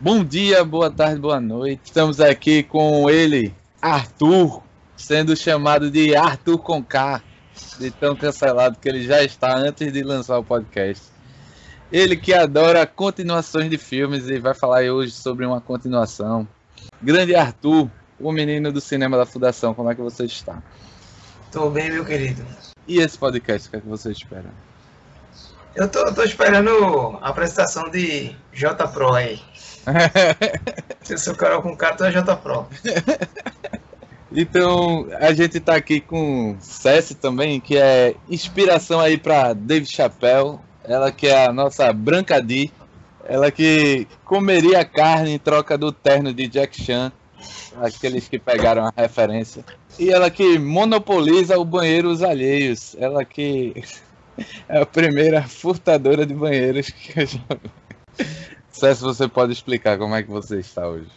Bom 0.00 0.22
dia, 0.22 0.64
boa 0.64 0.92
tarde, 0.92 1.20
boa 1.20 1.40
noite. 1.40 1.80
Estamos 1.86 2.20
aqui 2.20 2.62
com 2.62 3.10
ele, 3.10 3.52
Arthur, 3.82 4.62
sendo 4.96 5.36
chamado 5.36 5.90
de 5.90 6.14
Arthur 6.14 6.56
com 6.58 6.80
K, 6.80 7.20
de 7.80 7.90
tão 7.90 8.14
cancelado 8.14 8.78
que 8.80 8.88
ele 8.88 9.02
já 9.02 9.24
está 9.24 9.56
antes 9.56 9.92
de 9.92 10.04
lançar 10.04 10.38
o 10.38 10.44
podcast. 10.44 11.02
Ele 11.90 12.16
que 12.16 12.32
adora 12.32 12.86
continuações 12.86 13.68
de 13.68 13.76
filmes 13.76 14.28
e 14.28 14.38
vai 14.38 14.54
falar 14.54 14.84
hoje 14.84 15.10
sobre 15.10 15.44
uma 15.44 15.60
continuação. 15.60 16.46
Grande 17.02 17.34
Arthur, 17.34 17.90
o 18.20 18.30
menino 18.30 18.70
do 18.70 18.80
cinema 18.80 19.16
da 19.16 19.26
Fundação, 19.26 19.74
como 19.74 19.90
é 19.90 19.96
que 19.96 20.00
você 20.00 20.26
está? 20.26 20.62
Tô 21.50 21.70
bem, 21.70 21.90
meu 21.90 22.04
querido. 22.04 22.46
E 22.86 22.98
esse 23.00 23.18
podcast, 23.18 23.66
o 23.66 23.70
que 23.72 23.76
é 23.78 23.80
que 23.80 23.88
você 23.88 24.12
espera? 24.12 24.67
Eu 25.74 25.88
tô, 25.88 26.12
tô 26.12 26.22
esperando 26.22 27.18
a 27.20 27.28
apresentação 27.28 27.88
de 27.90 28.34
J 28.52 28.88
Pro 28.88 29.14
aí. 29.14 29.40
Se 31.02 31.14
eu 31.14 31.18
sou 31.18 31.34
Carol 31.34 31.62
com 31.62 31.76
K, 31.76 31.92
tu 31.92 32.04
é 32.04 32.10
J 32.10 32.36
Pro. 32.36 32.66
Então, 34.30 35.08
a 35.18 35.32
gente 35.32 35.58
tá 35.58 35.74
aqui 35.74 36.00
com 36.00 36.56
Cessi 36.60 37.14
também, 37.14 37.58
que 37.60 37.78
é 37.78 38.14
inspiração 38.28 39.00
aí 39.00 39.16
para 39.16 39.54
Dave 39.54 39.86
Chappelle. 39.86 40.58
Ela 40.84 41.10
que 41.10 41.26
é 41.26 41.46
a 41.46 41.52
nossa 41.52 41.90
Branca 41.92 42.40
D. 42.40 42.70
Ela 43.24 43.50
que 43.50 44.06
comeria 44.24 44.84
carne 44.84 45.32
em 45.32 45.38
troca 45.38 45.78
do 45.78 45.90
terno 45.90 46.32
de 46.32 46.46
Jack 46.46 46.82
Chan. 46.82 47.10
Aqueles 47.80 48.28
que 48.28 48.38
pegaram 48.38 48.84
a 48.84 48.92
referência. 48.94 49.64
E 49.98 50.10
ela 50.10 50.30
que 50.30 50.58
monopoliza 50.58 51.58
o 51.58 51.64
banheiro 51.64 52.10
os 52.10 52.22
alheios. 52.22 52.94
Ela 52.98 53.24
que 53.24 53.82
é 54.68 54.80
a 54.80 54.86
primeira 54.86 55.42
furtadora 55.42 56.24
de 56.24 56.34
banheiros 56.34 56.90
que 56.90 57.20
eu 57.20 57.26
já 57.26 57.38
vi. 57.62 58.26
César, 58.70 59.06
você 59.06 59.28
pode 59.28 59.52
explicar 59.52 59.98
como 59.98 60.14
é 60.14 60.22
que 60.22 60.30
você 60.30 60.58
está 60.58 60.88
hoje? 60.88 61.10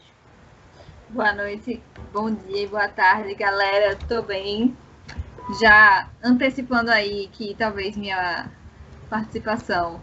Boa 1.10 1.34
noite, 1.34 1.82
bom 2.14 2.34
dia, 2.34 2.68
boa 2.68 2.88
tarde, 2.88 3.36
galera. 3.36 3.98
Tô 4.08 4.22
bem. 4.22 4.76
Já 5.60 6.10
antecipando 6.24 6.90
aí 6.90 7.30
que 7.34 7.54
talvez 7.56 7.98
minha 7.98 8.50
participação 9.10 10.00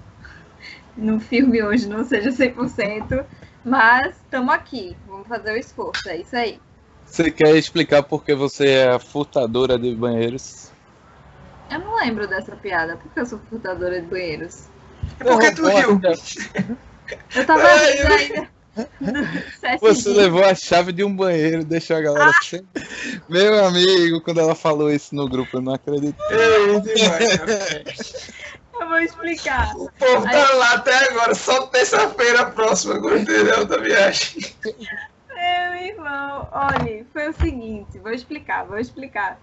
no 0.96 1.18
filme 1.18 1.62
hoje 1.62 1.88
não 1.88 2.04
seja 2.04 2.30
100%, 2.30 3.24
mas 3.64 4.16
estamos 4.16 4.52
aqui. 4.52 4.96
Vamos 5.06 5.26
fazer 5.26 5.52
o 5.52 5.56
esforço, 5.56 6.08
é 6.08 6.18
isso 6.18 6.36
aí. 6.36 6.60
Você 7.06 7.30
quer 7.30 7.56
explicar 7.56 8.02
por 8.02 8.22
que 8.22 8.34
você 8.34 8.68
é 8.68 8.88
a 8.90 8.98
furtadora 8.98 9.78
de 9.78 9.94
banheiros? 9.94 10.70
Eu 11.70 11.78
não 11.80 11.96
lembro 11.96 12.26
dessa 12.26 12.56
piada. 12.56 12.96
Por 12.96 13.12
que 13.12 13.20
eu 13.20 13.26
sou 13.26 13.38
furtadora 13.50 14.00
de 14.00 14.06
banheiros? 14.06 14.68
É 15.20 15.24
porque 15.24 15.52
tu 15.52 15.66
riu. 15.66 16.00
Eu 17.34 17.46
tava 17.46 17.68
rindo 17.76 18.12
ainda. 18.12 18.48
Você 19.80 20.10
levou 20.10 20.44
a 20.44 20.54
chave 20.54 20.92
de 20.92 21.02
um 21.02 21.14
banheiro, 21.14 21.64
deixou 21.64 21.96
a 21.96 22.00
galera 22.00 22.30
ah. 22.30 22.42
sem. 22.42 22.64
Meu 23.28 23.64
amigo, 23.64 24.20
quando 24.20 24.38
ela 24.40 24.54
falou 24.54 24.90
isso 24.90 25.14
no 25.14 25.28
grupo, 25.28 25.56
eu 25.56 25.60
não 25.60 25.74
acreditei. 25.74 26.14
eu 28.80 28.88
vou 28.88 28.98
explicar. 29.00 29.74
O 29.74 29.90
povo 29.98 30.22
tá 30.22 30.48
Aí... 30.48 30.56
lá 30.56 30.74
até 30.74 31.10
agora, 31.10 31.34
só 31.34 31.66
terça-feira 31.66 32.46
próxima, 32.46 32.96
entendeu 32.96 33.64
da 33.64 33.78
viagem. 33.78 34.54
Meu 34.64 35.74
irmão, 35.74 36.48
olha, 36.52 37.04
foi 37.12 37.28
o 37.28 37.32
seguinte, 37.32 37.98
vou 37.98 38.12
explicar, 38.12 38.64
vou 38.64 38.78
explicar. 38.78 39.40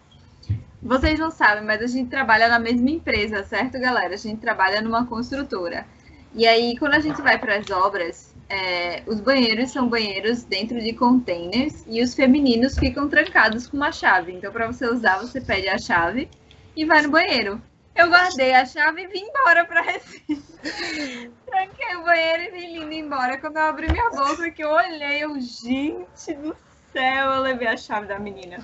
Vocês 0.85 1.17
não 1.17 1.31
sabem, 1.31 1.63
mas 1.63 1.81
a 1.81 1.87
gente 1.87 2.11
trabalha 2.11 2.47
na 2.47 2.59
mesma 2.59 2.91
empresa, 2.91 3.43
certo, 3.43 3.79
galera? 3.79 4.13
A 4.13 4.17
gente 4.17 4.39
trabalha 4.39 4.81
numa 4.81 5.03
construtora. 5.07 5.83
E 6.31 6.45
aí, 6.45 6.77
quando 6.77 6.93
a 6.93 6.99
gente 6.99 7.19
vai 7.23 7.39
para 7.39 7.57
as 7.57 7.71
obras, 7.71 8.35
é, 8.47 9.01
os 9.07 9.19
banheiros 9.19 9.71
são 9.71 9.89
banheiros 9.89 10.43
dentro 10.43 10.79
de 10.79 10.93
containers 10.93 11.83
e 11.87 12.03
os 12.03 12.13
femininos 12.13 12.77
ficam 12.77 13.09
trancados 13.09 13.67
com 13.67 13.77
uma 13.77 13.91
chave. 13.91 14.33
Então, 14.33 14.51
para 14.51 14.67
você 14.67 14.85
usar, 14.85 15.17
você 15.17 15.41
pede 15.41 15.67
a 15.67 15.79
chave 15.79 16.29
e 16.75 16.85
vai 16.85 17.01
no 17.01 17.09
banheiro. 17.09 17.59
Eu 17.95 18.07
guardei 18.07 18.53
a 18.53 18.63
chave 18.63 19.05
e 19.05 19.07
vim 19.07 19.25
embora 19.25 19.65
para 19.65 19.81
Recife. 19.81 20.37
Tranquei 21.47 21.95
o 21.95 22.03
banheiro 22.03 22.43
e 22.43 22.51
vim 22.51 22.83
indo 22.83 22.93
embora. 22.93 23.39
Quando 23.39 23.57
eu 23.57 23.63
abri 23.63 23.91
minha 23.91 24.11
bolsa, 24.11 24.51
que 24.51 24.63
eu 24.63 24.69
olhei, 24.69 25.23
eu, 25.23 25.39
gente 25.39 26.31
do 26.35 26.55
céu, 26.93 27.31
eu 27.31 27.41
levei 27.41 27.69
a 27.69 27.75
chave 27.75 28.05
da 28.05 28.19
menina. 28.19 28.57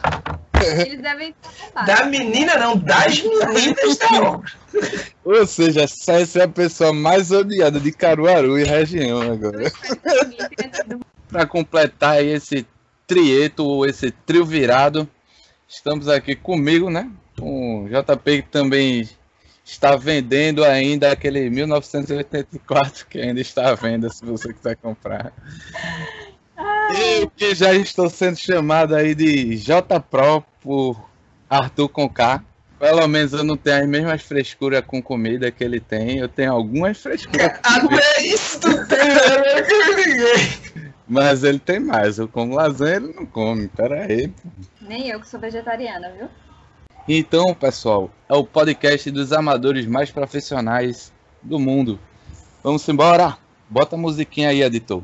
Eles 0.86 1.02
devem 1.02 1.36
Da 1.86 2.06
menina, 2.06 2.56
não, 2.58 2.78
das 2.78 3.22
meninas 3.22 3.98
da 3.98 4.22
obra. 4.22 4.52
Ou 5.24 5.46
seja, 5.46 5.82
essa 5.84 6.40
é 6.40 6.44
a 6.44 6.48
pessoa 6.48 6.94
mais 6.94 7.32
odiada 7.32 7.80
de 7.80 7.92
Caruaru 7.92 8.58
e 8.60 8.64
região 8.64 9.22
agora. 9.22 9.72
Para 11.30 11.46
completar 11.46 12.24
esse 12.24 12.66
trieto, 13.08 13.66
ou 13.66 13.86
esse 13.86 14.12
trio 14.12 14.46
virado, 14.46 15.08
estamos 15.68 16.08
aqui 16.08 16.36
comigo, 16.36 16.90
né? 16.90 17.10
Com 17.38 17.86
o 17.86 17.90
JP 17.90 18.44
que 18.44 18.50
também 18.50 19.10
está 19.64 19.96
vendendo 19.96 20.64
ainda 20.64 21.12
aquele 21.12 21.50
1984 21.50 23.08
que 23.08 23.20
ainda 23.20 23.40
está 23.40 23.70
à 23.70 23.76
venda 23.76 24.10
se 24.10 24.26
você 24.26 24.54
quiser 24.54 24.76
comprar. 24.78 25.32
E 26.94 27.28
que 27.36 27.56
já 27.56 27.74
estou 27.74 28.10
sendo 28.10 28.38
chamado 28.38 28.96
aí 28.96 29.16
de 29.16 29.56
J 29.58 30.00
Pro 30.00 30.44
por 30.62 31.10
Arthur 31.50 31.90
com 31.90 32.10
K. 32.10 32.44
Pelo 32.80 33.08
menos 33.08 33.34
eu 33.34 33.44
não 33.44 33.56
tenho 33.56 33.84
as 33.84 33.88
mesmas 33.88 34.24
frescuras 34.24 34.84
com 34.86 35.02
comida 35.02 35.52
que 35.52 35.64
ele 35.64 35.80
tem. 35.80 36.18
Eu 36.18 36.28
tenho 36.28 36.52
algumas 36.52 36.98
frescuras. 36.98 37.60
Até 37.64 38.22
isso 38.24 38.60
tu 38.60 38.88
tem, 38.88 38.98
né? 38.98 39.26
eu. 40.18 40.92
Mas 41.08 41.44
ele 41.44 41.60
tem 41.60 41.80
mais. 41.80 42.18
Eu 42.18 42.28
como 42.28 42.56
lasanha, 42.56 42.96
ele 42.96 43.14
não 43.14 43.26
come. 43.26 43.68
Pera 43.68 44.06
aí. 44.06 44.34
Nem 44.82 45.10
eu 45.10 45.20
que 45.20 45.28
sou 45.28 45.40
vegetariana, 45.40 46.12
viu? 46.18 46.28
Então, 47.08 47.54
pessoal, 47.54 48.10
é 48.30 48.34
o 48.34 48.44
podcast 48.46 49.12
dos 49.12 49.34
amadores 49.34 49.86
mais 49.86 50.10
profissionais 50.10 51.12
do 51.44 51.60
mundo. 51.60 52.00
Vamos 52.64 52.88
embora? 52.88 53.38
Bota 53.70 53.96
a 53.96 54.00
musiquinha 54.00 54.50
aí, 54.50 54.62
editor. 54.62 55.04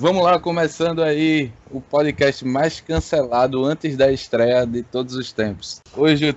Vamos 0.00 0.24
lá, 0.24 0.40
começando 0.40 1.02
aí 1.02 1.52
o 1.70 1.78
podcast 1.78 2.42
mais 2.42 2.80
cancelado 2.80 3.62
antes 3.66 3.98
da 3.98 4.10
estreia 4.10 4.66
de 4.66 4.82
todos 4.82 5.14
os 5.14 5.30
tempos. 5.30 5.82
Hoje, 5.94 6.34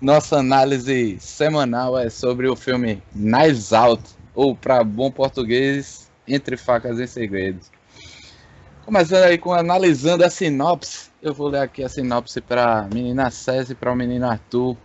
nossa 0.00 0.38
análise 0.38 1.18
semanal 1.18 1.98
é 1.98 2.08
sobre 2.08 2.46
o 2.46 2.54
filme 2.54 3.02
Knives 3.12 3.72
Out, 3.72 4.04
ou 4.36 4.54
para 4.54 4.84
bom 4.84 5.10
português, 5.10 6.08
Entre 6.28 6.56
Facas 6.56 7.00
e 7.00 7.08
Segredos. 7.08 7.72
Começando 8.86 9.24
aí 9.24 9.36
com 9.36 9.52
analisando 9.52 10.24
a 10.24 10.30
sinopse. 10.30 11.10
Eu 11.20 11.34
vou 11.34 11.48
ler 11.48 11.62
aqui 11.62 11.82
a 11.82 11.88
sinopse 11.88 12.40
para 12.40 12.82
a 12.82 12.82
menina 12.82 13.32
César 13.32 13.72
e 13.72 13.74
para 13.74 13.90
o 13.90 13.96
menino 13.96 14.30
Arthur. 14.30 14.76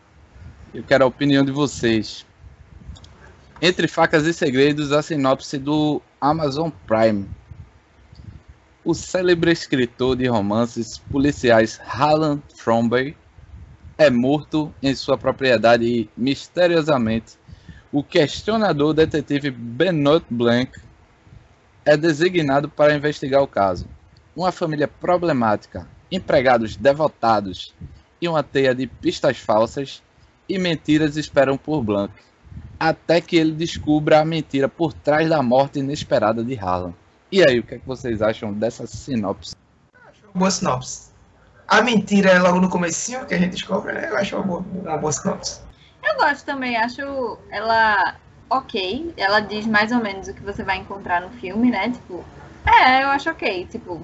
Eu 0.73 0.81
quero 0.83 1.03
a 1.03 1.07
opinião 1.07 1.45
de 1.45 1.51
vocês. 1.51 2.25
Entre 3.61 3.87
Facas 3.87 4.25
e 4.25 4.33
Segredos, 4.33 4.91
a 4.91 5.03
sinopse 5.03 5.59
do 5.59 6.01
Amazon 6.19 6.71
Prime 6.87 7.36
o 8.87 8.93
célebre 8.93 9.51
escritor 9.51 10.15
de 10.15 10.27
romances 10.27 10.97
policiais 10.97 11.77
Harlan 11.85 12.37
Thrombey 12.55 13.17
é 13.97 14.09
morto 14.09 14.73
em 14.81 14.95
sua 14.95 15.17
propriedade 15.17 15.85
e, 15.85 16.09
misteriosamente, 16.15 17.37
o 17.91 18.01
questionador 18.01 18.93
detetive 18.93 19.51
Benoit 19.51 20.25
Blanc 20.29 20.71
é 21.83 21.97
designado 21.97 22.69
para 22.69 22.95
investigar 22.95 23.43
o 23.43 23.47
caso. 23.47 23.85
Uma 24.33 24.53
família 24.53 24.87
problemática, 24.87 25.85
empregados 26.09 26.77
devotados 26.77 27.73
e 28.21 28.29
uma 28.29 28.41
teia 28.41 28.73
de 28.73 28.87
pistas 28.87 29.37
falsas 29.37 30.01
e 30.47 30.57
mentiras 30.57 31.17
esperam 31.17 31.57
por 31.57 31.83
Blanc, 31.83 32.13
até 32.79 33.19
que 33.19 33.35
ele 33.35 33.51
descubra 33.51 34.21
a 34.21 34.25
mentira 34.25 34.69
por 34.69 34.93
trás 34.93 35.27
da 35.27 35.43
morte 35.43 35.79
inesperada 35.79 36.41
de 36.41 36.57
Harlan. 36.57 36.93
E 37.29 37.43
aí, 37.43 37.59
o 37.59 37.63
que, 37.63 37.75
é 37.75 37.79
que 37.79 37.85
vocês 37.85 38.21
acham 38.21 38.53
dessa 38.53 38.87
sinopse? 38.87 39.53
Boa 40.33 40.49
sinopse. 40.49 41.11
A 41.67 41.81
mentira 41.81 42.29
é 42.29 42.39
logo 42.39 42.61
no 42.61 42.69
comecinho 42.69 43.25
que 43.25 43.33
a 43.33 43.37
gente 43.37 43.51
descobre, 43.51 43.91
né? 43.91 44.09
Eu 44.09 44.17
acho 44.17 44.35
uma 44.37 44.45
boa, 44.45 44.65
uma 44.83 44.97
boa 44.97 45.11
sinopse. 45.11 45.59
Eu 46.01 46.15
gosto 46.15 46.45
também, 46.45 46.77
acho 46.77 47.37
ela 47.51 48.15
ok. 48.49 49.13
Ela 49.17 49.41
diz 49.41 49.67
mais 49.67 49.91
ou 49.91 49.99
menos 49.99 50.29
o 50.29 50.33
que 50.33 50.41
você 50.41 50.63
vai 50.63 50.77
encontrar 50.77 51.19
no 51.19 51.29
filme, 51.31 51.69
né? 51.69 51.89
Tipo, 51.89 52.23
é, 52.65 53.03
eu 53.03 53.09
acho 53.09 53.29
ok. 53.29 53.65
Tipo, 53.65 54.01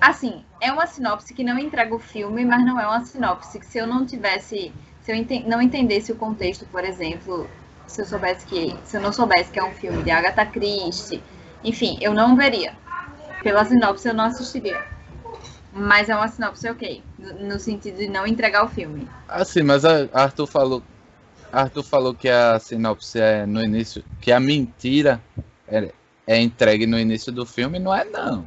assim, 0.00 0.44
é 0.60 0.70
uma 0.70 0.86
sinopse 0.86 1.34
que 1.34 1.42
não 1.42 1.58
entrega 1.58 1.92
o 1.92 1.98
filme, 1.98 2.44
mas 2.44 2.64
não 2.64 2.78
é 2.78 2.86
uma 2.86 3.04
sinopse 3.04 3.58
que 3.58 3.66
se 3.66 3.78
eu 3.78 3.88
não 3.88 4.06
tivesse, 4.06 4.72
se 5.02 5.10
eu 5.10 5.16
ente 5.16 5.42
não 5.48 5.60
entendesse 5.60 6.12
o 6.12 6.16
contexto, 6.16 6.64
por 6.66 6.84
exemplo, 6.84 7.50
se 7.88 8.02
eu 8.02 8.06
soubesse 8.06 8.46
que, 8.46 8.76
se 8.84 8.96
eu 8.96 9.00
não 9.00 9.12
soubesse 9.12 9.50
que 9.50 9.58
é 9.58 9.64
um 9.64 9.72
filme 9.72 10.00
de 10.04 10.12
Agatha 10.12 10.46
Christie 10.46 11.20
enfim, 11.64 11.98
eu 12.00 12.12
não 12.14 12.36
veria. 12.36 12.74
Pela 13.42 13.64
sinopse, 13.64 14.08
eu 14.08 14.14
não 14.14 14.24
assistiria. 14.24 14.84
Mas 15.72 16.08
é 16.08 16.14
uma 16.14 16.28
sinopse 16.28 16.68
ok, 16.68 17.02
no, 17.18 17.48
no 17.48 17.60
sentido 17.60 17.96
de 17.96 18.08
não 18.08 18.26
entregar 18.26 18.64
o 18.64 18.68
filme. 18.68 19.08
Ah, 19.28 19.44
sim, 19.44 19.62
mas 19.62 19.84
a 19.84 20.08
Arthur 20.12 20.46
falou, 20.46 20.82
Arthur 21.52 21.82
falou 21.82 22.14
que 22.14 22.28
a 22.28 22.58
sinopse 22.58 23.18
é 23.18 23.46
no 23.46 23.62
início, 23.62 24.04
que 24.20 24.30
a 24.30 24.38
mentira 24.38 25.20
é, 25.66 25.92
é 26.26 26.40
entregue 26.40 26.86
no 26.86 26.98
início 26.98 27.32
do 27.32 27.46
filme, 27.46 27.78
não 27.78 27.94
é 27.94 28.04
não. 28.04 28.44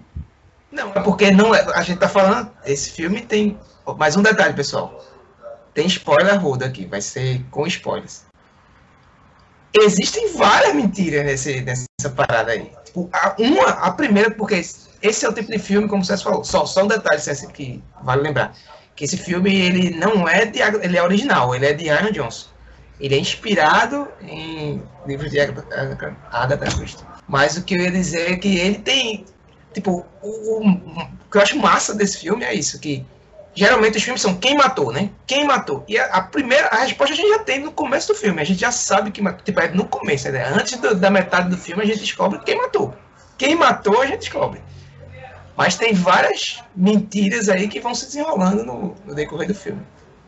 Não, 0.71 0.89
é 0.89 0.99
porque 1.01 1.31
não 1.31 1.55
é, 1.55 1.61
a 1.73 1.81
gente 1.83 1.99
tá 1.99 2.09
falando, 2.09 2.51
esse 2.65 2.91
filme 2.91 3.21
tem 3.21 3.57
mais 3.97 4.17
um 4.17 4.21
detalhe, 4.21 4.53
pessoal. 4.53 5.03
Tem 5.73 5.85
spoiler 5.87 6.39
rudo 6.39 6.63
aqui, 6.63 6.85
vai 6.85 7.01
ser 7.01 7.43
com 7.51 7.67
spoilers. 7.67 8.24
Existem 9.81 10.33
várias 10.33 10.73
mentiras 10.73 11.25
nesse, 11.25 11.61
nessa 11.61 12.09
parada 12.15 12.51
aí. 12.51 12.71
Tipo, 12.85 13.09
a, 13.11 13.35
uma, 13.37 13.69
a 13.69 13.91
primeira, 13.91 14.31
porque 14.31 14.55
esse 14.55 15.25
é 15.25 15.29
o 15.29 15.33
tipo 15.33 15.51
de 15.51 15.59
filme, 15.59 15.87
como 15.87 16.03
você 16.03 16.17
falou, 16.17 16.43
só, 16.43 16.65
só 16.65 16.83
um 16.83 16.87
detalhe 16.87 17.21
que 17.53 17.83
vale 18.01 18.21
lembrar. 18.21 18.55
Que 18.95 19.03
esse 19.03 19.17
filme, 19.17 19.53
ele 19.53 19.89
não 19.97 20.27
é 20.27 20.45
de, 20.45 20.59
ele 20.59 20.97
é 20.97 21.03
original, 21.03 21.53
ele 21.53 21.65
é 21.65 21.73
de 21.73 21.85
Ian 21.85 22.11
Johnson. 22.11 22.47
Ele 22.99 23.15
é 23.15 23.19
inspirado 23.19 24.07
em 24.21 24.81
livros 25.05 25.29
de 25.29 25.39
Agatha 25.39 26.77
Christie. 26.77 27.03
Mas 27.27 27.57
o 27.57 27.63
que 27.63 27.75
eu 27.75 27.81
ia 27.81 27.91
dizer 27.91 28.31
é 28.31 28.35
que 28.37 28.57
ele 28.57 28.77
tem, 28.77 29.25
tipo, 29.73 30.05
o, 30.21 30.29
o, 30.29 30.69
o 30.69 31.29
que 31.29 31.37
eu 31.37 31.41
acho 31.41 31.59
massa 31.59 31.93
desse 31.93 32.19
filme 32.19 32.45
é 32.45 32.53
isso, 32.53 32.79
que 32.79 33.05
geralmente 33.55 33.97
os 33.97 34.03
filmes 34.03 34.21
são 34.21 34.35
quem 34.35 34.55
matou, 34.55 34.91
né? 34.91 35.09
Quem 35.25 35.45
matou. 35.45 35.83
E 35.87 35.97
a, 35.97 36.05
a, 36.07 36.21
primeira, 36.21 36.67
a 36.67 36.83
resposta 36.83 37.13
a 37.13 37.17
gente 37.17 37.29
já 37.29 37.39
tem 37.39 37.59
no 37.59 37.71
começo 37.71 38.09
do 38.09 38.15
filme. 38.15 38.41
A 38.41 38.43
gente 38.43 38.59
já 38.59 38.71
sabe 38.71 39.11
que 39.11 39.21
matou. 39.21 39.43
Tipo, 39.43 39.61
é 39.61 39.69
no 39.69 39.85
começo, 39.85 40.29
né? 40.29 40.45
Antes 40.47 40.77
do, 40.77 40.93
da 40.93 41.09
metade 41.09 41.49
do 41.49 41.57
filme 41.57 41.81
a 41.81 41.85
gente 41.85 41.99
descobre 41.99 42.39
quem 42.39 42.57
matou. 42.57 42.93
Quem 43.37 43.55
matou 43.55 44.01
a 44.01 44.05
gente 44.05 44.19
descobre. 44.19 44.61
Mas 45.55 45.77
tem 45.77 45.93
várias 45.93 46.61
mentiras 46.75 47.47
aí 47.47 47.67
que 47.67 47.79
vão 47.79 47.95
se 47.95 48.05
desenrolando 48.05 48.65
no, 48.65 48.95
no 49.05 49.15
decorrer 49.15 49.47
do 49.47 49.55
filme. 49.55 49.81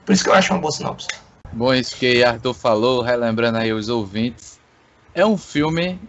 Por 0.06 0.14
isso 0.14 0.24
que 0.24 0.30
eu 0.30 0.34
acho 0.34 0.54
uma 0.54 0.60
boa 0.60 0.72
sinopse. 0.72 1.08
Bom, 1.52 1.74
isso 1.74 1.96
que 1.98 2.24
Arthur 2.24 2.54
falou, 2.54 3.02
relembrando 3.02 3.58
aí 3.58 3.74
os 3.74 3.90
ouvintes, 3.90 4.58
é 5.14 5.26
um 5.26 5.38
filme 5.38 6.00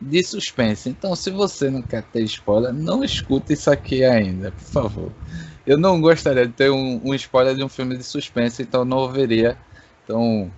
de 0.00 0.22
suspense. 0.22 0.88
Então, 0.88 1.14
se 1.14 1.30
você 1.30 1.70
não 1.70 1.80
quer 1.80 2.02
ter 2.02 2.22
spoiler, 2.24 2.72
não 2.72 3.04
escuta 3.04 3.52
isso 3.52 3.70
aqui 3.70 4.04
ainda, 4.04 4.50
por 4.52 4.64
favor. 4.64 5.12
Eu 5.66 5.78
não 5.78 6.00
gostaria 6.00 6.46
de 6.46 6.52
ter 6.52 6.70
um, 6.70 7.00
um 7.04 7.14
spoiler 7.14 7.54
de 7.54 7.62
um 7.62 7.68
filme 7.68 7.96
de 7.96 8.02
suspense, 8.02 8.62
então 8.62 8.84
não 8.84 8.98
ouviria. 8.98 9.56
Então, 10.04 10.50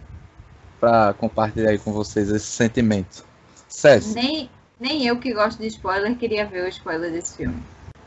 para 0.81 1.13
compartilhar 1.15 1.71
aí 1.71 1.79
com 1.79 1.93
vocês 1.93 2.31
esse 2.31 2.47
sentimento. 2.47 3.25
César. 3.69 4.15
Nem, 4.15 4.49
nem 4.81 5.07
eu 5.07 5.19
que 5.19 5.33
gosto 5.33 5.59
de 5.59 5.67
spoiler 5.67 6.17
queria 6.17 6.47
ver 6.47 6.65
o 6.65 6.69
spoiler 6.69 7.11
desse 7.11 7.37
filme. 7.37 7.63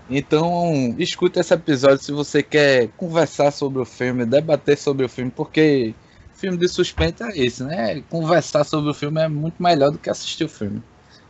Então, 0.09 0.95
escuta 0.97 1.41
esse 1.41 1.53
episódio 1.53 2.03
se 2.03 2.11
você 2.11 2.41
quer 2.41 2.87
conversar 2.97 3.51
sobre 3.51 3.81
o 3.81 3.85
filme, 3.85 4.25
debater 4.25 4.77
sobre 4.77 5.05
o 5.05 5.09
filme, 5.09 5.29
porque 5.29 5.93
filme 6.33 6.57
de 6.57 6.67
suspense 6.69 7.21
é 7.23 7.37
isso, 7.37 7.65
né? 7.65 8.01
Conversar 8.09 8.63
sobre 8.63 8.89
o 8.89 8.93
filme 8.93 9.21
é 9.21 9.27
muito 9.27 9.61
melhor 9.61 9.91
do 9.91 9.97
que 9.97 10.09
assistir 10.09 10.45
o 10.45 10.49
filme. 10.49 10.81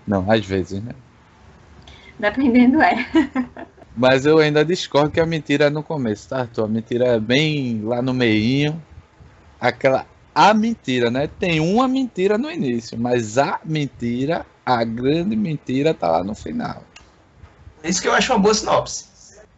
Não, 0.06 0.30
às 0.30 0.46
vezes, 0.46 0.84
né? 0.84 0.94
Dependendo 2.20 2.82
é. 2.82 3.08
Mas 3.98 4.28
eu 4.28 4.38
ainda 4.38 4.64
discordo 4.64 5.10
que 5.10 5.20
a 5.20 5.26
mentira 5.26 5.66
é 5.66 5.70
no 5.72 5.82
começo, 5.82 6.30
tá, 6.30 6.42
Arthur? 6.42 6.66
A 6.66 6.68
mentira 6.68 7.08
é 7.08 7.20
bem 7.20 7.82
lá 7.84 8.00
no 8.00 8.14
meinho. 8.14 8.80
Aquela. 9.60 10.06
A 10.36 10.54
mentira, 10.54 11.10
né? 11.10 11.28
Tem 11.40 11.60
uma 11.60 11.88
mentira 11.88 12.38
no 12.38 12.52
início, 12.52 12.96
mas 12.96 13.40
a 13.40 13.60
mentira, 13.66 14.46
a 14.64 14.84
grande 14.84 15.36
mentira, 15.36 15.96
tá 15.96 16.12
lá 16.12 16.24
no 16.24 16.36
final. 16.36 16.84
Isso 17.84 18.00
que 18.00 18.08
eu 18.08 18.14
acho 18.14 18.32
uma 18.32 18.40
boa 18.40 18.54
sinopse. 18.54 19.06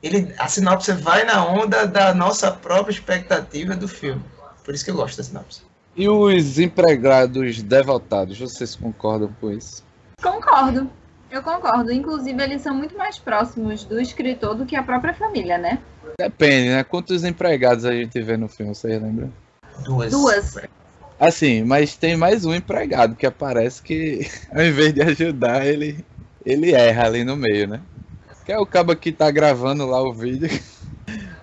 Ele, 0.02 0.34
a 0.40 0.48
sinopse 0.48 0.94
vai 0.94 1.26
na 1.26 1.46
onda 1.46 1.86
da 1.86 2.14
nossa 2.14 2.50
própria 2.50 2.94
expectativa 2.94 3.76
do 3.76 3.90
filme. 3.90 4.24
Por 4.64 4.74
isso 4.74 4.86
que 4.86 4.92
eu 4.92 4.96
gosto 4.96 5.18
da 5.18 5.24
sinopse. 5.24 5.64
E 5.98 6.08
os 6.08 6.58
empregados 6.58 7.62
devotados, 7.62 8.40
vocês 8.40 8.74
concordam 8.74 9.36
com 9.42 9.52
isso? 9.52 9.84
Concordo. 10.22 10.90
Eu 11.32 11.44
concordo. 11.44 11.92
Inclusive, 11.92 12.42
eles 12.42 12.62
são 12.62 12.74
muito 12.74 12.98
mais 12.98 13.20
próximos 13.20 13.84
do 13.84 14.00
escritor 14.00 14.56
do 14.56 14.66
que 14.66 14.76
a 14.76 14.84
própria 14.84 15.14
família, 15.14 15.58
né? 15.58 15.80
Depende, 16.18 16.70
né? 16.70 16.84
Quantos 16.84 17.24
empregados 17.24 17.86
a 17.86 17.94
gente 17.94 18.20
vê 18.22 18.36
no 18.36 18.48
filme, 18.48 18.74
vocês 18.74 19.02
lembram? 19.02 19.32
Duas. 19.84 20.12
Duas. 20.12 20.56
Assim, 21.20 21.64
mas 21.64 21.96
tem 21.96 22.16
mais 22.16 22.46
um 22.46 22.54
empregado 22.54 23.16
que 23.16 23.26
aparece 23.26 23.82
que, 23.82 24.30
ao 24.54 24.64
invés 24.64 24.94
de 24.94 25.02
ajudar, 25.02 25.66
ele, 25.66 26.04
ele 26.46 26.72
erra 26.72 27.06
ali 27.06 27.24
no 27.24 27.36
meio, 27.36 27.68
né? 27.68 27.82
Que 28.46 28.54
é 28.54 28.58
o 28.58 28.66
cabo 28.66 28.96
que 28.96 29.12
tá 29.12 29.30
gravando 29.30 29.86
lá 29.86 30.02
o 30.02 30.14
vídeo. 30.14 30.50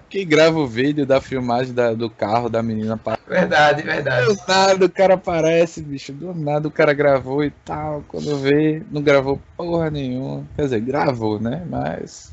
que 0.09 0.25
grava 0.25 0.59
o 0.59 0.67
vídeo 0.67 1.05
da 1.05 1.21
filmagem 1.21 1.75
da, 1.75 1.93
do 1.93 2.09
carro 2.09 2.49
da 2.49 2.63
menina. 2.63 2.99
Verdade, 3.27 3.83
verdade. 3.83 4.27
Do 4.27 4.37
nada 4.47 4.87
o 4.87 4.91
cara 4.91 5.15
aparece, 5.15 5.83
bicho. 5.83 6.13
Do 6.13 6.35
nada 6.35 6.69
o 6.69 6.71
cara 6.71 6.93
gravou 6.93 7.45
e 7.45 7.51
tal. 7.51 8.05
Quando 8.09 8.39
vê, 8.39 8.83
não 8.91 9.03
gravou 9.03 9.41
porra 9.57 9.91
nenhuma. 9.91 10.45
Quer 10.55 10.63
dizer, 10.63 10.81
gravou, 10.81 11.41
né? 11.41 11.67
Mas. 11.69 12.31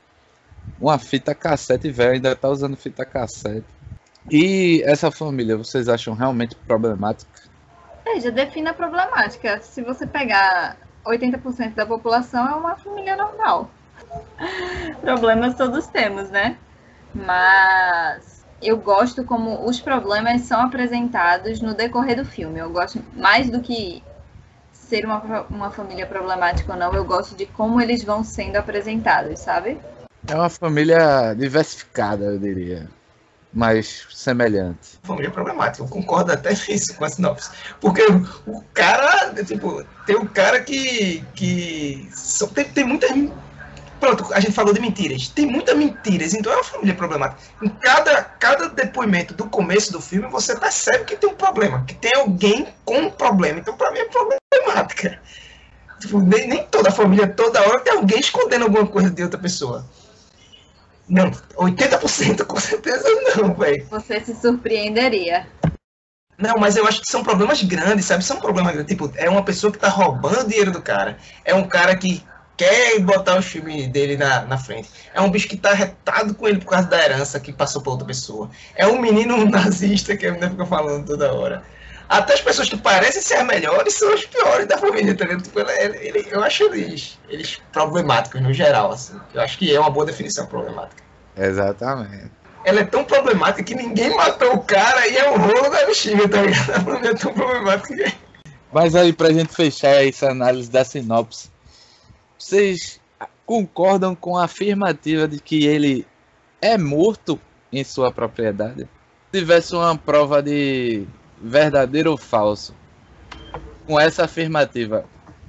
Uma 0.80 0.98
fita 0.98 1.36
cassete 1.36 1.90
velho, 1.90 2.14
ainda 2.14 2.36
tá 2.36 2.50
usando 2.50 2.76
fita 2.76 3.06
cassete. 3.06 3.66
E 4.32 4.82
essa 4.86 5.12
família, 5.12 5.58
vocês 5.58 5.90
acham 5.90 6.14
realmente 6.14 6.56
problemática? 6.56 7.44
Veja, 8.06 8.32
defina 8.32 8.72
a 8.72 8.74
problemática. 8.74 9.60
Se 9.62 9.82
você 9.82 10.06
pegar 10.06 10.78
80% 11.06 11.74
da 11.74 11.86
população, 11.86 12.48
é 12.48 12.56
uma 12.56 12.76
família 12.76 13.16
normal. 13.16 13.70
Problemas 15.02 15.56
todos 15.56 15.88
temos, 15.88 16.30
né? 16.30 16.58
Mas 17.14 18.46
eu 18.62 18.78
gosto 18.78 19.24
como 19.24 19.68
os 19.68 19.80
problemas 19.80 20.42
são 20.42 20.62
apresentados 20.62 21.62
no 21.62 21.74
decorrer 21.74 22.16
do 22.16 22.26
filme. 22.26 22.60
Eu 22.60 22.70
gosto 22.70 23.04
mais 23.16 23.50
do 23.50 23.62
que 23.62 24.04
ser 24.72 25.06
uma, 25.06 25.46
uma 25.50 25.72
família 25.72 26.06
problemática 26.06 26.72
ou 26.72 26.78
não, 26.78 26.94
eu 26.94 27.04
gosto 27.04 27.36
de 27.36 27.46
como 27.46 27.82
eles 27.82 28.04
vão 28.04 28.24
sendo 28.24 28.58
apresentados, 28.58 29.40
sabe? 29.40 29.80
É 30.28 30.36
uma 30.36 30.50
família 30.50 31.34
diversificada, 31.34 32.26
eu 32.26 32.40
diria. 32.40 32.88
Mais 33.52 34.08
semelhante. 34.10 35.00
Família 35.04 35.30
problemática, 35.30 35.84
eu 35.84 35.88
concordo 35.88 36.32
até 36.32 36.50
nisso 36.68 36.96
com 36.96 37.06
a 37.06 37.10
sinopse. 37.10 37.52
Porque 37.80 38.02
o 38.48 38.64
cara, 38.74 39.32
tipo, 39.44 39.84
tem 40.08 40.16
um 40.16 40.26
cara 40.26 40.60
que. 40.62 41.24
que 41.36 42.10
tem, 42.56 42.66
tem 42.66 42.84
muitas 42.84 43.12
Pronto, 44.04 44.34
a 44.34 44.40
gente 44.42 44.52
falou 44.52 44.74
de 44.74 44.82
mentiras. 44.82 45.30
Tem 45.30 45.46
muitas 45.46 45.78
mentiras, 45.78 46.34
então 46.34 46.52
é 46.52 46.56
uma 46.58 46.64
família 46.66 46.94
problemática. 46.94 47.42
Em 47.62 47.70
cada, 47.70 48.22
cada 48.22 48.68
depoimento 48.68 49.34
do 49.34 49.46
começo 49.46 49.94
do 49.94 50.02
filme, 50.02 50.28
você 50.28 50.60
percebe 50.60 51.06
que 51.06 51.16
tem 51.16 51.30
um 51.30 51.36
problema, 51.36 51.86
que 51.88 51.96
tem 51.96 52.12
alguém 52.18 52.68
com 52.84 52.98
um 52.98 53.10
problema. 53.10 53.60
Então, 53.60 53.78
para 53.78 53.92
mim, 53.92 54.00
é 54.00 54.06
problemática. 54.06 55.22
Tipo, 56.02 56.20
nem, 56.20 56.50
nem 56.50 56.66
toda 56.66 56.90
a 56.90 56.92
família, 56.92 57.30
toda 57.30 57.62
hora, 57.62 57.80
tem 57.80 57.94
alguém 57.94 58.20
escondendo 58.20 58.66
alguma 58.66 58.86
coisa 58.86 59.10
de 59.10 59.24
outra 59.24 59.40
pessoa. 59.40 59.86
Não, 61.08 61.32
80% 61.56 62.44
com 62.46 62.60
certeza 62.60 63.08
não, 63.38 63.54
velho. 63.54 63.88
Você 63.90 64.20
se 64.20 64.36
surpreenderia. 64.36 65.48
Não, 66.38 66.56
mas 66.60 66.76
eu 66.76 66.86
acho 66.86 67.00
que 67.00 67.10
são 67.10 67.24
problemas 67.24 67.64
grandes, 67.64 68.04
sabe? 68.04 68.22
São 68.26 68.36
problemas 68.36 68.74
grandes. 68.74 68.92
Tipo, 68.92 69.10
é 69.16 69.30
uma 69.30 69.46
pessoa 69.46 69.72
que 69.72 69.80
tá 69.80 69.88
roubando 69.88 70.50
dinheiro 70.50 70.72
do 70.72 70.82
cara. 70.82 71.18
É 71.46 71.56
um 71.56 71.66
cara 71.66 71.96
que 71.96 72.22
quer 72.58 73.00
botar 73.00 73.38
o 73.38 73.42
filme 73.42 73.88
dele 73.88 74.18
na, 74.18 74.42
na 74.42 74.58
frente. 74.58 74.90
É 75.14 75.22
um 75.22 75.30
bicho 75.30 75.48
que 75.48 75.58
tá 75.58 75.74
retado 75.74 76.34
com 76.36 76.48
ele 76.48 76.60
por 76.60 76.70
causa 76.70 76.88
da 76.88 77.04
herança 77.04 77.40
que 77.40 77.52
passou 77.52 77.82
pra 77.82 77.92
outra 77.92 78.08
pessoa. 78.08 78.50
É 78.76 78.88
um 78.88 79.00
menino 79.00 79.46
nazista 79.50 80.16
que 80.16 80.28
a 80.28 80.32
menina 80.32 80.50
fica 80.50 80.66
falando 80.66 81.06
toda 81.06 81.34
hora. 81.34 81.64
Até 82.10 82.34
as 82.34 82.42
pessoas 82.42 82.70
que 82.70 82.78
parecem 82.78 83.22
ser 83.22 83.36
as 83.36 83.48
melhores 83.48 83.94
são 83.94 84.14
as 84.14 84.26
piores 84.26 84.68
da 84.68 84.78
família, 84.78 85.16
tá 85.16 85.26
Tipo, 85.26 85.60
ele, 85.62 85.98
ele, 85.98 86.28
eu 86.30 86.44
acho 86.44 86.64
eles, 86.66 87.18
eles 87.30 87.60
problemáticos 87.72 88.42
no 88.42 88.54
geral, 88.54 88.92
assim. 88.92 89.20
Eu 89.34 89.42
acho 89.42 89.58
que 89.58 89.74
é 89.74 89.80
uma 89.80 89.90
boa 89.90 90.06
definição 90.06 90.46
problemática. 90.46 91.02
Exatamente. 91.36 92.32
Ela 92.66 92.82
é 92.82 92.86
tão 92.86 93.04
problemática 93.04 93.64
que 93.64 93.76
ninguém 93.76 94.16
matou 94.16 94.54
o 94.54 94.64
cara 94.64 95.08
e 95.08 95.18
é 95.18 95.30
um 95.32 95.38
rolo 95.38 95.70
da 95.70 95.86
bexiga, 95.86 96.30
tá 96.30 96.42
ligado? 96.42 96.70
A 96.72 96.80
família 96.82 97.10
é 97.10 97.14
tão 97.16 97.34
problemática 97.34 97.96
que... 97.96 98.16
Mas 98.72 98.96
aí, 98.96 99.14
pra 99.14 99.32
gente 99.32 99.54
fechar 99.54 100.06
essa 100.06 100.30
análise 100.30 100.70
da 100.70 100.84
sinopse, 100.84 101.50
vocês 102.44 103.00
concordam 103.46 104.14
com 104.14 104.38
a 104.38 104.44
afirmativa 104.44 105.28
de 105.28 105.40
que 105.40 105.66
ele 105.66 106.06
é 106.62 106.78
morto 106.78 107.40
em 107.72 107.86
sua 107.86 108.12
propriedade? 108.12 108.82
Se 109.32 109.40
tivesse 109.40 109.74
uma 109.74 109.98
prova 109.98 110.44
de 110.44 111.08
verdadeiro 111.42 112.12
ou 112.12 112.18
falso, 112.18 112.76
com 113.88 113.98
essa 113.98 114.26
afirmativa, 114.26 115.06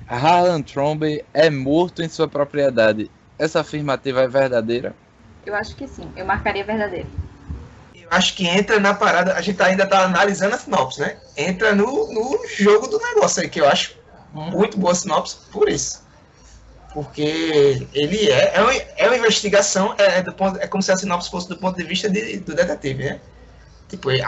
Harlan 0.06 0.62
Trombe 0.62 1.24
é 1.34 1.50
morto 1.50 2.00
em 2.00 2.08
sua 2.08 2.28
propriedade. 2.28 3.10
Essa 3.38 3.60
afirmativa 3.60 4.22
é 4.22 4.28
verdadeira? 4.28 4.94
Eu 5.44 5.54
acho 5.56 5.74
que 5.74 5.88
sim. 5.88 6.08
Eu 6.16 6.24
marcaria 6.24 6.64
verdadeiro. 6.64 7.08
Eu 7.92 8.08
acho 8.10 8.36
que 8.36 8.46
entra 8.46 8.78
na 8.78 8.94
parada. 8.94 9.34
A 9.34 9.40
gente 9.40 9.60
ainda 9.60 9.82
está 9.82 10.04
analisando 10.04 10.54
a 10.54 10.58
sinopse, 10.58 11.00
né? 11.00 11.16
Entra 11.36 11.74
no, 11.74 12.12
no 12.12 12.40
jogo 12.56 12.86
do 12.86 12.98
negócio 13.00 13.42
aí, 13.42 13.48
que 13.48 13.60
eu 13.60 13.68
acho 13.68 13.96
muito 14.32 14.78
boa 14.78 14.94
sinopse 14.94 15.36
por 15.50 15.68
isso. 15.68 16.03
Porque 16.94 17.88
ele 17.92 18.30
é, 18.30 18.54
é, 18.54 18.62
uma, 18.62 18.72
é 18.72 19.06
uma 19.08 19.16
investigação, 19.16 19.96
é, 19.98 20.18
é, 20.18 20.22
do 20.22 20.32
ponto, 20.32 20.60
é 20.60 20.68
como 20.68 20.80
se 20.80 20.92
a 20.92 20.96
sinopse 20.96 21.28
fosse 21.28 21.48
do 21.48 21.56
ponto 21.56 21.76
de 21.76 21.82
vista 21.82 22.08
de, 22.08 22.38
do 22.38 22.54
detetive, 22.54 23.02
né? 23.02 23.20
Tipo, 23.88 24.12
ele 24.12 24.22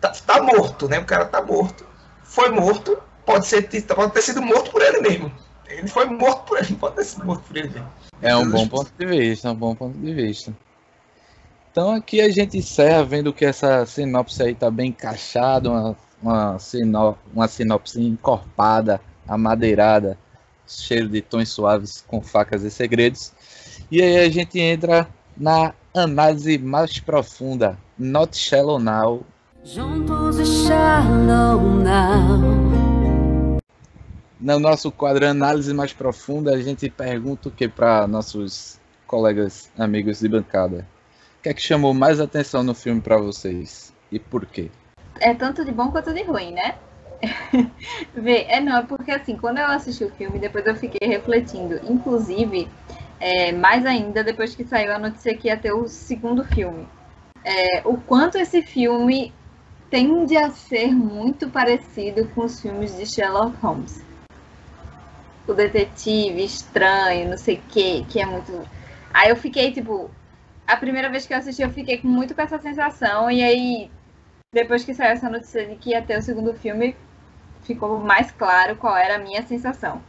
tá, 0.00 0.10
tá, 0.10 0.40
morto, 0.40 0.88
né? 0.88 1.00
O 1.00 1.04
cara 1.04 1.24
tá 1.24 1.42
morto. 1.42 1.84
Foi 2.22 2.50
morto, 2.50 2.96
pode, 3.26 3.48
ser, 3.48 3.68
pode 3.84 4.12
ter 4.12 4.22
sido 4.22 4.40
morto 4.40 4.70
por 4.70 4.80
ele 4.80 5.00
mesmo. 5.00 5.32
Ele 5.66 5.88
foi 5.88 6.04
morto 6.04 6.44
por 6.44 6.58
ele, 6.58 6.72
pode 6.78 6.94
ter 6.94 7.04
sido 7.04 7.26
morto 7.26 7.42
por 7.42 7.56
ele 7.56 7.68
mesmo. 7.68 7.88
É 8.22 8.36
um 8.36 8.48
bom 8.48 8.68
ponto 8.68 8.92
de 8.96 9.04
vista, 9.04 9.48
é 9.48 9.50
um 9.50 9.56
bom 9.56 9.74
ponto 9.74 9.98
de 9.98 10.14
vista. 10.14 10.54
Então 11.72 11.90
aqui 11.90 12.20
a 12.20 12.30
gente 12.30 12.56
encerra 12.56 13.04
vendo 13.04 13.32
que 13.32 13.44
essa 13.44 13.84
sinopse 13.84 14.40
aí 14.40 14.54
tá 14.54 14.70
bem 14.70 14.90
encaixada, 14.90 15.68
uma, 15.68 15.96
uma, 16.22 16.58
sinop, 16.60 17.18
uma 17.34 17.48
sinopse 17.48 18.00
encorpada, 18.00 19.00
amadeirada, 19.26 20.16
cheiro 20.66 21.08
de 21.08 21.20
tons 21.20 21.48
suaves 21.48 22.04
com 22.06 22.20
facas 22.20 22.62
e 22.62 22.70
segredos. 22.70 23.32
E 23.90 24.02
aí 24.02 24.18
a 24.18 24.30
gente 24.30 24.58
entra 24.58 25.08
na 25.36 25.74
análise 25.94 26.58
mais 26.58 26.98
profunda, 26.98 27.78
Not 27.98 28.36
Shallow 28.36 28.78
Now. 28.78 29.24
Juntos 29.64 30.38
e 30.38 30.44
Shallow 30.44 31.60
Now. 31.60 33.58
No 34.40 34.58
nosso 34.58 34.92
quadro 34.92 35.26
Análise 35.26 35.72
Mais 35.72 35.94
Profunda, 35.94 36.54
a 36.54 36.60
gente 36.60 36.90
pergunta 36.90 37.48
o 37.48 37.52
que 37.52 37.66
para 37.66 38.06
nossos 38.06 38.78
colegas, 39.06 39.70
amigos 39.78 40.20
de 40.20 40.28
bancada 40.28 40.86
que 41.44 41.50
é 41.50 41.54
que 41.54 41.60
chamou 41.60 41.92
mais 41.92 42.20
atenção 42.20 42.62
no 42.62 42.74
filme 42.74 43.02
para 43.02 43.18
vocês? 43.18 43.92
E 44.10 44.18
por 44.18 44.46
quê? 44.46 44.70
É 45.20 45.34
tanto 45.34 45.62
de 45.62 45.70
bom 45.72 45.90
quanto 45.90 46.14
de 46.14 46.22
ruim, 46.22 46.52
né? 46.52 46.78
Vê, 48.14 48.44
é 48.48 48.60
não, 48.60 48.86
porque 48.86 49.10
assim, 49.10 49.36
quando 49.36 49.58
eu 49.58 49.66
assisti 49.66 50.04
o 50.04 50.10
filme, 50.10 50.38
depois 50.38 50.66
eu 50.66 50.74
fiquei 50.76 51.08
refletindo. 51.08 51.80
Inclusive, 51.88 52.68
é, 53.20 53.52
mais 53.52 53.86
ainda 53.86 54.22
depois 54.22 54.54
que 54.54 54.64
saiu 54.64 54.92
a 54.92 54.98
notícia 54.98 55.36
que 55.36 55.48
ia 55.48 55.56
ter 55.56 55.72
o 55.72 55.88
segundo 55.88 56.44
filme. 56.44 56.86
É, 57.44 57.82
o 57.84 57.96
quanto 57.96 58.38
esse 58.38 58.62
filme 58.62 59.32
tende 59.90 60.36
a 60.36 60.50
ser 60.50 60.92
muito 60.92 61.48
parecido 61.50 62.26
com 62.28 62.44
os 62.44 62.60
filmes 62.60 62.96
de 62.96 63.06
Sherlock 63.06 63.56
Holmes. 63.62 64.02
O 65.46 65.52
detetive 65.52 66.42
estranho, 66.42 67.30
não 67.30 67.36
sei 67.36 67.56
o 67.56 67.62
que, 67.68 68.04
que 68.04 68.20
é 68.20 68.26
muito. 68.26 68.66
Aí 69.12 69.28
eu 69.28 69.36
fiquei 69.36 69.70
tipo, 69.72 70.10
a 70.66 70.76
primeira 70.76 71.10
vez 71.10 71.26
que 71.26 71.34
eu 71.34 71.38
assisti, 71.38 71.62
eu 71.62 71.70
fiquei 71.70 72.00
muito 72.02 72.34
com 72.34 72.42
essa 72.42 72.58
sensação. 72.58 73.30
E 73.30 73.42
aí, 73.42 73.90
depois 74.54 74.84
que 74.84 74.94
saiu 74.94 75.10
essa 75.10 75.28
notícia 75.28 75.66
de 75.66 75.74
que 75.74 75.90
ia 75.90 76.00
ter 76.00 76.16
o 76.16 76.22
segundo 76.22 76.54
filme, 76.54 76.96
ficou 77.62 77.98
mais 77.98 78.30
claro 78.30 78.76
qual 78.76 78.96
era 78.96 79.16
a 79.16 79.18
minha 79.18 79.42
sensação. 79.42 80.00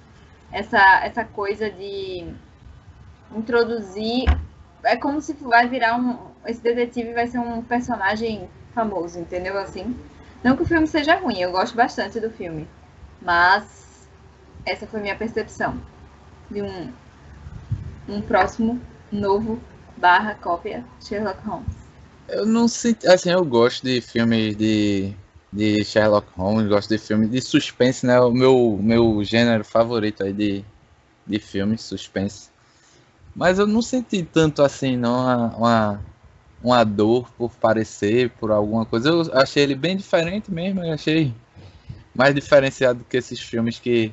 Essa, 0.51 1.03
essa 1.03 1.25
coisa 1.25 1.69
de 1.69 2.31
introduzir. 3.35 4.25
É 4.83 4.95
como 4.95 5.19
se 5.19 5.33
vai 5.33 5.67
virar 5.67 5.97
um. 5.97 6.29
Esse 6.45 6.61
detetive 6.61 7.11
vai 7.11 7.25
ser 7.25 7.39
um 7.39 7.63
personagem 7.63 8.47
famoso, 8.73 9.19
entendeu? 9.19 9.57
Assim. 9.57 9.99
Não 10.43 10.55
que 10.55 10.61
o 10.61 10.65
filme 10.65 10.85
seja 10.85 11.15
ruim, 11.15 11.41
eu 11.41 11.51
gosto 11.51 11.75
bastante 11.75 12.19
do 12.19 12.29
filme. 12.29 12.67
Mas 13.19 14.07
essa 14.63 14.85
foi 14.85 15.01
minha 15.01 15.15
percepção 15.15 15.81
de 16.51 16.61
um, 16.61 16.93
um 18.07 18.21
próximo 18.21 18.79
novo 19.11 19.59
barra 19.97 20.35
cópia 20.35 20.85
Sherlock 21.01 21.43
Holmes. 21.43 21.84
Eu 22.27 22.45
não 22.45 22.67
sei, 22.67 22.95
assim, 23.07 23.29
eu 23.31 23.45
gosto 23.45 23.83
de 23.83 24.01
filmes 24.01 24.55
de, 24.55 25.13
de 25.53 25.83
Sherlock 25.83 26.27
Holmes, 26.35 26.67
gosto 26.67 26.89
de 26.89 26.97
filmes 26.97 27.29
de 27.29 27.39
suspense, 27.39 28.05
né? 28.05 28.19
O 28.19 28.31
meu, 28.31 28.79
meu 28.81 29.23
gênero 29.23 29.63
favorito 29.63 30.23
aí 30.23 30.33
de, 30.33 30.65
de 31.25 31.39
filmes, 31.39 31.81
suspense. 31.81 32.49
Mas 33.35 33.59
eu 33.59 33.67
não 33.67 33.81
senti 33.81 34.23
tanto 34.23 34.63
assim, 34.63 34.97
não, 34.97 35.13
uma, 35.13 35.55
uma, 35.57 36.01
uma 36.63 36.83
dor 36.83 37.29
por 37.37 37.51
parecer, 37.51 38.31
por 38.31 38.51
alguma 38.51 38.85
coisa. 38.85 39.09
Eu 39.09 39.21
achei 39.33 39.63
ele 39.63 39.75
bem 39.75 39.95
diferente 39.95 40.51
mesmo, 40.51 40.83
eu 40.83 40.93
achei 40.93 41.33
mais 42.15 42.33
diferenciado 42.33 42.99
do 42.99 43.05
que 43.05 43.17
esses 43.17 43.39
filmes 43.39 43.77
que 43.77 44.11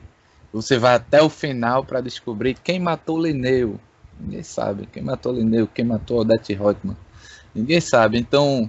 você 0.53 0.77
vai 0.77 0.95
até 0.97 1.23
o 1.23 1.31
final 1.31 1.85
para 1.85 2.01
descobrir 2.01 2.55
quem 2.63 2.79
matou 2.79 3.23
Linneu. 3.23 3.81
Ninguém 4.21 4.43
sabe. 4.43 4.87
Quem 4.87 5.03
matou 5.03 5.33
Linneu, 5.33 5.67
quem 5.67 5.85
matou 5.85 6.21
Odette 6.21 6.53
Reutemann. 6.53 6.97
Ninguém 7.55 7.81
sabe. 7.81 8.19
Então, 8.19 8.69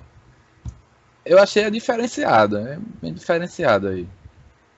eu 1.25 1.39
achei 1.39 1.65
a 1.65 1.69
diferenciada. 1.69 2.59
É 2.61 2.77
bem 3.01 3.13
diferenciado 3.13 3.87
aí. 3.87 4.07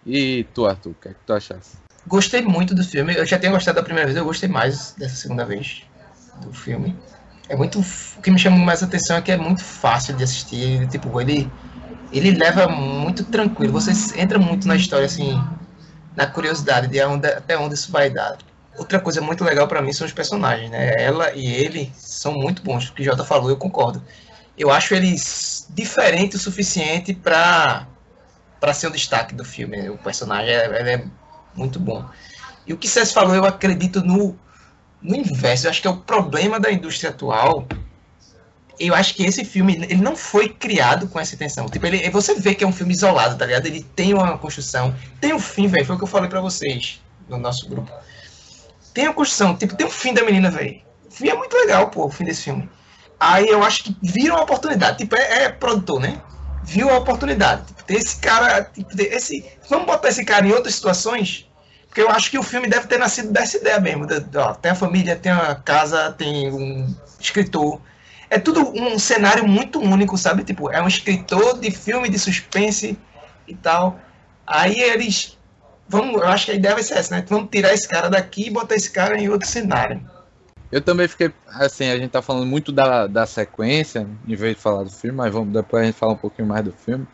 E 0.05 0.45
tu, 0.53 0.65
Arthur, 0.65 0.91
o 0.91 0.95
que, 0.95 1.07
é 1.09 1.11
que 1.11 1.19
tu 1.25 1.33
achaste? 1.33 1.77
Gostei 2.07 2.41
muito 2.41 2.75
do 2.75 2.83
filme. 2.83 3.15
Eu 3.15 3.25
já 3.25 3.39
tinha 3.39 3.51
gostado 3.51 3.77
da 3.77 3.83
primeira 3.83 4.07
vez, 4.07 4.17
eu 4.17 4.25
gostei 4.25 4.47
mais 4.47 4.93
dessa 4.97 5.15
segunda 5.15 5.43
vez 5.43 5.83
do 6.41 6.53
filme. 6.53 6.95
É 7.49 7.55
muito. 7.55 7.79
O 7.79 8.21
que 8.21 8.29
me 8.29 8.37
chama 8.37 8.57
mais 8.57 8.83
atenção 8.83 9.17
é 9.17 9.21
que 9.21 9.31
é 9.31 9.37
muito 9.37 9.63
fácil 9.63 10.15
de 10.15 10.23
assistir. 10.23 10.87
Tipo, 10.87 11.19
ele, 11.19 11.51
ele 12.11 12.31
leva 12.31 12.67
muito 12.67 13.23
tranquilo. 13.25 13.73
Você 13.73 14.19
entra 14.19 14.37
muito 14.37 14.67
na 14.67 14.75
história, 14.75 15.05
assim, 15.05 15.41
na 16.15 16.27
curiosidade 16.27 16.87
de 16.87 17.03
onde, 17.03 17.27
até 17.27 17.57
onde 17.57 17.73
isso 17.73 17.91
vai 17.91 18.09
dar. 18.11 18.37
Outra 18.77 18.99
coisa 18.99 19.21
muito 19.21 19.43
legal 19.43 19.67
para 19.67 19.81
mim 19.81 19.93
são 19.93 20.05
os 20.05 20.13
personagens, 20.13 20.69
né? 20.69 20.93
Ela 20.97 21.33
e 21.33 21.47
ele 21.47 21.91
são 21.95 22.33
muito 22.33 22.61
bons. 22.61 22.89
O 22.89 22.93
que 22.93 23.01
o 23.01 23.05
Jota 23.05 23.23
falou, 23.23 23.49
eu 23.49 23.57
concordo. 23.57 24.03
Eu 24.57 24.71
acho 24.71 24.93
eles 24.93 25.67
diferentes 25.69 26.41
o 26.41 26.43
suficiente 26.43 27.13
para 27.13 27.87
para 28.59 28.73
ser 28.73 28.87
o 28.87 28.91
destaque 28.91 29.35
do 29.35 29.45
filme. 29.45 29.89
O 29.89 29.97
personagem 29.97 30.53
é, 30.53 30.93
é 30.93 31.05
muito 31.55 31.79
bom. 31.79 32.03
E 32.65 32.73
o 32.73 32.77
que 32.77 32.87
César 32.87 33.13
falou, 33.13 33.35
eu 33.35 33.45
acredito 33.45 34.01
no, 34.01 34.35
no 35.01 35.15
inverso. 35.15 35.67
Eu 35.67 35.71
acho 35.71 35.81
que 35.81 35.87
é 35.87 35.91
o 35.91 35.97
problema 35.97 36.59
da 36.59 36.71
indústria 36.71 37.11
atual. 37.11 37.67
Eu 38.79 38.95
acho 38.95 39.13
que 39.13 39.23
esse 39.23 39.45
filme 39.45 39.75
ele 39.75 40.01
não 40.01 40.15
foi 40.15 40.49
criado 40.49 41.07
com 41.07 41.19
essa 41.19 41.35
intenção. 41.35 41.67
Tipo, 41.67 41.85
ele, 41.85 42.09
você 42.09 42.33
vê 42.35 42.55
que 42.55 42.63
é 42.63 42.67
um 42.67 42.73
filme 42.73 42.93
isolado, 42.93 43.37
tá 43.37 43.45
ligado? 43.45 43.67
Ele 43.67 43.83
tem 43.95 44.13
uma 44.13 44.37
construção, 44.37 44.95
tem 45.21 45.33
um 45.33 45.39
fim, 45.39 45.67
velho. 45.67 45.85
Foi 45.85 45.95
o 45.95 45.97
que 45.97 46.03
eu 46.03 46.07
falei 46.07 46.29
para 46.29 46.41
vocês 46.41 46.99
no 47.29 47.37
nosso 47.37 47.69
grupo 47.69 47.91
tem 48.95 49.07
a 49.07 49.13
construção, 49.13 49.55
tipo, 49.57 49.75
tem 49.75 49.85
o 49.85 49.91
fim 49.91 50.13
da 50.13 50.23
menina, 50.23 50.49
velho. 50.49 50.81
O 51.05 51.11
fim 51.11 51.27
é 51.27 51.35
muito 51.35 51.55
legal, 51.55 51.89
pô, 51.89 52.05
o 52.05 52.09
fim 52.09 52.23
desse 52.23 52.43
filme. 52.43 52.67
Aí 53.19 53.45
eu 53.45 53.61
acho 53.61 53.83
que 53.83 53.97
viram 54.01 54.37
a 54.37 54.43
oportunidade. 54.43 54.99
Tipo, 54.99 55.17
é, 55.17 55.43
é 55.43 55.49
produtor, 55.49 55.99
né? 55.99 56.21
Viu 56.63 56.89
a 56.89 56.97
oportunidade. 56.97 57.65
Tipo, 57.65 57.83
ter 57.83 57.95
esse 57.95 58.17
cara. 58.17 58.63
Tipo, 58.63 58.89
esse, 58.97 59.45
vamos 59.69 59.85
botar 59.85 60.07
esse 60.07 60.23
cara 60.23 60.47
em 60.47 60.51
outras 60.51 60.75
situações? 60.75 61.45
Porque 61.87 62.01
eu 62.01 62.09
acho 62.09 62.31
que 62.31 62.37
o 62.37 62.43
filme 62.43 62.69
deve 62.69 62.87
ter 62.87 62.97
nascido 62.97 63.31
dessa 63.31 63.57
ideia 63.57 63.79
mesmo. 63.81 64.07
Ó, 64.35 64.53
tem 64.53 64.71
a 64.71 64.75
família, 64.75 65.15
tem 65.17 65.31
a 65.31 65.55
casa, 65.55 66.13
tem 66.13 66.51
um 66.51 66.95
escritor. 67.19 67.81
É 68.29 68.39
tudo 68.39 68.61
um 68.81 68.97
cenário 68.97 69.45
muito 69.45 69.79
único, 69.79 70.17
sabe? 70.17 70.45
Tipo, 70.45 70.71
é 70.71 70.81
um 70.81 70.87
escritor 70.87 71.59
de 71.59 71.69
filme 71.69 72.09
de 72.09 72.17
suspense 72.17 72.97
e 73.45 73.55
tal. 73.55 73.99
Aí 74.47 74.79
eles 74.79 75.37
vamos, 75.87 76.21
eu 76.21 76.27
acho 76.27 76.45
que 76.45 76.51
a 76.51 76.55
ideia 76.55 76.73
vai 76.73 76.83
ser 76.83 76.95
essa, 76.95 77.15
né? 77.15 77.25
Vamos 77.27 77.49
tirar 77.49 77.73
esse 77.73 77.87
cara 77.87 78.09
daqui 78.09 78.47
e 78.47 78.49
botar 78.49 78.75
esse 78.75 78.91
cara 78.91 79.19
em 79.19 79.29
outro 79.29 79.47
cenário. 79.47 80.01
Eu 80.71 80.81
também 80.81 81.07
fiquei, 81.07 81.31
assim, 81.47 81.89
a 81.89 81.97
gente 81.97 82.11
tá 82.11 82.21
falando 82.21 82.45
muito 82.45 82.71
da, 82.71 83.07
da 83.07 83.25
sequência, 83.25 84.07
em 84.27 84.35
vez 84.35 84.55
de 84.55 84.61
falar 84.61 84.83
do 84.83 84.89
filme, 84.89 85.15
mas 85.15 85.31
vamos 85.31 85.53
depois 85.53 85.83
a 85.83 85.85
gente 85.85 85.95
falar 85.95 86.13
um 86.13 86.17
pouquinho 86.17 86.47
mais 86.47 86.63
do 86.63 86.71
filme. 86.71 87.07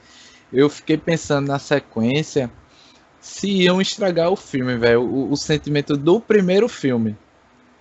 Eu 0.51 0.69
fiquei 0.69 0.97
pensando 0.97 1.47
na 1.47 1.59
sequência 1.59 2.51
se 3.19 3.47
iam 3.47 3.79
estragar 3.79 4.31
o 4.31 4.35
filme, 4.35 4.75
velho, 4.77 5.03
o, 5.03 5.31
o, 5.31 5.37
sentimento 5.37 5.95
do 5.95 6.19
primeiro 6.19 6.67
filme. 6.67 7.15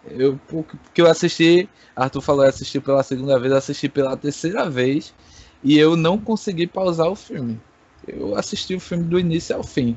Eu, 0.07 0.39
porque 0.49 1.01
eu 1.01 1.07
assisti, 1.07 1.69
Arthur 1.97 2.21
falou, 2.21 2.45
eu 2.45 2.51
assisti 2.51 2.79
pela 2.81 3.03
segunda 3.03 3.39
vez, 3.39 3.53
assisti 3.53 3.89
pela 3.89 4.17
terceira 4.17 4.69
vez 4.69 5.15
e 5.63 5.79
eu 5.79 5.97
não 5.97 6.19
consegui 6.19 6.67
pausar 6.67 7.09
o 7.09 7.17
filme. 7.17 7.61
Eu 8.07 8.37
assisti 8.37 8.75
o 8.75 8.81
filme 8.81 9.05
do 9.05 9.19
início 9.19 9.57
ao 9.57 9.63
fim. 9.63 9.97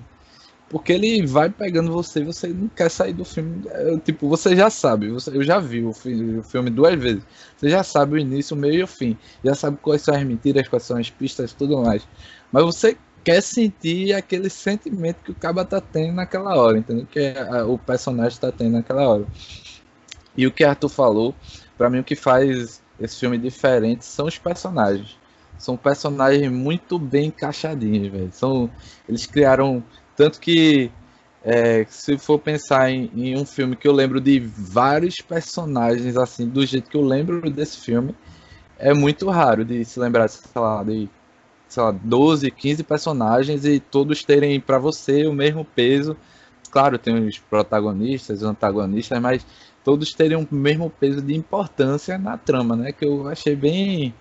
Porque 0.73 0.91
ele 0.91 1.23
vai 1.27 1.51
pegando 1.51 1.91
você 1.91 2.23
você 2.23 2.47
não 2.47 2.67
quer 2.67 2.89
sair 2.89 3.13
do 3.13 3.23
filme. 3.23 3.61
É, 3.69 3.95
tipo, 3.99 4.27
você 4.27 4.55
já 4.55 4.71
sabe, 4.71 5.11
você, 5.11 5.29
eu 5.29 5.43
já 5.43 5.59
vi 5.59 5.85
o 5.85 5.93
filme, 5.93 6.39
o 6.39 6.43
filme 6.43 6.71
duas 6.71 6.99
vezes. 6.99 7.23
Você 7.55 7.69
já 7.69 7.83
sabe 7.83 8.15
o 8.15 8.17
início, 8.17 8.57
o 8.57 8.59
meio 8.59 8.79
e 8.79 8.83
o 8.83 8.87
fim. 8.87 9.15
Já 9.43 9.53
sabe 9.53 9.77
quais 9.79 10.01
são 10.01 10.15
as 10.15 10.23
mentiras, 10.23 10.67
quais 10.67 10.81
são 10.81 10.97
as 10.97 11.11
pistas 11.11 11.51
e 11.51 11.55
tudo 11.55 11.79
mais. 11.83 12.07
Mas 12.51 12.63
você 12.63 12.97
quer 13.23 13.39
sentir 13.41 14.13
aquele 14.13 14.49
sentimento 14.49 15.21
que 15.23 15.29
o 15.29 15.35
caba 15.35 15.63
tá 15.63 15.79
tendo 15.79 16.13
naquela 16.13 16.57
hora, 16.57 16.79
entendeu? 16.79 17.05
Que 17.05 17.35
a, 17.37 17.67
o 17.67 17.77
personagem 17.77 18.39
tá 18.39 18.51
tendo 18.51 18.71
naquela 18.71 19.07
hora. 19.07 19.27
E 20.35 20.47
o 20.47 20.51
que 20.51 20.63
Arthur 20.63 20.89
falou, 20.89 21.35
para 21.77 21.87
mim 21.87 21.99
o 21.99 22.03
que 22.03 22.15
faz 22.15 22.81
esse 22.99 23.19
filme 23.19 23.37
diferente 23.37 24.05
são 24.05 24.25
os 24.25 24.39
personagens. 24.39 25.19
São 25.55 25.77
personagens 25.77 26.51
muito 26.51 26.97
bem 26.97 27.27
encaixadinhos, 27.27 28.11
velho. 28.11 28.29
São 28.33 28.71
eles 29.07 29.27
criaram 29.27 29.83
tanto 30.15 30.39
que, 30.39 30.91
é, 31.43 31.85
se 31.89 32.17
for 32.17 32.39
pensar 32.39 32.89
em, 32.89 33.11
em, 33.15 33.37
um 33.37 33.45
filme 33.45 33.75
que 33.75 33.87
eu 33.87 33.93
lembro 33.93 34.21
de 34.21 34.39
vários 34.39 35.17
personagens, 35.17 36.17
assim, 36.17 36.47
do 36.47 36.65
jeito 36.65 36.89
que 36.89 36.97
eu 36.97 37.01
lembro 37.01 37.49
desse 37.49 37.77
filme, 37.79 38.15
é 38.77 38.93
muito 38.93 39.29
raro 39.29 39.63
de 39.65 39.83
se 39.85 39.99
lembrar, 39.99 40.27
sei 40.27 40.61
lá, 40.61 40.83
de 40.83 41.09
sei 41.67 41.81
lá, 41.83 41.91
12, 41.91 42.51
15 42.51 42.83
personagens 42.83 43.65
e 43.65 43.79
todos 43.79 44.23
terem 44.23 44.59
para 44.59 44.77
você 44.77 45.25
o 45.25 45.33
mesmo 45.33 45.65
peso, 45.65 46.15
claro, 46.69 46.99
tem 46.99 47.15
os 47.27 47.39
protagonistas, 47.39 48.39
os 48.41 48.43
antagonistas, 48.43 49.19
mas 49.19 49.45
todos 49.83 50.13
teriam 50.13 50.47
o 50.49 50.55
mesmo 50.55 50.89
peso 50.89 51.21
de 51.21 51.35
importância 51.35 52.17
na 52.17 52.37
trama, 52.37 52.75
né? 52.75 52.91
Que 52.91 53.05
eu 53.05 53.27
achei 53.27 53.55
bem 53.55 54.13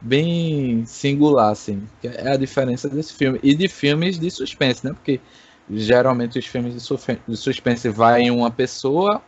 bem 0.00 0.84
singular, 0.86 1.50
assim. 1.50 1.82
É 2.02 2.32
a 2.32 2.36
diferença 2.36 2.88
desse 2.88 3.14
filme. 3.14 3.38
E 3.42 3.54
de 3.54 3.68
filmes 3.68 4.18
de 4.18 4.30
suspense, 4.30 4.84
né? 4.84 4.92
Porque 4.92 5.20
geralmente 5.70 6.38
os 6.38 6.46
filmes 6.46 6.74
de 6.74 7.36
suspense 7.36 7.88
vai 7.88 8.22
em 8.22 8.30
uma 8.30 8.50
pessoa 8.50 9.20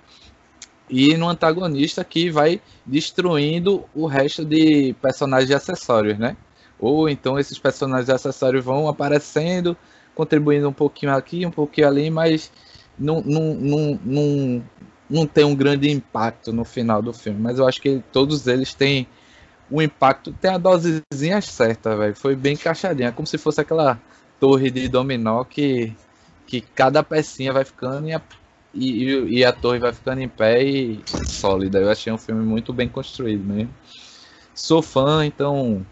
e 0.89 1.17
no 1.17 1.29
antagonista 1.29 2.03
que 2.05 2.31
vai 2.31 2.61
destruindo 2.87 3.85
o 3.95 4.07
resto 4.07 4.45
de 4.45 4.95
personagens 5.03 5.51
acessórios, 5.51 6.19
né? 6.19 6.37
Ou 6.79 7.09
então 7.09 7.39
esses 7.39 7.59
personagens 7.59 8.09
acessórios 8.09 8.65
vão 8.65 8.89
aparecendo, 8.89 9.77
contribuindo 10.15 10.69
um 10.69 10.73
pouquinho 10.73 11.15
aqui, 11.15 11.45
um 11.45 11.51
pouquinho 11.51 11.89
ali, 11.89 12.09
mas 12.09 12.51
não, 12.99 13.21
não, 13.21 13.55
não, 13.55 14.01
não, 14.05 14.65
não 15.11 15.27
tem 15.27 15.45
um 15.45 15.55
grande 15.55 15.91
impacto 15.91 16.53
no 16.53 16.65
final 16.65 17.03
do 17.03 17.13
filme. 17.13 17.39
Mas 17.41 17.59
eu 17.59 17.67
acho 17.67 17.81
que 17.83 18.03
todos 18.13 18.47
eles 18.47 18.73
têm 18.73 19.07
o 19.71 19.83
impacto, 19.83 20.33
tem 20.33 20.51
a 20.51 20.59
dosezinha 20.59 21.41
certa, 21.41 21.97
velho. 21.97 22.17
Foi 22.17 22.35
bem 22.35 22.55
encaixadinha, 22.55 23.13
como 23.13 23.27
se 23.27 23.37
fosse 23.37 23.61
aquela 23.61 24.01
torre 24.41 24.71
de 24.71 24.89
dominó 24.89 25.45
que, 25.45 25.95
que 26.47 26.61
cada 26.61 27.03
pecinha 27.03 27.53
vai 27.53 27.65
ficando 27.65 28.09
e 28.09 28.15
a, 28.15 28.23
e, 28.73 29.39
e 29.39 29.45
a 29.45 29.53
torre 29.53 29.79
vai 29.79 29.93
ficando 29.93 30.21
em 30.21 30.29
pé 30.29 30.63
e 30.63 31.03
sólida. 31.27 31.79
Eu 31.79 31.91
achei 31.91 32.13
um 32.13 32.19
filme 32.19 32.45
muito 32.45 32.73
bem 32.73 32.89
construído 32.89 33.45
mesmo. 33.45 33.73
Sou 34.55 34.83
fã, 34.83 35.25
então 35.25 35.85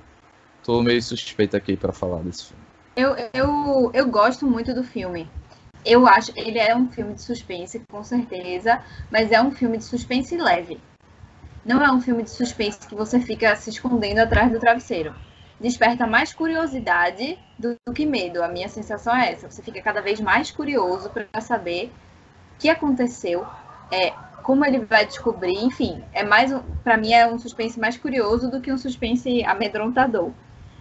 tô 0.65 0.83
meio 0.83 1.03
suspeito 1.03 1.57
aqui 1.57 1.77
para 1.77 1.93
falar 1.93 2.23
desse 2.23 2.47
filme. 2.47 2.63
Eu, 2.97 3.15
eu, 3.35 3.91
eu 3.93 4.07
gosto 4.09 4.47
muito 4.47 4.75
do 4.75 4.83
filme. 4.83 5.29
Eu 5.85 6.07
acho 6.09 6.33
ele 6.35 6.59
é 6.59 6.75
um 6.75 6.91
filme 6.91 7.15
de 7.15 7.23
suspense, 7.23 7.81
com 7.89 8.03
certeza, 8.03 8.83
mas 9.11 9.31
é 9.31 9.41
um 9.41 9.53
filme 9.53 9.79
de 9.79 9.85
suspense 9.85 10.37
leve. 10.37 10.81
Não 11.67 11.83
é 11.83 11.91
um 11.91 12.01
filme 12.01 12.23
de 12.23 12.31
suspense 12.31 12.87
que 12.87 12.95
você 12.95 13.19
fica 13.19 13.57
se 13.57 13.71
escondendo 13.71 14.21
atrás 14.21 14.53
do 14.53 14.61
travesseiro. 14.61 15.13
Desperta 15.61 16.07
mais 16.07 16.33
curiosidade 16.33 17.37
do, 17.59 17.77
do 17.85 17.93
que 17.93 18.07
medo. 18.07 18.41
A 18.41 18.47
minha 18.47 18.69
sensação 18.69 19.13
é 19.17 19.33
essa. 19.33 19.51
Você 19.51 19.63
fica 19.63 19.83
cada 19.83 20.01
vez 20.01 20.21
mais 20.21 20.53
curioso 20.53 21.11
para 21.11 21.41
saber 21.41 21.91
o 22.55 22.61
que 22.61 22.69
aconteceu, 22.69 23.45
é, 23.91 24.13
como 24.45 24.65
ele 24.65 24.79
vai 24.79 25.05
descobrir, 25.07 25.57
enfim, 25.57 26.05
é 26.13 26.23
mais 26.23 26.55
para 26.85 26.97
mim 26.97 27.13
é 27.13 27.27
um 27.27 27.37
suspense 27.37 27.81
mais 27.81 27.97
curioso 27.97 28.49
do 28.49 28.61
que 28.61 28.73
um 28.73 28.79
suspense 28.79 29.43
amedrontador. 29.43 30.31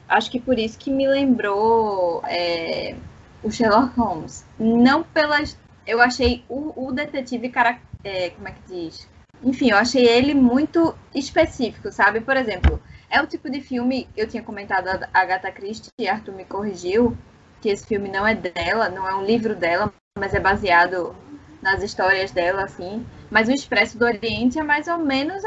Acho 0.08 0.30
que 0.30 0.40
por 0.40 0.60
isso 0.60 0.78
que 0.78 0.92
me 0.92 1.08
lembrou 1.08 2.22
é, 2.28 2.96
o 3.42 3.50
Sherlock 3.50 4.00
Holmes. 4.00 4.46
Não 4.60 5.02
pelas. 5.02 5.58
Eu 5.88 6.00
achei 6.00 6.46
o, 6.48 6.90
o 6.90 6.92
detetive 6.92 7.50
cara, 7.50 7.80
é, 8.04 8.30
como 8.30 8.48
é 8.48 8.52
que 8.52 8.62
diz? 8.68 9.15
Enfim, 9.46 9.70
eu 9.70 9.78
achei 9.78 10.04
ele 10.04 10.34
muito 10.34 10.96
específico, 11.14 11.92
sabe? 11.92 12.20
Por 12.20 12.36
exemplo, 12.36 12.82
é 13.10 13.22
o 13.22 13.28
tipo 13.28 13.48
de 13.48 13.62
filme, 13.62 14.10
eu 14.18 14.28
tinha 14.28 14.42
comentado 14.42 14.88
a 14.88 15.08
Agatha 15.14 15.52
Christie, 15.52 15.92
e 16.00 16.08
Arthur 16.08 16.34
me 16.34 16.46
corrigiu, 16.46 17.16
que 17.62 17.70
esse 17.70 17.86
filme 17.86 18.10
não 18.10 18.26
é 18.26 18.34
dela, 18.34 18.90
não 18.90 19.08
é 19.08 19.16
um 19.16 19.24
livro 19.24 19.56
dela, 19.56 19.94
mas 20.18 20.34
é 20.34 20.40
baseado 20.40 21.16
nas 21.62 21.84
histórias 21.84 22.32
dela, 22.32 22.64
assim. 22.64 23.06
Mas 23.30 23.48
o 23.48 23.52
Expresso 23.52 24.00
do 24.00 24.06
Oriente 24.06 24.58
é 24.58 24.64
mais 24.64 24.88
ou 24.88 24.98
menos, 24.98 25.44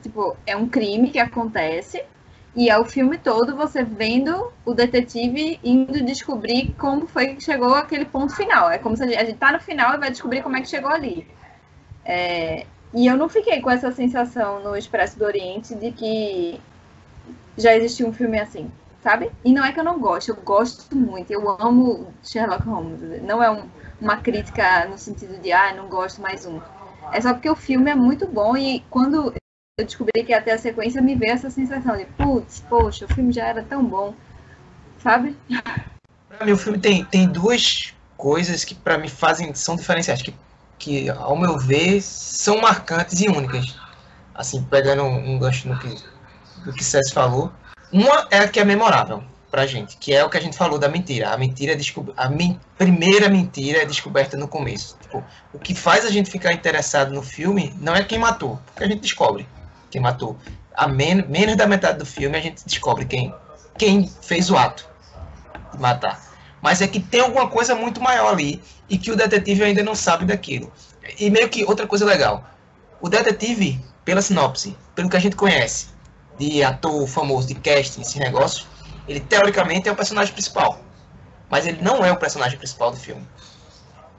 tipo, 0.00 0.36
é 0.46 0.56
um 0.56 0.68
crime 0.68 1.10
que 1.10 1.18
acontece, 1.18 2.04
e 2.54 2.70
é 2.70 2.78
o 2.78 2.84
filme 2.84 3.18
todo 3.18 3.56
você 3.56 3.82
vendo 3.82 4.52
o 4.64 4.74
detetive 4.74 5.58
indo 5.62 6.04
descobrir 6.04 6.72
como 6.78 7.06
foi 7.06 7.34
que 7.34 7.42
chegou 7.42 7.74
aquele 7.74 8.04
ponto 8.04 8.34
final. 8.34 8.70
É 8.70 8.78
como 8.78 8.96
se 8.96 9.02
a 9.04 9.06
gente, 9.06 9.18
a 9.18 9.24
gente 9.24 9.38
tá 9.38 9.52
no 9.52 9.60
final 9.60 9.94
e 9.94 9.98
vai 9.98 10.10
descobrir 10.10 10.42
como 10.42 10.56
é 10.56 10.60
que 10.60 10.68
chegou 10.68 10.90
ali. 10.90 11.26
É, 12.04 12.66
e 12.92 13.06
eu 13.06 13.16
não 13.16 13.28
fiquei 13.28 13.60
com 13.60 13.70
essa 13.70 13.92
sensação 13.92 14.62
no 14.62 14.76
Expresso 14.76 15.18
do 15.18 15.24
Oriente 15.24 15.74
de 15.74 15.92
que 15.92 16.60
já 17.56 17.74
existia 17.74 18.06
um 18.06 18.12
filme 18.12 18.38
assim, 18.38 18.70
sabe? 19.02 19.30
E 19.44 19.52
não 19.52 19.64
é 19.64 19.72
que 19.72 19.78
eu 19.78 19.84
não 19.84 19.98
gosto, 19.98 20.30
eu 20.30 20.36
gosto 20.36 20.96
muito, 20.96 21.30
eu 21.30 21.48
amo 21.48 22.12
Sherlock 22.22 22.64
Holmes. 22.64 23.22
Não 23.22 23.42
é 23.42 23.50
um, 23.50 23.68
uma 24.00 24.16
crítica 24.16 24.86
no 24.86 24.98
sentido 24.98 25.40
de, 25.40 25.52
ah, 25.52 25.74
não 25.74 25.88
gosto 25.88 26.20
mais 26.20 26.46
um. 26.46 26.60
É 27.12 27.20
só 27.20 27.32
porque 27.32 27.50
o 27.50 27.56
filme 27.56 27.90
é 27.90 27.94
muito 27.94 28.26
bom 28.26 28.56
e 28.56 28.80
quando 28.90 29.34
eu 29.78 29.84
descobri 29.84 30.24
que 30.24 30.32
até 30.32 30.52
a 30.52 30.58
sequência 30.58 31.00
me 31.00 31.14
veio 31.14 31.32
essa 31.32 31.50
sensação 31.50 31.96
de, 31.96 32.04
putz, 32.04 32.60
poxa, 32.68 33.04
o 33.04 33.14
filme 33.14 33.32
já 33.32 33.46
era 33.46 33.62
tão 33.62 33.84
bom, 33.84 34.14
sabe? 34.98 35.36
Pra 36.28 36.44
mim, 36.44 36.52
o 36.52 36.56
filme 36.56 36.78
tem, 36.78 37.04
tem 37.04 37.28
duas 37.28 37.94
coisas 38.16 38.64
que 38.64 38.74
para 38.74 38.98
mim 38.98 39.08
fazem, 39.08 39.54
são 39.54 39.76
diferenciais, 39.76 40.22
que, 40.22 40.34
que, 40.80 41.10
ao 41.10 41.36
meu 41.36 41.58
ver, 41.58 42.00
são 42.02 42.60
marcantes 42.60 43.20
e 43.20 43.28
únicas. 43.28 43.76
Assim, 44.34 44.64
pegando 44.64 45.04
um, 45.04 45.38
gancho 45.38 45.68
no 45.68 45.78
que, 45.78 45.94
do 46.64 46.72
que 46.72 46.82
César 46.82 47.12
falou. 47.12 47.52
Uma 47.92 48.26
é 48.30 48.38
a 48.38 48.48
que 48.48 48.58
é 48.58 48.64
memorável 48.64 49.22
pra 49.50 49.66
gente, 49.66 49.96
que 49.98 50.14
é 50.14 50.24
o 50.24 50.30
que 50.30 50.38
a 50.38 50.40
gente 50.40 50.56
falou 50.56 50.78
da 50.78 50.88
mentira. 50.88 51.30
A 51.30 51.36
mentira 51.36 51.74
é 51.74 51.78
a 52.16 52.28
men 52.30 52.58
primeira 52.78 53.28
mentira 53.28 53.82
é 53.82 53.84
descoberta 53.84 54.36
no 54.36 54.48
começo. 54.48 54.96
Tipo, 55.02 55.22
o 55.52 55.58
que 55.58 55.74
faz 55.74 56.06
a 56.06 56.10
gente 56.10 56.30
ficar 56.30 56.52
interessado 56.52 57.12
no 57.12 57.22
filme 57.22 57.74
não 57.78 57.94
é 57.94 58.02
quem 58.02 58.18
matou, 58.18 58.58
porque 58.66 58.84
a 58.84 58.88
gente 58.88 59.00
descobre 59.00 59.46
quem 59.90 60.00
matou. 60.00 60.38
A 60.74 60.88
men 60.88 61.26
menos 61.28 61.56
da 61.56 61.66
metade 61.66 61.98
do 61.98 62.06
filme 62.06 62.38
a 62.38 62.40
gente 62.40 62.64
descobre 62.64 63.04
quem, 63.04 63.34
quem 63.76 64.10
fez 64.22 64.50
o 64.50 64.56
ato 64.56 64.88
de 65.72 65.78
matar. 65.78 66.29
Mas 66.62 66.80
é 66.82 66.86
que 66.86 67.00
tem 67.00 67.20
alguma 67.20 67.48
coisa 67.48 67.74
muito 67.74 68.00
maior 68.00 68.32
ali 68.32 68.62
e 68.88 68.98
que 68.98 69.10
o 69.10 69.16
detetive 69.16 69.64
ainda 69.64 69.82
não 69.82 69.94
sabe 69.94 70.24
daquilo. 70.26 70.72
E 71.18 71.30
meio 71.30 71.48
que 71.48 71.64
outra 71.64 71.86
coisa 71.86 72.04
legal. 72.04 72.44
O 73.00 73.08
detetive, 73.08 73.82
pela 74.04 74.20
sinopse, 74.20 74.76
pelo 74.94 75.08
que 75.08 75.16
a 75.16 75.20
gente 75.20 75.36
conhece, 75.36 75.88
de 76.38 76.62
ator 76.62 77.06
famoso, 77.06 77.48
de 77.48 77.54
casting, 77.54 78.02
esse 78.02 78.18
negócio, 78.18 78.66
ele 79.08 79.20
teoricamente 79.20 79.88
é 79.88 79.92
o 79.92 79.96
personagem 79.96 80.32
principal. 80.32 80.80
Mas 81.48 81.66
ele 81.66 81.82
não 81.82 82.04
é 82.04 82.12
o 82.12 82.16
personagem 82.16 82.58
principal 82.58 82.90
do 82.90 82.96
filme. 82.96 83.26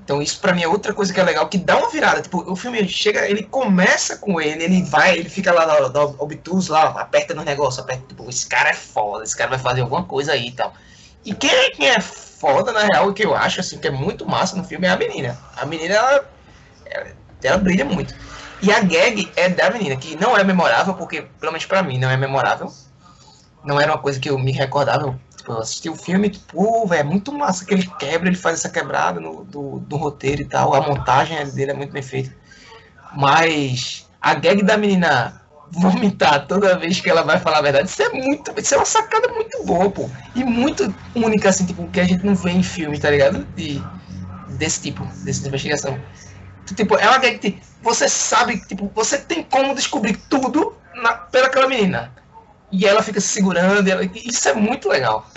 Então 0.04 0.22
isso 0.22 0.40
para 0.40 0.54
mim 0.54 0.64
é 0.64 0.68
outra 0.68 0.94
coisa 0.94 1.14
que 1.14 1.20
é 1.20 1.24
legal, 1.24 1.48
que 1.48 1.58
dá 1.58 1.78
uma 1.78 1.90
virada. 1.90 2.22
Tipo, 2.22 2.52
o 2.52 2.56
filme 2.56 2.88
chega, 2.88 3.30
ele 3.30 3.44
começa 3.44 4.18
com 4.18 4.42
ele, 4.42 4.64
ele 4.64 4.84
vai, 4.84 5.18
ele 5.18 5.30
fica 5.30 5.54
lá 5.54 5.80
no, 5.80 5.90
no 5.90 6.16
obtus, 6.20 6.68
lá, 6.68 6.86
aperta 7.00 7.34
no 7.34 7.44
negócio, 7.44 7.82
aperta, 7.82 8.04
tipo, 8.08 8.28
esse 8.30 8.48
cara 8.48 8.72
é 8.72 8.74
foda, 8.74 9.24
esse 9.24 9.38
cara 9.38 9.52
vai 9.52 9.60
fazer 9.60 9.82
alguma 9.82 10.04
coisa 10.04 10.34
aí 10.34 10.48
e 10.48 10.52
tal. 10.52 10.74
E 11.24 11.34
quem, 11.34 11.72
quem 11.72 11.88
é 11.88 12.00
foda, 12.00 12.72
na 12.72 12.82
real, 12.82 13.14
que 13.14 13.24
eu 13.24 13.36
acho, 13.36 13.60
assim, 13.60 13.78
que 13.78 13.88
é 13.88 13.92
muito 13.92 14.26
massa 14.28 14.56
no 14.56 14.64
filme 14.64 14.88
é 14.88 14.90
a 14.90 14.98
menina. 14.98 15.38
A 15.56 15.66
menina, 15.66 15.94
ela, 15.94 16.30
ela, 16.86 17.08
ela 17.44 17.58
brilha 17.58 17.86
muito. 17.86 18.16
E 18.62 18.72
a 18.72 18.80
gag 18.80 19.32
é 19.36 19.50
da 19.50 19.70
menina, 19.70 19.96
que 19.96 20.16
não 20.16 20.38
é 20.38 20.44
memorável, 20.44 20.94
porque, 20.94 21.24
pelo 21.40 21.52
menos 21.52 21.66
pra 21.66 21.84
mim, 21.84 21.98
não 21.98 22.10
é 22.10 22.18
memorável. 22.18 22.72
Não 23.64 23.80
era 23.80 23.92
uma 23.92 24.02
coisa 24.02 24.20
que 24.20 24.30
eu 24.30 24.38
me 24.40 24.52
recordava, 24.52 25.20
Tipo, 25.42 25.54
eu 25.54 25.60
assisti 25.60 25.90
o 25.90 25.96
filme, 25.96 26.30
tipo, 26.30 26.86
velho, 26.86 27.00
é 27.00 27.04
muito 27.04 27.34
massa 27.34 27.66
que 27.66 27.74
ele 27.74 27.90
quebra, 27.98 28.28
ele 28.28 28.38
faz 28.38 28.60
essa 28.60 28.70
quebrada 28.70 29.20
no, 29.20 29.44
do, 29.44 29.80
do 29.80 29.98
roteiro 29.98 30.44
e 30.44 30.46
tal. 30.46 30.76
A 30.76 30.82
montagem 30.82 31.44
dele 31.50 31.72
é 31.72 31.74
muito 31.74 31.92
bem 31.92 32.04
feita. 32.04 32.32
Mas 33.16 34.08
a 34.22 34.36
gag 34.36 34.62
da 34.62 34.78
menina 34.78 35.41
vomitar 35.72 36.46
toda 36.48 36.78
vez 36.78 37.00
que 37.00 37.10
ela 37.10 37.24
vai 37.24 37.40
falar 37.40 37.60
a 37.60 37.62
verdade, 37.62 37.90
isso 37.90 38.02
é 38.02 38.10
muito. 38.10 38.54
Isso 38.58 38.76
é 38.76 38.78
uma 38.78 38.86
sacada 38.86 39.28
muito 39.30 39.64
boa, 39.64 39.90
pô. 39.90 40.10
E 40.36 40.44
muito 40.44 40.94
única, 41.16 41.50
assim, 41.50 41.66
tipo, 41.66 41.88
que 41.88 42.00
a 42.00 42.04
gente 42.04 42.26
não 42.26 42.36
vê 42.36 42.52
em 42.52 42.64
filmes, 42.64 43.00
tá 43.00 43.10
ligado? 43.10 43.46
De, 43.56 43.82
desse 44.58 44.82
tipo, 44.82 45.06
dessa 45.24 45.48
investigação. 45.48 46.00
Tipo, 46.76 46.96
é 46.96 47.08
uma 47.08 47.20
que 47.20 47.60
você 47.82 48.08
sabe, 48.08 48.60
tipo, 48.66 48.92
você 48.94 49.18
tem 49.18 49.44
como 49.44 49.74
descobrir 49.76 50.18
tudo 50.30 50.76
na, 50.96 51.14
pelaquela 51.14 51.68
menina 51.68 52.12
e 52.72 52.86
ela 52.86 53.02
fica 53.02 53.20
se 53.20 53.28
segurando. 53.28 53.88
Ela, 53.88 54.04
isso 54.04 54.48
é 54.48 54.54
muito 54.54 54.90
legal. 54.90 55.28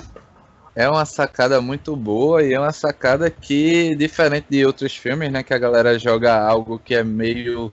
É 0.77 0.89
uma 0.89 1.05
sacada 1.05 1.61
muito 1.61 1.95
boa 1.95 2.43
e 2.43 2.53
é 2.53 2.59
uma 2.59 2.73
sacada 2.73 3.31
que, 3.31 3.95
diferente 3.95 4.47
de 4.51 4.67
outros 4.67 4.97
filmes, 4.97 5.31
né, 5.31 5.43
que 5.43 5.55
a 5.55 5.59
galera 5.59 5.99
joga 5.99 6.37
algo 6.37 6.81
que 6.81 6.95
é 6.95 7.05
meio 7.05 7.73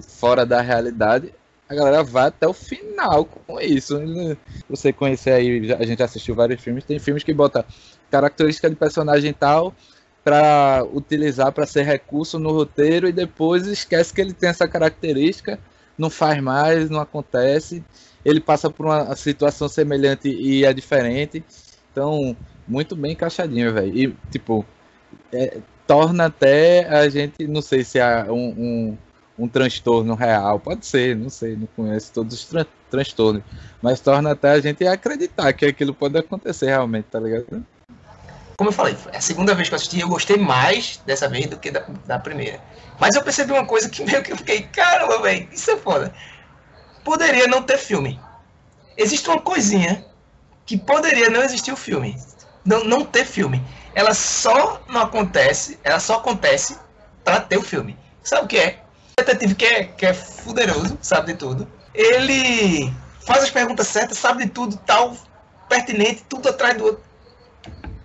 fora 0.00 0.44
da 0.44 0.60
realidade, 0.60 1.32
a 1.68 1.74
galera 1.74 2.02
vai 2.02 2.26
até 2.26 2.46
o 2.46 2.52
final 2.52 3.24
com 3.24 3.60
isso. 3.60 4.00
Você 4.68 4.92
conhecer 4.92 5.32
aí, 5.32 5.72
a 5.72 5.84
gente 5.84 6.02
assistiu 6.02 6.34
vários 6.34 6.62
filmes, 6.62 6.84
tem 6.84 6.98
filmes 6.98 7.22
que 7.22 7.34
bota 7.34 7.64
característica 8.10 8.70
de 8.70 8.76
personagem 8.76 9.32
tal 9.32 9.74
para 10.24 10.84
utilizar 10.92 11.52
para 11.52 11.66
ser 11.66 11.82
recurso 11.82 12.38
no 12.38 12.52
roteiro 12.52 13.08
e 13.08 13.12
depois 13.12 13.66
esquece 13.66 14.12
que 14.12 14.20
ele 14.20 14.32
tem 14.32 14.48
essa 14.48 14.68
característica, 14.68 15.58
não 15.96 16.10
faz 16.10 16.40
mais, 16.42 16.90
não 16.90 17.00
acontece 17.00 17.82
ele 18.24 18.40
passa 18.40 18.70
por 18.70 18.86
uma 18.86 19.14
situação 19.16 19.68
semelhante 19.68 20.28
e 20.28 20.64
é 20.64 20.72
diferente. 20.72 21.42
Então, 21.90 22.36
muito 22.66 22.94
bem 22.94 23.12
encaixadinho, 23.12 23.72
velho. 23.72 23.96
E, 23.96 24.16
tipo, 24.30 24.64
é, 25.32 25.58
torna 25.86 26.26
até 26.26 26.86
a 26.88 27.08
gente, 27.08 27.46
não 27.46 27.62
sei 27.62 27.84
se 27.84 28.00
há 28.00 28.26
um, 28.28 28.34
um, 28.34 28.98
um, 29.38 29.48
transtorno 29.48 30.14
real, 30.14 30.58
pode 30.58 30.86
ser, 30.86 31.16
não 31.16 31.30
sei, 31.30 31.56
não 31.56 31.68
conheço 31.76 32.12
todos 32.12 32.34
os 32.34 32.44
tran 32.44 32.66
transtornos, 32.90 33.42
mas 33.82 34.00
torna 34.00 34.32
até 34.32 34.50
a 34.50 34.60
gente 34.60 34.86
acreditar 34.86 35.52
que 35.52 35.66
aquilo 35.66 35.92
pode 35.92 36.16
acontecer 36.16 36.66
realmente, 36.66 37.04
tá 37.10 37.20
ligado? 37.20 37.64
como 38.58 38.70
eu 38.70 38.74
falei, 38.74 38.96
é 39.12 39.18
a 39.18 39.20
segunda 39.20 39.54
vez 39.54 39.68
que 39.68 39.74
eu 39.74 39.76
assisti, 39.76 40.00
eu 40.00 40.08
gostei 40.08 40.36
mais 40.36 41.00
dessa 41.06 41.28
vez 41.28 41.46
do 41.46 41.56
que 41.56 41.70
da, 41.70 41.86
da 42.04 42.18
primeira. 42.18 42.60
Mas 42.98 43.14
eu 43.14 43.22
percebi 43.22 43.52
uma 43.52 43.64
coisa 43.64 43.88
que 43.88 44.02
meio 44.04 44.20
que 44.20 44.32
eu 44.32 44.36
fiquei, 44.36 44.62
caramba, 44.62 45.22
velho, 45.22 45.48
isso 45.52 45.70
é 45.70 45.76
foda. 45.76 46.12
Poderia 47.04 47.46
não 47.46 47.62
ter 47.62 47.78
filme. 47.78 48.20
Existe 48.96 49.28
uma 49.28 49.40
coisinha 49.40 50.04
que 50.66 50.76
poderia 50.76 51.30
não 51.30 51.40
existir 51.40 51.70
o 51.70 51.76
filme. 51.76 52.16
Não, 52.64 52.82
não 52.82 53.04
ter 53.04 53.24
filme. 53.24 53.62
Ela 53.94 54.12
só 54.12 54.82
não 54.88 55.02
acontece, 55.02 55.78
ela 55.84 56.00
só 56.00 56.16
acontece 56.16 56.76
para 57.22 57.40
ter 57.40 57.58
o 57.58 57.62
filme. 57.62 57.96
Sabe 58.24 58.44
o 58.44 58.48
que 58.48 58.58
é? 58.58 58.82
Detetive 59.18 59.54
que 59.56 59.64
é, 59.64 59.84
que 59.84 60.06
é 60.06 60.14
fuderoso, 60.14 60.96
sabe 61.02 61.32
de 61.32 61.38
tudo. 61.38 61.66
Ele 61.92 62.92
faz 63.26 63.42
as 63.42 63.50
perguntas 63.50 63.88
certas, 63.88 64.16
sabe 64.16 64.44
de 64.44 64.50
tudo, 64.50 64.76
tal, 64.86 65.16
pertinente, 65.68 66.24
tudo 66.28 66.48
atrás 66.48 66.76
do 66.76 66.84
outro. 66.84 67.02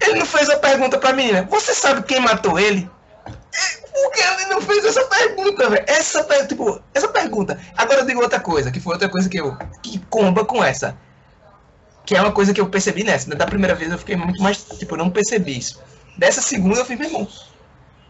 Ele 0.01 0.19
não 0.19 0.25
fez 0.25 0.49
a 0.49 0.57
pergunta 0.57 0.97
pra 0.97 1.13
menina. 1.13 1.47
Você 1.51 1.73
sabe 1.75 2.01
quem 2.01 2.19
matou 2.19 2.59
ele? 2.59 2.89
Por 3.23 4.11
que 4.11 4.21
ele 4.21 4.45
não 4.45 4.59
fez 4.59 4.83
essa 4.83 5.05
pergunta, 5.05 5.69
velho? 5.69 5.85
Essa, 5.87 6.23
tipo, 6.47 6.81
essa 6.95 7.07
pergunta. 7.07 7.59
Agora 7.77 7.99
eu 7.99 8.05
digo 8.07 8.19
outra 8.19 8.39
coisa, 8.39 8.71
que 8.71 8.79
foi 8.79 8.93
outra 8.93 9.07
coisa 9.07 9.29
que 9.29 9.39
eu. 9.39 9.55
que 9.83 9.99
comba 10.09 10.43
com 10.43 10.63
essa. 10.63 10.97
Que 12.03 12.15
é 12.15 12.21
uma 12.21 12.31
coisa 12.31 12.55
que 12.55 12.59
eu 12.59 12.69
percebi 12.69 13.03
nessa. 13.03 13.33
Da 13.35 13.45
primeira 13.45 13.75
vez 13.75 13.91
eu 13.91 13.99
fiquei 13.99 14.15
muito 14.15 14.41
mais. 14.41 14.63
Tipo, 14.63 14.95
eu 14.95 14.97
não 14.97 15.11
percebi 15.11 15.59
isso. 15.59 15.79
Dessa 16.17 16.41
segunda 16.41 16.79
eu 16.79 16.85
fiz, 16.85 16.97
meu 16.97 17.07
irmão. 17.07 17.27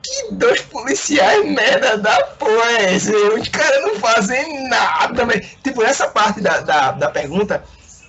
Que 0.04 0.34
dois 0.34 0.62
policiais 0.62 1.46
merda 1.46 1.98
da 1.98 2.22
porra 2.38 2.72
é 2.80 2.96
esse? 2.96 3.16
Os 3.16 3.48
caras 3.48 3.82
não 3.84 3.96
fazem 3.96 4.68
nada, 4.68 5.26
velho. 5.26 5.48
Tipo, 5.64 5.82
essa 5.82 6.10
parte 6.10 6.42
da, 6.42 6.60
da, 6.60 6.92
da 6.92 7.10
pergunta 7.10 7.64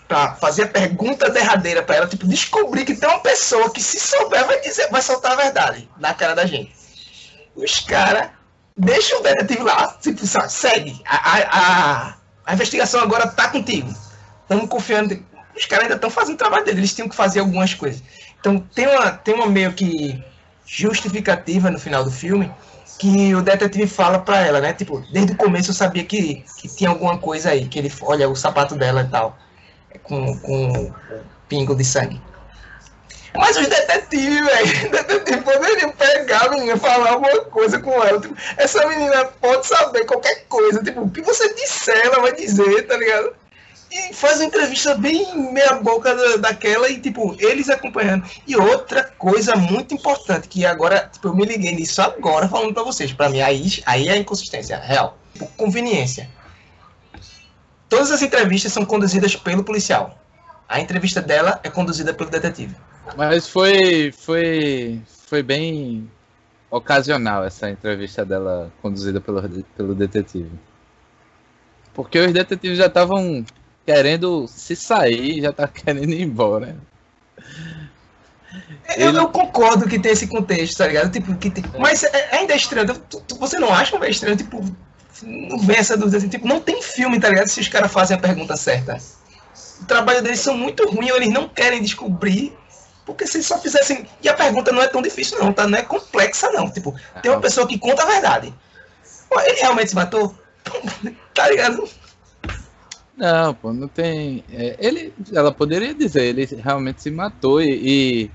pra 0.08 0.34
fazer 0.34 0.64
a 0.64 0.68
pergunta 0.68 1.30
derradeira 1.30 1.82
para 1.82 1.96
ela, 1.96 2.06
tipo, 2.06 2.26
descobrir 2.26 2.84
que 2.84 2.94
tem 2.94 3.08
uma 3.08 3.20
pessoa 3.20 3.70
que 3.70 3.80
se 3.80 3.98
souber 3.98 4.44
vai 4.46 4.60
dizer, 4.60 4.88
vai 4.90 5.00
soltar 5.00 5.32
a 5.32 5.36
verdade 5.36 5.88
na 5.98 6.12
cara 6.12 6.34
da 6.34 6.44
gente. 6.46 6.74
Os 7.54 7.80
caras 7.80 8.30
deixam 8.76 9.20
o 9.20 9.22
detetive 9.22 9.62
lá, 9.62 9.96
tipo, 10.00 10.26
segue. 10.26 11.00
A, 11.06 11.38
a, 11.38 12.14
a, 12.44 12.54
investigação 12.54 13.00
agora 13.00 13.28
tá 13.28 13.48
contigo. 13.48 13.94
Estamos 14.42 14.68
confiando. 14.68 15.24
Os 15.56 15.64
caras 15.66 15.84
ainda 15.84 15.94
estão 15.94 16.10
fazendo 16.10 16.34
o 16.34 16.38
trabalho 16.38 16.64
deles, 16.64 16.78
eles 16.78 16.94
tinham 16.94 17.08
que 17.08 17.14
fazer 17.14 17.40
algumas 17.40 17.72
coisas. 17.72 18.02
Então 18.40 18.58
tem 18.58 18.86
uma, 18.86 19.12
tem 19.12 19.34
uma 19.34 19.46
meio 19.46 19.72
que 19.72 20.22
justificativa 20.74 21.70
no 21.70 21.78
final 21.78 22.04
do 22.04 22.10
filme 22.10 22.50
que 22.98 23.34
o 23.34 23.42
detetive 23.42 23.86
fala 23.86 24.18
para 24.18 24.40
ela, 24.40 24.60
né? 24.60 24.72
Tipo, 24.72 25.00
desde 25.12 25.32
o 25.32 25.36
começo 25.36 25.70
eu 25.70 25.74
sabia 25.74 26.04
que, 26.04 26.44
que 26.58 26.68
tinha 26.68 26.90
alguma 26.90 27.18
coisa 27.18 27.50
aí, 27.50 27.66
que 27.66 27.78
ele 27.78 27.92
olha 28.02 28.28
o 28.28 28.36
sapato 28.36 28.74
dela 28.74 29.02
e 29.02 29.08
tal 29.08 29.36
com, 30.02 30.38
com 30.38 30.92
pingo 31.48 31.74
de 31.74 31.84
sangue. 31.84 32.20
Mas 33.36 33.56
os 33.56 33.66
detetives, 33.66 34.44
velho, 34.44 34.90
detetive 34.92 35.40
poderiam 35.42 35.90
pegar 35.92 36.46
a 36.46 36.50
menina 36.50 36.76
falar 36.76 37.10
alguma 37.10 37.44
coisa 37.46 37.80
com 37.80 37.90
ela. 38.02 38.20
Tipo, 38.20 38.36
essa 38.56 38.86
menina 38.86 39.24
pode 39.40 39.66
saber 39.66 40.04
qualquer 40.04 40.44
coisa. 40.48 40.82
Tipo, 40.82 41.02
o 41.02 41.10
que 41.10 41.20
você 41.20 41.52
disser, 41.54 42.00
ela 42.04 42.20
vai 42.20 42.32
dizer, 42.32 42.86
tá 42.86 42.96
ligado? 42.96 43.34
E 43.94 44.12
faz 44.12 44.40
uma 44.40 44.46
entrevista 44.46 44.96
bem 44.96 45.52
meia 45.52 45.74
boca 45.74 46.36
daquela 46.38 46.88
e, 46.88 46.98
tipo, 46.98 47.36
eles 47.38 47.70
acompanhando. 47.70 48.28
E 48.44 48.56
outra 48.56 49.04
coisa 49.04 49.54
muito 49.54 49.94
importante, 49.94 50.48
que 50.48 50.66
agora, 50.66 51.08
tipo, 51.12 51.28
eu 51.28 51.36
me 51.36 51.44
liguei 51.44 51.72
nisso 51.76 52.02
agora 52.02 52.48
falando 52.48 52.74
pra 52.74 52.82
vocês. 52.82 53.12
Pra 53.12 53.28
mim, 53.28 53.40
aí, 53.40 53.80
aí 53.86 54.08
é 54.08 54.16
inconsistência 54.16 54.76
real. 54.78 55.16
Tipo, 55.32 55.46
conveniência. 55.56 56.28
Todas 57.88 58.10
as 58.10 58.20
entrevistas 58.20 58.72
são 58.72 58.84
conduzidas 58.84 59.36
pelo 59.36 59.62
policial. 59.62 60.18
A 60.68 60.80
entrevista 60.80 61.22
dela 61.22 61.60
é 61.62 61.70
conduzida 61.70 62.12
pelo 62.12 62.30
detetive. 62.30 62.74
Mas 63.16 63.46
foi, 63.48 64.10
foi, 64.10 65.00
foi 65.28 65.40
bem 65.40 66.10
ocasional 66.68 67.44
essa 67.44 67.70
entrevista 67.70 68.24
dela 68.24 68.72
conduzida 68.82 69.20
pelo, 69.20 69.40
pelo 69.76 69.94
detetive. 69.94 70.50
Porque 71.92 72.18
os 72.18 72.32
detetives 72.32 72.78
já 72.78 72.86
estavam 72.86 73.44
querendo 73.84 74.46
se 74.48 74.74
sair, 74.74 75.40
já 75.42 75.50
estavam 75.50 75.72
querendo 75.74 76.12
ir 76.12 76.22
embora. 76.22 76.76
Eu 78.96 79.08
Ele... 79.08 79.12
não 79.12 79.30
concordo 79.30 79.88
que 79.88 79.98
tem 79.98 80.12
esse 80.12 80.26
contexto, 80.26 80.78
tá 80.78 80.86
ligado? 80.86 81.10
Tipo, 81.10 81.34
que 81.36 81.50
tem... 81.50 81.64
Mas 81.78 82.04
é, 82.04 82.36
ainda 82.36 82.52
é 82.52 82.56
estranho. 82.56 82.86
Você 83.38 83.58
não 83.58 83.72
acha 83.72 83.98
que 83.98 84.04
é 84.04 84.10
estranho? 84.10 84.36
Tipo, 84.36 84.64
não 85.22 85.58
vem 85.58 85.76
essa 85.76 85.96
dúvida 85.96 86.18
assim, 86.18 86.28
tipo, 86.28 86.46
não 86.46 86.60
tem 86.60 86.82
filme, 86.82 87.18
tá 87.18 87.28
ligado? 87.28 87.48
Se 87.48 87.60
os 87.60 87.68
caras 87.68 87.92
fazem 87.92 88.16
a 88.16 88.20
pergunta 88.20 88.56
certa. 88.56 88.98
O 89.80 89.86
trabalho 89.86 90.22
deles 90.22 90.40
são 90.40 90.56
muito 90.56 90.88
ruins, 90.88 91.10
eles 91.10 91.32
não 91.32 91.48
querem 91.48 91.82
descobrir. 91.82 92.56
Porque 93.04 93.26
se 93.26 93.42
só 93.42 93.58
fizessem. 93.58 94.06
E 94.22 94.28
a 94.28 94.34
pergunta 94.34 94.72
não 94.72 94.82
é 94.82 94.88
tão 94.88 95.02
difícil, 95.02 95.38
não, 95.38 95.52
tá? 95.52 95.66
Não 95.66 95.76
é 95.76 95.82
complexa, 95.82 96.50
não. 96.52 96.70
Tipo, 96.70 96.94
tem 97.22 97.30
uma 97.30 97.40
pessoa 97.40 97.66
que 97.66 97.78
conta 97.78 98.02
a 98.02 98.06
verdade. 98.06 98.54
Ele 99.46 99.60
realmente 99.60 99.90
se 99.90 99.94
matou? 99.94 100.34
tá 101.34 101.48
ligado? 101.48 101.86
Não, 103.16 103.54
pô, 103.54 103.72
não 103.72 103.86
tem. 103.86 104.44
É, 104.52 104.76
ele, 104.78 105.12
ela 105.32 105.52
poderia 105.52 105.94
dizer, 105.94 106.24
ele 106.24 106.44
realmente 106.56 107.00
se 107.00 107.10
matou 107.10 107.62
e, 107.62 107.70
e, 108.24 108.30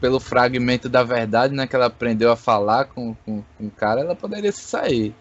pelo 0.00 0.20
fragmento 0.20 0.88
da 0.88 1.02
verdade, 1.02 1.54
né, 1.54 1.66
que 1.66 1.74
ela 1.74 1.86
aprendeu 1.86 2.30
a 2.30 2.36
falar 2.36 2.84
com, 2.84 3.14
com, 3.24 3.42
com 3.56 3.66
o 3.66 3.70
cara, 3.70 4.00
ela 4.00 4.14
poderia 4.14 4.52
se 4.52 4.62
sair 4.62 5.14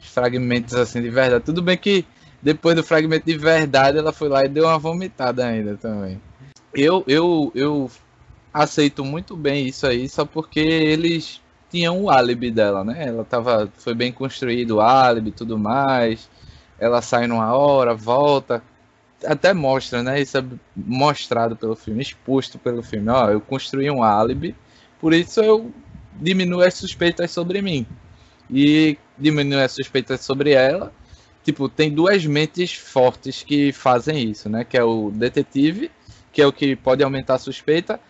fragmentos 0.00 0.74
assim 0.74 1.00
de 1.00 1.10
verdade. 1.10 1.44
Tudo 1.44 1.62
bem 1.62 1.76
que 1.76 2.04
depois 2.42 2.74
do 2.76 2.82
fragmento 2.82 3.26
de 3.26 3.36
verdade 3.36 3.98
ela 3.98 4.12
foi 4.12 4.28
lá 4.28 4.44
e 4.44 4.48
deu 4.48 4.64
uma 4.64 4.78
vomitada 4.78 5.46
ainda 5.46 5.76
também. 5.76 6.20
Eu, 6.74 7.04
eu, 7.06 7.52
eu 7.54 7.90
aceito 8.52 9.04
muito 9.04 9.36
bem 9.36 9.66
isso 9.66 9.86
aí, 9.86 10.08
só 10.08 10.24
porque 10.24 10.60
eles 10.60 11.40
tinham 11.70 12.02
o 12.02 12.10
álibi 12.10 12.50
dela, 12.50 12.84
né? 12.84 13.06
Ela 13.06 13.24
tava, 13.24 13.70
foi 13.76 13.94
bem 13.94 14.12
construído 14.12 14.76
o 14.76 14.80
álibi 14.80 15.30
e 15.30 15.32
tudo 15.32 15.58
mais. 15.58 16.28
Ela 16.78 17.00
sai 17.02 17.26
numa 17.26 17.54
hora, 17.54 17.94
volta. 17.94 18.62
Até 19.24 19.54
mostra, 19.54 20.02
né? 20.02 20.20
Isso 20.20 20.36
é 20.38 20.44
mostrado 20.74 21.56
pelo 21.56 21.74
filme, 21.74 22.02
exposto 22.02 22.58
pelo 22.58 22.82
filme. 22.82 23.08
Ó, 23.08 23.30
eu 23.30 23.40
construí 23.40 23.90
um 23.90 24.02
álibi, 24.02 24.54
por 25.00 25.14
isso 25.14 25.40
eu 25.40 25.72
diminuo 26.14 26.62
as 26.62 26.74
suspeitas 26.74 27.30
sobre 27.30 27.60
mim 27.62 27.86
e 28.50 28.98
diminuir 29.18 29.62
as 29.62 29.72
suspeitas 29.72 30.20
sobre 30.20 30.52
ela. 30.52 30.92
Tipo, 31.44 31.68
tem 31.68 31.90
duas 31.90 32.26
mentes 32.26 32.74
fortes 32.74 33.42
que 33.42 33.72
fazem 33.72 34.30
isso, 34.30 34.48
né? 34.48 34.64
Que 34.64 34.76
é 34.76 34.82
o 34.82 35.10
detetive, 35.10 35.90
que 36.32 36.42
é 36.42 36.46
o 36.46 36.52
que 36.52 36.74
pode 36.74 37.02
aumentar 37.02 37.34
a 37.34 37.38
suspeita, 37.38 38.00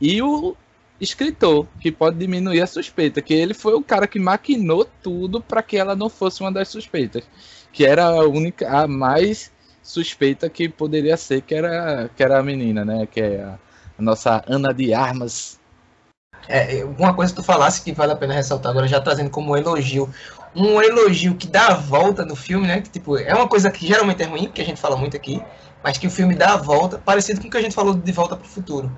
e 0.00 0.22
o 0.22 0.56
escritor, 1.00 1.66
que 1.80 1.90
pode 1.90 2.16
diminuir 2.16 2.60
a 2.60 2.66
suspeita, 2.66 3.20
que 3.20 3.34
ele 3.34 3.52
foi 3.52 3.74
o 3.74 3.82
cara 3.82 4.06
que 4.06 4.18
maquinou 4.18 4.88
tudo 5.02 5.40
para 5.40 5.62
que 5.62 5.76
ela 5.76 5.96
não 5.96 6.08
fosse 6.08 6.40
uma 6.40 6.52
das 6.52 6.68
suspeitas, 6.68 7.24
que 7.74 7.84
era 7.84 8.06
a 8.06 8.24
única, 8.24 8.66
a 8.70 8.88
mais 8.88 9.52
suspeita 9.82 10.48
que 10.48 10.68
poderia 10.68 11.16
ser, 11.18 11.42
que 11.42 11.54
era, 11.54 12.08
que 12.16 12.22
era 12.22 12.38
a 12.38 12.42
menina, 12.42 12.84
né? 12.84 13.06
Que 13.06 13.20
é 13.20 13.42
a, 13.42 13.58
a 13.98 14.02
nossa 14.02 14.42
Ana 14.46 14.72
de 14.72 14.94
Armas, 14.94 15.60
é, 16.48 16.84
uma 16.98 17.14
coisa 17.14 17.32
que 17.32 17.40
tu 17.40 17.44
falasse 17.44 17.82
que 17.82 17.92
vale 17.92 18.12
a 18.12 18.16
pena 18.16 18.34
ressaltar 18.34 18.70
agora, 18.70 18.86
já 18.86 19.00
trazendo 19.00 19.30
como 19.30 19.56
elogio, 19.56 20.12
um 20.54 20.80
elogio 20.80 21.34
que 21.34 21.46
dá 21.46 21.68
a 21.68 21.74
volta 21.74 22.24
no 22.24 22.36
filme, 22.36 22.66
né? 22.66 22.80
Que 22.80 22.90
tipo, 22.90 23.16
é 23.16 23.34
uma 23.34 23.48
coisa 23.48 23.70
que 23.70 23.86
geralmente 23.86 24.22
é 24.22 24.26
ruim, 24.26 24.50
que 24.50 24.60
a 24.60 24.64
gente 24.64 24.80
fala 24.80 24.96
muito 24.96 25.16
aqui, 25.16 25.42
mas 25.82 25.98
que 25.98 26.06
o 26.06 26.10
filme 26.10 26.34
dá 26.34 26.54
a 26.54 26.56
volta, 26.56 26.98
parecido 26.98 27.40
com 27.40 27.48
o 27.48 27.50
que 27.50 27.56
a 27.56 27.62
gente 27.62 27.74
falou 27.74 27.94
de 27.94 28.12
Volta 28.12 28.36
para 28.36 28.46
o 28.46 28.48
Futuro. 28.48 28.94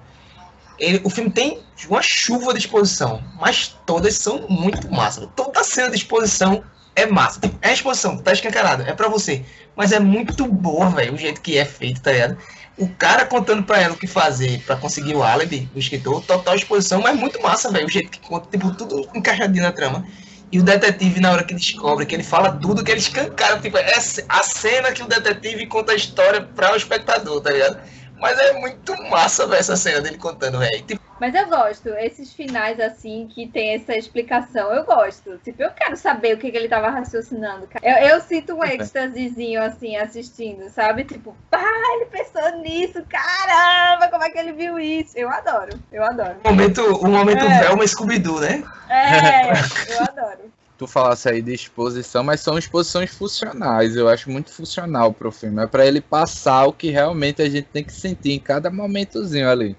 Ele, 0.78 1.00
o 1.04 1.08
filme 1.08 1.30
tem 1.30 1.60
uma 1.88 2.02
chuva 2.02 2.52
de 2.52 2.58
exposição, 2.58 3.22
mas 3.40 3.76
todas 3.86 4.14
são 4.16 4.46
muito 4.48 4.92
massas. 4.92 5.28
Toda 5.34 5.64
cena 5.64 5.88
de 5.88 5.96
exposição 5.96 6.62
é 6.96 7.06
massa. 7.06 7.38
Tipo, 7.38 7.56
é 7.62 7.72
exposição, 7.72 8.18
tá 8.18 8.32
escancarado, 8.32 8.82
é 8.82 8.92
pra 8.92 9.08
você. 9.08 9.44
Mas 9.76 9.92
é 9.92 10.00
muito 10.00 10.46
boa, 10.46 10.90
velho, 10.90 11.14
o 11.14 11.18
jeito 11.18 11.40
que 11.40 11.56
é 11.56 11.64
feito, 11.64 12.00
tá 12.00 12.10
ligado? 12.10 12.36
o 12.78 12.88
cara 12.88 13.24
contando 13.24 13.62
pra 13.62 13.80
ela 13.80 13.94
o 13.94 13.96
que 13.96 14.06
fazer 14.06 14.60
para 14.66 14.76
conseguir 14.76 15.14
o 15.14 15.22
álibi, 15.22 15.68
o 15.74 15.78
escritor, 15.78 16.22
total 16.22 16.54
exposição, 16.54 17.00
mas 17.00 17.18
muito 17.18 17.40
massa, 17.40 17.70
velho. 17.70 17.86
O 17.86 17.90
jeito 17.90 18.10
que 18.10 18.20
conta, 18.20 18.48
tipo, 18.50 18.70
tudo 18.74 19.08
encaixadinho 19.14 19.62
na 19.62 19.72
trama. 19.72 20.06
E 20.52 20.60
o 20.60 20.62
detetive, 20.62 21.18
na 21.18 21.32
hora 21.32 21.42
que 21.42 21.54
descobre, 21.54 22.06
que 22.06 22.14
ele 22.14 22.22
fala 22.22 22.52
tudo, 22.52 22.84
que 22.84 22.90
ele 22.90 23.00
escancara, 23.00 23.58
tipo, 23.60 23.78
é 23.78 23.94
a 24.28 24.42
cena 24.42 24.92
que 24.92 25.02
o 25.02 25.06
detetive 25.06 25.66
conta 25.66 25.92
a 25.92 25.96
história 25.96 26.42
para 26.42 26.72
o 26.72 26.76
espectador, 26.76 27.40
tá 27.40 27.50
ligado? 27.50 27.80
Mas 28.20 28.38
é 28.38 28.52
muito 28.52 28.94
massa 29.10 29.46
ver 29.46 29.58
essa 29.58 29.76
cena 29.76 30.00
dele 30.02 30.18
contando, 30.18 30.58
velho. 30.58 30.82
Tipo... 30.82 31.05
Mas 31.20 31.34
eu 31.34 31.46
gosto, 31.48 31.88
esses 31.90 32.32
finais 32.32 32.78
assim, 32.78 33.26
que 33.26 33.46
tem 33.46 33.74
essa 33.74 33.96
explicação, 33.96 34.72
eu 34.72 34.84
gosto. 34.84 35.38
Tipo, 35.38 35.62
eu 35.62 35.70
quero 35.70 35.96
saber 35.96 36.34
o 36.34 36.38
que, 36.38 36.50
que 36.50 36.56
ele 36.56 36.68
tava 36.68 36.90
raciocinando. 36.90 37.68
Eu, 37.82 37.94
eu 37.94 38.20
sinto 38.20 38.54
um 38.54 38.64
êxtasezinho 38.64 39.62
assim, 39.62 39.96
assistindo, 39.96 40.68
sabe? 40.70 41.04
Tipo, 41.04 41.34
pá, 41.50 41.64
ele 41.94 42.06
pensou 42.06 42.58
nisso, 42.58 43.02
caramba, 43.08 44.08
como 44.08 44.24
é 44.24 44.30
que 44.30 44.38
ele 44.38 44.52
viu 44.52 44.78
isso? 44.78 45.16
Eu 45.16 45.30
adoro, 45.30 45.78
eu 45.90 46.04
adoro. 46.04 46.36
O 46.44 46.48
momento, 46.48 46.82
o 46.82 47.08
momento 47.08 47.44
é. 47.44 47.60
Velma 47.60 47.86
Scooby-Doo, 47.86 48.40
né? 48.40 48.62
É, 48.88 49.52
eu 49.94 50.02
adoro 50.02 50.56
tu 50.78 50.86
falasse 50.86 51.28
aí 51.28 51.40
de 51.40 51.54
exposição, 51.54 52.22
mas 52.22 52.40
são 52.40 52.58
exposições 52.58 53.10
funcionais. 53.10 53.96
Eu 53.96 54.08
acho 54.08 54.30
muito 54.30 54.52
funcional 54.52 55.12
pro 55.12 55.32
filme. 55.32 55.62
É 55.62 55.66
para 55.66 55.86
ele 55.86 56.00
passar 56.00 56.66
o 56.66 56.72
que 56.72 56.90
realmente 56.90 57.40
a 57.42 57.48
gente 57.48 57.68
tem 57.72 57.82
que 57.82 57.92
sentir 57.92 58.32
em 58.32 58.38
cada 58.38 58.70
momentozinho 58.70 59.48
ali. 59.48 59.76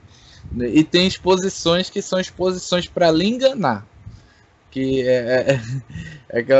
E 0.56 0.84
tem 0.84 1.08
exposições 1.08 1.90
que 1.90 2.02
são 2.02 2.20
exposições 2.20 2.88
para 2.88 3.12
lhe 3.12 3.28
enganar. 3.28 3.86
Que 4.72 5.08
é, 5.08 5.54
é, 5.54 5.60
é 6.30 6.44
que, 6.44 6.54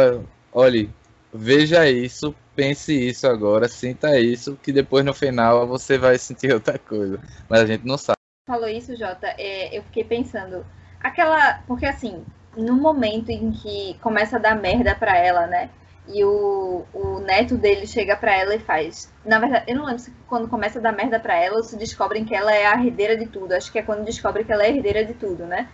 olha, 0.52 0.90
veja 1.34 1.90
isso, 1.90 2.36
pense 2.56 2.94
isso 2.94 3.28
agora, 3.28 3.68
sinta 3.68 4.20
isso, 4.20 4.58
que 4.62 4.72
depois 4.72 5.06
no 5.06 5.14
final 5.14 5.68
você 5.68 5.98
vai 5.98 6.18
sentir 6.18 6.52
outra 6.54 6.78
coisa. 6.78 7.20
Mas 7.50 7.62
a 7.62 7.66
gente 7.66 7.86
não 7.86 7.98
sabe. 7.98 8.18
Falou 8.48 8.68
isso, 8.68 8.96
Jota, 8.96 9.28
é, 9.38 9.78
eu 9.78 9.84
fiquei 9.84 10.04
pensando, 10.04 10.66
aquela. 11.02 11.62
Porque 11.68 11.86
assim, 11.86 12.24
no 12.56 12.74
momento 12.74 13.30
em 13.30 13.52
que 13.52 13.98
começa 14.02 14.38
a 14.38 14.40
dar 14.40 14.56
merda 14.56 14.96
pra 14.96 15.18
ela, 15.18 15.46
né? 15.48 15.70
E 16.08 16.24
o, 16.24 16.86
o 16.94 17.20
neto 17.20 17.58
dele 17.58 17.86
chega 17.86 18.16
pra 18.16 18.34
ela 18.34 18.56
e 18.56 18.60
faz. 18.60 19.12
Na 19.26 19.40
verdade, 19.40 19.66
eu 19.68 19.76
não 19.76 19.86
lembro 19.86 20.00
se 20.00 20.12
quando 20.28 20.48
começa 20.48 20.80
a 20.80 20.82
dar 20.82 20.94
merda 20.94 21.20
pra 21.20 21.36
ela 21.36 21.58
ou 21.58 21.64
se 21.64 21.78
descobrem 21.78 22.24
que 22.26 22.34
ela 22.36 22.54
é 22.54 22.66
a 22.66 22.76
herdeira 22.76 23.18
de 23.18 23.28
tudo. 23.28 23.54
Acho 23.54 23.72
que 23.72 23.80
é 23.80 23.84
quando 23.84 24.06
descobre 24.06 24.44
que 24.44 24.52
ela 24.52 24.64
é 24.64 24.70
herdeira 24.70 25.04
de 25.04 25.14
tudo, 25.14 25.46
né? 25.46 25.68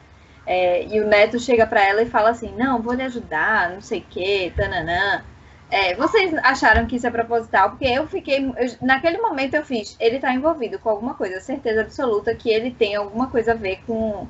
É, 0.46 0.86
e 0.86 1.00
o 1.00 1.08
neto 1.08 1.40
chega 1.40 1.66
pra 1.66 1.84
ela 1.84 2.02
e 2.02 2.10
fala 2.10 2.30
assim: 2.32 2.54
Não, 2.56 2.82
vou 2.82 2.94
lhe 2.94 3.04
ajudar, 3.04 3.70
não 3.72 3.82
sei 3.82 4.00
o 4.00 4.04
que, 4.04 4.52
tananã. 4.56 5.24
É, 5.70 5.96
vocês 5.96 6.34
acharam 6.44 6.86
que 6.86 6.96
isso 6.98 7.08
é 7.08 7.12
proposital? 7.12 7.72
Porque 7.72 7.86
eu 7.86 8.08
fiquei. 8.08 8.46
Eu, 8.46 8.76
naquele 8.82 9.18
momento 9.20 9.56
eu 9.56 9.64
fiz. 9.64 9.96
Ele 10.00 10.20
tá 10.20 10.34
envolvido 10.34 10.78
com 10.80 10.90
alguma 10.90 11.16
coisa, 11.16 11.40
certeza 11.40 11.82
absoluta 11.82 12.36
que 12.36 12.50
ele 12.50 12.72
tem 12.72 12.96
alguma 12.96 13.30
coisa 13.30 13.54
a 13.54 13.56
ver 13.56 13.82
com 13.86 14.28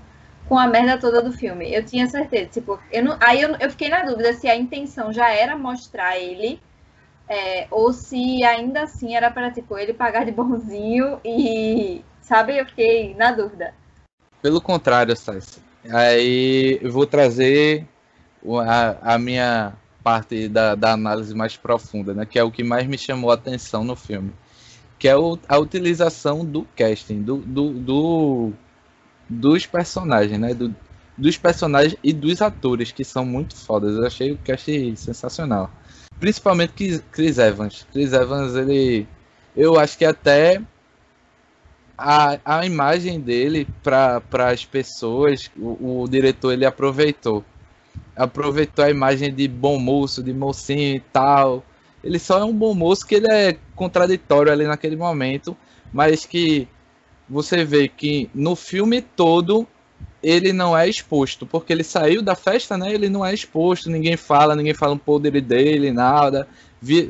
com 0.48 0.58
a 0.58 0.68
merda 0.68 0.98
toda 0.98 1.22
do 1.22 1.32
filme. 1.32 1.74
Eu 1.74 1.86
tinha 1.86 2.08
certeza. 2.08 2.50
Tipo, 2.50 2.80
eu 2.92 3.04
não, 3.04 3.18
aí 3.20 3.42
eu, 3.42 3.56
eu 3.60 3.70
fiquei 3.70 3.90
na 3.90 4.04
dúvida 4.04 4.34
se 4.34 4.48
a 4.48 4.56
intenção 4.56 5.12
já 5.12 5.30
era 5.30 5.58
mostrar 5.58 6.18
ele. 6.18 6.60
É, 7.28 7.68
ou 7.72 7.94
se 7.94 8.44
ainda 8.44 8.84
assim 8.84 9.16
era 9.16 9.32
para 9.32 9.50
tipo, 9.50 9.78
ele 9.78 9.94
pagar 9.94 10.26
de 10.26 10.32
bonzinho 10.32 11.20
e. 11.24 12.02
Sabe? 12.22 12.58
Eu 12.58 12.66
fiquei 12.66 13.16
na 13.16 13.32
dúvida. 13.32 13.74
Pelo 14.42 14.62
contrário, 14.62 15.16
Sass. 15.16 15.62
Aí 15.90 16.80
eu 16.82 16.92
vou 16.92 17.06
trazer 17.06 17.86
a, 18.66 19.16
a 19.16 19.20
minha 19.20 19.74
parte 20.04 20.48
da, 20.48 20.76
da, 20.76 20.92
análise 20.94 21.34
mais 21.34 21.58
profunda, 21.58 22.14
né? 22.14 22.26
Que 22.26 22.38
é 22.38 22.44
o 22.44 22.52
que 22.52 22.64
mais 22.64 22.86
me 22.88 22.98
chamou 22.98 23.32
a 23.32 23.36
atenção 23.36 23.84
no 23.84 23.96
filme. 23.96 24.34
Que 25.00 25.08
é 25.08 25.16
o, 25.16 25.38
a 25.48 25.58
utilização 25.58 26.46
do 26.46 26.66
casting, 26.76 27.22
do, 27.22 27.38
do, 27.38 27.70
do 27.72 28.54
dos 29.30 29.66
personagens, 29.66 30.40
né? 30.40 30.54
Do, 30.54 30.74
dos 31.18 31.38
personagens 31.38 31.96
e 32.04 32.12
dos 32.12 32.42
atores, 32.42 32.92
que 32.92 33.04
são 33.04 33.26
muito 33.26 33.56
fodas. 33.56 33.96
Eu 33.96 34.06
achei 34.06 34.32
o 34.32 34.38
cast 34.38 34.96
sensacional. 34.98 35.72
Principalmente 36.20 37.02
Chris 37.12 37.38
Evans. 37.38 37.86
Chris 37.92 38.14
Evans, 38.14 38.56
ele. 38.56 39.08
Eu 39.56 39.80
acho 39.80 39.98
que 39.98 40.06
até 40.06 40.62
a, 41.98 42.40
a 42.44 42.66
imagem 42.66 43.20
dele 43.20 43.68
para 43.84 44.22
as 44.50 44.66
pessoas, 44.66 45.52
o, 45.58 46.02
o, 46.02 46.08
diretor 46.08 46.52
ele 46.52 46.66
aproveitou. 46.66 47.44
Aproveitou 48.16 48.84
a 48.84 48.90
imagem 48.90 49.34
de 49.34 49.48
bom 49.48 49.78
moço, 49.78 50.24
de 50.24 50.34
mocinho 50.34 50.96
e 50.96 51.00
tal. 51.00 51.64
Ele 52.04 52.20
só 52.20 52.40
é 52.40 52.44
um 52.44 52.54
bom 52.54 52.74
moço 52.74 53.06
que 53.06 53.16
ele 53.16 53.32
é 53.32 53.58
contraditório 53.76 54.52
ali 54.52 54.66
naquele 54.66 54.96
momento, 54.96 55.56
mas 55.92 56.26
que 56.26 56.68
você 57.30 57.64
vê 57.64 57.88
que 57.88 58.30
no 58.34 58.56
filme 58.56 59.02
todo 59.02 59.68
ele 60.22 60.54
não 60.54 60.76
é 60.78 60.88
exposto, 60.88 61.46
porque 61.46 61.74
ele 61.74 61.84
saiu 61.84 62.22
da 62.22 62.34
festa, 62.34 62.78
né? 62.78 62.94
Ele 62.94 63.10
não 63.10 63.26
é 63.26 63.34
exposto, 63.34 63.90
ninguém 63.90 64.16
fala, 64.16 64.56
ninguém 64.56 64.74
fala 64.74 64.94
um 64.94 64.98
podre 64.98 65.42
dele, 65.42 65.92
nada. 65.92 66.48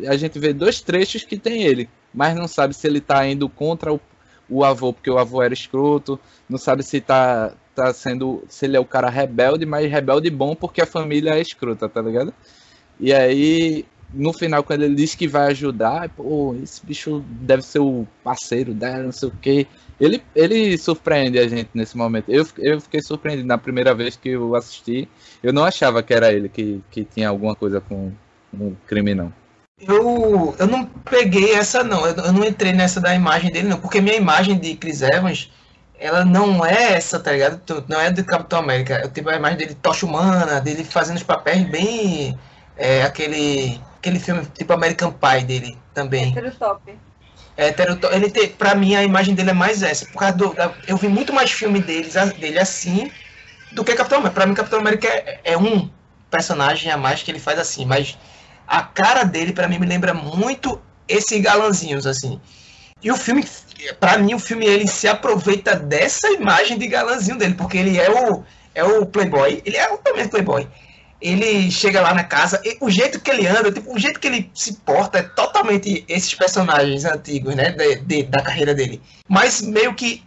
A 0.10 0.17
gente 0.17 0.39
vê 0.39 0.52
dois 0.52 0.82
trechos 0.82 1.23
que 1.23 1.38
tem 1.38 1.62
ele, 1.62 1.88
mas 2.13 2.36
não 2.36 2.47
sabe 2.47 2.73
se 2.73 2.88
ele 2.88 2.99
tá 2.99 3.26
indo 3.28 3.47
contra 3.47 3.93
o, 3.93 4.02
o 4.49 4.63
avô, 4.63 4.91
porque 4.91 5.12
o 5.12 5.19
avô 5.19 5.43
era 5.43 5.54
escroto, 5.54 6.19
não 6.49 6.58
sabe 6.58 6.82
se 6.82 6.99
tá, 6.99 7.54
tá 7.76 7.93
sendo. 7.93 8.43
se 8.49 8.65
ele 8.65 8.78
é 8.78 8.80
o 8.80 8.86
cara 8.86 9.10
rebelde, 9.10 9.65
mas 9.65 9.89
rebelde 9.89 10.30
bom 10.32 10.56
porque 10.56 10.82
a 10.82 10.86
família 10.88 11.36
é 11.36 11.41
escrota, 11.41 11.88
tá 11.88 12.02
ligado? 12.02 12.34
E 12.99 13.13
aí, 13.13 13.86
no 14.13 14.34
final, 14.34 14.63
quando 14.63 14.84
ele 14.84 14.95
diz 14.95 15.13
que 15.13 15.28
vai 15.28 15.52
ajudar, 15.52 16.10
pô, 16.10 16.56
esse 16.62 16.84
bicho 16.86 17.23
deve 17.28 17.63
ser 17.63 17.80
o 17.80 18.08
parceiro 18.23 18.73
dela, 18.73 19.04
não 19.04 19.12
sei 19.12 19.30
o 19.30 19.34
quê. 19.39 19.67
Ele, 19.99 20.23
ele 20.36 20.77
surpreende 20.77 21.39
a 21.39 21.47
gente 21.47 21.69
nesse 21.73 21.95
momento. 21.95 22.29
Eu, 22.29 22.45
eu 22.58 22.82
fiquei 22.82 23.01
surpreendido 23.01 23.47
na 23.47 23.58
primeira 23.58 23.93
vez 23.93 24.15
que 24.15 24.29
eu 24.29 24.56
assisti. 24.56 25.08
Eu 25.41 25.53
não 25.53 25.63
achava 25.63 26.01
que 26.03 26.13
era 26.13 26.32
ele 26.32 26.49
que, 26.49 26.82
que 26.89 27.03
tinha 27.03 27.29
alguma 27.29 27.56
coisa 27.56 27.79
com 27.79 28.12
um 28.53 28.75
crime, 28.88 29.13
não. 29.13 29.32
Eu, 29.79 30.56
eu 30.58 30.67
não 30.67 30.86
peguei 30.86 31.53
essa, 31.53 31.84
não. 31.84 32.06
Eu, 32.06 32.15
eu 32.15 32.34
não 32.34 32.43
entrei 32.43 32.73
nessa 32.73 33.01
da 33.01 33.13
imagem 33.13 33.51
dele, 33.51 33.67
não. 33.67 33.79
Porque 33.79 34.01
minha 34.01 34.15
imagem 34.15 34.58
de 34.58 34.75
Chris 34.75 35.01
Evans, 35.01 35.51
ela 35.99 36.25
não 36.25 36.65
é 36.65 36.93
essa, 36.93 37.19
tá 37.19 37.32
ligado? 37.32 37.62
Não 37.88 37.99
é 37.99 38.12
do 38.12 38.23
Capitão 38.23 38.60
América. 38.60 38.99
Eu 39.03 39.10
tenho 39.10 39.29
a 39.29 39.36
imagem 39.36 39.58
dele 39.58 39.75
tocha 39.75 40.06
humana, 40.06 40.60
dele 40.60 40.84
fazendo 40.84 41.17
os 41.17 41.23
papéis 41.23 41.63
bem. 41.69 42.38
É, 42.75 43.03
aquele, 43.03 43.79
aquele 43.97 44.19
filme 44.19 44.45
tipo 44.53 44.73
American 44.73 45.12
Pie 45.12 45.45
dele 45.45 45.77
também. 45.93 46.34
É 46.36 46.49
top. 46.51 46.97
É, 47.56 47.74
ele 48.16 48.30
tem, 48.30 48.50
pra 48.50 48.74
mim, 48.74 48.96
a 48.96 49.04
imagem 49.04 49.36
dele 49.36 49.52
é 49.52 49.54
mais 49.54 49.84
essa. 49.84 50.06
Por 50.08 50.20
causa 50.20 50.36
do, 50.36 50.54
da, 50.54 50.74
eu 50.88 50.98
vi 50.98 51.08
muito 51.08 51.32
mais 51.32 51.52
filme 51.52 51.80
deles, 51.80 52.16
dele 52.38 52.60
assim 52.60 53.12
do 53.72 53.84
que 53.84 53.94
Capitão 53.94 54.20
América. 54.20 54.34
Pra 54.34 54.46
mim, 54.48 54.54
Capitão 54.54 54.80
América 54.80 55.08
é, 55.08 55.39
é, 55.44 55.58
um 55.58 55.89
personagem 56.32 56.92
a 56.92 56.98
mais 56.98 57.22
que 57.22 57.30
ele 57.30 57.39
faz 57.39 57.60
assim. 57.60 57.86
Mas 57.86 58.18
a 58.68 58.82
cara 58.82 59.24
dele, 59.24 59.54
pra 59.54 59.68
mim, 59.68 59.78
me 59.78 59.86
lembra 59.86 60.13
muito 60.13 60.82
esses 61.08 61.39
galanzinhos, 61.42 62.08
assim. 62.08 62.42
E 63.04 63.12
o 63.12 63.18
filme, 63.18 63.46
pra 64.00 64.18
mim, 64.18 64.34
o 64.34 64.39
filme 64.39 64.66
ele 64.66 64.88
se 64.88 65.08
aproveita 65.08 65.76
dessa 65.76 66.32
imagem 66.32 66.78
de 66.78 66.88
galanzinho 66.88 67.38
dele, 67.38 67.54
porque 67.54 67.78
ele 67.78 68.00
é 68.00 68.10
o, 68.10 68.44
é 68.74 68.84
o 68.84 69.06
playboy. 69.06 69.62
Ele 69.66 69.78
é 69.78 69.88
totalmente 69.88 70.30
playboy 70.30 70.68
ele 71.23 71.71
chega 71.71 72.01
lá 72.01 72.13
na 72.13 72.25
casa, 72.25 72.62
o 72.81 72.89
jeito 72.89 73.17
que 73.21 73.31
ele 73.31 73.47
anda, 73.47 73.71
tipo, 73.71 73.95
o 73.95 73.97
jeito 73.97 74.19
que 74.19 74.27
ele 74.27 74.51
se 74.53 74.73
porta 74.73 75.19
é 75.19 75.23
totalmente 75.23 76.03
esses 76.09 76.33
personagens 76.36 77.05
antigos, 77.05 77.55
né, 77.55 77.71
de, 77.71 77.95
de, 78.01 78.23
da 78.23 78.41
carreira 78.41 78.75
dele. 78.75 79.01
Mas 79.25 79.62
meio 79.62 79.93
que, 79.93 80.21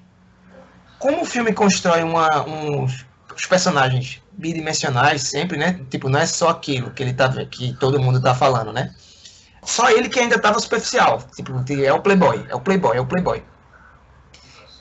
como 0.98 1.20
o 1.20 1.26
filme 1.26 1.52
constrói 1.52 2.02
uma, 2.02 2.42
uns, 2.46 3.04
os 3.37 3.44
personagens 3.44 4.22
bidimensionais 4.32 5.22
sempre, 5.24 5.59
né, 5.59 5.78
tipo, 5.90 6.09
não 6.09 6.18
é 6.18 6.24
só 6.24 6.48
aquilo 6.48 6.90
que 6.90 7.02
ele 7.02 7.12
tá 7.12 7.28
que 7.44 7.74
todo 7.74 8.00
mundo 8.00 8.18
tá 8.18 8.35
falando, 8.35 8.72
né. 8.72 8.94
Só 9.62 9.90
ele 9.90 10.09
que 10.09 10.18
ainda 10.18 10.38
tava 10.38 10.59
superficial, 10.59 11.22
tipo, 11.37 11.52
é 11.85 11.92
o 11.92 12.00
playboy, 12.00 12.46
é 12.48 12.54
o 12.54 12.61
playboy, 12.61 12.96
é 12.96 13.00
o 13.02 13.06
playboy. 13.06 13.42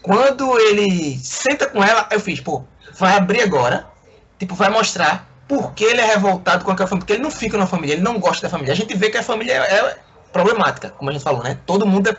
Quando 0.01 0.58
ele 0.60 1.19
senta 1.19 1.67
com 1.67 1.84
ela, 1.84 2.08
eu 2.10 2.21
fiz, 2.21 2.39
pô, 2.39 2.63
vai 2.97 3.17
abrir 3.17 3.41
agora, 3.41 3.86
tipo, 4.39 4.56
vai 4.56 4.69
mostrar 4.69 5.35
porque 5.48 5.84
ele 5.84 6.02
é 6.02 6.06
revoltado 6.06 6.66
com 6.66 6.72
aquela 6.72 6.88
família, 6.88 7.06
porque 7.06 7.14
ele 7.14 7.24
não 7.24 7.32
fica 7.32 7.58
na 7.58 7.68
família, 7.68 7.94
ele 7.94 8.02
não 8.02 8.20
gosta 8.20 8.44
da 8.44 8.50
família. 8.50 8.74
A 8.74 8.76
gente 8.76 8.96
vê 8.96 9.10
que 9.10 9.18
a 9.18 9.24
família 9.24 9.54
é, 9.54 9.76
é 9.76 9.98
problemática, 10.32 10.90
como 10.90 11.10
a 11.10 11.14
gente 11.14 11.24
falou, 11.24 11.44
né? 11.44 11.58
Todo 11.66 11.86
mundo 11.86 12.10
é, 12.10 12.18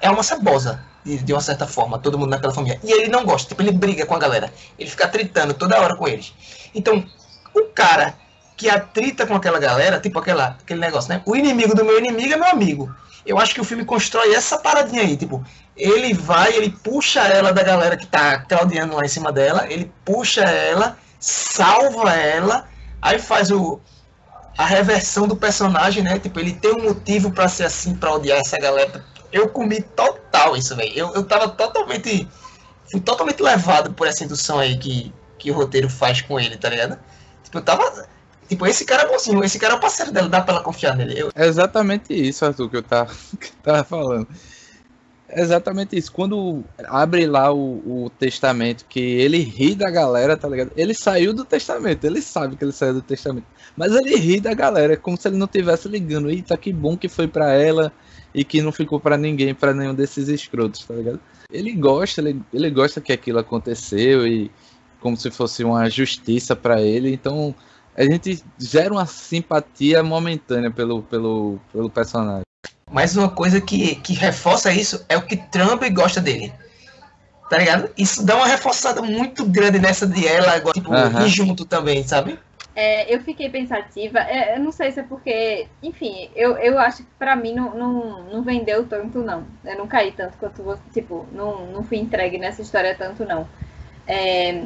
é 0.00 0.10
uma 0.10 0.22
cebosa, 0.22 0.84
de, 1.04 1.18
de, 1.18 1.32
uma 1.32 1.40
certa 1.40 1.66
forma, 1.66 1.98
todo 1.98 2.18
mundo 2.18 2.30
naquela 2.30 2.52
família. 2.52 2.78
E 2.82 2.92
ele 2.92 3.08
não 3.08 3.24
gosta, 3.24 3.48
tipo, 3.48 3.62
ele 3.62 3.72
briga 3.72 4.04
com 4.04 4.14
a 4.14 4.18
galera. 4.18 4.52
Ele 4.78 4.90
fica 4.90 5.08
tritando 5.08 5.54
toda 5.54 5.80
hora 5.80 5.96
com 5.96 6.06
eles. 6.06 6.34
Então, 6.74 7.04
o 7.54 7.64
cara 7.74 8.14
que 8.56 8.68
atrita 8.68 9.26
com 9.26 9.34
aquela 9.34 9.58
galera, 9.58 10.00
tipo 10.00 10.18
aquela, 10.18 10.56
aquele 10.62 10.80
negócio, 10.80 11.10
né? 11.10 11.22
O 11.24 11.36
inimigo 11.36 11.74
do 11.74 11.84
meu 11.84 11.98
inimigo 11.98 12.34
é 12.34 12.36
meu 12.36 12.48
amigo. 12.48 12.94
Eu 13.24 13.38
acho 13.38 13.54
que 13.54 13.60
o 13.60 13.64
filme 13.64 13.84
constrói 13.84 14.34
essa 14.34 14.58
paradinha 14.58 15.02
aí, 15.02 15.16
tipo, 15.16 15.44
ele 15.76 16.14
vai, 16.14 16.54
ele 16.54 16.70
puxa 16.70 17.20
ela 17.20 17.52
da 17.52 17.62
galera 17.62 17.96
que 17.96 18.06
tá 18.06 18.38
claudiando 18.38 18.94
lá 18.94 19.04
em 19.04 19.08
cima 19.08 19.32
dela, 19.32 19.66
ele 19.68 19.92
puxa 20.04 20.42
ela 20.42 20.96
salva 21.26 22.14
ela, 22.14 22.68
aí 23.02 23.18
faz 23.18 23.50
o 23.50 23.80
a 24.56 24.64
reversão 24.64 25.28
do 25.28 25.36
personagem, 25.36 26.02
né? 26.02 26.18
Tipo, 26.18 26.40
ele 26.40 26.54
tem 26.54 26.72
um 26.72 26.84
motivo 26.84 27.30
para 27.30 27.48
ser 27.48 27.64
assim, 27.64 27.94
para 27.94 28.12
odiar 28.12 28.38
essa 28.38 28.56
galera. 28.56 29.04
Eu 29.30 29.48
comi 29.48 29.82
total 29.82 30.56
isso, 30.56 30.74
velho. 30.74 30.92
Eu, 30.96 31.14
eu 31.14 31.24
tava 31.24 31.48
totalmente. 31.48 32.26
Fui 32.90 33.00
totalmente 33.00 33.42
levado 33.42 33.92
por 33.92 34.06
essa 34.06 34.24
indução 34.24 34.58
aí 34.58 34.78
que, 34.78 35.12
que 35.38 35.50
o 35.50 35.54
roteiro 35.54 35.90
faz 35.90 36.22
com 36.22 36.40
ele, 36.40 36.56
tá 36.56 36.70
ligado? 36.70 36.98
Tipo, 37.44 37.58
eu 37.58 37.62
tava. 37.62 38.08
Tipo, 38.48 38.66
esse 38.66 38.84
cara 38.84 39.02
é 39.02 39.08
bonzinho, 39.08 39.44
esse 39.44 39.58
cara 39.58 39.74
é 39.74 39.76
o 39.76 39.80
parceiro 39.80 40.12
dela, 40.12 40.28
dá 40.28 40.40
pra 40.40 40.54
ela 40.54 40.62
confiar 40.62 40.96
nele. 40.96 41.20
Eu... 41.20 41.30
É 41.34 41.46
exatamente 41.46 42.14
isso, 42.14 42.46
Arthur, 42.46 42.70
que 42.70 42.76
eu 42.76 42.82
tava, 42.82 43.12
que 43.38 43.48
eu 43.48 43.62
tava 43.62 43.84
falando. 43.84 44.28
Exatamente 45.28 45.96
isso. 45.96 46.12
Quando 46.12 46.62
abre 46.86 47.26
lá 47.26 47.52
o, 47.52 48.04
o, 48.04 48.10
testamento, 48.10 48.84
que 48.88 49.00
ele 49.00 49.38
ri 49.38 49.74
da 49.74 49.90
galera, 49.90 50.36
tá 50.36 50.48
ligado? 50.48 50.70
Ele 50.76 50.94
saiu 50.94 51.34
do 51.34 51.44
testamento, 51.44 52.04
ele 52.04 52.22
sabe 52.22 52.56
que 52.56 52.64
ele 52.64 52.72
saiu 52.72 52.94
do 52.94 53.02
testamento. 53.02 53.46
Mas 53.76 53.92
ele 53.94 54.16
ri 54.16 54.40
da 54.40 54.54
galera, 54.54 54.92
é 54.92 54.96
como 54.96 55.16
se 55.16 55.28
ele 55.28 55.36
não 55.36 55.48
tivesse 55.48 55.88
ligando. 55.88 56.30
Eita, 56.30 56.56
que 56.56 56.72
bom 56.72 56.96
que 56.96 57.08
foi 57.08 57.26
para 57.26 57.52
ela 57.52 57.92
e 58.32 58.44
que 58.44 58.62
não 58.62 58.70
ficou 58.70 59.00
para 59.00 59.16
ninguém, 59.16 59.54
para 59.54 59.74
nenhum 59.74 59.94
desses 59.94 60.28
escrotos, 60.28 60.84
tá 60.84 60.94
ligado? 60.94 61.20
Ele 61.50 61.72
gosta, 61.72 62.20
ele, 62.20 62.40
ele 62.52 62.70
gosta 62.70 63.00
que 63.00 63.12
aquilo 63.12 63.38
aconteceu 63.38 64.26
e 64.26 64.50
como 65.00 65.16
se 65.16 65.30
fosse 65.30 65.64
uma 65.64 65.88
justiça 65.90 66.54
para 66.54 66.80
ele. 66.80 67.12
Então 67.12 67.54
a 67.96 68.02
gente 68.04 68.42
gera 68.58 68.92
uma 68.92 69.06
simpatia 69.06 70.02
momentânea 70.02 70.70
pelo, 70.70 71.02
pelo, 71.02 71.58
pelo 71.72 71.90
personagem. 71.90 72.42
Mas 72.90 73.16
uma 73.16 73.28
coisa 73.28 73.60
que, 73.60 73.96
que 73.96 74.12
reforça 74.12 74.72
isso 74.72 75.04
é 75.08 75.16
o 75.16 75.22
que 75.22 75.36
Trump 75.36 75.82
gosta 75.92 76.20
dele. 76.20 76.52
Tá 77.48 77.58
ligado? 77.58 77.90
Isso 77.96 78.24
dá 78.24 78.36
uma 78.36 78.46
reforçada 78.46 79.02
muito 79.02 79.44
grande 79.44 79.78
nessa 79.78 80.06
de 80.06 80.26
ela 80.26 80.52
agora, 80.52 80.74
tipo, 80.74 80.90
e 81.24 81.28
junto 81.28 81.64
também, 81.64 82.02
sabe? 82.02 82.38
É, 82.74 83.12
eu 83.12 83.20
fiquei 83.22 83.48
pensativa. 83.48 84.18
É, 84.18 84.56
eu 84.56 84.60
não 84.60 84.70
sei 84.70 84.92
se 84.92 85.00
é 85.00 85.02
porque, 85.02 85.66
enfim, 85.82 86.28
eu, 86.36 86.58
eu 86.58 86.78
acho 86.78 86.98
que 86.98 87.08
pra 87.18 87.34
mim 87.34 87.54
não, 87.54 87.74
não, 87.74 88.24
não 88.24 88.42
vendeu 88.42 88.86
tanto, 88.86 89.20
não. 89.20 89.46
Eu 89.64 89.78
não 89.78 89.86
caí 89.86 90.12
tanto 90.12 90.36
quanto 90.36 90.62
você. 90.62 90.82
Tipo, 90.92 91.26
não, 91.32 91.66
não 91.66 91.82
fui 91.82 91.96
entregue 91.96 92.36
nessa 92.36 92.60
história 92.60 92.94
tanto, 92.94 93.24
não. 93.24 93.48
É, 94.06 94.64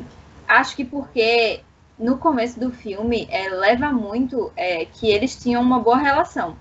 acho 0.49 0.75
que 0.75 0.85
porque 0.85 1.61
no 1.97 2.19
começo 2.19 2.59
do 2.59 2.73
filme 2.73 3.29
é, 3.31 3.49
leva 3.51 3.93
muito 3.93 4.51
é, 4.57 4.87
que 4.87 5.09
eles 5.09 5.37
tinham 5.37 5.63
uma 5.63 5.79
boa 5.79 5.99
relação. 5.99 6.57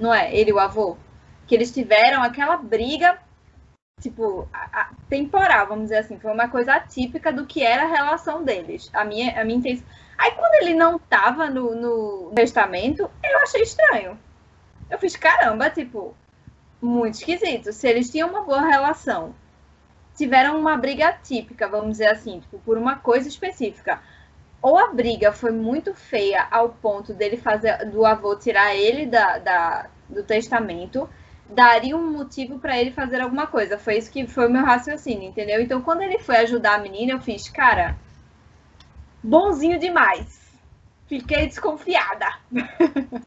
Não 0.00 0.14
é? 0.14 0.34
Ele 0.34 0.50
e 0.50 0.52
o 0.54 0.58
avô. 0.58 0.98
Que 1.46 1.54
eles 1.54 1.72
tiveram 1.72 2.22
aquela 2.22 2.56
briga, 2.56 3.18
tipo, 4.00 4.48
a- 4.52 4.82
a- 4.82 4.90
temporal, 5.08 5.68
vamos 5.68 5.84
dizer 5.84 5.98
assim. 5.98 6.18
Foi 6.20 6.32
uma 6.32 6.48
coisa 6.48 6.74
atípica 6.74 7.32
do 7.32 7.46
que 7.46 7.64
era 7.64 7.84
a 7.84 7.88
relação 7.88 8.44
deles. 8.44 8.90
A 8.94 9.04
minha, 9.04 9.40
a 9.40 9.44
minha 9.44 9.58
intenção. 9.58 9.86
Aí 10.18 10.32
quando 10.32 10.54
ele 10.62 10.74
não 10.74 10.98
tava 10.98 11.50
no, 11.50 11.74
no 11.74 12.32
testamento, 12.34 13.10
eu 13.24 13.38
achei 13.42 13.62
estranho. 13.62 14.18
Eu 14.90 14.98
fiz, 14.98 15.16
caramba, 15.16 15.70
tipo, 15.70 16.16
muito 16.82 17.16
esquisito. 17.16 17.72
Se 17.72 17.88
eles 17.88 18.10
tinham 18.10 18.30
uma 18.30 18.42
boa 18.44 18.62
relação, 18.62 19.34
tiveram 20.16 20.58
uma 20.58 20.76
briga 20.76 21.08
atípica, 21.08 21.68
vamos 21.68 21.92
dizer 21.92 22.08
assim, 22.08 22.40
tipo, 22.40 22.58
por 22.60 22.76
uma 22.78 22.96
coisa 22.96 23.28
específica. 23.28 24.00
Ou 24.62 24.76
a 24.76 24.92
briga 24.92 25.32
foi 25.32 25.52
muito 25.52 25.94
feia 25.94 26.46
ao 26.50 26.68
ponto 26.68 27.14
dele 27.14 27.36
fazer 27.36 27.84
do 27.90 28.04
avô 28.04 28.36
tirar 28.36 28.74
ele 28.74 29.06
da, 29.06 29.38
da- 29.38 29.86
do 30.08 30.22
testamento, 30.22 31.08
daria 31.48 31.96
um 31.96 32.10
motivo 32.12 32.58
para 32.58 32.78
ele 32.78 32.90
fazer 32.90 33.20
alguma 33.20 33.46
coisa. 33.46 33.78
Foi 33.78 33.96
isso 33.96 34.10
que 34.10 34.26
foi 34.26 34.46
o 34.46 34.50
meu 34.50 34.64
raciocínio, 34.64 35.28
entendeu? 35.28 35.60
Então, 35.60 35.80
quando 35.80 36.02
ele 36.02 36.18
foi 36.18 36.36
ajudar 36.38 36.74
a 36.74 36.78
menina, 36.78 37.12
eu 37.12 37.20
fiz, 37.20 37.48
cara, 37.48 37.96
bonzinho 39.22 39.78
demais. 39.78 40.40
Fiquei 41.06 41.46
desconfiada. 41.46 42.26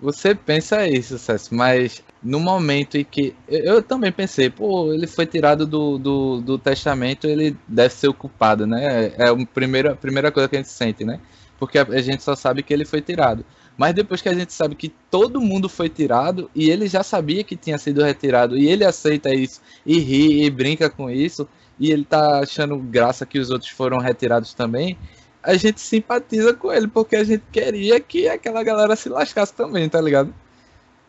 Você 0.00 0.34
pensa 0.34 0.84
isso, 0.88 1.16
César, 1.16 1.54
mas 1.54 2.02
no 2.22 2.38
momento 2.40 2.96
em 2.96 3.04
que. 3.04 3.34
Eu, 3.48 3.82
também 3.82 4.12
pensei, 4.12 4.48
pô, 4.50 4.92
ele 4.92 5.06
foi 5.06 5.26
tirado 5.26 5.66
do, 5.66 5.98
do, 5.98 6.40
do 6.40 6.58
testamento, 6.58 7.26
ele 7.26 7.56
deve 7.66 7.94
ser 7.94 8.08
o 8.08 8.14
culpado, 8.14 8.66
né? 8.66 9.12
É 9.16 9.28
a 9.28 9.46
primeira, 9.46 9.92
a 9.92 9.96
primeira 9.96 10.30
coisa 10.30 10.48
que 10.48 10.56
a 10.56 10.58
gente 10.58 10.70
sente, 10.70 11.04
né? 11.04 11.20
Porque 11.58 11.78
a, 11.78 11.82
a 11.82 12.02
gente 12.02 12.22
só 12.22 12.34
sabe 12.34 12.62
que 12.62 12.72
ele 12.72 12.84
foi 12.84 13.00
tirado. 13.00 13.44
Mas 13.76 13.94
depois 13.94 14.20
que 14.20 14.28
a 14.28 14.34
gente 14.34 14.52
sabe 14.52 14.74
que 14.74 14.88
todo 15.10 15.40
mundo 15.40 15.68
foi 15.68 15.88
tirado 15.88 16.50
e 16.54 16.70
ele 16.70 16.86
já 16.86 17.02
sabia 17.02 17.42
que 17.42 17.56
tinha 17.56 17.78
sido 17.78 18.02
retirado 18.02 18.56
e 18.56 18.68
ele 18.68 18.84
aceita 18.84 19.34
isso 19.34 19.62
e 19.84 19.98
ri 19.98 20.44
e 20.44 20.50
brinca 20.50 20.90
com 20.90 21.10
isso 21.10 21.48
e 21.80 21.90
ele 21.90 22.04
tá 22.04 22.40
achando 22.40 22.76
graça 22.78 23.24
que 23.26 23.38
os 23.38 23.50
outros 23.50 23.70
foram 23.70 23.98
retirados 23.98 24.54
também, 24.54 24.96
a 25.42 25.54
gente 25.54 25.80
simpatiza 25.80 26.54
com 26.54 26.72
ele, 26.72 26.86
porque 26.86 27.16
a 27.16 27.24
gente 27.24 27.42
queria 27.50 27.98
que 27.98 28.28
aquela 28.28 28.62
galera 28.62 28.94
se 28.94 29.08
lascasse 29.08 29.52
também, 29.52 29.88
tá 29.88 30.00
ligado? 30.00 30.32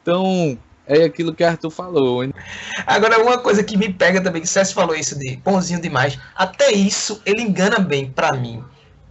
Então, 0.02 0.58
é 0.88 1.04
aquilo 1.04 1.34
que 1.34 1.44
Arthur 1.44 1.70
falou. 1.70 2.24
Agora, 2.86 3.22
uma 3.22 3.38
coisa 3.38 3.64
que 3.64 3.78
me 3.78 3.92
pega 3.92 4.22
também, 4.22 4.42
que 4.42 4.48
César 4.48 4.74
falou 4.74 4.96
isso 4.96 5.18
de 5.18 5.38
bonzinho 5.38 5.82
demais, 5.82 6.18
até 6.36 6.72
isso 6.72 7.22
ele 7.26 7.42
engana 7.42 7.80
bem 7.80 8.12
pra 8.12 8.34
mim. 8.34 8.64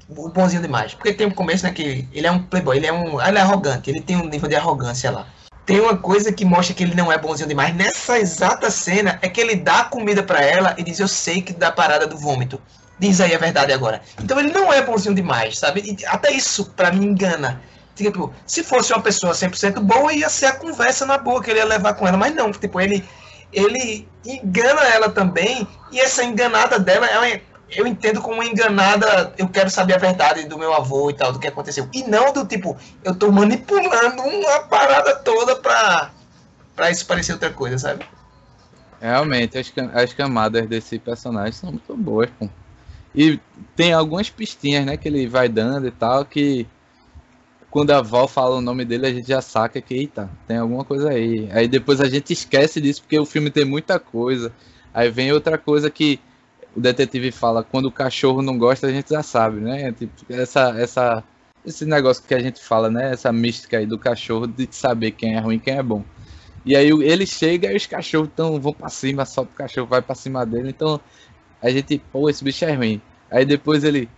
O 0.09 0.29
bonzinho 0.29 0.61
demais. 0.61 0.95
Porque 0.95 1.13
tem 1.13 1.27
um 1.27 1.31
começo, 1.31 1.65
né, 1.65 1.73
que 1.73 2.07
ele 2.13 2.27
é 2.27 2.31
um 2.31 2.43
playboy, 2.43 2.77
ele 2.77 2.87
é 2.87 2.93
um. 2.93 3.21
Ele 3.21 3.39
é 3.39 3.41
arrogante, 3.41 3.89
ele 3.89 4.01
tem 4.01 4.17
um 4.17 4.29
nível 4.29 4.49
de 4.49 4.57
arrogância 4.57 5.11
lá. 5.11 5.27
Tem 5.65 5.81
uma 5.81 5.97
coisa 5.97 6.33
que 6.33 6.45
mostra 6.45 6.75
que 6.75 6.83
ele 6.83 6.95
não 6.95 7.11
é 7.11 7.17
bonzinho 7.17 7.49
demais. 7.49 7.75
Nessa 7.75 8.19
exata 8.19 8.71
cena 8.71 9.19
é 9.23 9.29
que 9.29 9.41
ele 9.41 9.55
dá 9.55 9.85
comida 9.85 10.23
pra 10.23 10.43
ela 10.43 10.75
e 10.77 10.83
diz: 10.83 11.01
Eu 11.01 11.09
sei 11.09 11.41
que 11.41 11.53
dá 11.53 11.71
parada 11.71 12.07
do 12.07 12.19
vômito. 12.19 12.61
Diz 12.99 13.21
aí 13.21 13.35
a 13.35 13.39
verdade 13.39 13.73
agora. 13.73 14.03
Então 14.23 14.39
ele 14.39 14.53
não 14.53 14.73
é 14.73 14.83
bonzinho 14.83 15.15
demais, 15.15 15.59
sabe? 15.59 15.81
E 15.81 16.07
até 16.07 16.31
isso 16.33 16.73
pra 16.77 16.93
mim 16.93 17.07
engana. 17.07 17.61
Tipo, 17.95 18.33
se 18.47 18.63
fosse 18.65 18.93
uma 18.93 19.03
pessoa 19.03 19.33
100% 19.35 19.81
boa, 19.81 20.13
ia 20.13 20.29
ser 20.29 20.47
a 20.47 20.53
conversa 20.57 21.05
na 21.05 21.19
boa 21.19 21.43
que 21.43 21.51
ele 21.51 21.59
ia 21.59 21.65
levar 21.65 21.95
com 21.95 22.07
ela. 22.09 22.17
Mas 22.17 22.35
não, 22.35 22.51
tipo, 22.51 22.81
ele, 22.81 23.05
ele 23.53 24.09
engana 24.25 24.81
ela 24.83 25.09
também. 25.11 25.67
E 25.91 26.01
essa 26.01 26.25
enganada 26.25 26.79
dela 26.79 27.07
é 27.07 27.19
uma- 27.19 27.41
eu 27.71 27.87
entendo 27.87 28.21
como 28.23 28.43
enganada. 28.43 29.33
Eu 29.37 29.49
quero 29.49 29.69
saber 29.71 29.95
a 29.95 29.99
verdade 29.99 30.45
do 30.45 30.59
meu 30.59 30.73
avô 30.75 31.11
e 31.11 31.15
tal, 31.15 31.33
do 31.33 31.39
que 31.39 31.47
aconteceu. 31.47 31.89
E 31.93 32.03
não 32.05 32.33
do 32.33 32.45
tipo, 32.47 32.77
eu 33.05 33.15
tô 33.15 33.31
manipulando 33.31 34.23
uma 34.23 34.61
parada 34.61 35.15
toda 35.17 35.57
pra, 35.57 36.11
pra 36.75 36.91
isso 36.91 37.07
parecer 37.07 37.33
outra 37.33 37.51
coisa, 37.51 37.79
sabe? 37.79 38.05
Realmente, 39.01 39.59
as, 39.59 39.73
as 39.95 40.13
camadas 40.15 40.67
desse 40.67 40.99
personagem 40.99 41.53
são 41.53 41.71
muito 41.73 41.97
boas, 41.97 42.31
pô. 42.39 42.49
E 43.15 43.39
tem 43.77 43.93
algumas 43.93 44.31
pistinhas, 44.31 44.87
né, 44.87 44.97
que 44.97 45.09
ele 45.09 45.27
vai 45.27 45.49
dando 45.49 45.87
e 45.87 45.91
tal, 45.91 46.25
que 46.25 46.67
quando 47.73 47.91
a 47.91 48.03
Val 48.03 48.29
fala 48.29 48.57
o 48.57 48.61
nome 48.61 48.85
dele, 48.85 49.07
a 49.07 49.13
gente 49.13 49.27
já 49.27 49.41
saca 49.41 49.81
que, 49.81 49.95
eita, 49.95 50.29
tem 50.47 50.59
alguma 50.59 50.85
coisa 50.85 51.09
aí. 51.09 51.49
Aí 51.51 51.67
depois 51.67 52.03
a 52.03 52.09
gente 52.09 52.31
esquece 52.31 52.83
disso, 52.83 53.01
porque 53.01 53.19
o 53.19 53.25
filme 53.25 53.51
tem 53.51 53.65
muita 53.65 53.99
coisa. 53.99 54.53
Aí 54.93 55.11
vem 55.11 55.33
outra 55.33 55.57
coisa 55.57 55.91
que 55.91 56.21
o 56.77 56.81
detetive 56.81 57.33
fala, 57.33 57.65
quando 57.65 57.87
o 57.87 57.91
cachorro 57.91 58.43
não 58.43 58.59
gosta, 58.59 58.87
a 58.89 58.93
gente 58.93 59.09
já 59.09 59.23
sabe, 59.23 59.59
né? 59.59 59.91
Tipo, 59.93 60.13
essa, 60.29 60.79
essa, 60.79 61.25
esse 61.65 61.87
negócio 61.87 62.23
que 62.23 62.35
a 62.35 62.41
gente 62.41 62.63
fala, 62.63 62.91
né? 62.91 63.11
Essa 63.11 63.33
mística 63.33 63.79
aí 63.79 63.87
do 63.87 63.99
cachorro 63.99 64.47
de 64.47 64.69
saber 64.71 65.13
quem 65.13 65.35
é 65.35 65.41
ruim 65.41 65.57
e 65.57 65.61
quem 65.61 65.75
é 65.75 65.83
bom. 65.83 66.05
E 66.67 66.77
aí 66.77 66.91
ele 66.91 67.27
chega 67.27 67.73
e 67.73 67.77
os 67.77 67.87
cachorros 67.87 68.29
tão, 68.37 68.61
vão 68.61 68.75
pra 68.75 68.91
cima, 68.91 69.25
só 69.25 69.43
o 69.43 69.47
cachorro 69.47 69.87
vai 69.87 70.03
pra 70.03 70.15
cima 70.15 70.45
dele. 70.45 70.69
Então 70.69 71.01
a 71.63 71.71
gente, 71.71 71.99
pô, 72.13 72.29
esse 72.29 72.45
bicho 72.45 72.67
é 72.67 72.75
ruim. 72.75 73.01
Aí 73.31 73.47
depois 73.47 73.83
ele 73.83 74.11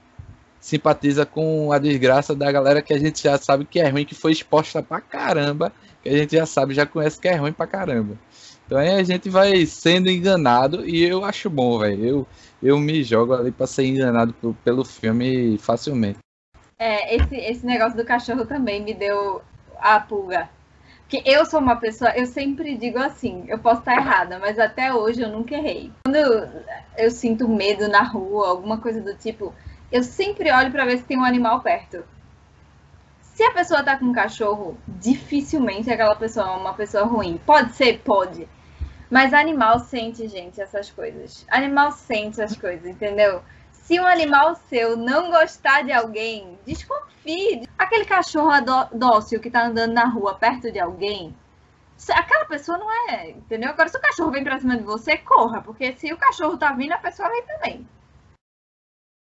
simpatiza 0.64 1.26
com 1.26 1.70
a 1.72 1.78
desgraça 1.78 2.34
da 2.34 2.50
galera 2.50 2.80
que 2.80 2.94
a 2.94 2.98
gente 2.98 3.22
já 3.22 3.36
sabe 3.36 3.66
que 3.66 3.78
é 3.78 3.90
ruim, 3.90 4.06
que 4.06 4.14
foi 4.14 4.32
exposta 4.32 4.82
pra 4.82 4.98
caramba, 4.98 5.70
que 6.02 6.08
a 6.08 6.16
gente 6.16 6.34
já 6.34 6.46
sabe, 6.46 6.72
já 6.72 6.86
conhece 6.86 7.20
que 7.20 7.28
é 7.28 7.34
ruim 7.34 7.52
pra 7.52 7.66
caramba. 7.66 8.16
Então 8.64 8.78
aí 8.78 8.88
a 8.88 9.02
gente 9.02 9.28
vai 9.28 9.66
sendo 9.66 10.08
enganado 10.08 10.88
e 10.88 11.04
eu 11.04 11.22
acho 11.22 11.50
bom, 11.50 11.78
velho. 11.80 12.02
Eu, 12.02 12.26
eu 12.62 12.78
me 12.78 13.02
jogo 13.02 13.34
ali 13.34 13.52
pra 13.52 13.66
ser 13.66 13.84
enganado 13.84 14.32
por- 14.32 14.54
pelo 14.64 14.86
filme 14.86 15.58
facilmente. 15.58 16.18
É, 16.78 17.14
esse, 17.14 17.36
esse 17.36 17.66
negócio 17.66 17.98
do 17.98 18.04
cachorro 18.04 18.46
também 18.46 18.82
me 18.82 18.94
deu 18.94 19.42
a 19.78 20.00
pulga. 20.00 20.48
Porque 21.00 21.22
eu 21.30 21.44
sou 21.44 21.60
uma 21.60 21.76
pessoa, 21.76 22.10
eu 22.16 22.24
sempre 22.24 22.74
digo 22.74 22.98
assim, 22.98 23.44
eu 23.48 23.58
posso 23.58 23.80
estar 23.80 23.96
errada, 23.98 24.38
mas 24.38 24.58
até 24.58 24.94
hoje 24.94 25.20
eu 25.20 25.28
nunca 25.28 25.54
errei. 25.56 25.92
Quando 26.06 26.16
eu, 26.16 26.48
eu 26.96 27.10
sinto 27.10 27.46
medo 27.46 27.86
na 27.86 28.02
rua, 28.02 28.48
alguma 28.48 28.78
coisa 28.78 29.02
do 29.02 29.12
tipo, 29.14 29.52
eu 29.94 30.02
sempre 30.02 30.50
olho 30.50 30.72
pra 30.72 30.84
ver 30.84 30.98
se 30.98 31.04
tem 31.04 31.16
um 31.16 31.24
animal 31.24 31.60
perto. 31.60 32.04
Se 33.20 33.44
a 33.44 33.52
pessoa 33.52 33.80
tá 33.80 33.96
com 33.96 34.06
um 34.06 34.12
cachorro, 34.12 34.76
dificilmente 34.88 35.88
aquela 35.88 36.16
pessoa 36.16 36.48
é 36.48 36.50
uma 36.50 36.74
pessoa 36.74 37.04
ruim. 37.04 37.40
Pode 37.46 37.74
ser? 37.74 38.00
Pode. 38.00 38.48
Mas 39.08 39.32
animal 39.32 39.78
sente, 39.78 40.26
gente, 40.26 40.60
essas 40.60 40.90
coisas. 40.90 41.46
Animal 41.48 41.92
sente 41.92 42.42
as 42.42 42.56
coisas, 42.56 42.84
entendeu? 42.84 43.40
Se 43.70 44.00
um 44.00 44.04
animal 44.04 44.56
seu 44.68 44.96
não 44.96 45.30
gostar 45.30 45.84
de 45.84 45.92
alguém, 45.92 46.58
desconfie. 46.66 47.68
Aquele 47.78 48.04
cachorro 48.04 48.50
dócil 48.92 49.40
que 49.40 49.48
tá 49.48 49.64
andando 49.64 49.92
na 49.92 50.06
rua 50.06 50.34
perto 50.34 50.72
de 50.72 50.80
alguém, 50.80 51.32
aquela 52.12 52.46
pessoa 52.46 52.78
não 52.78 52.90
é, 53.10 53.30
entendeu? 53.30 53.70
Agora, 53.70 53.88
se 53.88 53.96
o 53.96 54.00
cachorro 54.00 54.32
vem 54.32 54.42
pra 54.42 54.58
cima 54.58 54.76
de 54.76 54.82
você, 54.82 55.16
corra, 55.18 55.62
porque 55.62 55.92
se 55.92 56.12
o 56.12 56.16
cachorro 56.16 56.56
tá 56.56 56.72
vindo, 56.72 56.92
a 56.92 56.98
pessoa 56.98 57.28
vem 57.28 57.44
também. 57.44 57.88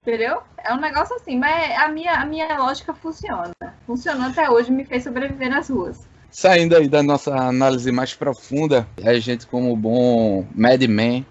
Entendeu? 0.08 0.40
É 0.64 0.72
um 0.72 0.80
negócio 0.80 1.14
assim, 1.16 1.38
mas 1.38 1.78
a 1.78 1.88
minha, 1.88 2.14
a 2.14 2.24
minha 2.24 2.56
lógica 2.56 2.94
funciona. 2.94 3.52
Funcionou 3.86 4.30
até 4.30 4.48
hoje, 4.48 4.72
me 4.72 4.82
fez 4.82 5.04
sobreviver 5.04 5.50
nas 5.50 5.68
ruas. 5.68 6.08
Saindo 6.30 6.74
aí 6.74 6.88
da 6.88 7.02
nossa 7.02 7.36
análise 7.36 7.92
mais 7.92 8.14
profunda, 8.14 8.88
a 9.04 9.12
gente, 9.18 9.46
como 9.46 9.76
bom 9.76 10.48
Madman, 10.54 11.26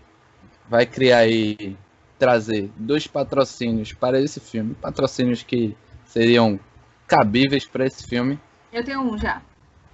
vai 0.70 0.86
criar 0.86 1.20
aí, 1.20 1.76
trazer 2.20 2.70
dois 2.76 3.08
patrocínios 3.08 3.94
para 3.94 4.22
esse 4.22 4.40
filme. 4.40 4.76
Patrocínios 4.76 5.42
que 5.42 5.76
seriam 6.06 6.60
cabíveis 7.08 7.65
para 7.65 7.84
esse 7.84 8.08
filme. 8.08 8.40
Eu 8.71 8.84
tenho 8.84 9.02
um 9.02 9.17
já. 9.17 9.42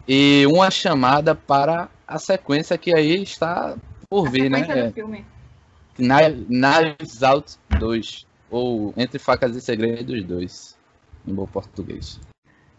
E 0.06 0.46
uma 0.48 0.70
chamada 0.70 1.34
para 1.34 1.88
a 2.06 2.20
sequência 2.20 2.78
que 2.78 2.94
aí 2.94 3.24
está 3.24 3.78
por 4.10 4.28
A 4.28 4.30
vir, 4.30 4.52
né? 4.52 4.68
É, 4.68 4.88
do 4.88 4.94
filme. 4.94 5.26
Knives 5.98 7.24
Out 7.24 7.56
2. 7.70 8.33
Ou 8.54 8.94
Entre 8.96 9.18
Facas 9.18 9.56
e 9.56 9.62
Segredos 9.62 10.24
2. 10.24 10.78
Em 11.28 11.34
bom 11.34 11.48
português. 11.48 12.20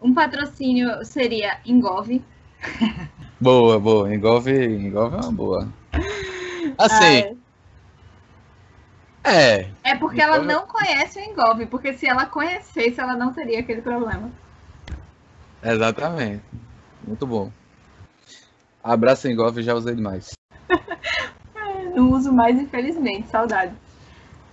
Um 0.01 0.13
patrocínio 0.13 1.03
seria 1.03 1.59
Engove. 1.65 2.23
Boa, 3.41 3.77
boa. 3.77 4.15
Engolve, 4.15 4.53
engolve 4.65 5.17
é 5.17 5.19
uma 5.19 5.31
boa. 5.33 5.67
Assim, 6.77 7.35
Ah, 9.21 9.29
é. 9.29 9.69
É 9.83 9.95
porque 9.95 10.21
ela 10.21 10.37
Engove- 10.37 10.53
não 10.53 10.65
conhece 10.65 11.19
o 11.19 11.21
Engove, 11.21 11.65
porque 11.65 11.93
se 11.93 12.07
ela 12.07 12.25
conhecesse, 12.25 12.97
ela 12.99 13.17
não 13.17 13.33
teria 13.33 13.59
aquele 13.59 13.81
problema. 13.81 14.31
Exatamente. 15.61 16.43
Muito 17.05 17.27
bom. 17.27 17.51
Abraço 18.81 19.27
engolve, 19.27 19.61
já 19.61 19.73
usei 19.75 19.93
demais. 19.95 20.31
Não 21.93 22.11
uso 22.11 22.31
mais, 22.31 22.57
infelizmente. 22.59 23.27
Saudade. 23.29 23.73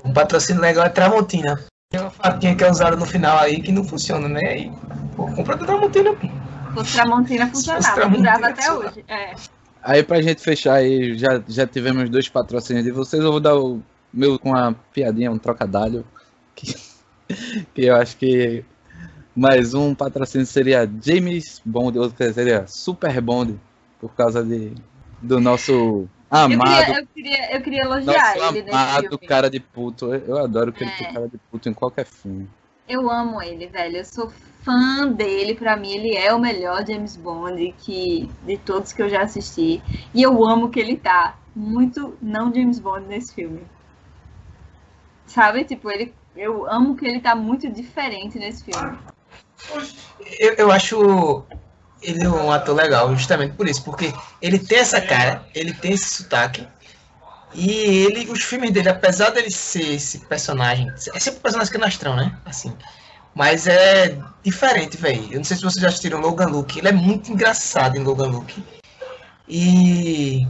Um 0.05 0.13
patrocínio 0.13 0.61
legal 0.61 0.85
é 0.85 0.89
Tramontina. 0.89 1.59
Tem 1.91 2.01
uma 2.01 2.11
faquinha 2.11 2.55
que 2.55 2.65
é 2.65 2.71
usada 2.71 2.97
no 2.97 3.07
final 3.07 3.39
aí 3.39 3.61
que 3.61 3.71
não 3.71 3.85
funciona, 3.85 4.29
né? 4.29 4.41
Aí, 4.41 4.73
pô, 5.15 5.27
compra 5.33 5.57
da 5.57 5.67
Tramontina, 5.67 6.13
pô. 6.15 6.27
O 6.81 6.85
Tramontina 6.85 7.47
funcionava, 7.49 7.95
Tramontina 7.95 8.33
durava 8.33 8.47
até 8.49 8.63
funcionava. 8.63 8.91
hoje. 8.91 9.05
É. 9.09 9.35
Aí 9.83 10.03
pra 10.03 10.23
gente 10.23 10.41
fechar 10.41 10.75
aí, 10.75 11.19
já, 11.19 11.43
já 11.49 11.67
tivemos 11.67 12.09
dois 12.09 12.29
patrocínios 12.29 12.85
de 12.85 12.93
vocês, 12.93 13.23
eu 13.23 13.33
vou 13.33 13.41
dar 13.41 13.57
o 13.57 13.83
meu 14.13 14.39
com 14.39 14.51
uma 14.51 14.75
piadinha, 14.93 15.31
um 15.31 15.39
trocadilho, 15.39 16.05
que, 16.55 16.75
que 17.75 17.85
eu 17.85 17.97
acho 17.97 18.17
que 18.17 18.65
mais 19.35 19.75
um 19.75 19.95
patrocínio 19.95 20.47
seria 20.47 20.89
James 21.03 21.61
Bond, 21.65 21.99
outro 21.99 22.17
que 22.17 22.33
seria 22.33 22.67
Super 22.67 23.21
Bond, 23.21 23.59
por 24.01 24.15
causa 24.15 24.45
de, 24.45 24.73
do 25.21 25.41
nosso 25.41 26.09
Eu, 26.33 26.39
amado, 26.39 26.85
queria, 26.85 26.99
eu, 26.99 27.07
queria, 27.07 27.57
eu 27.57 27.63
queria 27.63 27.81
elogiar 27.83 28.37
nosso 28.37 28.57
ele 28.57 28.63
nesse 28.63 28.75
amado 28.75 29.03
filme. 29.03 29.27
cara 29.27 29.51
de 29.51 29.61
puto. 29.61 30.15
Eu 30.15 30.27
eu 30.29 30.39
adoro 30.39 30.73
que 30.73 30.83
ele 30.83 30.91
É. 30.91 30.97
tem 30.97 31.13
cara 31.13 31.29
de 31.29 31.39
puto 31.51 31.69
em 31.69 31.75
qualquer 31.75 32.07
filme. 32.07 32.49
Eu 32.89 33.11
amo 33.11 33.43
ele, 33.43 33.67
velho. 33.67 33.99
Eu 33.99 34.05
sou 34.05 34.33
fã 34.63 35.07
dele. 35.09 35.55
Pra 35.55 35.77
mim, 35.77 35.93
ele 35.93 36.17
é 36.17 36.33
o 36.33 36.39
melhor 36.41 36.87
James 36.87 37.17
Bond 37.17 37.75
que, 37.79 38.31
de 38.47 38.57
todos 38.57 38.93
que 38.95 39.03
eu 39.03 39.11
já 39.11 39.23
assisti. 39.23 39.83
E 40.15 40.23
eu 40.23 40.43
amo 40.45 40.71
que 40.71 40.81
ele 40.81 40.97
tá 40.97 41.37
muito 41.55 42.17
não 42.21 42.53
James 42.53 42.79
Bond 42.79 43.07
nesse 43.07 43.35
filme. 43.35 43.61
Sabe? 45.27 45.65
Tipo, 45.65 45.91
ele, 45.91 46.15
eu 46.35 46.67
amo 46.71 46.97
que 46.97 47.07
ele 47.07 47.21
tá 47.21 47.35
muito 47.35 47.71
diferente 47.71 48.39
nesse 48.39 48.65
filme. 48.65 48.99
Eu, 50.41 50.55
eu 50.55 50.73
acho 50.73 51.45
ele 52.03 52.27
um 52.27 52.51
ator 52.51 52.75
legal, 52.75 53.15
justamente 53.17 53.55
por 53.55 53.69
isso, 53.69 53.83
porque 53.85 54.13
ele 54.41 54.59
tem 54.59 54.79
essa 54.79 55.01
cara, 55.01 55.45
ele 55.55 55.73
tem 55.73 55.93
esse 55.93 56.17
sotaque, 56.23 56.67
e 57.55 57.71
ele, 57.71 58.31
os 58.31 58.43
filmes 58.43 58.71
dele, 58.71 58.89
apesar 58.89 59.31
dele 59.31 59.51
ser 59.51 59.95
esse 59.95 60.19
personagem, 60.21 60.91
é 61.15 61.19
sempre 61.21 61.39
um 61.39 61.43
personagem 61.43 61.73
canastrão, 61.73 62.17
né? 62.17 62.35
Assim. 62.47 62.73
Mas 63.35 63.67
é 63.67 64.19
diferente, 64.43 64.97
velho. 64.97 65.29
Eu 65.31 65.37
não 65.39 65.45
sei 65.45 65.57
se 65.57 65.63
vocês 65.63 65.81
já 65.81 65.89
assistiram 65.89 66.21
Logan 66.21 66.47
Luke, 66.47 66.79
ele 66.79 66.89
é 66.89 66.93
muito 66.93 67.31
engraçado 67.33 67.97
em 67.97 68.01
Logan 68.03 68.27
Luke. 68.29 68.63
E 69.49 70.47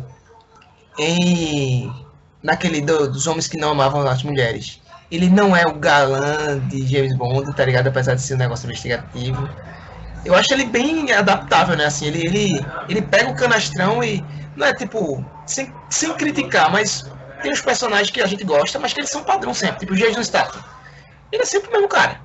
em 0.98 1.92
naquele 2.42 2.80
do- 2.80 3.11
dos 3.11 3.26
homens 3.26 3.46
que 3.46 3.57
não 3.57 3.70
amavam 3.70 4.07
as 4.07 4.22
mulheres. 4.22 4.80
Ele 5.11 5.28
não 5.28 5.55
é 5.57 5.66
o 5.66 5.74
galã 5.74 6.59
de 6.68 6.86
James 6.86 7.16
Bond, 7.16 7.55
tá 7.55 7.64
ligado? 7.64 7.86
Apesar 7.88 8.14
de 8.14 8.22
ser 8.22 8.34
um 8.34 8.38
negócio 8.38 8.66
investigativo. 8.66 9.48
Eu 10.24 10.34
acho 10.34 10.52
ele 10.52 10.64
bem 10.64 11.12
adaptável, 11.12 11.76
né? 11.76 11.86
Assim, 11.86 12.06
ele, 12.06 12.26
ele, 12.26 12.66
ele 12.88 13.02
pega 13.02 13.30
o 13.30 13.36
canastrão 13.36 14.02
e. 14.02 14.24
Não 14.56 14.66
é 14.66 14.74
tipo. 14.74 15.24
Sem, 15.46 15.72
sem 15.90 16.14
criticar, 16.14 16.70
mas 16.70 17.04
tem 17.42 17.52
os 17.52 17.60
personagens 17.60 18.10
que 18.10 18.22
a 18.22 18.26
gente 18.26 18.44
gosta, 18.44 18.78
mas 18.78 18.92
que 18.92 19.00
eles 19.00 19.10
são 19.10 19.24
padrão 19.24 19.52
sempre. 19.52 19.80
Tipo 19.80 19.92
o 19.92 19.96
Jason 19.96 20.22
Statham. 20.22 20.62
Ele 21.30 21.42
é 21.42 21.46
sempre 21.46 21.68
o 21.68 21.72
mesmo 21.72 21.88
cara. 21.88 22.20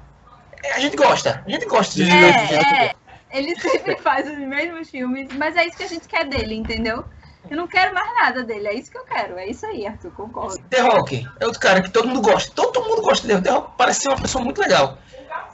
É, 0.64 0.74
A 0.74 0.80
gente 0.80 0.96
gosta. 0.96 1.44
A 1.46 1.50
gente 1.50 1.66
gosta 1.66 1.96
de. 1.96 2.10
É, 2.10 2.86
é. 2.86 2.96
Ele 3.32 3.60
sempre 3.60 3.98
faz 4.02 4.30
os 4.30 4.38
mesmos 4.38 4.90
filmes, 4.90 5.30
mas 5.34 5.56
é 5.56 5.66
isso 5.66 5.78
que 5.78 5.84
a 5.84 5.88
gente 5.88 6.08
quer 6.08 6.26
dele, 6.26 6.56
entendeu? 6.56 7.04
Eu 7.50 7.56
não 7.56 7.68
quero 7.68 7.94
mais 7.94 8.14
nada 8.16 8.44
dele, 8.44 8.68
é 8.68 8.74
isso 8.74 8.92
que 8.92 8.98
eu 8.98 9.06
quero. 9.06 9.38
É 9.38 9.48
isso 9.48 9.66
aí, 9.66 9.88
Arthur, 9.88 10.12
concordo. 10.12 10.60
The 10.70 10.82
Rock 10.82 11.28
é 11.40 11.46
outro 11.46 11.60
cara 11.62 11.82
que 11.82 11.90
todo 11.90 12.08
mundo 12.08 12.22
gosta. 12.22 12.52
Todo 12.54 12.84
mundo 12.84 13.02
gosta 13.02 13.26
dele. 13.26 13.42
The 13.42 13.52
Rock 13.52 13.72
parece 13.78 14.02
ser 14.02 14.10
uma 14.10 14.22
pessoa 14.22 14.44
muito 14.44 14.60
legal. 14.60 14.98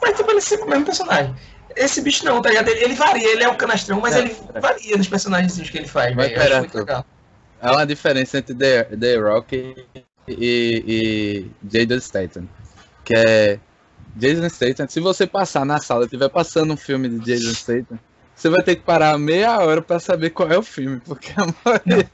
Mas 0.01 0.17
tipo, 0.17 0.29
ele 0.31 0.39
é 0.39 0.41
sempre 0.41 0.65
o 0.65 0.69
mesmo 0.69 0.85
personagem. 0.85 1.35
Esse 1.75 2.01
bicho 2.01 2.25
não, 2.25 2.41
tá 2.41 2.49
ligado? 2.49 2.67
Ele, 2.69 2.83
ele 2.83 2.93
varia, 2.95 3.31
ele 3.31 3.43
é 3.43 3.49
o 3.49 3.55
canastrão, 3.55 3.99
mas 3.99 4.15
É, 4.15 4.19
ele 4.19 4.35
é. 4.53 4.59
varia 4.59 4.97
nos 4.97 5.07
personagens 5.07 5.69
que 5.69 5.77
ele 5.77 5.87
faz, 5.87 6.15
Vai 6.15 6.29
velho. 6.29 6.41
Pegar, 6.41 6.59
muito 6.59 6.77
legal. 6.77 7.05
Há 7.61 7.71
uma 7.71 7.85
diferença 7.85 8.37
entre 8.37 8.53
The, 8.53 8.83
The 8.83 9.15
Rock 9.15 9.85
e, 10.27 10.83
e 10.87 11.51
Jason 11.63 11.99
Statham. 11.99 12.49
Que 13.05 13.15
é 13.15 13.59
Jason 14.15 14.49
Statham. 14.49 14.87
Se 14.87 14.99
você 14.99 15.25
passar 15.25 15.65
na 15.65 15.79
sala 15.79 16.03
e 16.03 16.05
estiver 16.05 16.29
passando 16.29 16.73
um 16.73 16.77
filme 16.77 17.07
de 17.09 17.19
Jason 17.19 17.53
Statham, 17.53 17.99
você 18.35 18.49
vai 18.49 18.61
ter 18.63 18.75
que 18.75 18.81
parar 18.83 19.17
meia 19.17 19.59
hora 19.59 19.81
pra 19.81 19.99
saber 19.99 20.31
qual 20.31 20.49
é 20.51 20.57
o 20.57 20.63
filme. 20.63 20.99
Porque 21.05 21.31
a 21.37 21.45
maioria. 21.65 22.09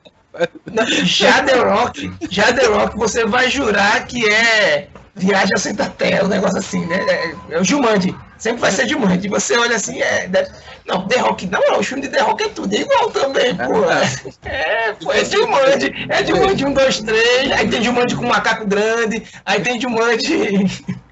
Não, 0.71 0.85
Já 1.05 1.43
The 1.43 1.55
Rock, 1.55 2.13
já 2.29 2.53
The 2.53 2.67
Rock, 2.67 2.95
você 2.95 3.25
vai 3.25 3.49
jurar 3.49 4.05
que 4.05 4.29
é 4.29 4.87
Viagem 5.15 5.53
ao 5.53 5.59
Centro 5.59 5.83
da 5.83 5.89
Terra, 5.89 6.25
um 6.25 6.29
negócio 6.29 6.59
assim, 6.59 6.85
né? 6.85 6.97
É, 7.09 7.35
é 7.55 7.59
o 7.59 7.63
Jumanji. 7.63 8.15
Sempre 8.39 8.61
vai 8.61 8.71
ser 8.71 8.87
Jumanji. 8.87 9.27
Você 9.27 9.55
olha 9.57 9.75
assim, 9.75 10.01
é. 10.01 10.27
deve- 10.27 10.49
Não, 10.87 11.07
The 11.07 11.17
Rock, 11.19 11.45
não, 11.47 11.59
não, 11.69 11.79
o 11.79 11.83
filme 11.83 12.01
de 12.03 12.09
The 12.09 12.21
Rock 12.21 12.43
é 12.45 12.49
tudo 12.49 12.73
igual 12.73 13.11
também, 13.11 13.53
pô. 13.55 13.83
É, 14.45 14.93
pô, 14.93 15.11
é 15.11 15.25
Jumanji. 15.25 15.93
É 16.09 16.25
Jumanji 16.25 16.65
1, 16.65 16.73
2, 16.73 17.01
3. 17.01 17.51
Aí 17.51 17.67
tem 17.69 17.83
Jumanji 17.83 18.15
com 18.15 18.25
um 18.25 18.29
macaco 18.29 18.65
grande. 18.65 19.23
Aí 19.45 19.61
tem 19.61 19.79
Jumanji. 19.79 20.65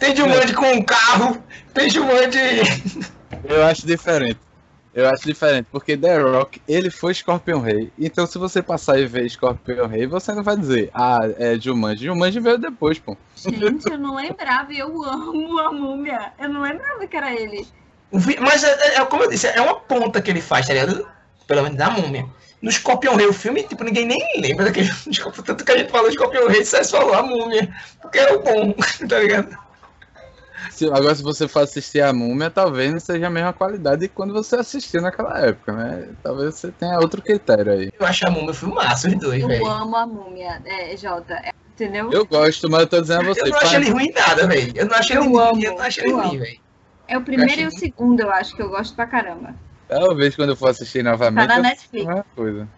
Tem 0.00 0.16
Jumanji 0.16 0.54
com 0.54 0.66
um 0.72 0.82
carro. 0.82 1.44
Tem 1.74 1.88
Jumanji. 1.90 2.38
Eu 3.44 3.62
acho 3.66 3.86
diferente. 3.86 4.38
Eu 4.92 5.08
acho 5.08 5.24
diferente, 5.24 5.68
porque 5.70 5.96
The 5.96 6.18
Rock, 6.18 6.60
ele 6.66 6.90
foi 6.90 7.14
Scorpion 7.14 7.60
Rei. 7.60 7.92
Então, 7.96 8.26
se 8.26 8.36
você 8.38 8.60
passar 8.60 8.98
e 8.98 9.06
ver 9.06 9.28
Scorpion 9.30 9.86
Rei, 9.86 10.06
você 10.06 10.32
não 10.34 10.42
vai 10.42 10.56
dizer, 10.56 10.90
ah, 10.92 11.20
é 11.38 11.56
Jumanji. 11.58 12.06
Jumanji 12.06 12.40
veio 12.40 12.58
depois, 12.58 12.98
pô. 12.98 13.16
Gente, 13.36 13.88
eu 13.88 13.98
não 13.98 14.16
lembrava 14.16 14.72
e 14.72 14.78
eu 14.80 15.04
amo 15.04 15.58
a 15.60 15.72
múmia. 15.72 16.32
Eu 16.40 16.48
não 16.48 16.62
lembrava 16.62 17.06
que 17.06 17.16
era 17.16 17.32
ele. 17.32 17.64
Mas, 18.40 18.64
é, 18.64 18.70
é- 18.88 18.94
é 19.00 19.04
como 19.04 19.22
eu 19.22 19.30
disse, 19.30 19.46
é 19.46 19.60
uma 19.60 19.76
ponta 19.76 20.20
que 20.20 20.28
ele 20.30 20.40
faz, 20.40 20.66
tá 20.66 20.72
ligado? 20.74 21.06
Pelo 21.46 21.62
menos 21.62 21.78
da 21.78 21.90
múmia. 21.90 22.26
No 22.60 22.70
Scorpion 22.70 23.14
Rei, 23.14 23.26
o 23.26 23.32
filme, 23.32 23.62
tipo, 23.62 23.84
ninguém 23.84 24.04
nem 24.06 24.18
lembra 24.40 24.64
daquele. 24.66 24.90
Tanto 25.46 25.64
que 25.64 25.70
a 25.72 25.78
gente 25.78 25.90
falou 25.90 26.10
Scorpion 26.10 26.48
Rei, 26.48 26.64
você 26.64 26.82
falou 26.84 27.14
a 27.14 27.22
múmia. 27.22 27.72
Porque 28.02 28.18
é 28.18 28.32
o 28.32 28.42
bom, 28.42 28.74
tá 29.08 29.20
ligado? 29.20 29.56
Se- 30.72 30.86
agora, 30.86 31.14
se 31.14 31.22
você 31.22 31.46
for 31.48 31.60
assistir 31.60 32.00
a 32.00 32.12
Múmia, 32.12 32.50
talvez 32.50 32.92
não 32.92 33.00
seja 33.00 33.26
a 33.26 33.30
mesma 33.30 33.52
qualidade 33.52 34.02
de 34.02 34.08
quando 34.08 34.32
você 34.32 34.56
assistiu 34.56 35.02
naquela 35.02 35.38
época, 35.40 35.72
né? 35.72 36.14
Talvez 36.22 36.58
você 36.58 36.72
tenha 36.72 36.98
outro 36.98 37.22
critério 37.22 37.72
aí. 37.72 37.88
Eu 37.98 38.06
acho 38.06 38.26
a 38.26 38.30
múmia 38.30 38.54
filme 38.54 38.74
massa, 38.74 39.08
os 39.08 39.18
dois, 39.18 39.42
Eu 39.42 39.48
velho. 39.48 39.66
amo 39.66 39.96
a 39.96 40.06
múmia, 40.06 40.60
é, 40.64 40.96
Jota. 40.96 41.34
é, 41.34 41.50
entendeu? 41.68 42.10
Eu 42.12 42.26
gosto, 42.26 42.70
mas 42.70 42.80
eu 42.82 42.86
tô 42.88 43.00
dizendo 43.00 43.20
a 43.20 43.24
Eu 43.24 43.34
você, 43.34 43.40
não 43.48 43.56
acho 43.58 43.66
faz- 43.66 43.74
ele 43.74 43.90
ruim 43.90 44.04
em 44.06 44.12
nada, 44.12 44.46
velho. 44.46 44.72
Eu 44.76 44.86
não 44.86 44.94
acho 44.94 45.12
ele 45.12 45.18
Eu 45.18 45.24
ruim, 45.24 45.38
amo, 45.38 45.64
eu 45.64 45.72
não 45.74 45.80
acho 45.82 46.00
ele 46.00 46.10
eu 46.10 46.16
ruim, 46.16 46.38
velho. 46.38 46.56
É 47.08 47.18
o 47.18 47.24
primeiro 47.24 47.60
e 47.60 47.64
o 47.64 47.68
achei- 47.68 47.80
segundo, 47.80 48.20
eu 48.20 48.30
acho 48.30 48.54
que 48.54 48.62
eu 48.62 48.70
gosto 48.70 48.94
pra 48.94 49.06
caramba. 49.06 49.54
talvez 49.88 50.36
quando 50.36 50.50
eu 50.50 50.56
for 50.56 50.68
assistir 50.68 51.02
Tá 51.02 51.10
novamente, 51.10 51.48
na 51.48 51.56
eu 51.58 51.62
Netflix. 51.62 52.04
uma 52.06 52.24
coisa. 52.36 52.68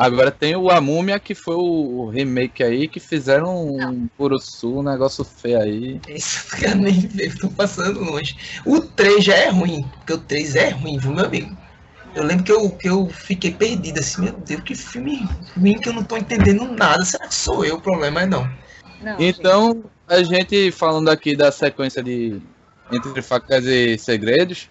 Agora 0.00 0.30
tem 0.30 0.56
o 0.56 0.70
A 0.70 0.80
Múmia, 0.80 1.20
que 1.20 1.34
foi 1.34 1.56
o 1.56 2.08
remake 2.08 2.62
aí, 2.62 2.88
que 2.88 2.98
fizeram 2.98 3.66
um 3.66 4.08
Puro 4.16 4.38
Sul, 4.38 4.78
um 4.78 4.82
negócio 4.82 5.22
feio 5.22 5.60
aí. 5.60 6.00
Isso, 6.08 6.46
eu 6.64 6.74
nem 6.74 7.06
eu 7.18 7.38
tô 7.38 7.50
passando 7.50 8.02
longe. 8.02 8.34
O 8.64 8.80
3 8.80 9.22
já 9.22 9.36
é 9.36 9.50
ruim, 9.50 9.82
porque 9.82 10.14
o 10.14 10.18
3 10.18 10.56
é 10.56 10.70
ruim, 10.70 10.96
viu, 10.98 11.12
meu 11.12 11.26
amigo? 11.26 11.54
Eu 12.14 12.24
lembro 12.24 12.44
que 12.44 12.50
eu, 12.50 12.70
que 12.70 12.88
eu 12.88 13.10
fiquei 13.10 13.52
perdido 13.52 14.00
assim, 14.00 14.22
meu 14.22 14.32
Deus, 14.32 14.62
que 14.62 14.74
filme 14.74 15.28
ruim 15.54 15.74
que 15.74 15.90
eu 15.90 15.92
não 15.92 16.02
tô 16.02 16.16
entendendo 16.16 16.64
nada. 16.64 17.04
Será 17.04 17.28
que 17.28 17.34
sou 17.34 17.62
eu 17.62 17.76
o 17.76 17.82
problema? 17.82 18.20
Mas 18.20 18.30
não. 18.30 18.50
Não, 19.02 19.20
Então, 19.20 19.84
a 20.08 20.22
gente 20.22 20.72
falando 20.72 21.10
aqui 21.10 21.36
da 21.36 21.52
sequência 21.52 22.02
de 22.02 22.40
Entre 22.90 23.20
Facas 23.20 23.66
e 23.66 23.98
Segredos, 23.98 24.70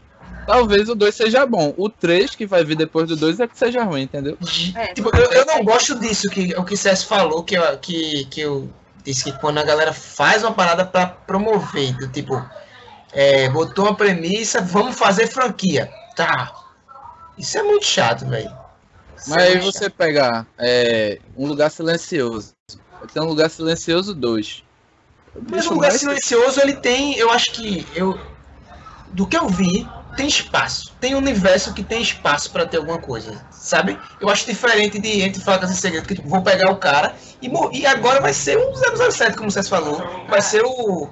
talvez 0.50 0.90
o 0.90 0.96
2 0.96 1.14
seja 1.14 1.46
bom. 1.46 1.76
O 1.78 1.88
3, 1.88 2.34
que 2.36 2.48
vai 2.48 2.64
vir 2.64 2.76
depois 2.76 3.08
do 3.08 3.16
2, 3.16 3.40
é 3.40 3.48
que 3.48 3.56
seja 3.56 3.84
ruim, 3.84 4.02
entendeu? 4.02 4.36
É, 4.76 4.88
Tipo, 4.94 5.16
eu, 5.16 5.32
eu 5.32 5.46
não 5.46 5.64
gosto 5.64 6.00
disso, 6.00 6.28
que 6.28 6.56
o 6.58 6.66
que 6.66 6.74
o 6.74 6.78
César 6.78 7.06
falou, 7.06 7.44
que 7.44 7.56
eu, 7.56 7.78
que, 7.78 8.26
que 8.26 8.42
eu 8.42 8.68
disse 9.04 9.26
que 9.26 9.40
quando 9.40 9.60
a 9.60 9.64
galera 9.64 9.94
faz 9.94 10.44
uma 10.44 10.52
parada 10.52 10.84
pra 10.84 11.06
promover, 11.06 11.96
do 11.98 12.08
tipo, 12.08 12.44
é, 13.14 13.48
botou 13.50 13.86
uma 13.86 13.96
premissa, 13.96 14.60
vamos 14.60 14.98
fazer 14.98 15.28
franquia. 15.28 15.92
Tá. 16.16 16.52
Isso 17.38 17.56
é 17.60 17.62
muito 17.62 17.86
chato, 17.86 18.26
velho. 18.26 18.52
Isso 19.16 19.30
Mas 19.30 19.44
é 19.44 19.48
aí 19.50 19.60
você 19.60 19.88
pegar 19.88 20.48
é, 20.58 21.20
Um 21.38 21.46
Lugar 21.46 21.70
Silencioso. 21.70 22.54
Tem 23.14 23.22
Um 23.22 23.28
Lugar 23.28 23.52
Silencioso 23.52 24.16
2. 24.16 24.64
Mas 25.48 25.68
o 25.68 25.76
lugar 25.76 25.92
silencioso, 25.92 26.60
ele 26.60 26.74
tem, 26.74 27.16
eu 27.16 27.30
acho 27.30 27.52
que 27.52 27.86
eu 27.96 28.20
do 29.14 29.28
que 29.28 29.38
eu 29.38 29.48
vi, 29.48 29.88
tem 30.16 30.28
espaço. 30.28 30.94
Tem 31.00 31.16
universo 31.16 31.74
que 31.74 31.84
tem 31.84 32.02
espaço 32.02 32.52
pra 32.52 32.66
ter 32.66 32.78
alguma 32.78 33.00
coisa, 33.00 33.46
sabe? 33.52 33.98
Eu 34.20 34.30
acho 34.30 34.46
diferente 34.46 35.00
de 35.00 35.22
Entre 35.22 35.42
Facas 35.42 35.72
e 35.72 35.76
Segredos, 35.76 36.08
que 36.08 36.16
tipo, 36.16 36.28
vou 36.28 36.42
pegar 36.42 36.72
o 36.72 36.78
cara 36.78 37.16
e, 37.42 37.50
e 37.74 37.86
agora 37.86 38.22
vai 38.22 38.34
ser 38.34 38.58
um 38.58 38.74
007, 38.76 39.38
como 39.38 39.50
vocês 39.50 39.70
falou. 39.70 40.26
Vai 40.28 40.42
ser 40.42 40.64
o 40.64 41.10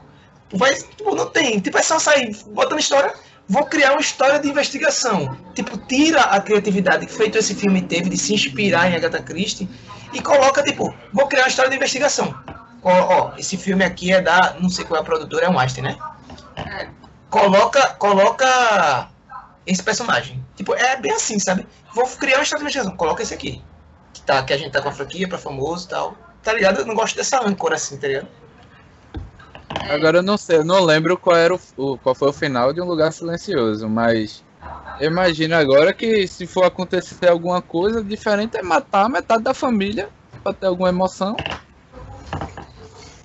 vai, 0.53 0.73
tipo, 0.73 1.13
não 1.13 1.27
tem, 1.27 1.59
tipo 1.59 1.77
é 1.77 1.81
só 1.81 1.99
sair 1.99 2.35
botando 2.47 2.79
história, 2.79 3.13
vou 3.47 3.65
criar 3.65 3.91
uma 3.91 4.01
história 4.01 4.39
de 4.39 4.47
investigação. 4.49 5.37
Tipo, 5.53 5.77
tira 5.77 6.21
a 6.21 6.39
criatividade 6.39 7.05
que 7.05 7.13
feito 7.13 7.37
esse 7.37 7.55
filme 7.55 7.81
teve 7.81 8.09
de 8.09 8.17
se 8.17 8.33
inspirar 8.33 8.89
em 8.89 8.95
Agatha 8.95 9.21
Christie 9.21 9.69
e 10.13 10.21
coloca 10.21 10.63
tipo, 10.63 10.93
vou 11.13 11.27
criar 11.27 11.43
uma 11.43 11.49
história 11.49 11.69
de 11.69 11.77
investigação. 11.77 12.33
Ó, 12.83 12.91
ó, 12.91 13.31
esse 13.37 13.57
filme 13.57 13.83
aqui 13.83 14.13
é 14.13 14.21
da. 14.21 14.55
Não 14.59 14.69
sei 14.69 14.85
qual 14.85 14.97
é 14.99 15.01
a 15.01 15.05
produtora, 15.05 15.45
é 15.45 15.49
um 15.49 15.59
Einstein, 15.59 15.83
né? 15.83 15.97
Coloca. 17.29 17.93
Coloca 17.95 19.09
esse 19.65 19.83
personagem. 19.83 20.43
Tipo, 20.55 20.73
é 20.75 20.95
bem 20.99 21.11
assim, 21.11 21.39
sabe? 21.39 21.67
Vou 21.93 22.05
criar 22.07 22.37
uma 22.37 22.43
história 22.43 22.59
de 22.59 22.69
investigação. 22.69 22.95
Coloca 22.97 23.23
esse 23.23 23.33
aqui. 23.33 23.63
que, 24.13 24.21
tá, 24.21 24.43
que 24.43 24.53
a 24.53 24.57
gente 24.57 24.71
tá 24.71 24.81
com 24.81 24.89
a 24.89 24.93
franquia 24.93 25.27
pra 25.27 25.37
famoso 25.37 25.85
e 25.85 25.89
tal. 25.89 26.17
Tá 26.41 26.53
ligado? 26.53 26.79
Eu 26.79 26.85
não 26.85 26.95
gosto 26.95 27.15
dessa 27.15 27.43
âncora 27.45 27.75
assim, 27.75 27.99
tá 27.99 28.07
ligado? 28.07 28.27
Agora 29.89 30.17
eu 30.17 30.23
não 30.23 30.37
sei, 30.37 30.57
eu 30.57 30.65
não 30.65 30.83
lembro 30.83 31.17
qual 31.17 31.35
era 31.35 31.53
o, 31.55 31.59
o- 31.77 31.97
qual 31.99 32.13
foi 32.15 32.29
o 32.29 32.33
final 32.33 32.73
de 32.73 32.81
um 32.81 32.85
lugar 32.85 33.11
silencioso, 33.13 33.87
mas 33.87 34.43
eu 34.99 35.09
imagino 35.11 35.55
agora 35.55 35.93
que 35.93 36.27
se 36.27 36.45
for 36.47 36.65
acontecer 36.65 37.27
alguma 37.29 37.61
coisa 37.61 38.03
diferente 38.03 38.57
é 38.57 38.61
matar 38.63 39.09
metade 39.09 39.43
da 39.43 39.53
família 39.53 40.09
pra 40.43 40.53
ter 40.53 40.67
alguma 40.67 40.89
emoção. 40.89 41.35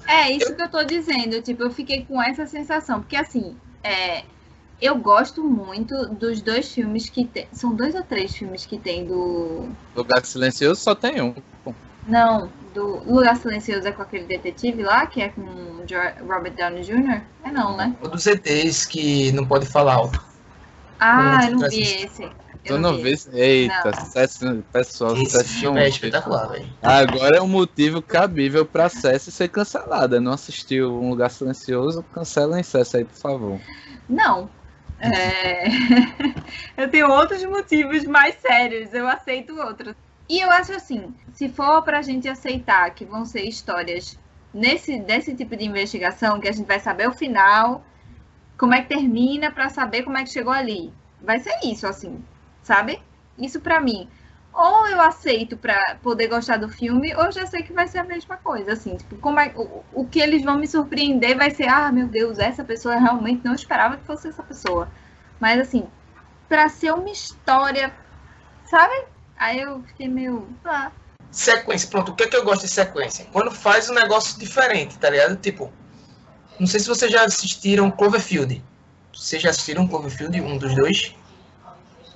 É, 0.08 0.30
isso 0.30 0.54
que 0.54 0.62
eu 0.62 0.70
tô 0.70 0.84
dizendo. 0.84 1.40
Tipo, 1.42 1.62
eu 1.64 1.70
fiquei 1.70 2.04
com 2.04 2.22
essa 2.22 2.46
sensação. 2.46 3.00
Porque, 3.00 3.16
assim, 3.16 3.58
é, 3.82 4.24
eu 4.80 4.96
gosto 4.96 5.44
muito 5.44 6.06
dos 6.08 6.42
dois 6.42 6.72
filmes 6.72 7.08
que 7.08 7.24
tem. 7.24 7.46
São 7.52 7.74
dois 7.74 7.94
ou 7.94 8.02
três 8.02 8.34
filmes 8.36 8.66
que 8.66 8.78
tem 8.78 9.06
do. 9.06 9.68
Lugar 9.94 10.24
silencioso 10.24 10.80
só 10.80 10.94
tem 10.94 11.20
um. 11.20 11.34
Não, 12.06 12.50
do 12.74 12.98
Lugar 13.04 13.36
Silencioso 13.36 13.86
é 13.86 13.92
com 13.92 14.02
aquele 14.02 14.24
detetive 14.24 14.82
lá, 14.82 15.06
que 15.06 15.22
é 15.22 15.28
com 15.28 15.42
Robert 16.26 16.54
Downey 16.54 16.82
Jr.? 16.82 17.22
É 17.44 17.52
não, 17.52 17.76
né? 17.76 17.94
O 18.02 18.08
dos 18.08 18.26
ETs 18.26 18.86
que 18.86 19.30
não 19.32 19.46
pode 19.46 19.66
falar 19.66 19.94
alto. 19.94 20.20
Ah, 20.98 21.46
eu 21.46 21.58
não 21.58 21.68
vi 21.68 21.82
esse. 21.82 22.28
Eu 22.64 22.78
não 22.78 22.96
vê? 22.96 23.14
Eita, 23.32 23.92
César- 24.06 24.62
pessoal, 24.72 25.16
Esse 25.16 25.66
é 25.66 25.88
espetacular, 25.88 26.46
velho. 26.48 26.68
Agora 26.80 27.36
é 27.38 27.42
um 27.42 27.48
motivo 27.48 28.00
cabível 28.00 28.64
pra 28.64 28.88
César 28.88 29.30
ser 29.30 29.48
cancelada. 29.48 30.20
Não 30.20 30.32
assistiu 30.32 30.92
Um 31.02 31.10
Lugar 31.10 31.30
Silencioso? 31.30 32.04
Cancela 32.12 32.60
em 32.60 32.62
César 32.62 32.98
aí, 32.98 33.04
por 33.04 33.16
favor. 33.16 33.60
Não. 34.08 34.48
É, 35.00 35.64
eu 36.76 36.88
tenho 36.88 37.10
outros 37.10 37.42
motivos 37.44 38.04
mais 38.04 38.36
sérios, 38.40 38.94
eu 38.94 39.08
aceito 39.08 39.58
outros. 39.60 39.94
E 40.28 40.38
eu 40.40 40.50
acho 40.50 40.72
assim, 40.72 41.12
se 41.34 41.48
for 41.48 41.82
pra 41.82 42.02
gente 42.02 42.28
aceitar 42.28 42.88
que 42.94 43.04
vão 43.04 43.24
ser 43.24 43.42
histórias 43.42 44.16
nesse 44.54 45.00
desse 45.00 45.34
tipo 45.34 45.56
de 45.56 45.64
investigação, 45.64 46.38
que 46.38 46.48
a 46.48 46.52
gente 46.52 46.66
vai 46.66 46.78
saber 46.78 47.08
o 47.08 47.12
final, 47.12 47.84
como 48.56 48.74
é 48.74 48.82
que 48.82 48.88
termina 48.88 49.50
pra 49.50 49.68
saber 49.68 50.04
como 50.04 50.16
é 50.16 50.22
que 50.22 50.30
chegou 50.30 50.52
ali. 50.52 50.92
Vai 51.20 51.40
ser 51.40 51.54
isso, 51.64 51.86
assim, 51.86 52.22
sabe? 52.62 53.00
Isso 53.38 53.60
pra 53.60 53.80
mim. 53.80 54.08
Ou 54.52 54.86
eu 54.86 55.00
aceito 55.00 55.56
pra 55.56 55.96
poder 56.02 56.28
gostar 56.28 56.58
do 56.58 56.68
filme, 56.68 57.14
ou 57.16 57.32
já 57.32 57.46
sei 57.46 57.62
que 57.62 57.72
vai 57.72 57.88
ser 57.88 57.98
a 57.98 58.04
mesma 58.04 58.36
coisa, 58.36 58.72
assim, 58.72 58.96
tipo, 58.96 59.16
como 59.16 59.40
é, 59.40 59.50
o, 59.56 59.82
o 59.94 60.06
que 60.06 60.20
eles 60.20 60.42
vão 60.42 60.58
me 60.58 60.66
surpreender 60.66 61.36
vai 61.36 61.50
ser, 61.50 61.68
ah, 61.68 61.90
meu 61.90 62.06
Deus, 62.06 62.38
essa 62.38 62.62
pessoa 62.62 62.96
realmente 62.96 63.42
não 63.44 63.54
esperava 63.54 63.96
que 63.96 64.04
fosse 64.04 64.28
essa 64.28 64.42
pessoa. 64.42 64.88
Mas 65.40 65.58
assim, 65.58 65.86
pra 66.48 66.68
ser 66.68 66.92
uma 66.92 67.10
história, 67.10 67.94
sabe? 68.66 69.06
Aí 69.38 69.60
eu 69.60 69.82
fiquei 69.84 70.06
meio, 70.06 70.46
ah, 70.64 70.92
Sequência, 71.32 71.88
pronto. 71.88 72.12
O 72.12 72.14
que 72.14 72.24
é 72.24 72.28
que 72.28 72.36
eu 72.36 72.44
gosto 72.44 72.66
de 72.66 72.68
sequência? 72.68 73.26
Quando 73.32 73.50
faz 73.50 73.88
um 73.88 73.94
negócio 73.94 74.38
diferente, 74.38 74.98
tá 74.98 75.08
ligado? 75.08 75.34
Tipo, 75.36 75.72
não 76.60 76.66
sei 76.66 76.78
se 76.78 76.86
vocês 76.86 77.10
já 77.10 77.24
assistiram 77.24 77.90
Cloverfield. 77.90 78.62
Vocês 79.14 79.42
já 79.42 79.48
assistiram 79.48 79.88
Cloverfield, 79.88 80.38
um 80.42 80.58
dos 80.58 80.74
dois? 80.74 81.14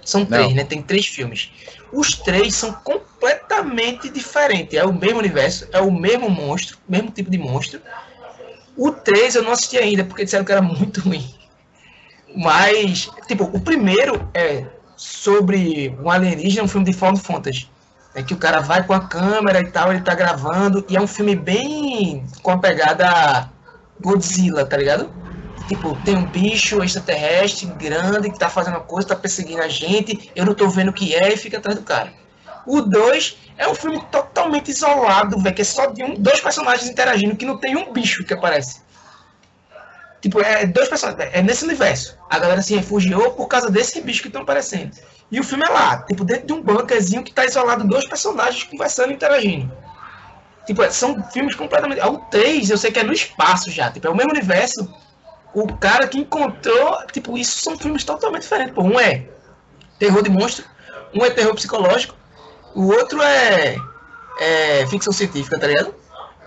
São 0.06 0.24
três, 0.24 0.48
Não. 0.48 0.54
né? 0.54 0.64
Tem 0.64 0.80
três 0.80 1.04
filmes. 1.04 1.50
Os 1.92 2.14
três 2.14 2.54
são 2.54 2.72
completamente 2.72 4.08
diferentes. 4.08 4.78
É 4.78 4.84
o 4.84 4.92
mesmo 4.92 5.18
universo, 5.18 5.66
é 5.72 5.80
o 5.80 5.90
mesmo 5.90 6.30
monstro, 6.30 6.78
mesmo 6.88 7.10
tipo 7.10 7.28
de 7.28 7.36
monstro. 7.36 7.80
O 8.76 8.92
3 8.92 9.34
eu 9.34 9.42
não 9.42 9.52
assisti 9.52 9.78
ainda, 9.78 10.04
porque 10.04 10.24
disseram 10.24 10.44
que 10.44 10.52
era 10.52 10.62
muito 10.62 11.00
ruim. 11.08 11.28
Mas, 12.36 13.10
tipo, 13.26 13.44
o 13.44 13.60
primeiro 13.60 14.28
é 14.32 14.64
sobre 14.96 15.96
um 16.00 16.10
alienígena, 16.10 16.64
um 16.64 16.68
filme 16.68 16.86
de 16.86 16.92
Found 16.92 17.20
Fantasy. 17.20 17.68
É 18.14 18.22
que 18.22 18.34
o 18.34 18.36
cara 18.36 18.60
vai 18.60 18.86
com 18.86 18.92
a 18.92 19.00
câmera 19.00 19.60
e 19.60 19.66
tal, 19.66 19.90
ele 19.92 20.02
tá 20.02 20.14
gravando, 20.14 20.84
e 20.88 20.96
é 20.96 21.00
um 21.00 21.06
filme 21.06 21.34
bem 21.34 22.24
com 22.42 22.50
a 22.50 22.58
pegada 22.58 23.50
Godzilla, 24.00 24.64
tá 24.64 24.76
ligado? 24.76 25.10
Tipo, 25.66 25.96
tem 26.02 26.16
um 26.16 26.24
bicho 26.26 26.82
extraterrestre 26.82 27.66
grande 27.66 28.30
que 28.30 28.38
tá 28.38 28.48
fazendo 28.48 28.74
uma 28.74 28.84
coisa, 28.84 29.08
tá 29.08 29.16
perseguindo 29.16 29.62
a 29.62 29.68
gente, 29.68 30.30
eu 30.34 30.44
não 30.44 30.54
tô 30.54 30.68
vendo 30.68 30.90
o 30.90 30.92
que 30.92 31.14
é 31.14 31.32
e 31.32 31.36
fica 31.36 31.58
atrás 31.58 31.76
do 31.76 31.84
cara. 31.84 32.12
O 32.64 32.80
2 32.80 33.36
é 33.58 33.68
um 33.68 33.74
filme 33.74 34.00
totalmente 34.10 34.70
isolado, 34.70 35.38
velho, 35.40 35.54
que 35.54 35.62
é 35.62 35.64
só 35.64 35.86
de 35.86 36.02
um, 36.04 36.14
dois 36.14 36.40
personagens 36.40 36.88
interagindo, 36.88 37.36
que 37.36 37.44
não 37.44 37.58
tem 37.58 37.76
um 37.76 37.92
bicho 37.92 38.24
que 38.24 38.34
aparece. 38.34 38.80
Tipo, 40.20 40.40
é 40.40 40.66
dois 40.66 40.88
personagens, 40.88 41.30
é 41.32 41.42
nesse 41.42 41.64
universo. 41.64 42.16
A 42.28 42.38
galera 42.38 42.62
se 42.62 42.74
refugiou 42.74 43.32
por 43.32 43.46
causa 43.46 43.70
desse 43.70 44.00
bicho 44.00 44.22
que 44.22 44.28
estão 44.28 44.42
aparecendo. 44.42 44.96
E 45.30 45.38
o 45.40 45.44
filme 45.44 45.64
é 45.66 45.70
lá, 45.70 46.02
tipo, 46.02 46.24
dentro 46.24 46.46
de 46.46 46.52
um 46.52 46.62
bunkerzinho 46.62 47.22
que 47.22 47.32
tá 47.32 47.44
isolado 47.44 47.86
dois 47.86 48.06
personagens 48.06 48.64
conversando 48.64 49.10
e 49.10 49.14
interagindo. 49.14 49.72
Tipo, 50.66 50.82
é- 50.82 50.90
são 50.90 51.22
filmes 51.30 51.54
completamente. 51.54 52.00
O 52.00 52.18
3, 52.18 52.70
eu 52.70 52.78
sei 52.78 52.90
que 52.90 52.98
é 52.98 53.04
no 53.04 53.12
espaço 53.12 53.70
já, 53.70 53.90
tipo, 53.90 54.06
é 54.06 54.10
o 54.10 54.16
mesmo 54.16 54.32
universo. 54.32 54.92
O 55.56 55.74
cara 55.74 56.06
que 56.06 56.18
encontrou, 56.18 56.98
tipo, 57.10 57.38
isso 57.38 57.60
são 57.60 57.78
filmes 57.78 58.04
totalmente 58.04 58.42
diferentes. 58.42 58.74
Pô, 58.74 58.82
um 58.82 59.00
é 59.00 59.26
terror 59.98 60.22
de 60.22 60.28
monstro, 60.28 60.66
um 61.14 61.24
é 61.24 61.30
terror 61.30 61.54
psicológico, 61.54 62.14
o 62.74 62.88
outro 62.88 63.22
é, 63.22 63.74
é 64.38 64.86
ficção 64.86 65.14
científica, 65.14 65.58
tá 65.58 65.66
ligado? 65.66 65.94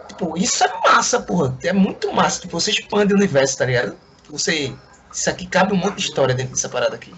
Tipo, 0.09 0.37
isso 0.37 0.63
é 0.63 0.71
massa, 0.85 1.19
porra. 1.19 1.57
É 1.63 1.73
muito 1.73 2.13
massa. 2.13 2.41
Tipo, 2.41 2.59
você 2.59 2.69
expande 2.69 3.11
o 3.11 3.17
universo, 3.17 3.57
tá 3.57 3.65
ligado? 3.65 3.97
Você. 4.29 4.75
Isso 5.11 5.27
aqui 5.27 5.47
cabe 5.47 5.73
um 5.73 5.77
monte 5.77 5.95
de 5.95 6.01
história 6.01 6.35
dentro 6.35 6.53
dessa 6.53 6.69
parada 6.69 6.93
aqui. 6.93 7.11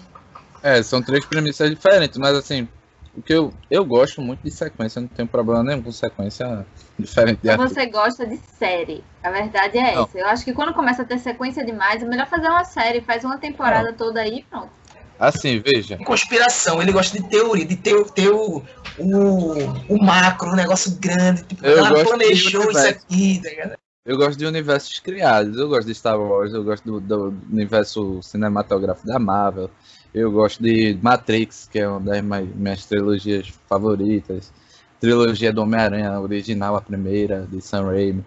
É, 0.62 0.82
são 0.82 1.02
três 1.02 1.26
premissas 1.26 1.68
diferentes, 1.68 2.16
mas 2.16 2.34
assim, 2.34 2.66
o 3.14 3.20
que 3.20 3.32
eu, 3.32 3.52
eu 3.70 3.84
gosto 3.84 4.22
muito 4.22 4.42
de 4.42 4.50
sequência, 4.50 5.00
não 5.00 5.08
tenho 5.08 5.28
problema 5.28 5.62
nenhum 5.62 5.82
com 5.82 5.92
sequência 5.92 6.66
diferente 6.98 7.40
de 7.42 7.50
Arthur. 7.50 7.68
você 7.68 7.86
gosta 7.86 8.26
de 8.26 8.38
série. 8.58 9.04
A 9.22 9.30
verdade 9.30 9.76
é 9.78 9.94
Não. 9.94 10.04
essa. 10.04 10.18
Eu 10.18 10.26
acho 10.26 10.44
que 10.44 10.52
quando 10.52 10.72
começa 10.72 11.02
a 11.02 11.04
ter 11.04 11.18
sequência 11.18 11.64
demais, 11.64 12.02
é 12.02 12.06
melhor 12.06 12.26
fazer 12.26 12.48
uma 12.48 12.64
série, 12.64 13.00
faz 13.02 13.22
uma 13.24 13.38
temporada 13.38 13.92
toda 13.92 14.20
aí 14.20 14.38
e 14.38 14.42
pronto. 14.44 14.70
Assim, 15.18 15.62
veja, 15.64 15.98
Conspiração, 15.98 16.82
ele 16.82 16.90
gosta 16.90 17.16
de 17.16 17.28
teoria, 17.28 17.64
de 17.64 17.76
ter, 17.76 18.02
ter 18.10 18.30
o, 18.30 18.62
o, 18.98 19.52
o 19.88 20.02
macro, 20.02 20.50
um 20.50 20.56
negócio 20.56 20.98
grande. 20.98 21.44
Tipo, 21.44 21.64
Eu 21.64 21.78
ela 21.78 22.04
planejou 22.04 22.70
isso 22.70 22.88
aqui, 22.88 23.40
tá 23.42 23.50
ligado? 23.50 23.74
eu 24.04 24.16
gosto 24.16 24.36
de 24.36 24.44
universos 24.44 24.98
criados, 24.98 25.56
eu 25.56 25.68
gosto 25.68 25.86
de 25.86 25.94
Star 25.94 26.20
Wars, 26.20 26.52
eu 26.52 26.64
gosto 26.64 26.84
do, 26.84 27.00
do 27.00 27.34
universo 27.52 28.20
cinematográfico 28.20 29.06
da 29.06 29.18
Marvel, 29.18 29.70
eu 30.14 30.30
gosto 30.30 30.62
de 30.62 30.98
Matrix, 31.00 31.68
que 31.70 31.78
é 31.78 31.88
uma 31.88 32.00
das 32.00 32.22
minhas 32.22 32.84
trilogias 32.86 33.48
favoritas, 33.68 34.52
trilogia 35.00 35.52
do 35.52 35.62
Homem-Aranha 35.62 36.20
original, 36.20 36.76
a 36.76 36.80
primeira, 36.80 37.46
de 37.50 37.60
Sam 37.60 37.86
Raimi. 37.86 38.24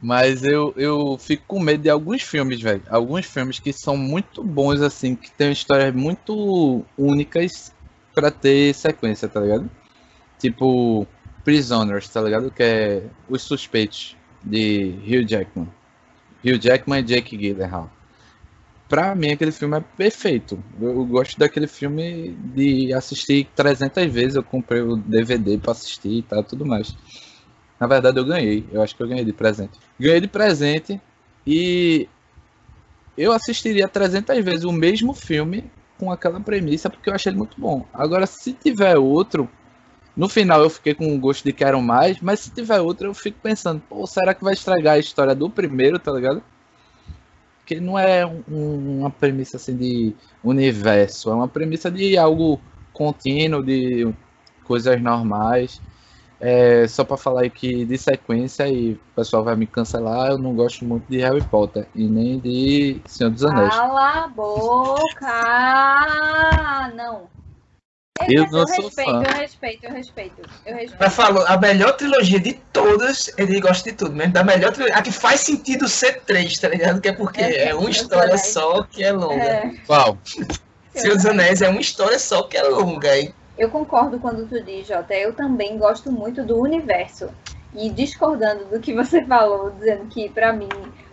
Mas 0.00 0.44
eu, 0.44 0.74
eu 0.76 1.16
fico 1.18 1.44
com 1.46 1.58
medo 1.58 1.82
de 1.82 1.88
alguns 1.90 2.22
filmes, 2.22 2.60
velho. 2.60 2.82
Alguns 2.90 3.24
filmes 3.24 3.58
que 3.58 3.72
são 3.72 3.96
muito 3.96 4.44
bons, 4.44 4.82
assim, 4.82 5.16
que 5.16 5.30
tem 5.30 5.50
histórias 5.50 5.94
muito 5.94 6.84
únicas 6.98 7.72
pra 8.14 8.30
ter 8.30 8.74
sequência, 8.74 9.26
tá 9.28 9.40
ligado? 9.40 9.70
Tipo, 10.38 11.06
Prisoners, 11.42 12.08
tá 12.08 12.20
ligado? 12.20 12.50
Que 12.50 12.62
é 12.62 13.02
Os 13.28 13.42
Suspeitos, 13.42 14.14
de 14.42 14.94
Hugh 15.06 15.26
Jackman. 15.26 15.68
Hugh 16.44 16.58
Jackman 16.60 17.00
e 17.00 17.02
Jake 17.02 17.36
Gyllenhaal. 17.36 17.90
Pra 18.94 19.12
mim, 19.12 19.32
aquele 19.32 19.50
filme 19.50 19.76
é 19.76 19.80
perfeito. 19.80 20.62
Eu, 20.80 21.04
gosto 21.04 21.36
daquele 21.36 21.66
filme 21.66 22.30
de 22.54 22.92
assistir 22.92 23.44
300 23.52 24.06
vezes. 24.06 24.36
Eu 24.36 24.42
comprei 24.44 24.82
o 24.82 24.94
DVD 24.94 25.58
pra 25.58 25.72
assistir 25.72 26.18
e 26.18 26.22
tal, 26.22 26.44
tudo 26.44 26.64
mais. 26.64 26.94
Na 27.80 27.88
verdade, 27.88 28.20
eu 28.20 28.24
ganhei. 28.24 28.64
Eu 28.70 28.80
acho 28.80 28.94
que 28.94 29.02
eu 29.02 29.08
ganhei 29.08 29.24
de 29.24 29.32
presente. 29.32 29.80
Ganhei 29.98 30.20
de 30.20 30.28
presente 30.28 31.00
e 31.44 32.06
eu 33.18 33.32
assistiria 33.32 33.88
300 33.88 34.44
vezes 34.44 34.62
o 34.62 34.70
mesmo 34.70 35.12
filme 35.12 35.64
com 35.98 36.12
aquela 36.12 36.38
premissa 36.38 36.88
porque 36.88 37.10
eu 37.10 37.14
achei 37.14 37.30
ele 37.30 37.38
muito 37.38 37.60
bom. 37.60 37.84
Agora, 37.92 38.26
se 38.26 38.52
tiver 38.52 38.96
outro, 38.96 39.50
no 40.16 40.28
final 40.28 40.62
eu 40.62 40.70
fiquei 40.70 40.94
com 40.94 41.12
o 41.12 41.18
gosto 41.18 41.42
de 41.42 41.52
quero 41.52 41.82
mais, 41.82 42.20
mas 42.20 42.38
se 42.38 42.50
tiver 42.52 42.80
outro 42.80 43.08
eu 43.08 43.14
fico 43.14 43.40
pensando, 43.42 43.82
pô, 43.88 44.06
será 44.06 44.32
que 44.32 44.44
vai 44.44 44.54
estragar 44.54 44.94
a 44.94 45.00
história 45.00 45.34
do 45.34 45.50
primeiro, 45.50 45.98
tá 45.98 46.12
ligado? 46.12 46.40
Porque 47.64 47.80
não 47.80 47.98
é 47.98 48.26
um- 48.26 48.42
um- 48.46 48.98
uma 49.00 49.10
premissa 49.10 49.56
assim 49.56 49.74
de 49.74 50.14
universo, 50.44 51.30
é 51.30 51.34
uma 51.34 51.48
premissa 51.48 51.90
de 51.90 52.14
algo 52.18 52.60
contínuo, 52.92 53.62
de 53.64 54.06
coisas 54.64 55.00
normais. 55.00 55.80
É, 56.38 56.86
só 56.86 57.04
pra 57.04 57.16
falar 57.16 57.44
aqui 57.44 57.86
de 57.86 57.96
sequência 57.96 58.68
e 58.68 58.92
o 58.92 58.98
pessoal 59.16 59.42
vai 59.42 59.56
me 59.56 59.66
cancelar, 59.66 60.32
eu 60.32 60.38
não 60.38 60.54
gosto 60.54 60.84
muito 60.84 61.06
de 61.08 61.16
Harry 61.20 61.40
Potter 61.40 61.86
e 61.94 62.06
nem 62.06 62.38
de 62.38 63.00
Senhor 63.06 63.30
dos 63.30 63.42
Anéis. 63.46 63.74
Cala 63.74 64.24
a 64.24 64.28
boca! 64.28 65.32
Não. 66.94 67.33
Eu 68.28 68.48
não 68.48 68.64
sou 68.64 68.84
respeito, 68.84 69.10
fã. 69.10 69.22
eu 69.24 69.34
respeito, 69.34 69.86
eu 69.86 69.92
respeito, 69.92 70.42
eu 70.64 70.76
respeito. 70.76 71.10
Falou, 71.10 71.44
a 71.48 71.56
melhor 71.56 71.96
trilogia 71.96 72.38
de 72.38 72.52
todas, 72.72 73.28
ele 73.36 73.60
gosta 73.60 73.90
de 73.90 73.96
tudo, 73.96 74.14
mesmo 74.14 74.32
da 74.32 74.44
melhor 74.44 74.72
trilogia. 74.72 74.96
A 74.96 75.02
que 75.02 75.10
faz 75.10 75.40
sentido 75.40 75.88
ser 75.88 76.20
três, 76.20 76.56
tá 76.56 76.68
ligado? 76.68 77.00
Que 77.00 77.08
é 77.08 77.12
porque 77.12 77.40
É, 77.40 77.70
é, 77.70 77.74
uma 77.74 77.80
Senhor 77.80 77.88
dos 77.88 77.96
história 77.96 78.38
só 78.38 78.82
que 78.84 79.02
é 79.02 79.10
longa. 79.10 79.42
É, 79.42 79.74
Qual? 79.84 80.16
Senhor 80.94 81.16
dos 81.16 81.26
Anéis 81.26 81.60
é 81.60 81.68
uma 81.68 81.80
história 81.80 82.18
só 82.20 82.44
que 82.44 82.56
é 82.56 82.62
longa. 82.62 83.18
E 83.18 83.34
eu 83.58 83.68
concordo 83.68 84.20
quando 84.20 84.48
tu 84.48 84.62
diz, 84.62 84.86
Jota, 84.86 85.12
eu 85.14 85.32
também 85.32 85.76
gosto 85.76 86.12
muito 86.12 86.44
do 86.44 86.60
universo. 86.60 87.28
E 87.74 87.90
discordando 87.90 88.66
do 88.66 88.78
que 88.78 88.94
você 88.94 89.24
falou, 89.24 89.72
dizendo 89.72 90.06
que 90.06 90.28
para 90.28 90.52
mim 90.52 90.68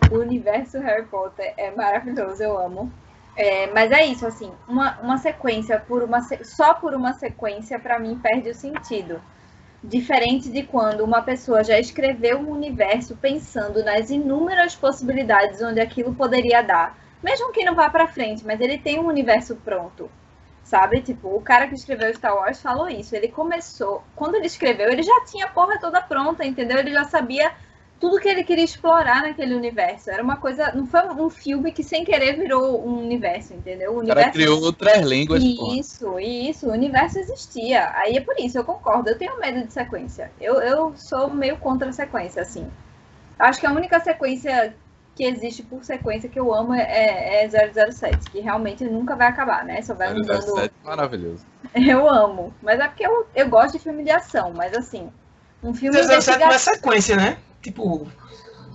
o 0.08 0.18
universo 0.18 0.78
Harry 0.78 1.06
Potter 1.06 1.52
é 1.56 1.72
maravilhoso, 1.72 2.40
eu 2.40 2.56
amo. 2.56 2.92
É, 3.34 3.66
mas 3.72 3.90
é 3.90 4.04
isso, 4.04 4.26
assim, 4.26 4.52
uma, 4.68 5.00
uma 5.00 5.16
sequência 5.16 5.78
por 5.78 6.02
uma 6.02 6.20
só 6.44 6.74
por 6.74 6.94
uma 6.94 7.14
sequência 7.14 7.78
para 7.78 7.98
mim 7.98 8.18
perde 8.18 8.50
o 8.50 8.54
sentido. 8.54 9.22
Diferente 9.82 10.50
de 10.50 10.62
quando 10.62 11.02
uma 11.02 11.22
pessoa 11.22 11.64
já 11.64 11.78
escreveu 11.78 12.38
um 12.38 12.50
universo 12.50 13.16
pensando 13.16 13.82
nas 13.84 14.10
inúmeras 14.10 14.76
possibilidades 14.76 15.62
onde 15.62 15.80
aquilo 15.80 16.14
poderia 16.14 16.62
dar, 16.62 16.96
mesmo 17.22 17.52
que 17.52 17.64
não 17.64 17.74
vá 17.74 17.88
para 17.90 18.06
frente, 18.06 18.44
mas 18.44 18.60
ele 18.60 18.78
tem 18.78 18.98
um 18.98 19.06
universo 19.06 19.56
pronto. 19.56 20.10
Sabe? 20.62 21.00
Tipo, 21.02 21.34
o 21.34 21.40
cara 21.40 21.66
que 21.66 21.74
escreveu 21.74 22.14
Star 22.14 22.34
Wars 22.34 22.62
falou 22.62 22.88
isso. 22.88 23.14
Ele 23.16 23.28
começou, 23.28 24.02
quando 24.14 24.36
ele 24.36 24.46
escreveu, 24.46 24.90
ele 24.90 25.02
já 25.02 25.24
tinha 25.24 25.46
a 25.46 25.48
porra 25.48 25.78
toda 25.78 26.00
pronta, 26.00 26.46
entendeu? 26.46 26.78
Ele 26.78 26.92
já 26.92 27.04
sabia 27.04 27.52
tudo 28.02 28.18
que 28.18 28.28
ele 28.28 28.42
queria 28.42 28.64
explorar 28.64 29.22
naquele 29.22 29.54
universo. 29.54 30.10
Era 30.10 30.20
uma 30.20 30.36
coisa. 30.36 30.72
Não 30.72 30.84
foi 30.84 31.06
um 31.06 31.30
filme 31.30 31.70
que 31.70 31.84
sem 31.84 32.04
querer 32.04 32.36
virou 32.36 32.84
um 32.84 33.00
universo, 33.00 33.54
entendeu? 33.54 33.92
O, 33.92 33.98
universo... 33.98 34.20
cara 34.20 34.32
criou 34.32 34.60
outras 34.60 35.06
línguas. 35.06 35.40
Isso, 35.40 36.06
porra. 36.06 36.20
isso. 36.20 36.66
O 36.66 36.72
universo 36.72 37.20
existia. 37.20 37.92
Aí 37.94 38.16
é 38.16 38.20
por 38.20 38.34
isso, 38.40 38.58
eu 38.58 38.64
concordo. 38.64 39.08
Eu 39.08 39.16
tenho 39.16 39.38
medo 39.38 39.64
de 39.64 39.72
sequência. 39.72 40.32
Eu, 40.40 40.54
eu 40.54 40.92
sou 40.96 41.30
meio 41.30 41.56
contra 41.58 41.90
a 41.90 41.92
sequência, 41.92 42.42
assim. 42.42 42.66
Acho 43.38 43.60
que 43.60 43.66
a 43.66 43.72
única 43.72 44.00
sequência 44.00 44.74
que 45.14 45.22
existe 45.22 45.62
por 45.62 45.84
sequência 45.84 46.28
que 46.28 46.40
eu 46.40 46.52
amo 46.52 46.74
é, 46.74 47.44
é 47.44 47.48
007, 47.48 48.32
que 48.32 48.40
realmente 48.40 48.82
nunca 48.82 49.14
vai 49.14 49.28
acabar, 49.28 49.64
né? 49.64 49.80
Só 49.80 49.94
vai 49.94 50.08
007 50.08 50.18
mudando. 50.18 50.70
maravilhoso. 50.82 51.46
Eu 51.72 52.10
amo. 52.10 52.52
Mas 52.60 52.80
é 52.80 52.88
porque 52.88 53.06
eu, 53.06 53.28
eu 53.32 53.48
gosto 53.48 53.74
de 53.74 53.78
filme 53.78 54.02
de 54.02 54.10
ação, 54.10 54.52
mas 54.52 54.76
assim. 54.76 55.08
Um 55.62 55.72
filme 55.72 55.96
007 55.96 56.12
investiga... 56.12 56.46
não 56.46 56.52
é 56.52 56.58
sequência, 56.58 57.16
né? 57.16 57.38
Tipo, 57.62 58.06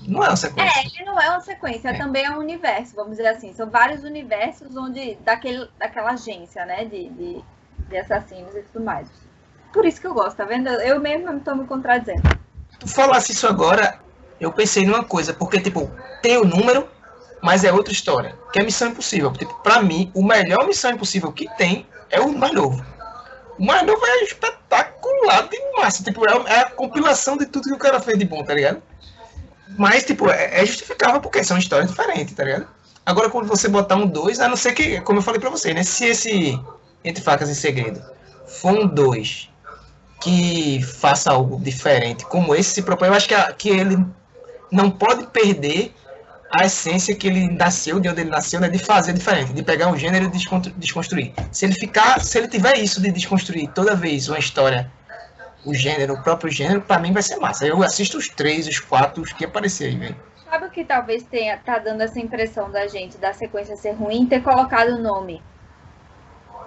não 0.07 0.23
é 0.23 0.29
uma 0.29 0.35
sequência. 0.35 0.79
É, 0.79 0.85
ele 0.85 1.05
não 1.05 1.19
é 1.19 1.29
uma 1.29 1.41
sequência, 1.41 1.89
é. 1.89 1.97
também 1.97 2.25
é 2.25 2.31
um 2.31 2.39
universo, 2.39 2.95
vamos 2.95 3.17
dizer 3.17 3.27
assim. 3.27 3.53
São 3.53 3.69
vários 3.69 4.03
universos 4.03 4.75
onde 4.75 5.15
daquele, 5.23 5.67
daquela 5.77 6.11
agência, 6.11 6.65
né, 6.65 6.85
de, 6.85 7.09
de, 7.09 7.43
de 7.89 7.97
assassinos 7.97 8.55
e 8.55 8.61
tudo 8.63 8.85
mais. 8.85 9.07
Por 9.73 9.85
isso 9.85 9.99
que 9.99 10.07
eu 10.07 10.13
gosto, 10.13 10.37
tá 10.37 10.45
vendo? 10.45 10.69
Eu 10.69 10.99
mesmo 10.99 11.37
estou 11.37 11.55
me 11.55 11.67
contradizendo. 11.67 12.21
Tu 12.79 12.87
falasse 12.87 13.33
isso 13.33 13.47
agora, 13.47 13.99
eu 14.39 14.51
pensei 14.51 14.85
numa 14.85 15.03
coisa, 15.03 15.33
porque, 15.33 15.59
tipo, 15.59 15.91
tem 16.21 16.37
o 16.37 16.45
número, 16.45 16.87
mas 17.41 17.63
é 17.63 17.71
outra 17.71 17.91
história, 17.91 18.35
que 18.51 18.59
é 18.59 18.63
Missão 18.63 18.89
Impossível. 18.89 19.31
Tipo, 19.33 19.53
pra 19.55 19.81
mim, 19.81 20.11
o 20.15 20.23
melhor 20.23 20.65
Missão 20.65 20.91
Impossível 20.91 21.31
que 21.31 21.47
tem 21.57 21.85
é 22.09 22.19
o 22.19 22.35
mais 22.35 22.53
novo. 22.53 22.83
O 23.57 23.65
mais 23.65 23.85
novo 23.85 24.05
é 24.05 24.23
espetacular 24.23 25.47
de 25.49 25.59
massa. 25.77 26.03
Tipo, 26.03 26.29
é, 26.29 26.53
é 26.53 26.59
a 26.61 26.69
compilação 26.69 27.37
de 27.37 27.45
tudo 27.45 27.69
que 27.69 27.73
o 27.73 27.79
cara 27.79 27.99
fez 27.99 28.17
de 28.17 28.25
bom, 28.25 28.43
tá 28.43 28.53
ligado? 28.53 28.81
Mas, 29.77 30.03
tipo, 30.03 30.29
é, 30.29 30.61
é 30.61 30.65
justificável 30.65 31.19
porque 31.19 31.43
são 31.43 31.57
histórias 31.57 31.89
diferentes, 31.89 32.33
tá 32.33 32.43
ligado? 32.43 32.67
Agora, 33.05 33.29
quando 33.29 33.47
você 33.47 33.67
botar 33.67 33.95
um 33.95 34.05
2, 34.05 34.39
a 34.39 34.47
não 34.47 34.57
ser 34.57 34.73
que, 34.73 34.99
como 35.01 35.19
eu 35.19 35.23
falei 35.23 35.39
pra 35.39 35.49
você, 35.49 35.73
né? 35.73 35.83
Se 35.83 36.05
esse 36.05 36.59
Entre 37.03 37.23
Facas 37.23 37.49
e 37.49 37.55
Segredo 37.55 38.01
for 38.45 38.73
um 38.73 38.87
2 38.87 39.49
que 40.21 40.81
faça 40.81 41.31
algo 41.31 41.59
diferente, 41.59 42.25
como 42.25 42.55
esse 42.55 42.71
se 42.71 42.81
propõe, 42.81 43.07
eu 43.07 43.13
acho 43.13 43.27
que, 43.27 43.35
a, 43.35 43.51
que 43.53 43.69
ele 43.69 44.03
não 44.71 44.89
pode 44.89 45.27
perder 45.27 45.93
a 46.51 46.65
essência 46.65 47.15
que 47.15 47.27
ele 47.27 47.49
nasceu, 47.49 47.99
de 47.99 48.09
onde 48.09 48.21
ele 48.21 48.29
nasceu, 48.29 48.59
né, 48.59 48.69
de 48.69 48.79
fazer 48.79 49.13
diferente, 49.13 49.53
de 49.53 49.63
pegar 49.63 49.87
um 49.87 49.97
gênero 49.97 50.25
e 50.25 50.71
desconstruir. 50.77 51.33
Se 51.51 51.65
ele 51.65 51.73
ficar, 51.73 52.21
se 52.21 52.37
ele 52.37 52.47
tiver 52.47 52.77
isso 52.77 53.01
de 53.01 53.11
desconstruir 53.11 53.69
toda 53.69 53.95
vez 53.95 54.29
uma 54.29 54.39
história, 54.39 54.89
o 55.65 55.73
gênero, 55.73 56.13
o 56.13 56.23
próprio 56.23 56.49
gênero, 56.49 56.81
para 56.81 56.99
mim 56.99 57.11
vai 57.11 57.21
ser 57.21 57.37
massa. 57.37 57.65
Eu 57.65 57.83
assisto 57.83 58.17
os 58.17 58.29
três, 58.29 58.67
os 58.67 58.79
quatro, 58.79 59.21
os 59.21 59.33
que 59.33 59.43
aparecer 59.43 59.89
aí, 59.89 59.97
velho. 59.97 60.15
Sabe 60.49 60.65
o 60.65 60.69
que 60.69 60.85
talvez 60.85 61.23
tenha 61.23 61.57
tá 61.57 61.77
dando 61.77 62.01
essa 62.01 62.19
impressão 62.19 62.71
da 62.71 62.87
gente 62.87 63.17
da 63.17 63.33
sequência 63.33 63.75
ser 63.75 63.91
ruim, 63.91 64.25
ter 64.25 64.41
colocado 64.41 64.91
o 64.91 65.01
nome 65.01 65.43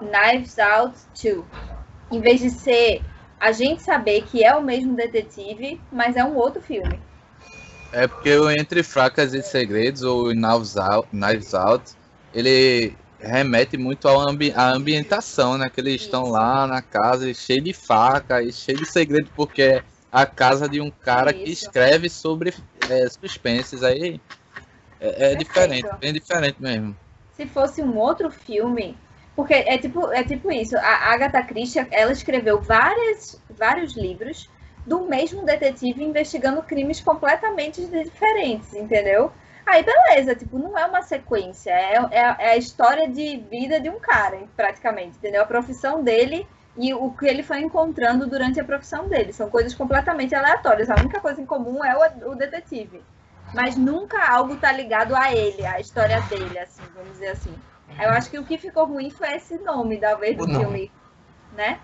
Knives 0.01 0.59
Out 0.59 0.95
2. 1.22 1.45
Em 2.12 2.20
vez 2.20 2.41
de 2.41 2.51
ser 2.51 3.03
a 3.39 3.53
gente 3.53 3.83
saber 3.83 4.22
que 4.24 4.45
é 4.45 4.55
o 4.55 4.62
mesmo 4.62 4.95
detetive, 4.95 5.81
mas 5.91 6.16
é 6.16 6.22
um 6.22 6.37
outro 6.37 6.61
filme. 6.61 7.01
É 7.93 8.07
porque 8.07 8.36
o 8.36 8.51
Entre 8.51 8.82
Fracas 8.82 9.34
e 9.34 9.43
Segredos, 9.43 10.03
ou 10.03 10.26
Knives 10.28 10.76
Out, 10.76 11.09
Knives 11.12 11.55
Out 11.55 11.93
ele 12.32 12.95
remete 13.18 13.76
muito 13.76 14.09
à 14.09 14.30
ambi 14.30 14.53
ambientação, 14.57 15.59
né? 15.59 15.68
Que 15.68 15.80
eles 15.80 16.03
estão 16.03 16.30
lá 16.30 16.66
na 16.66 16.80
casa 16.80 17.32
cheio 17.34 17.62
de 17.62 17.72
faca 17.72 18.43
e 18.43 18.53
cheio 18.53 18.78
de 18.78 18.86
segredo, 18.86 19.28
porque 19.34 19.62
é 19.62 19.82
a 20.11 20.24
casa 20.24 20.68
de 20.68 20.80
um 20.80 20.91
cara 20.91 21.30
Isso. 21.30 21.45
que 21.45 21.51
escreve 21.51 22.09
sobre 22.09 22.55
é, 22.88 23.09
suspenses. 23.09 23.82
Aí 23.82 24.20
é, 25.01 25.32
é 25.32 25.34
diferente, 25.34 25.88
bem 26.01 26.12
diferente 26.12 26.57
mesmo. 26.61 26.97
Se 27.36 27.47
fosse 27.47 27.82
um 27.82 27.97
outro 27.97 28.30
filme, 28.30 28.97
porque 29.34 29.55
é 29.55 29.78
tipo, 29.78 30.12
é 30.12 30.22
tipo 30.22 30.51
isso, 30.53 30.76
a 30.76 31.12
Agatha 31.12 31.43
Christie, 31.43 31.86
ela 31.91 32.12
escreveu 32.12 32.61
várias, 32.61 33.41
vários 33.49 33.97
livros 33.97 34.49
do 34.87 35.03
mesmo 35.03 35.45
detetive 35.45 36.03
investigando 36.03 36.62
crimes 36.62 37.01
completamente 37.01 37.85
diferentes, 37.87 38.74
entendeu? 38.74 39.33
Aí 39.66 39.85
beleza, 39.85 40.35
tipo, 40.35 40.59
não 40.59 40.76
é 40.76 40.85
uma 40.87 41.03
sequência, 41.03 41.70
é, 41.70 41.95
é, 42.11 42.18
é, 42.20 42.51
a 42.53 42.57
história 42.57 43.09
de 43.09 43.37
vida 43.51 43.78
de 43.78 43.89
um 43.89 44.01
cara, 44.01 44.41
praticamente, 44.57 45.16
entendeu? 45.16 45.43
A 45.43 45.47
profissão 45.47 46.03
dele 46.03 46.47
e 46.76 46.95
o 46.95 47.11
que 47.11 47.26
ele 47.26 47.43
foi 47.43 47.61
encontrando 47.61 48.26
durante 48.26 48.59
a 48.59 48.64
profissão 48.64 49.09
dele. 49.09 49.33
São 49.33 49.51
coisas 49.51 49.74
completamente 49.74 50.35
aleatórias. 50.35 50.89
A 50.89 50.97
única 50.97 51.20
coisa 51.20 51.41
em 51.41 51.47
comum 51.47 51.85
é 51.85 51.97
o, 51.97 52.31
o 52.31 52.35
detetive. 52.35 53.03
Mas 53.53 53.76
nunca 53.76 54.31
algo 54.31 54.57
tá 54.57 54.70
ligado 54.72 55.14
a 55.14 55.33
ele, 55.35 55.66
a 55.66 55.81
história 55.81 56.20
dele, 56.22 56.59
assim, 56.59 56.83
vamos 56.95 57.12
dizer 57.12 57.28
assim. 57.28 57.55
Eu 57.99 58.11
acho 58.11 58.31
que 58.31 58.39
o 58.39 58.45
que 58.45 58.57
ficou 58.57 58.87
ruim 58.87 59.11
foi 59.11 59.35
esse 59.35 59.59
nome, 59.59 59.99
talvez, 59.99 60.37
do 60.37 60.47
filme, 60.47 60.91
né? 61.57 61.81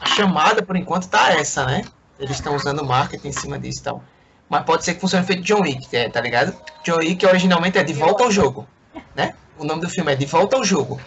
A 0.00 0.06
chamada, 0.06 0.62
por 0.62 0.76
enquanto, 0.76 1.08
tá 1.08 1.32
essa, 1.32 1.66
né? 1.66 1.82
Eles 2.18 2.36
estão 2.36 2.54
usando 2.54 2.84
marketing 2.84 3.28
em 3.28 3.32
cima 3.32 3.58
disso 3.58 3.80
e 3.80 3.82
tal. 3.82 4.04
Mas 4.48 4.64
pode 4.64 4.84
ser 4.84 4.94
que 4.94 5.00
funcione 5.00 5.26
feito 5.26 5.42
John 5.42 5.62
Wick, 5.62 5.94
é, 5.96 6.08
tá 6.08 6.20
ligado? 6.20 6.54
John 6.84 6.98
Wick 6.98 7.24
originalmente 7.26 7.78
é 7.78 7.82
De 7.82 7.92
Volta 7.92 8.24
ao 8.24 8.30
Jogo, 8.30 8.68
né? 9.14 9.34
O 9.58 9.64
nome 9.64 9.80
do 9.80 9.88
filme 9.88 10.12
é 10.12 10.16
De 10.16 10.26
Volta 10.26 10.56
ao 10.56 10.64
Jogo. 10.64 11.00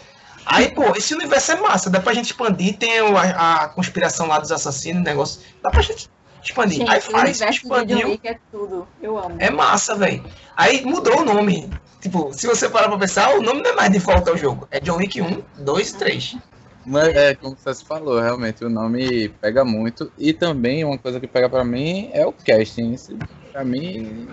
Aí, 0.45 0.69
pô, 0.69 0.95
esse 0.95 1.13
universo 1.13 1.51
é 1.51 1.55
massa, 1.57 1.89
dá 1.89 1.99
pra 1.99 2.13
gente 2.13 2.27
expandir, 2.27 2.77
tem 2.77 2.99
a, 2.99 3.63
a 3.63 3.67
conspiração 3.67 4.27
lá 4.27 4.39
dos 4.39 4.51
assassinos, 4.51 5.03
negócio. 5.03 5.41
Dá 5.61 5.69
pra 5.69 5.81
gente 5.81 6.09
expandir. 6.41 6.79
Gente, 6.79 6.89
aí 6.89 7.01
faz, 7.01 7.41
expandiu. 7.41 8.19
É 8.23 8.37
tudo. 8.49 8.87
Eu 9.01 9.17
amo. 9.17 9.35
É 9.39 9.49
massa, 9.49 9.95
velho. 9.95 10.25
Aí 10.55 10.85
mudou 10.85 11.21
o 11.21 11.25
nome. 11.25 11.69
Tipo, 12.01 12.33
se 12.33 12.47
você 12.47 12.69
parar 12.69 12.87
pra 12.87 12.97
pensar, 12.97 13.35
o 13.35 13.41
nome 13.41 13.61
não 13.61 13.71
é 13.71 13.75
mais 13.75 13.91
de 13.91 13.99
volta 13.99 14.31
ao 14.31 14.37
jogo. 14.37 14.67
É 14.71 14.79
John 14.79 14.97
Wick 14.97 15.21
1, 15.21 15.43
2 15.57 15.89
e 15.89 15.97
3. 15.97 16.37
Mas 16.87 17.09
é, 17.09 17.35
como 17.35 17.57
você 17.57 17.83
falou, 17.83 18.17
realmente 18.17 18.63
o 18.63 18.69
nome 18.69 19.27
pega 19.27 19.65
muito. 19.65 20.09
E 20.17 20.31
também 20.31 20.85
uma 20.85 20.97
coisa 20.97 21.19
que 21.19 21.27
pega 21.27 21.49
para 21.49 21.65
mim 21.65 22.09
é 22.13 22.25
o 22.25 22.31
casting. 22.31 22.95
Pra 23.51 23.65
mim 23.65 24.29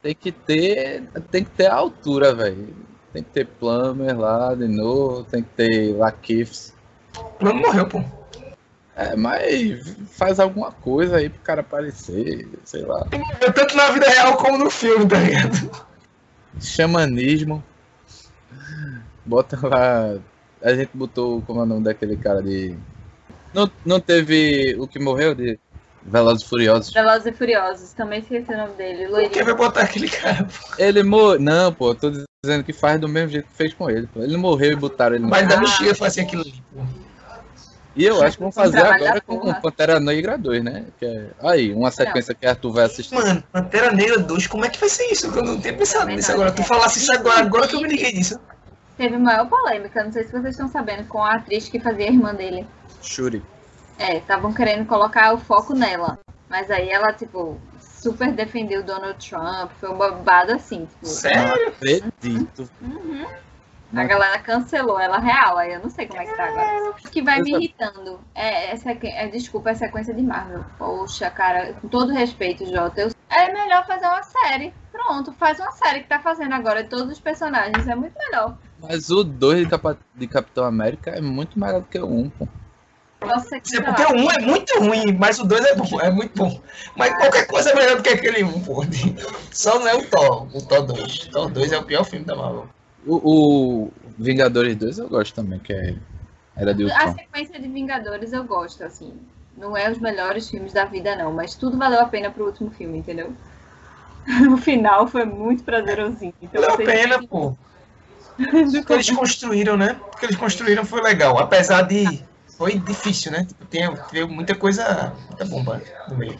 tem 0.00 0.14
que 0.14 0.30
ter. 0.30 1.02
Tem 1.32 1.42
que 1.42 1.50
ter 1.50 1.66
a 1.66 1.74
altura, 1.74 2.32
velho. 2.32 2.76
Tem 3.12 3.24
que 3.24 3.30
ter 3.30 3.46
Plummer 3.46 4.16
lá 4.16 4.54
de 4.54 4.68
novo, 4.68 5.24
tem 5.24 5.42
que 5.42 5.48
ter 5.48 5.96
Lakifs. 5.96 6.72
Plummer 7.40 7.66
morreu, 7.66 7.88
pô. 7.88 8.04
É, 8.94 9.16
mas 9.16 9.96
faz 10.12 10.38
alguma 10.38 10.70
coisa 10.70 11.16
aí 11.16 11.28
pro 11.28 11.40
cara 11.40 11.62
aparecer, 11.62 12.48
sei 12.62 12.82
lá. 12.82 13.04
Tanto 13.52 13.76
na 13.76 13.90
vida 13.90 14.08
real 14.08 14.36
como 14.36 14.58
no 14.58 14.70
filme, 14.70 15.08
tá 15.08 15.18
ligado? 15.18 15.86
Xamanismo. 16.60 17.64
Bota 19.26 19.58
lá 19.66 20.20
a 20.64 20.74
gente 20.74 20.90
botou 20.94 21.42
como 21.42 21.60
é 21.60 21.62
o 21.62 21.66
nome 21.66 21.84
daquele 21.84 22.16
cara 22.16 22.42
de. 22.42 22.74
Não, 23.52 23.70
não 23.84 24.00
teve 24.00 24.74
o 24.78 24.88
que 24.88 24.98
morreu 24.98 25.34
de 25.34 25.58
Velozes 26.02 26.42
e 26.42 26.48
Furiosos? 26.48 26.92
Velozes 26.92 27.26
e 27.26 27.32
Furiosos, 27.32 27.92
também 27.92 28.20
esqueci 28.20 28.50
o 28.50 28.56
nome 28.56 28.72
dele. 28.72 29.06
Por 29.06 29.30
que 29.30 29.42
vai 29.42 29.54
botar 29.54 29.82
aquele 29.82 30.08
cara? 30.08 30.48
Ele 30.78 31.02
morreu. 31.02 31.38
Não, 31.38 31.72
pô, 31.72 31.94
tô 31.94 32.10
dizendo 32.10 32.64
que 32.64 32.72
faz 32.72 32.98
do 32.98 33.08
mesmo 33.08 33.30
jeito 33.30 33.46
que 33.46 33.56
fez 33.56 33.74
com 33.74 33.90
ele. 33.90 34.06
Pô. 34.06 34.22
Ele 34.22 34.38
morreu 34.38 34.72
e 34.72 34.76
botaram 34.76 35.16
ele 35.16 35.26
Mas 35.26 35.42
ainda 35.42 35.60
não 35.60 35.94
fazer 35.94 36.22
aquilo 36.22 36.42
ali, 36.42 36.62
pô. 36.72 36.80
E 37.96 38.04
eu 38.04 38.20
acho 38.24 38.38
que 38.38 38.42
vão 38.42 38.50
fazer 38.50 38.84
agora 38.84 39.20
com 39.20 39.54
Pantera 39.54 40.00
Negra 40.00 40.36
2, 40.36 40.64
né? 40.64 40.86
Que 40.98 41.06
é... 41.06 41.26
Aí, 41.40 41.72
uma 41.72 41.92
sequência 41.92 42.32
não. 42.32 42.40
que 42.40 42.46
Arthur 42.46 42.72
vai 42.72 42.84
assistir. 42.86 43.14
Mano, 43.14 43.40
Pantera 43.52 43.92
Negra 43.92 44.18
2, 44.18 44.46
como 44.48 44.64
é 44.64 44.68
que 44.68 44.80
vai 44.80 44.88
ser 44.88 45.04
isso? 45.12 45.26
Eu 45.28 45.44
não 45.44 45.60
tenho 45.60 45.76
pensado 45.76 46.06
nisso 46.08 46.32
agora. 46.32 46.50
Tu 46.50 46.64
falasse 46.64 46.98
isso 46.98 47.12
agora, 47.12 47.40
agora 47.40 47.68
que 47.68 47.76
eu 47.76 47.80
me 47.80 47.88
liguei 47.88 48.12
nisso. 48.12 48.40
Teve 48.96 49.18
maior 49.18 49.48
polêmica, 49.48 50.04
não 50.04 50.12
sei 50.12 50.24
se 50.24 50.32
vocês 50.32 50.54
estão 50.54 50.68
sabendo, 50.68 51.06
com 51.08 51.22
a 51.22 51.34
atriz 51.34 51.68
que 51.68 51.80
fazia 51.80 52.06
a 52.06 52.12
irmã 52.12 52.34
dele. 52.34 52.66
Shuri. 53.02 53.42
É, 53.98 54.18
estavam 54.18 54.52
querendo 54.52 54.86
colocar 54.86 55.32
o 55.34 55.38
foco 55.38 55.74
nela. 55.74 56.18
Mas 56.48 56.70
aí 56.70 56.88
ela, 56.90 57.12
tipo, 57.12 57.60
super 57.80 58.32
defendeu 58.32 58.82
Donald 58.82 59.18
Trump. 59.28 59.70
Foi 59.80 59.90
um 59.90 59.96
babado 59.96 60.52
assim. 60.52 60.86
Tipo, 60.86 61.06
Sério? 61.06 61.68
Acredito. 61.68 62.68
Uhum. 62.80 63.26
A 63.96 64.04
galera 64.04 64.38
cancelou 64.40 64.98
ela 64.98 65.18
real, 65.18 65.56
aí 65.56 65.72
eu 65.72 65.80
não 65.80 65.88
sei 65.88 66.06
como 66.06 66.20
é 66.20 66.26
que 66.26 66.36
tá 66.36 66.44
agora. 66.46 66.90
O 66.90 67.10
que 67.10 67.22
vai 67.22 67.40
me 67.40 67.52
irritando 67.52 68.20
é, 68.34 68.72
essa, 68.72 68.90
é 68.90 69.28
desculpa, 69.28 69.70
é 69.70 69.74
sequência 69.74 70.12
de 70.12 70.22
Marvel. 70.22 70.64
Poxa, 70.76 71.30
cara, 71.30 71.74
com 71.74 71.86
todo 71.86 72.12
respeito, 72.12 72.66
Jota, 72.66 73.02
eu, 73.02 73.10
é 73.30 73.52
melhor 73.52 73.86
fazer 73.86 74.06
uma 74.06 74.22
série. 74.22 74.74
Pronto, 74.90 75.32
faz 75.34 75.60
uma 75.60 75.70
série 75.72 76.00
que 76.00 76.08
tá 76.08 76.18
fazendo 76.18 76.54
agora 76.54 76.82
de 76.82 76.88
todos 76.88 77.12
os 77.12 77.20
personagens, 77.20 77.86
é 77.86 77.94
muito 77.94 78.18
melhor. 78.18 78.56
Mas 78.88 79.10
o 79.10 79.24
2 79.24 79.66
de, 79.68 79.74
de 80.14 80.26
Capitão 80.28 80.64
América 80.64 81.10
é 81.10 81.20
muito 81.20 81.58
melhor 81.58 81.80
do 81.80 81.86
que 81.86 81.98
o 81.98 82.06
1, 82.06 82.18
um, 82.20 82.30
pô. 82.30 82.48
Você 83.22 83.56
É 83.56 83.80
porque 83.80 84.02
o 84.02 84.16
1 84.16 84.30
é 84.30 84.38
muito 84.42 84.78
ruim, 84.80 85.16
mas 85.18 85.38
o 85.38 85.44
2 85.44 85.64
é 85.64 85.74
bom, 85.74 86.00
é 86.00 86.10
muito 86.10 86.36
bom. 86.36 86.60
Mas 86.94 87.14
qualquer 87.14 87.46
coisa 87.46 87.70
é 87.70 87.74
melhor 87.74 87.96
do 87.96 88.02
que 88.02 88.10
aquele 88.10 88.44
1, 88.44 88.60
pô. 88.62 88.82
Só 89.50 89.78
não 89.78 89.88
é 89.88 89.94
o 89.94 90.04
Thor, 90.04 90.54
o 90.54 90.62
Thor 90.62 90.82
2. 90.86 91.26
O 91.26 91.30
Thor 91.30 91.50
2 91.50 91.72
é 91.72 91.78
o 91.78 91.84
pior 91.84 92.04
filme 92.04 92.26
da 92.26 92.36
Marvel. 92.36 92.68
O, 93.06 93.84
o 93.86 93.92
Vingadores 94.18 94.76
2 94.76 94.98
eu 94.98 95.08
gosto 95.08 95.34
também, 95.34 95.58
que 95.58 95.72
é 95.72 95.96
Era 96.56 96.74
de 96.74 96.90
A 96.90 97.12
sequência 97.12 97.58
de 97.58 97.68
Vingadores 97.68 98.32
eu 98.32 98.44
gosto, 98.44 98.84
assim. 98.84 99.14
Não 99.56 99.76
é 99.76 99.90
os 99.90 99.98
melhores 99.98 100.50
filmes 100.50 100.72
da 100.72 100.84
vida, 100.84 101.14
não, 101.16 101.32
mas 101.32 101.54
tudo 101.54 101.78
valeu 101.78 102.00
a 102.00 102.06
pena 102.06 102.30
pro 102.30 102.44
último 102.46 102.70
filme, 102.70 102.98
entendeu? 102.98 103.32
O 104.52 104.56
final 104.56 105.06
foi 105.06 105.24
muito 105.24 105.62
prazerosinho. 105.64 106.34
Então, 106.42 106.60
Valeu 106.62 106.74
a 106.74 106.78
pena, 106.78 107.18
que- 107.18 107.28
pô. 107.28 107.56
O 108.38 108.84
que 108.84 108.92
eles 108.92 109.10
construíram, 109.10 109.76
né? 109.76 110.00
O 110.12 110.16
que 110.16 110.26
eles 110.26 110.36
construíram 110.36 110.84
foi 110.84 111.00
legal. 111.02 111.38
Apesar 111.38 111.82
de. 111.82 112.24
Foi 112.56 112.78
difícil, 112.78 113.32
né? 113.32 113.44
Tipo, 113.44 113.64
tem, 113.66 113.96
teve 114.10 114.26
muita 114.26 114.54
coisa. 114.54 115.12
Muita 115.28 115.44
bomba 115.44 115.82
no 116.08 116.16
meio. 116.16 116.38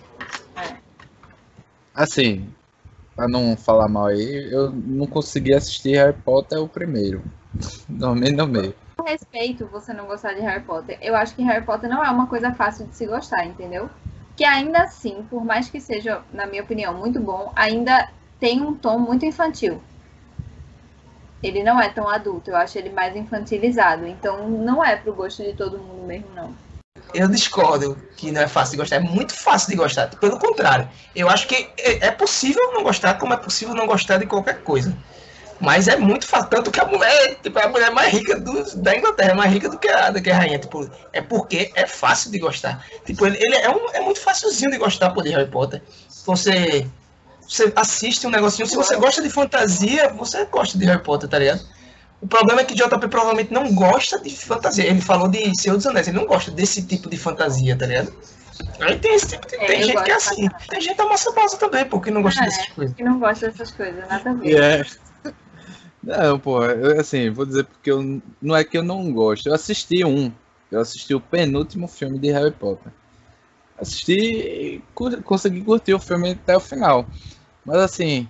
Assim, 1.92 2.48
pra 3.14 3.28
não 3.28 3.56
falar 3.56 3.88
mal 3.88 4.06
aí, 4.06 4.52
eu 4.52 4.70
não 4.70 5.06
consegui 5.06 5.54
assistir 5.54 5.96
Harry 5.96 6.16
Potter 6.24 6.60
o 6.60 6.68
primeiro. 6.68 7.22
Dormi 7.88 8.30
no 8.30 8.46
meio. 8.46 8.74
Com 8.96 9.04
respeito 9.04 9.66
você 9.66 9.92
não 9.92 10.06
gostar 10.06 10.34
de 10.34 10.40
Harry 10.40 10.62
Potter, 10.62 10.98
eu 11.02 11.16
acho 11.16 11.34
que 11.34 11.42
Harry 11.42 11.64
Potter 11.64 11.90
não 11.90 12.04
é 12.04 12.10
uma 12.10 12.26
coisa 12.26 12.52
fácil 12.52 12.86
de 12.86 12.96
se 12.96 13.06
gostar, 13.06 13.44
entendeu? 13.44 13.90
Que 14.36 14.44
ainda 14.44 14.82
assim, 14.82 15.24
por 15.28 15.44
mais 15.44 15.68
que 15.68 15.80
seja, 15.80 16.22
na 16.32 16.46
minha 16.46 16.62
opinião, 16.62 16.94
muito 16.94 17.20
bom, 17.20 17.52
ainda 17.54 18.08
tem 18.40 18.60
um 18.60 18.74
tom 18.74 18.98
muito 18.98 19.24
infantil. 19.24 19.80
Ele 21.44 21.62
não 21.62 21.78
é 21.80 21.90
tão 21.90 22.08
adulto, 22.08 22.50
eu 22.50 22.56
acho 22.56 22.78
ele 22.78 22.88
mais 22.90 23.14
infantilizado. 23.14 24.06
Então 24.06 24.48
não 24.48 24.82
é 24.82 24.96
pro 24.96 25.12
gosto 25.12 25.42
de 25.42 25.52
todo 25.52 25.78
mundo 25.78 26.06
mesmo, 26.06 26.26
não. 26.34 26.54
Eu 27.12 27.28
discordo 27.28 27.96
que 28.16 28.32
não 28.32 28.40
é 28.40 28.48
fácil 28.48 28.72
de 28.72 28.76
gostar. 28.78 28.96
É 28.96 29.00
muito 29.00 29.34
fácil 29.34 29.68
de 29.70 29.76
gostar. 29.76 30.08
Pelo 30.08 30.38
contrário, 30.38 30.88
eu 31.14 31.28
acho 31.28 31.46
que 31.46 31.68
é 31.78 32.06
é 32.06 32.10
possível 32.10 32.72
não 32.72 32.82
gostar, 32.82 33.14
como 33.14 33.34
é 33.34 33.36
possível 33.36 33.74
não 33.74 33.86
gostar 33.86 34.16
de 34.16 34.26
qualquer 34.26 34.62
coisa. 34.62 34.96
Mas 35.60 35.86
é 35.86 35.96
muito 35.96 36.26
fácil. 36.26 36.48
Tanto 36.50 36.70
que 36.70 36.80
a 36.80 36.84
mulher 36.84 37.36
tipo, 37.42 37.58
é 37.58 37.64
a 37.64 37.68
mulher 37.68 37.90
mais 37.92 38.12
rica 38.12 38.40
do- 38.40 38.76
da 38.82 38.96
Inglaterra, 38.96 39.34
mais 39.34 39.52
rica 39.52 39.68
do 39.68 39.78
que 39.78 39.88
a, 39.88 40.10
do 40.10 40.20
que 40.20 40.30
a 40.30 40.36
rainha. 40.36 40.58
Tipo, 40.58 40.90
é 41.12 41.20
porque 41.20 41.70
é 41.74 41.86
fácil 41.86 42.30
de 42.30 42.38
gostar. 42.38 42.84
Tipo, 43.04 43.26
ele, 43.26 43.38
ele 43.40 43.54
é, 43.56 43.70
um, 43.70 43.88
é 43.90 44.00
muito 44.00 44.20
facilzinho 44.20 44.70
de 44.72 44.78
gostar 44.78 45.10
por 45.10 45.24
Harry 45.24 45.48
Potter. 45.48 45.80
Você, 46.26 46.86
você 47.48 47.72
assiste 47.76 48.26
um 48.26 48.30
negocinho. 48.30 48.66
Se 48.66 48.76
você 48.76 48.96
gosta 48.96 49.22
de 49.22 49.30
fantasia, 49.30 50.08
você 50.10 50.44
gosta 50.46 50.78
de 50.78 50.84
Harry 50.84 51.02
Potter, 51.02 51.28
tá 51.28 51.38
ligado? 51.38 51.60
O 52.20 52.26
problema 52.26 52.62
é 52.62 52.64
que 52.64 52.74
JP 52.74 53.08
provavelmente 53.08 53.52
não 53.52 53.74
gosta 53.74 54.18
de 54.18 54.30
fantasia. 54.34 54.86
Ele 54.86 55.00
falou 55.00 55.28
de 55.28 55.52
Senhor 55.60 55.76
dos 55.76 55.86
Anéis, 55.86 56.08
ele 56.08 56.16
não 56.16 56.26
gosta 56.26 56.50
desse 56.50 56.82
tipo 56.82 57.10
de 57.10 57.16
fantasia, 57.16 57.76
tá 57.76 57.86
ligado? 57.86 58.12
Aí 58.80 58.98
tem 58.98 59.14
esse 59.14 59.28
tipo 59.28 59.46
de, 59.46 59.56
É, 59.56 59.66
tem 59.66 59.82
gente 59.82 60.02
que 60.02 60.10
é 60.10 60.14
assim. 60.14 60.48
Tem 60.68 60.80
gente 60.80 60.96
da 60.96 61.06
massa 61.06 61.32
base 61.32 61.58
também, 61.58 61.84
pô, 61.84 62.00
que 62.00 62.10
não 62.10 62.22
gosta 62.22 62.40
É. 62.42 62.44
dessas 62.46 62.66
coisas. 62.68 62.96
Que 62.96 63.02
não 63.04 63.18
gosta 63.18 63.48
dessas 63.50 63.70
coisas, 63.72 64.08
nada 64.08 64.30
a 64.30 64.34
ver. 64.34 64.62
É. 64.62 64.84
Não, 66.02 66.38
pô, 66.38 66.64
eu, 66.64 67.00
assim, 67.00 67.30
vou 67.30 67.46
dizer 67.46 67.64
porque 67.64 67.90
eu, 67.90 68.22
não 68.40 68.54
é 68.54 68.62
que 68.62 68.76
eu 68.76 68.82
não 68.82 69.12
gosto. 69.12 69.48
Eu 69.48 69.54
assisti 69.54 70.04
um. 70.04 70.30
Eu 70.70 70.80
assisti 70.80 71.14
o 71.14 71.20
penúltimo 71.20 71.88
filme 71.88 72.18
de 72.18 72.30
Harry 72.30 72.52
Potter. 72.52 72.92
Assisti 73.84 74.12
e 74.14 74.82
cu- 74.94 75.22
consegui 75.22 75.62
curtir 75.62 75.94
o 75.94 76.00
filme 76.00 76.32
até 76.32 76.56
o 76.56 76.60
final. 76.60 77.08
Mas 77.64 77.78
assim, 77.78 78.28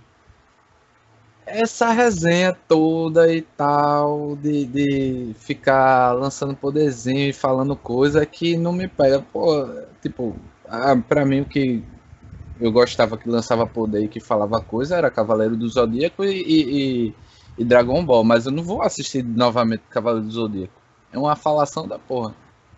essa 1.47 1.91
resenha 1.93 2.57
toda 2.69 3.33
e 3.33 3.43
tal, 3.43 4.35
de, 4.37 4.65
de 4.67 5.35
ficar 5.39 6.13
lançando 6.13 6.57
poderzinho 6.57 7.29
e 7.29 7.33
falando 7.33 7.77
coisa 7.77 8.25
que 8.25 8.57
não 8.57 8.73
me 8.73 8.89
pega. 8.89 9.21
Pô, 9.21 9.67
tipo, 10.01 10.35
pra 11.09 11.25
mim 11.25 11.41
o 11.43 11.47
que 11.47 11.85
eu 12.61 12.73
gostava 12.73 13.19
que 13.19 13.29
lançava 13.29 13.67
poder 13.67 14.05
e 14.05 14.09
que 14.09 14.21
falava 14.21 14.61
coisa 14.61 14.97
era 14.97 15.11
Cavaleiro 15.11 15.57
do 15.57 15.69
Zodíaco 15.69 16.25
e, 16.25 16.31
e- 16.43 17.09
e- 17.09 17.15
e 17.59 17.65
Dragon 17.65 18.05
Ball, 18.05 18.25
mas 18.25 18.47
eu 18.47 18.53
não 18.53 18.65
vou 18.65 18.83
assistir 18.83 19.25
novamente 19.25 19.85
Cavaleiro 19.91 20.27
do 20.27 20.33
Zodíaco. 20.33 20.83
É 21.13 21.19
uma 21.19 21.37
falação 21.37 21.89
da 21.89 21.99
porra. 21.99 22.35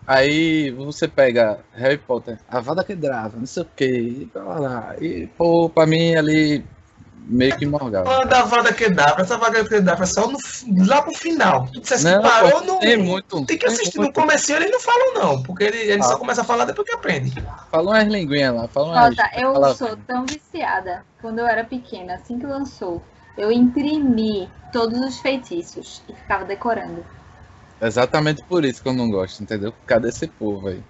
Aí 0.07 0.71
você 0.71 1.05
pega 1.05 1.59
Harry 1.73 1.97
Potter, 1.97 2.39
Avada 2.47 2.81
Kedavra, 2.83 3.37
não 3.37 3.45
sei 3.45 3.63
o 3.63 3.65
que, 3.75 3.85
e, 3.85 4.25
blá, 4.33 4.41
blá, 4.43 4.57
blá, 4.57 4.95
e 5.01 5.27
pô, 5.37 5.69
pra 5.69 5.85
mim 5.85 6.15
ali 6.15 6.63
meio 7.29 7.57
que 7.57 7.65
morgava. 7.65 8.05
Falando 8.09 8.29
da 8.29 8.43
Vada 8.43 8.73
Kedavra, 8.73 9.21
essa 9.21 9.37
Vada 9.37 9.61
Kedavra 9.67 10.05
é 10.05 10.07
só 10.07 10.25
no, 10.31 10.37
lá 10.87 11.01
pro 11.01 11.13
final. 11.13 11.67
Tu 11.73 11.81
dissesse 11.81 12.05
Não, 12.05 12.21
que 12.21 12.29
parou 12.29 12.51
pô, 12.61 12.65
no. 12.65 12.79
tem 12.79 12.95
muito, 12.95 13.45
Tem 13.45 13.57
que 13.57 13.65
tem 13.65 13.73
assistir 13.75 13.97
no 13.97 14.03
muito. 14.05 14.15
comecinho, 14.21 14.59
eles 14.59 14.71
não 14.71 14.79
falam 14.79 15.13
não, 15.15 15.43
porque 15.43 15.65
ele, 15.65 15.77
ele 15.77 16.03
só 16.03 16.13
Ah. 16.13 16.17
começa 16.17 16.39
a 16.39 16.45
falar 16.45 16.63
depois 16.63 16.87
que 16.87 16.95
aprende. 16.95 17.33
Fala 17.69 17.91
umas 17.91 18.07
linguinhas 18.07 18.55
lá, 18.55 18.67
fala 18.69 18.87
umas. 18.87 19.09
Nota, 19.09 19.29
eu 19.35 19.53
fala- 19.53 19.75
sou 19.75 19.97
tão 20.07 20.25
viciada. 20.25 21.03
Quando 21.21 21.39
eu 21.39 21.45
era 21.47 21.65
pequena, 21.65 22.13
assim 22.15 22.39
que 22.39 22.45
lançou, 22.45 23.03
eu 23.37 23.51
imprimi 23.51 24.49
todos 24.71 24.97
os 25.01 25.19
feitiços 25.19 26.01
e 26.07 26.13
ficava 26.13 26.45
decorando. 26.45 27.03
Exatamente 27.81 28.43
por 28.43 28.65
isso 28.65 28.81
que 28.81 28.89
eu 28.89 28.93
não 28.93 29.09
gosto, 29.09 29.41
entendeu? 29.43 29.73
Cadê 29.85 30.09
esse 30.09 30.27
povo 30.27 30.67
aí? 30.67 30.83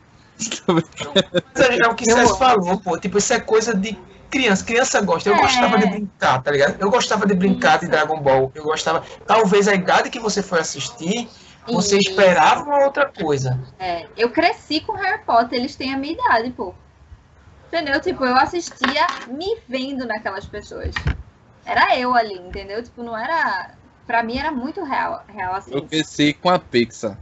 Mas 0.67 1.69
é, 1.69 1.79
é 1.83 1.88
o 1.88 1.95
que 1.95 2.09
amo. 2.11 2.35
falou, 2.35 2.79
pô. 2.79 2.97
Tipo, 2.97 3.17
isso 3.17 3.33
é 3.33 3.39
coisa 3.39 3.75
de 3.75 3.97
criança. 4.29 4.63
Criança 4.63 5.01
gosta. 5.01 5.29
Eu 5.29 5.35
É. 5.35 5.41
gostava 5.41 5.77
de 5.79 5.88
brincar, 5.88 6.41
tá 6.41 6.51
ligado? 6.51 6.79
Eu 6.79 6.89
gostava 6.89 7.25
de 7.25 7.33
brincar 7.33 7.79
de. 7.79 7.88
Dragon 7.88 8.19
Ball. 8.21 8.51
Eu 8.53 8.63
gostava. 8.63 9.03
Talvez 9.25 9.67
a 9.67 9.73
idade 9.73 10.09
que 10.09 10.19
você 10.19 10.41
foi 10.43 10.59
assistir, 10.59 11.27
você 11.65 11.97
Isso. 11.97 12.09
esperava 12.11 12.63
uma 12.63 12.85
outra 12.85 13.11
coisa. 13.11 13.59
É, 13.79 14.05
eu 14.15 14.29
cresci 14.29 14.79
com 14.81 14.93
Harry 14.93 15.23
Potter, 15.25 15.59
eles 15.59 15.75
têm 15.75 15.93
a 15.93 15.97
minha 15.97 16.13
idade, 16.13 16.51
pô. 16.51 16.73
Entendeu? 17.67 17.99
Tipo, 17.99 18.23
eu 18.23 18.35
assistia 18.38 19.05
me 19.27 19.57
vendo 19.67 20.05
naquelas 20.05 20.45
pessoas. 20.45 20.93
Era 21.65 21.97
eu 21.99 22.15
ali, 22.15 22.35
entendeu? 22.35 22.81
Tipo, 22.81 23.03
não 23.03 23.17
era. 23.17 23.71
Pra 24.08 24.24
mim 24.24 24.39
era 24.39 24.51
muito 24.51 24.82
real, 24.84 25.24
real 25.28 25.53
assim. 25.53 25.74
Eu 25.74 25.84
cresci 25.84 26.34
com 26.34 26.49
a 26.49 26.58
Pixar. 26.58 27.18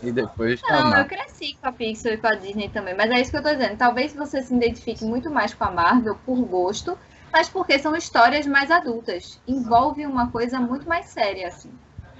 E 0.00 0.12
depois 0.12 0.62
com 0.62 0.72
a 0.72 0.84
Não, 0.84 0.98
eu 0.98 1.04
cresci 1.06 1.58
com 1.60 1.68
a 1.68 1.72
Pixar 1.72 2.12
e 2.12 2.16
com 2.16 2.28
a 2.28 2.34
Disney 2.34 2.68
também, 2.68 2.94
mas 2.94 3.10
é 3.10 3.20
isso 3.20 3.32
que 3.32 3.36
eu 3.36 3.42
tô 3.42 3.50
dizendo. 3.50 3.76
Talvez 3.76 4.14
você 4.14 4.40
se 4.40 4.54
identifique 4.54 5.04
muito 5.04 5.30
mais 5.30 5.52
com 5.52 5.64
a 5.64 5.70
Marvel 5.72 6.16
por 6.24 6.36
gosto, 6.44 6.96
mas 7.32 7.48
porque 7.48 7.76
são 7.80 7.96
histórias 7.96 8.46
mais 8.46 8.70
adultas. 8.70 9.40
Envolve 9.48 10.06
uma 10.06 10.30
coisa 10.30 10.60
muito 10.60 10.88
mais 10.88 11.06
séria, 11.06 11.48
assim. 11.48 11.72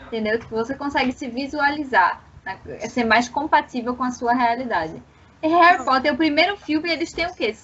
Entendeu? 0.07 0.39
Que 0.41 0.51
você 0.51 0.75
consegue 0.75 1.13
se 1.13 1.29
visualizar, 1.29 2.23
né? 2.45 2.59
É 2.67 2.89
ser 2.89 3.05
mais 3.05 3.29
compatível 3.29 3.95
com 3.95 4.03
a 4.03 4.11
sua 4.11 4.35
realidade. 4.35 5.01
E 5.41 5.47
Harry 5.47 5.85
Potter, 5.85 6.13
o 6.13 6.17
primeiro 6.17 6.57
filme, 6.57 6.91
eles 6.91 7.13
têm 7.13 7.27
o 7.27 7.35
quê? 7.35 7.55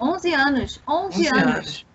11 0.00 0.34
anos. 0.34 0.80
11, 0.88 1.18
11 1.18 1.28
anos. 1.28 1.54
anos. 1.54 1.86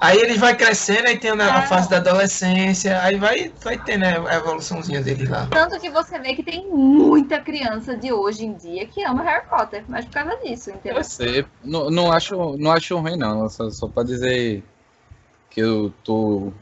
Aí 0.00 0.18
ele 0.18 0.36
vai 0.36 0.54
crescendo, 0.56 1.06
aí 1.06 1.18
tem 1.18 1.30
a, 1.30 1.58
É. 1.58 1.66
fase 1.66 1.88
da 1.88 1.96
adolescência, 1.98 3.00
aí 3.02 3.16
vai, 3.16 3.52
vai 3.62 3.78
tendo 3.78 4.04
a 4.04 4.34
evoluçãozinha 4.34 5.00
dele 5.02 5.26
lá. 5.26 5.46
Tanto 5.50 5.78
que 5.80 5.88
você 5.90 6.18
vê 6.18 6.34
que 6.34 6.42
tem 6.42 6.68
muita 6.70 7.40
criança 7.40 7.96
de 7.96 8.12
hoje 8.12 8.44
em 8.44 8.54
dia 8.54 8.86
que 8.86 9.02
ama 9.04 9.22
Harry 9.22 9.46
Potter, 9.48 9.84
mas 9.88 10.04
por 10.04 10.12
causa 10.12 10.36
disso, 10.44 10.70
entendeu? 10.70 10.98
Eu 10.98 11.04
sei. 11.04 11.46
Não, 11.62 11.90
não, 11.90 12.12
acho, 12.12 12.56
não 12.58 12.72
acho 12.72 12.96
ruim, 12.98 13.16
não. 13.16 13.48
Só, 13.48 13.70
só 13.70 13.88
pra 13.88 14.02
dizer 14.02 14.62
que 15.50 15.60
eu 15.60 15.92
tô 16.02 16.52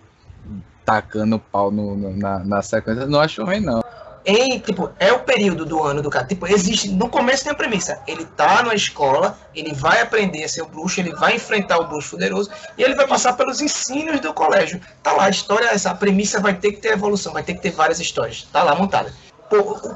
tacando 0.85 1.39
pau 1.39 1.71
no- 1.71 1.97
na, 2.17 2.41
na 2.41 2.63
sequência. 2.63 3.07
Não 3.07 3.21
acho 3.21 3.45
ruim, 3.45 3.61
não. 3.61 3.82
Em, 4.25 4.59
tipo, 4.59 4.91
é 4.99 5.13
o 5.13 5.21
período 5.21 5.65
do 5.65 5.83
ano 5.83 6.01
do 6.01 6.11
cara. 6.11 6.27
Tipo, 6.27 6.47
existe, 6.47 6.89
no 6.89 7.09
começo 7.09 7.43
tem 7.45 7.53
a 7.53 7.57
premissa. 7.57 8.01
Ele 8.07 8.25
tá 8.25 8.63
na 8.63 8.75
escola, 8.75 9.39
ele 9.55 9.75
vai 9.75 10.01
aprender 10.01 10.45
a 10.45 10.49
ser 10.49 10.63
o 10.63 10.67
bruxo, 10.67 11.01
ele 11.01 11.13
vai 11.15 11.37
enfrentar 11.37 11.79
o 11.79 11.89
bruxo 11.89 12.11
poderoso 12.13 12.51
e 12.79 12.83
ele 12.83 12.95
vai 12.95 13.07
passar 13.07 13.33
pelos 13.35 13.61
ensinos 13.61 14.21
do 14.21 14.33
colégio. 14.33 14.81
Tá 15.03 15.13
lá, 15.13 15.25
a 15.25 15.31
história, 15.31 15.67
essa 15.67 15.95
premissa 15.95 16.41
vai 16.41 16.55
ter 16.55 16.73
que 16.73 16.81
ter 16.81 16.93
evolução, 16.93 17.33
vai 17.33 17.43
ter 17.43 17.55
que 17.55 17.61
ter 17.61 17.71
várias 17.71 18.01
histórias. 18.01 18.47
Tá 18.53 18.63
lá 18.63 18.75
montada. 18.75 19.13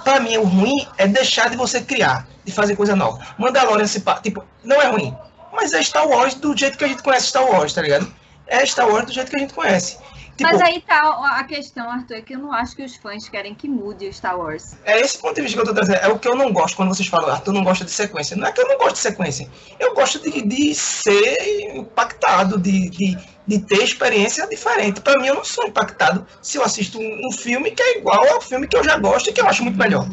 Pra 0.05 0.21
mim, 0.21 0.37
o 0.37 0.45
ruim 0.45 0.87
é 0.99 1.07
deixar 1.07 1.49
de 1.49 1.57
você 1.57 1.81
criar, 1.81 2.27
de 2.45 2.53
fazer 2.53 2.77
coisa 2.77 2.95
nova. 2.95 3.25
Mandalorian 3.39 3.87
se 3.87 4.03
tipo, 4.23 4.45
não 4.63 4.83
é 4.83 4.87
ruim, 4.89 5.17
mas 5.53 5.73
é 5.73 5.83
Star 5.83 6.07
Wars 6.07 6.35
do 6.35 6.55
jeito 6.55 6.77
que 6.77 6.85
a 6.85 6.89
gente 6.89 7.03
conhece 7.03 7.29
Star 7.29 7.45
Wars, 7.45 7.73
tá 7.73 7.81
ligado? 7.81 8.13
É 8.47 8.67
Star 8.67 8.89
Wars 8.89 9.07
do 9.07 9.13
jeito 9.13 9.31
que 9.31 9.37
a 9.37 9.41
gente 9.41 9.55
conhece. 9.55 9.99
Tipo, 10.37 10.51
Mas 10.51 10.61
aí 10.61 10.83
tá 10.83 11.01
a 11.31 11.45
questão, 11.45 11.91
Arthur, 11.91 12.17
é 12.17 12.21
que 12.21 12.35
eu 12.35 12.39
não 12.39 12.53
acho 12.53 12.77
que 12.77 12.83
os 12.83 12.95
fãs 12.95 13.27
querem 13.27 13.55
que 13.55 13.67
mude 13.67 14.07
o 14.07 14.13
Star 14.13 14.39
Wars. 14.39 14.77
É 14.85 15.01
esse 15.01 15.17
ponto 15.19 15.35
de 15.35 15.41
vista 15.41 15.57
que 15.57 15.63
eu 15.63 15.67
tô 15.67 15.75
trazendo. 15.75 15.97
É 15.97 16.09
o 16.09 16.19
que 16.19 16.29
eu 16.29 16.37
não 16.37 16.53
gosto 16.53 16.77
quando 16.77 16.95
vocês 16.95 17.09
falam, 17.09 17.31
Arthur 17.31 17.55
não 17.55 17.65
gosta 17.65 17.87
de 17.87 17.91
sequência. 17.91 18.37
Não 18.37 18.47
é 18.47 18.53
que 18.53 18.61
eu 18.61 18.69
não 18.69 18.77
gosto 18.77 18.97
de 18.97 18.99
sequência. 18.99 19.49
Eu 19.81 19.95
gosto 19.95 20.21
de, 20.21 20.43
de 20.43 20.75
ser 20.75 21.75
impactado, 21.75 22.59
de, 22.59 22.91
de, 22.91 23.19
de 23.47 23.59
ter 23.61 23.83
experiência 23.83 24.47
diferente. 24.47 25.01
Pra 25.01 25.19
mim, 25.19 25.29
eu 25.29 25.37
não 25.37 25.45
sou 25.45 25.67
impactado 25.67 26.27
se 26.43 26.59
eu 26.59 26.65
assisto 26.65 26.99
um, 26.99 27.29
um 27.29 27.33
filme 27.33 27.71
que 27.71 27.83
é 27.83 27.99
igual 27.99 28.29
ao 28.35 28.41
filme 28.43 28.69
que 28.69 28.77
eu 28.77 28.85
já 28.85 28.99
gosto 28.99 29.31
e 29.31 29.33
que 29.33 29.41
eu 29.41 29.49
acho 29.49 29.63
muito 29.63 29.79
melhor. 29.79 30.07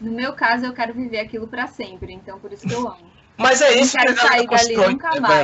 No 0.00 0.10
meu 0.10 0.32
caso, 0.32 0.66
eu 0.66 0.72
quero 0.72 0.92
viver 0.92 1.20
aquilo 1.20 1.46
pra 1.46 1.68
sempre, 1.68 2.12
então 2.12 2.40
por 2.40 2.52
isso 2.52 2.66
que 2.66 2.74
eu 2.74 2.88
amo. 2.88 3.19
Mas 3.40 3.62
é 3.62 3.72
isso 3.80 3.96
que 3.96 4.06
a 4.06 4.12
galera 4.12 4.46
constrói. 4.46 4.92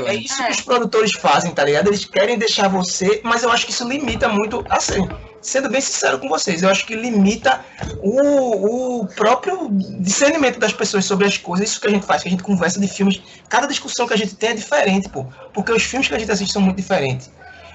é. 0.07 0.11
É 0.11 0.14
isso 0.14 0.42
É. 0.42 0.47
que 0.47 0.53
os 0.53 0.61
produtores 0.61 1.12
fazem, 1.14 1.51
tá 1.53 1.64
ligado? 1.64 1.88
Eles 1.88 2.05
querem 2.05 2.36
deixar 2.38 2.68
você, 2.68 3.22
mas 3.24 3.42
eu 3.42 3.51
acho 3.51 3.64
que 3.64 3.72
isso 3.72 3.88
limita 3.88 4.28
muito, 4.28 4.62
assim, 4.68 5.09
sendo 5.40 5.70
bem 5.70 5.80
sincero 5.80 6.18
com 6.18 6.28
vocês, 6.28 6.62
eu 6.62 6.68
acho 6.68 6.84
que 6.84 6.94
limita 6.94 7.64
o, 8.03 9.01
o 9.01 9.07
próprio 9.07 9.68
discernimento 10.01 10.59
das 10.59 10.72
pessoas 10.72 11.05
sobre 11.07 11.26
as 11.26 11.38
coisas, 11.38 11.70
isso 11.70 11.80
que 11.80 11.86
a 11.86 11.90
gente 11.90 12.05
faz, 12.05 12.20
que 12.22 12.28
a 12.28 12.30
gente 12.30 12.42
conversa 12.42 12.78
de 12.78 12.86
filmes, 12.88 13.22
cada 13.49 13.66
discussão 13.66 14.07
que 14.07 14.12
a 14.12 14.18
gente 14.18 14.34
tem 14.34 14.51
é 14.51 14.55
diferente, 14.55 15.09
pô, 15.09 15.24
porque 15.55 15.72
os 15.72 15.82
filmes 15.82 16.07
que 16.09 16.14
a 16.14 16.18
gente 16.18 16.30
assiste 16.30 16.53
são 16.53 16.61
muito 16.61 16.76
diferentes. 16.76 17.30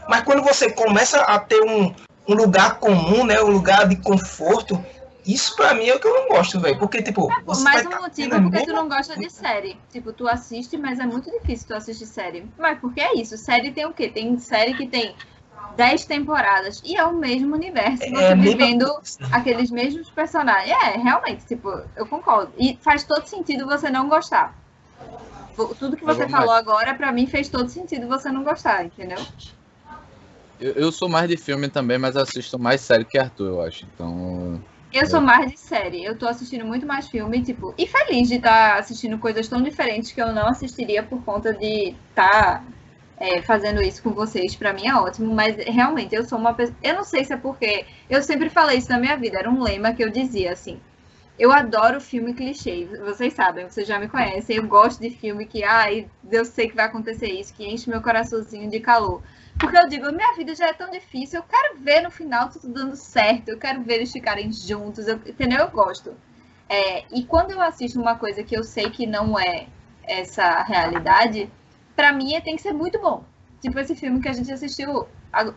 Mas 0.08 0.22
quando 0.24 0.44
você 0.44 0.70
começa 0.70 1.20
a 1.22 1.40
ter 1.40 1.62
um, 1.64 1.94
um 2.28 2.34
lugar 2.36 2.80
comum, 2.80 3.26
né, 3.26 3.42
um 3.42 3.50
lugar 3.50 3.88
de 3.88 3.96
conforto, 3.96 4.84
isso 5.26 5.56
pra 5.56 5.74
mim 5.74 5.88
é 5.88 5.96
o 5.96 6.00
que 6.00 6.08
eu 6.08 6.14
não 6.14 6.28
gosto, 6.28 6.60
velho, 6.60 6.80
porque, 6.80 7.02
tipo... 7.02 7.30
você 7.46 7.64
Mais 7.64 7.86
um 7.86 7.90
tá 7.90 8.02
motivo 8.02 8.36
é 8.36 8.42
porque 8.42 8.58
tu 8.60 8.66
mesma 8.68 8.74
não 8.74 8.90
gosta 8.90 9.18
de 9.18 9.30
série. 9.30 9.78
Tipo, 9.92 10.12
tu 10.12 10.28
assiste, 10.28 10.78
mas 10.78 11.00
é 11.00 11.06
muito 11.06 11.30
difícil 11.32 11.68
tu 11.68 11.74
assistir 11.76 12.06
série. 12.06 12.46
Mas 12.58 12.80
porque 12.80 13.02
é 13.02 13.16
isso, 13.16 13.38
série 13.38 13.72
tem 13.72 13.86
o 13.86 13.94
quê? 13.94 14.10
Tem 14.10 14.38
série 14.40 14.74
que 14.74 14.88
tem 14.88 15.16
10 15.76 16.06
temporadas 16.06 16.82
e 16.84 16.96
é 16.96 17.06
o 17.06 17.14
mesmo 17.14 17.56
universo. 17.56 18.04
Você 18.04 18.16
É 18.16 18.36
mesma 18.36 18.52
vivendo 18.52 18.86
coisa. 18.86 19.20
aqueles 19.32 19.70
mesmos 19.70 20.10
personagens. 20.10 20.72
É, 20.72 20.98
realmente, 20.98 21.46
tipo, 21.46 21.70
eu 21.96 22.06
concordo. 22.06 22.52
E 22.58 22.78
faz 22.82 23.04
todo 23.04 23.26
sentido 23.26 23.66
você 23.66 23.90
não 23.90 24.10
gostar. 24.10 24.56
Tudo 25.78 25.96
que 25.96 26.04
Mas 26.04 26.18
você 26.18 26.28
falou 26.28 26.54
agora, 26.54 26.94
pra 26.96 27.12
mim, 27.12 27.28
fez 27.28 27.48
todo 27.50 27.70
sentido 27.70 28.08
você 28.08 28.32
não 28.32 28.44
gostar, 28.44 28.86
entendeu? 28.86 29.20
Eu, 30.60 30.72
eu 30.74 30.92
sou 30.92 31.10
mais 31.10 31.30
de 31.30 31.38
filme 31.38 31.68
também, 31.68 31.98
mas 31.98 32.16
assisto 32.18 32.58
mais 32.58 32.82
série 32.82 33.06
que 33.06 33.18
Arthur, 33.18 33.48
eu 33.48 33.62
acho. 33.62 33.86
Então. 33.94 34.60
Eu 34.94 35.06
sou 35.06 35.22
mais 35.22 35.50
de 35.50 35.58
série. 35.58 36.04
Eu 36.04 36.18
tô 36.18 36.28
assistindo 36.28 36.66
muito 36.66 36.86
mais 36.86 37.08
filme, 37.08 37.42
tipo, 37.42 37.74
e 37.78 37.88
feliz 37.88 38.28
de 38.28 38.36
estar 38.36 38.78
assistindo 38.78 39.18
coisas 39.18 39.48
tão 39.48 39.62
diferentes 39.62 40.12
que 40.12 40.22
eu 40.22 40.34
não 40.34 40.48
assistiria 40.48 41.02
por 41.02 41.24
conta 41.24 41.54
de 41.54 41.96
estar 42.10 42.64
fazendo 43.44 43.82
isso 43.82 44.02
com 44.04 44.10
vocês. 44.12 44.56
Pra 44.56 44.74
mim 44.74 44.88
é 44.88 44.96
ótimo, 44.96 45.34
mas 45.34 45.56
realmente 45.56 46.14
eu 46.16 46.24
sou 46.24 46.38
uma 46.38 46.54
pessoa. 46.54 46.76
Eu 46.84 46.96
não 46.96 47.04
sei 47.04 47.24
se 47.24 47.32
é 47.34 47.38
porque. 47.38 47.86
Eu 48.10 48.22
sempre 48.22 48.50
falei 48.50 48.78
isso 48.80 48.90
na 48.90 49.00
minha 49.00 49.16
vida, 49.16 49.38
era 49.40 49.50
um 49.50 49.62
lema 49.62 49.94
que 49.94 50.04
eu 50.04 50.10
dizia 50.10 50.52
assim. 50.52 50.80
Eu 51.40 51.52
adoro 51.52 52.02
filme 52.02 52.34
clichê, 52.34 52.88
vocês 53.06 53.34
sabem, 53.34 53.68
vocês 53.68 53.88
já 53.88 53.98
me 53.98 54.08
conhecem. 54.08 54.58
Eu 54.58 54.68
gosto 54.68 55.00
de 55.00 55.10
filme 55.10 55.46
que, 55.46 55.64
ai, 55.64 56.08
eu 56.30 56.44
sei 56.46 56.68
que 56.68 56.76
vai 56.76 56.86
acontecer 56.86 57.28
isso, 57.28 57.54
que 57.54 57.66
enche 57.66 57.90
meu 57.90 58.02
coraçãozinho 58.02 58.70
de 58.70 58.80
calor. 58.80 59.22
Porque 59.62 59.78
eu 59.78 59.88
digo, 59.88 60.12
minha 60.12 60.34
vida 60.36 60.56
já 60.56 60.68
é 60.68 60.74
tão 60.74 60.90
difícil, 60.90 61.40
eu 61.40 61.44
quero 61.44 61.80
ver 61.80 62.02
no 62.02 62.12
final 62.12 62.50
tudo 62.50 62.68
dando 62.74 62.96
certo, 62.96 63.50
eu 63.50 63.60
quero 63.60 63.82
ver 63.84 63.96
eles 63.96 64.12
ficarem 64.12 64.52
juntos, 64.52 65.08
eu- 65.08 65.18
entendeu? 65.26 65.60
Eu 65.60 65.70
gosto. 65.72 66.16
É, 66.70 67.06
e 67.12 67.24
quando 67.26 67.52
eu 67.52 67.62
assisto 67.62 68.00
uma 68.00 68.16
coisa 68.16 68.44
que 68.44 68.58
eu 68.58 68.64
sei 68.64 68.90
que 68.90 69.06
não 69.06 69.40
é 69.40 69.68
essa 70.04 70.64
realidade, 70.64 71.50
pra 71.96 72.12
mim 72.12 72.40
tem 72.42 72.56
que 72.56 72.62
ser 72.62 72.74
muito 72.74 73.00
bom. 73.00 73.24
Tipo 73.62 73.80
esse 73.80 73.96
filme 73.96 74.22
que 74.22 74.30
a 74.30 74.34
gente 74.34 74.52
assistiu 74.52 75.08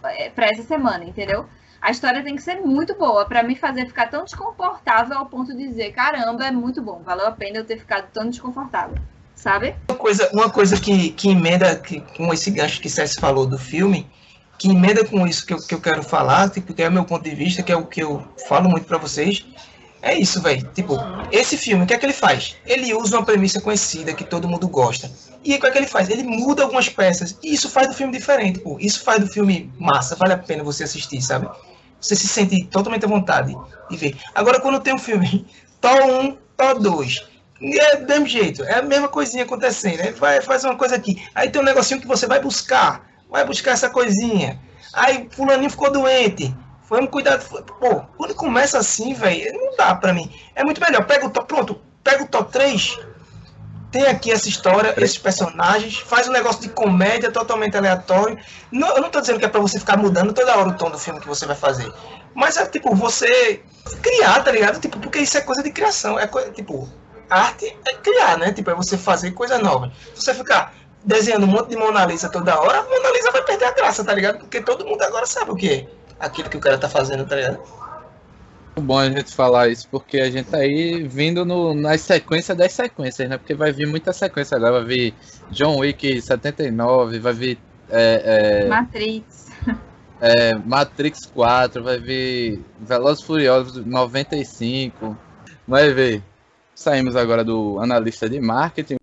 é, 0.05 0.31
pra 0.31 0.47
essa 0.47 0.63
semana, 0.63 1.05
entendeu? 1.05 1.47
A 1.81 1.91
história 1.91 2.23
tem 2.23 2.37
que 2.37 2.43
ser 2.43 2.61
muito 2.61 2.95
boa 2.97 3.27
pra 3.27 3.43
me 3.43 3.57
fazer 3.57 3.87
ficar 3.87 4.09
tão 4.09 4.25
desconfortável 4.25 5.17
ao 5.19 5.27
ponto 5.27 5.55
de 5.57 5.67
dizer, 5.69 5.93
caramba, 5.93 6.47
é 6.47 6.51
muito 6.51 6.83
bom, 6.83 7.03
valeu 7.03 7.27
a 7.27 7.33
pena 7.33 7.59
eu 7.59 7.65
ter 7.67 7.79
ficado 7.79 8.11
tão 8.13 8.29
desconfortável, 8.29 8.97
sabe? 9.45 9.77
Uma 9.91 9.99
coisa, 9.99 10.31
uma 10.33 10.49
coisa 10.49 10.81
que, 10.81 11.11
que 11.11 11.29
emenda 11.29 11.77
que, 11.77 12.01
com 12.17 12.33
esse 12.33 12.51
gancho 12.51 12.81
que 12.81 12.89
César 12.89 13.21
falou 13.21 13.47
do 13.47 13.59
filme, 13.59 14.07
que 14.59 14.71
emenda 14.71 15.05
com 15.05 15.27
isso 15.27 15.45
que 15.45 15.53
eu, 15.53 15.59
que 15.59 15.75
eu 15.75 15.81
quero 15.83 16.03
falar, 16.03 16.49
tipo, 16.49 16.73
que 16.73 16.83
é 16.83 16.89
o 16.89 16.93
meu 16.93 17.05
ponto 17.05 17.23
de 17.23 17.35
vista, 17.35 17.63
que 17.63 17.71
é 17.71 17.77
o 17.77 17.85
que 17.85 18.03
eu 18.03 18.27
falo 18.49 18.71
muito 18.71 18.87
pra 18.87 18.97
vocês, 18.97 19.45
é 20.01 20.19
isso, 20.19 20.41
velho. 20.41 20.67
Tipo, 20.75 20.97
esse 21.31 21.59
filme, 21.59 21.85
o 21.85 21.87
que 21.87 21.93
é 21.93 21.99
que 21.99 22.07
ele 22.07 22.15
faz? 22.15 22.57
Ele 22.65 22.95
usa 22.95 23.19
uma 23.19 23.25
premissa 23.25 23.61
conhecida 23.61 24.15
que 24.15 24.25
todo 24.25 24.49
mundo 24.49 24.67
gosta. 24.67 25.11
E 25.45 25.55
o 25.55 25.61
que 25.61 25.67
é 25.67 25.71
que 25.71 25.79
ele 25.79 25.87
faz? 25.87 26.09
Ele 26.09 26.23
muda 26.23 26.63
algumas 26.63 26.89
peças. 26.89 27.39
E 27.43 27.53
isso 27.53 27.69
faz 27.69 27.89
do 27.89 27.95
filme 27.95 28.13
diferente, 28.15 28.61
pô. 28.61 28.79
Isso 28.81 29.03
faz 29.03 29.21
do 29.21 29.27
filme 29.27 29.71
massa, 29.79 30.17
vale 30.17 30.33
a 30.33 30.39
pena 30.39 30.65
você 30.65 30.85
assistir, 30.85 31.21
sabe? 31.21 31.49
Você 32.01 32.17
se 32.17 32.29
sente 32.29 32.65
totalmente 32.65 33.05
à 33.05 33.09
vontade 33.09 33.55
de 33.91 33.97
ver. 33.97 34.17
Agora, 34.35 34.59
quando 34.59 34.81
tem 34.81 34.95
um 34.95 34.99
filme, 34.99 35.47
Tó 35.83 35.95
1, 36.23 36.37
Tó 36.57 36.75
2, 36.75 37.34
é 37.73 37.97
do 37.97 38.07
mesmo 38.07 38.27
jeito, 38.27 38.65
é 38.65 38.79
a 38.79 38.83
mesma 38.83 39.09
coisinha 39.09 39.45
acontecendo. 39.45 40.01
Aí 40.01 40.13
vai, 40.13 40.41
faz 40.41 40.65
uma 40.65 40.77
coisa 40.77 40.97
aqui. 40.97 41.23
Aí 41.35 41.51
tem 41.51 41.61
um 41.61 41.65
negocinho 41.65 42.01
que 42.01 42.07
você 42.07 42.27
vai 42.27 42.41
buscar. 42.41 43.09
Vai 43.31 43.45
buscar 43.45 43.73
essa 43.73 43.89
coisinha. 43.89 44.61
Aí 44.93 45.29
fulaninho 45.31 45.71
ficou 45.71 45.91
doente. 45.91 46.55
Vamos 46.89 47.11
cuidar. 47.11 47.39
Pô, 47.39 48.03
quando 48.17 48.35
começa 48.35 48.79
assim, 48.79 49.15
velho, 49.15 49.53
não 49.55 49.77
dá 49.77 49.95
pra 49.95 50.13
mim. 50.13 50.31
É 50.55 50.63
muito 50.63 50.81
melhor. 50.81 51.05
Pega 51.07 51.27
o 51.27 51.31
top. 51.31 51.49
Pronto, 51.49 51.81
pega 52.03 52.23
o 52.23 52.29
top 52.29 52.53
3. 52.53 52.99
Tem 53.91 54.07
aqui 54.07 54.33
essa 54.33 54.49
história, 54.49 54.93
esses 54.99 55.19
personagens, 55.19 55.99
faz 55.99 56.27
um 56.27 56.33
negócio 56.33 56.61
de 56.61 56.69
comédia 56.69 57.31
totalmente 57.31 57.77
aleatório. 57.77 58.37
Não, 58.71 58.89
eu 58.89 59.01
não 59.01 59.09
tô 59.09 59.21
dizendo 59.21 59.39
que 59.39 59.45
é 59.45 59.49
pra 59.49 59.61
você 59.61 59.79
ficar 59.79 59.97
mudando 59.97 60.33
toda 60.33 60.57
hora 60.57 60.69
o 60.69 60.75
tom 60.75 60.91
do 60.91 60.99
filme 60.99 61.21
que 61.21 61.29
você 61.29 61.47
vai 61.47 61.55
fazer. 61.55 61.93
Mas 62.35 62.57
é 62.57 62.67
tipo, 62.67 62.93
você 62.95 63.63
criar, 64.03 64.43
tá 64.43 64.51
ligado? 64.51 64.81
Tipo, 64.81 64.99
porque 64.99 65.21
isso 65.21 65.39
é 65.39 65.41
coisa 65.41 65.63
de 65.63 65.71
criação. 65.71 66.19
É 66.19 66.27
coisa, 66.27 66.51
tipo, 66.51 66.89
arte 67.35 67.77
é 67.87 67.95
criar, 67.95 68.39
né? 68.39 68.53
Tipo, 68.53 68.71
é 68.71 68.75
você 68.75 68.97
fazer 68.97 69.33
coisa 69.33 69.59
nova. 69.59 69.93
Se 70.15 70.23
você 70.23 70.35
ficar 70.35 70.75
desenhando 71.05 71.45
um 71.45 71.49
monte 71.49 71.71
de 71.71 71.77
Mona 71.77 72.07
Lisa 72.07 72.29
toda 72.29 72.59
hora, 72.59 72.81
a 72.81 72.83
Mona 72.85 73.11
Lisa 73.13 73.31
vai 73.31 73.43
perder 73.43 73.67
a 73.67 73.73
graça, 73.73 74.05
tá 74.05 74.15
ligado? 74.15 74.39
Porque 74.39 74.61
todo 74.61 74.87
mundo 74.87 75.03
agora 75.03 75.27
sabe 75.27 75.51
o 75.51 75.57
que 75.57 75.71
é 75.71 75.87
aquilo 76.19 76.49
que 76.49 76.57
o 76.57 76.61
cara 76.61 76.79
tá 76.79 76.89
fazendo, 76.89 77.27
tá 77.27 77.37
ligado? 77.37 77.61
É 78.77 78.81
bom 78.81 78.99
a 78.99 79.09
gente 79.09 79.33
falar 79.33 79.69
isso, 79.69 79.87
porque 79.89 80.19
a 80.19 80.31
gente 80.31 80.47
tá 80.47 80.59
aí 80.59 81.07
vindo 81.07 81.45
no, 81.45 81.75
nas 81.75 82.01
sequências 82.01 82.57
das 82.57 82.73
sequências, 82.73 83.29
né? 83.29 83.39
Porque 83.39 83.55
vai 83.55 83.71
vir 83.71 83.87
muita 83.87 84.13
sequência 84.13 84.57
agora, 84.57 84.81
vai 84.81 84.85
vir 84.85 85.15
John 85.51 85.79
Wick 85.79 86.21
79, 86.21 87.21
vai 87.21 87.33
vir 87.33 87.59
é, 87.89 88.65
é, 88.65 88.69
Matrix. 88.69 89.47
é, 90.21 90.55
Matrix 90.57 91.27
4, 91.27 91.85
vai 91.85 91.99
vir 92.01 92.65
Velozes 92.81 93.23
e 93.23 93.27
Furiosos 93.27 93.87
95, 93.87 95.17
vai 95.69 95.93
ver. 95.93 96.23
Saímos 96.75 97.15
agora 97.15 97.45
do 97.45 97.79
analista 97.79 98.29
de 98.29 98.41
marketing. 98.41 98.97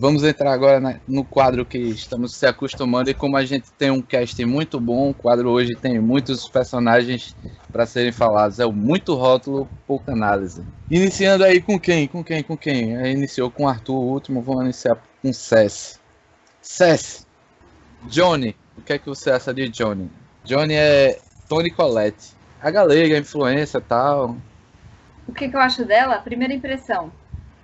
Vamos 0.00 0.22
entrar 0.22 0.52
agora 0.52 1.00
no 1.08 1.24
quadro 1.24 1.66
que 1.66 1.76
estamos 1.76 2.36
se 2.36 2.46
acostumando 2.46 3.10
e 3.10 3.14
como 3.14 3.36
a 3.36 3.44
gente 3.44 3.72
tem 3.72 3.90
um 3.90 4.00
cast 4.00 4.44
muito 4.44 4.78
bom, 4.78 5.10
o 5.10 5.14
quadro 5.14 5.50
hoje 5.50 5.74
tem 5.74 5.98
muitos 5.98 6.48
personagens 6.48 7.34
para 7.72 7.84
serem 7.84 8.12
falados. 8.12 8.60
É 8.60 8.64
o 8.64 8.70
muito 8.70 9.16
rótulo, 9.16 9.68
pouca 9.88 10.12
análise. 10.12 10.62
Iniciando 10.88 11.42
aí 11.42 11.60
com 11.60 11.80
quem? 11.80 12.06
Com 12.06 12.22
quem? 12.22 12.44
Com 12.44 12.56
quem? 12.56 12.96
Aí 12.96 13.12
iniciou 13.12 13.50
com 13.50 13.66
Arthur, 13.66 13.96
o 13.96 14.12
último, 14.12 14.40
vamos 14.40 14.62
iniciar 14.62 14.96
com 15.20 15.32
Cess. 15.32 15.98
Cess, 16.62 17.26
Johnny, 18.04 18.54
o 18.76 18.82
que 18.82 18.92
é 18.92 18.98
que 18.98 19.08
você 19.08 19.32
acha 19.32 19.52
de 19.52 19.68
Johnny? 19.68 20.08
Johnny 20.44 20.74
é 20.74 21.18
Tony 21.48 21.70
Collette. 21.70 22.34
A 22.60 22.70
galega, 22.70 23.16
influência 23.18 23.78
e 23.78 23.82
tal. 23.82 24.36
O 25.26 25.32
que, 25.32 25.48
que 25.48 25.56
eu 25.56 25.60
acho 25.60 25.84
dela? 25.84 26.18
Primeira 26.18 26.52
impressão. 26.52 27.12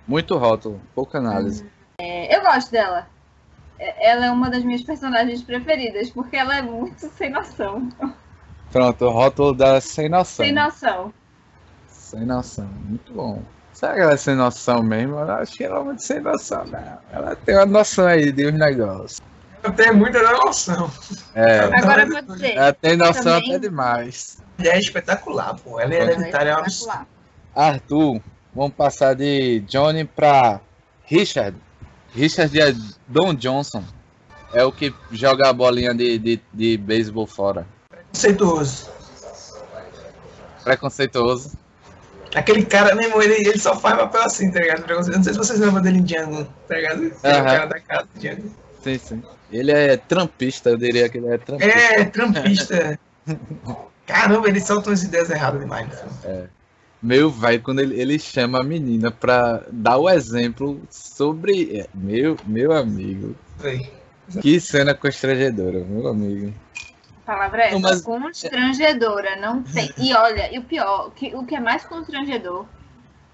Muito 0.07 0.37
rótulo, 0.37 0.81
pouca 0.93 1.17
análise. 1.17 1.65
É, 1.99 2.35
eu 2.35 2.41
gosto 2.41 2.71
dela. 2.71 3.07
É- 3.79 4.09
Ela 4.11 4.27
é 4.27 4.31
uma 4.31 4.49
das 4.49 4.63
minhas 4.63 4.83
personagens 4.83 5.43
preferidas, 5.43 6.09
porque 6.09 6.35
ela 6.37 6.57
é 6.57 6.61
muito 6.61 7.07
sem 7.09 7.29
noção. 7.29 7.89
Pronto, 8.71 9.05
o 9.05 9.09
rótulo 9.09 9.53
da 9.53 9.81
sem 9.81 10.09
noção. 10.09 10.45
Sem 10.45 10.53
noção. 10.53 11.13
Sem 11.87 12.25
noção, 12.25 12.67
muito 12.87 13.13
bom. 13.13 13.41
Será 13.73 13.93
que 13.95 13.99
ela 14.01 14.13
é 14.13 14.17
sem 14.17 14.35
noção 14.35 14.81
mesmo? 14.81 15.15
Eu 15.19 15.31
acho 15.31 15.53
que 15.57 15.63
ela 15.63 15.79
é 15.79 15.83
muito 15.83 16.01
sem 16.01 16.21
noção, 16.21 16.63
não. 16.65 16.99
Ela 17.11 17.35
tem 17.35 17.55
uma 17.55 17.65
noção 17.65 18.07
aí 18.07 18.31
de 18.31 18.47
uns 18.47 18.53
negócios. 18.57 19.17
Eu 19.65 19.73
tenho 19.73 19.95
muita 19.95 20.21
noção. 20.21 20.91
É, 21.33 21.59
Agora 21.61 22.03
eu 22.03 22.09
vou 22.09 22.35
dizer. 22.35 22.55
ela 22.55 22.71
tem 22.73 22.95
noção 22.95 23.23
Também- 23.23 23.49
até 23.49 23.59
demais. 23.59 24.37
Ele 24.59 24.69
é 24.69 24.79
espetacular, 24.79 25.55
pô. 25.55 25.79
Ela 25.79 25.93
é 25.95 26.01
hereditária, 26.03 26.51
é 26.51 26.55
um 26.55 26.59
absurdo. 26.59 26.91
espetacular. 26.91 27.07
Arthur, 27.55 28.21
vamos 28.53 28.73
passar 28.75 29.15
de 29.15 29.61
Johnny 29.61 30.05
pra 30.05 30.59
Richard. 31.05 31.57
Richard 32.13 32.59
é 32.61 32.75
Don 33.07 33.33
Johnson. 33.33 33.83
É 34.53 34.63
o 34.63 34.71
que 34.71 34.93
joga 35.11 35.49
a 35.49 35.53
bolinha 35.53 35.93
de, 35.93 36.17
de, 36.19 36.39
de 36.53 36.77
beisebol 36.77 37.25
fora. 37.25 37.65
Conceituoso. 38.13 38.89
Preconceituoso. 40.63 41.57
Aquele 42.33 42.65
cara 42.65 42.93
mesmo, 42.95 43.21
ele, 43.21 43.33
ele 43.47 43.57
só 43.59 43.75
faz 43.75 43.97
papel 43.97 44.21
assim, 44.23 44.51
tá 44.51 44.59
ligado? 44.59 44.85
Não 44.87 45.23
sei 45.23 45.33
se 45.33 45.37
vocês 45.39 45.59
lembram 45.59 45.81
dele 45.81 45.99
em 45.99 46.03
Django, 46.03 46.45
tá 46.67 46.75
ligado? 46.75 47.03
Ele 47.03 47.13
é 47.23 47.41
o 47.41 47.43
cara 47.43 47.65
da 47.65 47.79
casa 47.79 48.07
de 48.13 48.19
Django. 48.21 48.64
Sim, 48.85 48.99
sim. 48.99 49.23
Ele 49.51 49.71
é 49.71 49.97
trampista, 49.97 50.69
eu 50.69 50.77
diria 50.77 51.09
que 51.09 51.17
ele 51.17 51.27
é 51.27 51.37
trampista. 51.39 51.73
É, 51.75 52.05
trampista. 52.05 52.99
Caramba, 54.05 54.47
ele 54.47 54.61
solta 54.61 54.91
umas 54.91 55.01
ideias 55.01 55.31
erradas 55.31 55.59
demais 55.59 55.87
no 55.87 55.93
filme. 55.95 56.49
Meu 57.01 57.31
velho, 57.31 57.61
quando 57.63 57.79
ele, 57.79 57.99
ele 57.99 58.19
chama 58.19 58.59
a 58.59 58.63
menina 58.63 59.09
pra 59.09 59.63
dar 59.71 59.97
o 59.97 60.07
exemplo 60.07 60.79
sobre. 60.91 61.79
é, 61.79 61.87
Meu, 61.95 62.37
meu 62.45 62.71
amigo. 62.71 63.35
Foi. 63.57 63.91
Que 64.39 64.59
cena 64.59 64.93
constrangedora, 64.93 65.79
meu 65.83 66.07
amigo. 66.07 66.53
A 67.23 67.31
palavra 67.31 67.63
é 67.63 67.65
essa, 67.67 67.73
Não, 67.73 67.81
mas- 67.81 68.01
constrangedora, 68.03 69.35
não 69.37 69.63
tem. 69.63 69.91
E 69.97 70.13
olha, 70.13 70.53
e 70.53 70.59
o 70.59 70.63
pior, 70.63 71.07
o 71.07 71.11
que, 71.11 71.35
o 71.35 71.43
que 71.43 71.55
é 71.55 71.59
mais 71.59 71.83
constrangedor 71.83 72.67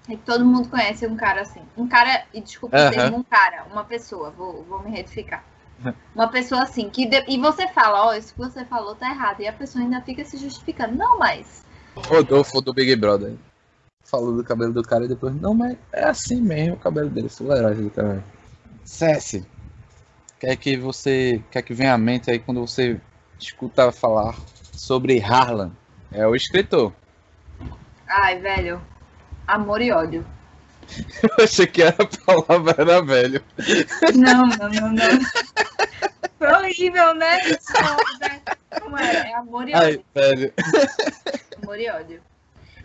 é 0.08 0.16
que 0.16 0.22
todo 0.22 0.44
mundo 0.44 0.68
conhece 0.68 1.06
um 1.06 1.16
cara 1.16 1.42
assim. 1.42 1.62
Um 1.76 1.86
cara, 1.88 2.24
e 2.34 2.40
desculpa 2.40 2.76
o 2.76 2.80
Aham. 2.80 2.90
termo, 2.90 3.16
um 3.18 3.22
cara, 3.22 3.64
uma 3.70 3.84
pessoa, 3.84 4.30
vou, 4.30 4.64
vou 4.64 4.82
me 4.82 4.90
retificar. 4.90 5.44
Uma 6.14 6.28
pessoa 6.28 6.62
assim, 6.62 6.90
que 6.90 7.06
de- 7.06 7.24
e 7.26 7.38
você 7.38 7.66
fala, 7.68 8.04
ó, 8.06 8.14
isso 8.14 8.34
que 8.34 8.38
você 8.38 8.64
falou 8.66 8.94
tá 8.94 9.08
errado. 9.10 9.40
E 9.40 9.48
a 9.48 9.52
pessoa 9.52 9.82
ainda 9.82 10.00
fica 10.02 10.22
se 10.24 10.36
justificando. 10.36 10.94
Não, 10.94 11.18
mas. 11.18 11.64
Rodolfo 11.96 12.60
do 12.60 12.74
Big 12.74 12.94
Brother. 12.96 13.34
Falou 14.04 14.36
do 14.36 14.44
cabelo 14.44 14.74
do 14.74 14.82
cara 14.82 15.06
e 15.06 15.08
depois. 15.08 15.34
Não, 15.40 15.54
mas 15.54 15.78
é 15.90 16.04
assim 16.04 16.40
mesmo 16.42 16.74
o 16.74 16.78
cabelo 16.78 17.08
dele, 17.08 17.30
fuleiragem 17.30 17.84
do 17.84 17.90
cara. 17.90 18.22
Cessi, 18.84 19.42
quer 20.38 20.54
que 20.56 20.76
você. 20.76 21.42
Quer 21.50 21.62
que 21.62 21.72
venha 21.72 21.94
à 21.94 21.98
mente 21.98 22.30
aí 22.30 22.38
quando 22.38 22.60
você 22.60 23.00
escuta 23.40 23.90
falar 23.90 24.38
sobre 24.74 25.18
Harlan? 25.18 25.70
É 26.10 26.26
o 26.26 26.34
escritor. 26.36 26.92
Ai, 28.06 28.38
velho. 28.38 28.82
Amor 29.46 29.80
e 29.82 29.90
ódio. 29.92 30.24
Eu 31.38 31.44
achei 31.44 31.66
que 31.66 31.82
era 31.82 31.96
a 31.98 32.06
palavra 32.46 32.74
era 32.78 33.02
velho. 33.02 33.42
Não, 34.14 34.42
não, 34.46 34.68
não, 34.68 34.92
não. 34.92 35.20
Foi 36.38 36.48
horrível, 36.52 37.14
né? 37.14 37.38
Não, 37.48 38.80
Como 38.80 38.98
é? 38.98 39.30
É 39.30 39.34
amor 39.36 39.68
e 39.68 39.74
ódio. 39.74 39.84
Ai, 39.84 40.04
velho. 40.14 40.52
Amor 41.62 41.78
e 41.78 41.88
ódio. 41.88 42.20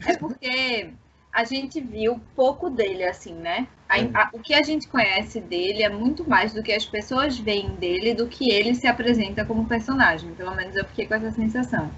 É 0.06 0.16
porque 0.16 0.90
a 1.34 1.44
gente 1.44 1.82
viu 1.82 2.22
pouco 2.36 2.70
dele, 2.70 3.04
assim, 3.04 3.34
né? 3.34 3.68
A- 3.90 4.22
a- 4.22 4.30
o 4.34 4.40
que 4.40 4.54
a 4.54 4.62
gente 4.62 4.88
conhece 4.88 5.40
dele 5.40 5.82
é 5.82 5.90
muito 5.90 6.28
mais 6.30 6.54
do 6.54 6.62
que 6.62 6.72
as 6.74 6.86
pessoas 6.86 7.38
veem 7.38 7.72
dele 7.76 8.14
do 8.14 8.28
que 8.28 8.52
ele 8.52 8.76
se 8.76 8.86
apresenta 8.86 9.44
como 9.44 9.66
personagem. 9.66 10.32
Pelo 10.36 10.54
menos 10.56 10.76
eu 10.76 10.86
fiquei 10.86 11.08
com 11.08 11.16
essa 11.16 11.32
sensação. 11.32 11.90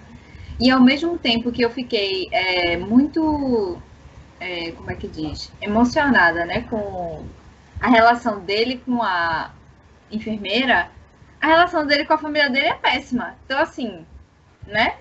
E 0.59 0.69
ao 0.71 0.81
mesmo 0.81 1.17
tempo 1.17 1.51
que 1.51 1.61
eu 1.63 1.69
fiquei 1.69 2.27
é, 2.31 2.77
muito, 2.77 3.81
é, 4.39 4.71
como 4.71 4.89
é 4.91 4.95
que 4.95 5.07
diz? 5.07 5.51
Emocionada, 5.61 6.45
né? 6.45 6.61
Com 6.69 7.25
a 7.79 7.89
relação 7.89 8.39
dele 8.39 8.81
com 8.85 9.01
a 9.01 9.51
enfermeira, 10.11 10.89
a 11.41 11.47
relação 11.47 11.85
dele 11.85 12.05
com 12.05 12.13
a 12.13 12.17
família 12.17 12.49
dele 12.49 12.67
é 12.67 12.73
péssima. 12.73 13.35
Então, 13.45 13.59
assim, 13.59 14.05
né? 14.67 14.97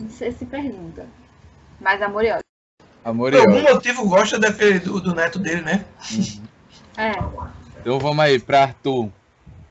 Você 0.00 0.32
se 0.32 0.44
pergunta. 0.44 1.06
Mas 1.80 2.02
amor 2.02 2.24
e 2.24 2.30
ódio. 2.30 2.44
Amor 3.04 3.30
Por 3.32 3.38
e 3.38 3.40
algum 3.40 3.74
motivo 3.74 4.08
gosta 4.08 4.38
da 4.38 4.52
filha 4.52 4.80
do, 4.80 5.00
do 5.00 5.14
neto 5.14 5.38
dele, 5.38 5.60
né? 5.60 5.84
É. 6.96 7.12
Então 7.80 7.98
vamos 7.98 8.24
aí 8.24 8.38
pra 8.38 8.62
Arthur. 8.62 9.10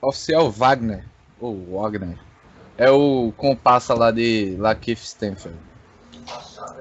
Oficial 0.01 0.51
Wagner. 0.51 1.03
Ou 1.39 1.79
Wagner. 1.81 2.17
É 2.77 2.89
o 2.89 3.33
compassa 3.35 3.93
lá 3.93 4.11
de 4.11 4.55
Lakeith 4.59 4.99
Stanfield. 4.99 5.57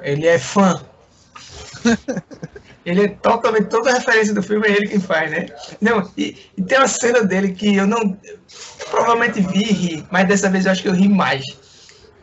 Ele 0.03 0.27
é 0.27 0.39
fã. 0.39 0.81
ele 2.85 3.05
é 3.05 3.09
totalmente, 3.09 3.67
toda 3.67 3.91
a 3.91 3.95
referência 3.95 4.35
do 4.35 4.43
filme 4.43 4.67
é 4.67 4.73
ele 4.73 4.89
quem 4.89 5.01
faz, 5.01 5.31
né? 5.31 5.47
Não, 5.81 6.11
e, 6.17 6.37
e 6.57 6.63
tem 6.63 6.79
uma 6.79 6.89
cena 6.89 7.23
dele 7.23 7.53
que 7.53 7.77
eu 7.77 7.87
não. 7.87 8.19
Eu 8.25 8.39
provavelmente 8.91 9.41
vi 9.41 9.63
e 9.63 9.73
ri, 9.73 10.07
mas 10.11 10.29
dessa 10.29 10.51
vez 10.51 10.67
eu 10.67 10.73
acho 10.73 10.83
que 10.83 10.89
eu 10.89 10.95
ri 10.95 11.09
mais. 11.09 11.45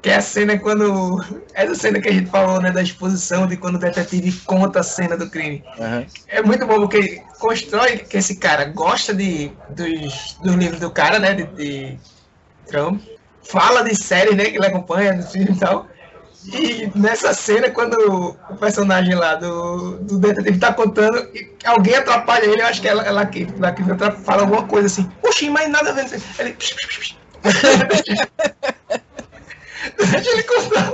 Que 0.02 0.10
é 0.10 0.16
a 0.16 0.22
cena 0.22 0.58
quando. 0.58 1.24
Essa 1.54 1.76
cena 1.76 2.00
que 2.00 2.08
a 2.08 2.14
gente 2.14 2.30
falou, 2.30 2.62
né? 2.62 2.72
Da 2.72 2.82
exposição 2.82 3.46
de 3.46 3.58
quando 3.58 3.76
o 3.76 3.80
detetive 3.80 4.32
conta 4.46 4.80
a 4.80 4.84
cena 4.84 5.18
do 5.18 5.30
crime. 5.30 5.64
Aham. 5.78 6.06
É 6.28 6.42
muito 6.42 6.66
bom 6.66 6.80
porque 6.80 7.22
constrói 7.38 7.98
que 7.98 8.18
esse 8.18 8.38
cara 8.38 8.66
gosta 8.66 9.14
de, 9.14 9.52
dos, 9.70 10.38
dos 10.42 10.56
livros 10.56 10.80
do 10.80 10.90
cara, 10.90 11.20
né? 11.20 11.34
De, 11.34 11.44
de 11.48 12.00
Trump. 12.68 13.02
Fala 13.44 13.84
de 13.84 13.94
séries, 13.94 14.36
né? 14.38 14.46
Que 14.46 14.58
ele 14.58 14.68
acompanha, 14.68 15.16
do 15.16 15.24
filme 15.24 15.52
e 15.52 15.60
tal. 15.60 15.86
E 16.46 16.90
nessa 16.96 17.34
cena, 17.34 17.70
quando 17.70 17.96
o 18.50 18.56
personagem 18.58 19.14
lá 19.14 19.36
do, 19.36 19.98
do 19.98 20.20
detetive 20.20 20.58
tá 20.58 20.74
contando, 20.74 21.18
e 21.34 21.52
alguém 21.66 21.96
atrapalha 21.96 22.46
ele, 22.46 22.62
eu 22.62 22.66
acho 22.66 22.82
que 22.82 22.88
ela, 22.88 23.04
ela 23.04 23.26
que, 23.26 23.48
ela 23.58 23.72
que 23.74 23.84
fala 24.24 24.44
alguma 24.44 24.66
coisa 24.66 24.88
assim. 24.88 25.10
Oxi, 25.22 25.50
mas 25.50 25.70
nada 25.70 25.90
a 25.90 25.94
ver. 25.94 26.06
Ele. 26.40 26.54
psh, 26.54 26.76
psh, 26.76 26.98
psh. 26.98 27.18
Deixa 30.12 30.32
ele 30.32 30.44
contar. 30.44 30.94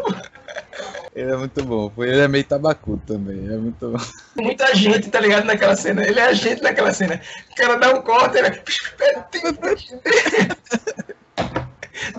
Ele 1.16 1.32
é 1.32 1.38
muito 1.38 1.64
bom. 1.64 1.92
Ele 2.00 2.20
é 2.20 2.28
meio 2.28 2.44
tabacudo 2.44 3.02
também. 3.08 3.38
É 3.48 3.58
muito 3.58 3.92
bom. 3.92 3.98
Muita 4.36 4.76
gente, 4.76 5.10
tá 5.10 5.20
ligado, 5.20 5.46
naquela 5.46 5.76
cena. 5.76 6.04
Ele 6.06 6.20
é 6.20 6.26
a 6.26 6.34
gente 6.34 6.62
naquela 6.62 6.92
cena. 6.92 7.22
O 7.52 7.56
cara 7.56 7.76
dá 7.76 7.94
um 7.94 8.02
corte, 8.02 8.38
ele... 8.38 8.50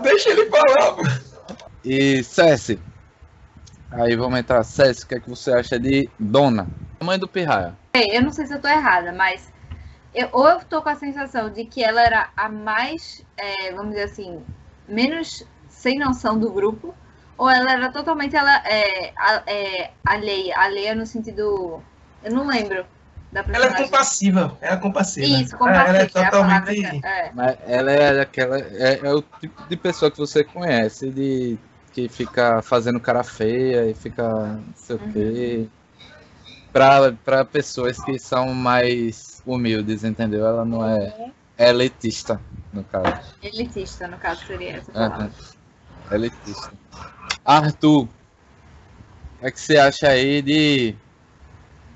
Deixa 0.02 0.30
ele 0.30 0.46
falar, 0.46 0.92
pô. 0.92 1.02
E 1.84 2.24
Cessi. 2.24 2.80
Aí 3.98 4.14
vamos 4.14 4.38
entrar. 4.38 4.62
Cessi, 4.62 5.04
o 5.04 5.08
que, 5.08 5.14
é 5.14 5.20
que 5.20 5.28
você 5.28 5.52
acha 5.52 5.78
de 5.78 6.08
Dona? 6.18 6.68
Mãe 7.02 7.18
do 7.18 7.26
Pirraia. 7.28 7.74
Eu 7.94 8.22
não 8.22 8.30
sei 8.30 8.46
se 8.46 8.54
eu 8.54 8.60
tô 8.60 8.68
errada, 8.68 9.12
mas 9.12 9.50
eu, 10.14 10.28
ou 10.32 10.46
eu 10.48 10.60
tô 10.64 10.82
com 10.82 10.88
a 10.88 10.94
sensação 10.96 11.50
de 11.50 11.64
que 11.64 11.82
ela 11.82 12.02
era 12.02 12.28
a 12.36 12.48
mais, 12.48 13.22
é, 13.38 13.72
vamos 13.72 13.90
dizer 13.92 14.04
assim, 14.04 14.42
menos 14.86 15.42
sem 15.68 15.98
noção 15.98 16.38
do 16.38 16.52
grupo, 16.52 16.94
ou 17.38 17.48
ela 17.48 17.72
era 17.72 17.90
totalmente 17.90 18.36
ela, 18.36 18.54
é, 18.66 19.12
a- 19.18 19.42
é, 19.46 19.90
alheia, 20.04 20.54
alheia 20.58 20.94
no 20.94 21.06
sentido. 21.06 21.82
Eu 22.22 22.32
não 22.32 22.46
lembro 22.46 22.84
da 23.32 23.44
Ela 23.52 23.66
é 23.66 23.82
compassiva. 23.82 24.58
Ela 24.60 24.74
é 24.76 24.80
compassiva. 24.80 25.26
Isso, 25.26 25.56
compassiva. 25.56 25.88
Ela 25.88 25.98
é 25.98 26.02
é 26.02 26.04
a 26.24 26.30
palavra 26.30 26.74
totalmente. 26.74 27.00
que- 27.00 27.06
é. 27.06 27.30
Mas 27.34 27.56
ela 27.66 27.92
é 27.92 28.20
aquela. 28.20 28.58
É, 28.58 29.00
é 29.02 29.12
o 29.14 29.22
tipo 29.40 29.62
de 29.68 29.76
pessoa 29.76 30.10
que 30.10 30.18
você 30.18 30.44
conhece, 30.44 31.10
de 31.10 31.58
que 31.96 32.10
fica 32.10 32.60
fazendo 32.60 33.00
cara 33.00 33.24
feia 33.24 33.90
e 33.90 33.94
fica 33.94 34.28
não 34.28 34.74
sei 34.74 34.96
o 34.96 34.98
quê. 34.98 35.66
Pra, 36.70 37.10
pra 37.24 37.42
pessoas 37.42 37.98
que 38.04 38.18
são 38.18 38.52
mais 38.52 39.40
humildes, 39.46 40.04
entendeu? 40.04 40.44
Ela 40.44 40.62
não 40.62 40.86
é, 40.86 41.32
é 41.56 41.70
elitista, 41.70 42.38
no 42.70 42.84
caso. 42.84 43.34
Elitista, 43.42 44.06
no 44.06 44.18
caso, 44.18 44.44
seria 44.46 44.76
essa 44.76 44.92
palavra. 44.92 45.30
Elitista. 46.10 46.70
Arthur, 47.42 48.02
o 48.02 48.08
que, 49.40 49.46
é 49.46 49.50
que 49.50 49.58
você 49.58 49.78
acha 49.78 50.08
aí 50.08 50.42
de. 50.42 50.94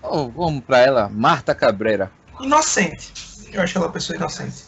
Oh, 0.03 0.29
vamos 0.29 0.65
pra 0.65 0.79
ela, 0.79 1.11
Marta 1.11 1.55
Cabreira. 1.55 2.11
Inocente. 2.41 3.13
Eu 3.53 3.61
acho 3.61 3.77
ela 3.77 3.89
uma 3.89 3.93
pessoa 3.93 4.17
inocente. 4.17 4.65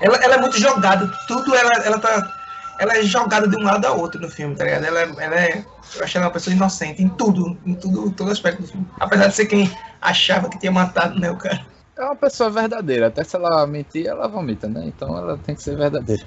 Ela, 0.00 0.16
ela 0.16 0.34
é 0.34 0.40
muito 0.40 0.58
jogada. 0.58 1.06
Tudo 1.28 1.54
ela, 1.54 1.70
ela 1.84 2.00
tá. 2.00 2.41
Ela 2.82 2.96
é 2.98 3.02
jogada 3.04 3.46
de 3.46 3.56
um 3.56 3.62
lado 3.62 3.86
a 3.86 3.92
outro 3.92 4.20
no 4.20 4.28
filme, 4.28 4.56
tá 4.56 4.64
ligado? 4.64 4.84
Ela, 4.84 5.02
é- 5.02 5.14
ela 5.18 5.36
é. 5.36 5.64
Eu 5.94 6.02
acho 6.02 6.18
ela 6.18 6.26
uma 6.26 6.32
pessoa 6.32 6.52
inocente 6.52 7.00
em 7.00 7.08
tudo. 7.08 7.56
Em 7.64 7.76
tudo, 7.76 8.10
todo 8.10 8.32
aspecto 8.32 8.62
do 8.62 8.66
filme. 8.66 8.84
Apesar 8.98 9.28
de 9.28 9.36
ser 9.36 9.46
quem 9.46 9.70
achava 10.00 10.48
que 10.48 10.58
tinha 10.58 10.72
matado, 10.72 11.16
né, 11.20 11.30
o 11.30 11.36
cara. 11.36 11.64
É 11.96 12.02
uma 12.02 12.16
pessoa 12.16 12.50
verdadeira. 12.50 13.06
Até 13.06 13.22
se 13.22 13.36
ela 13.36 13.64
mentir, 13.68 14.08
ela 14.08 14.26
vomita, 14.26 14.66
né? 14.66 14.82
Então 14.84 15.16
ela 15.16 15.38
tem 15.38 15.54
que 15.54 15.62
ser 15.62 15.76
verdadeira. 15.76 16.24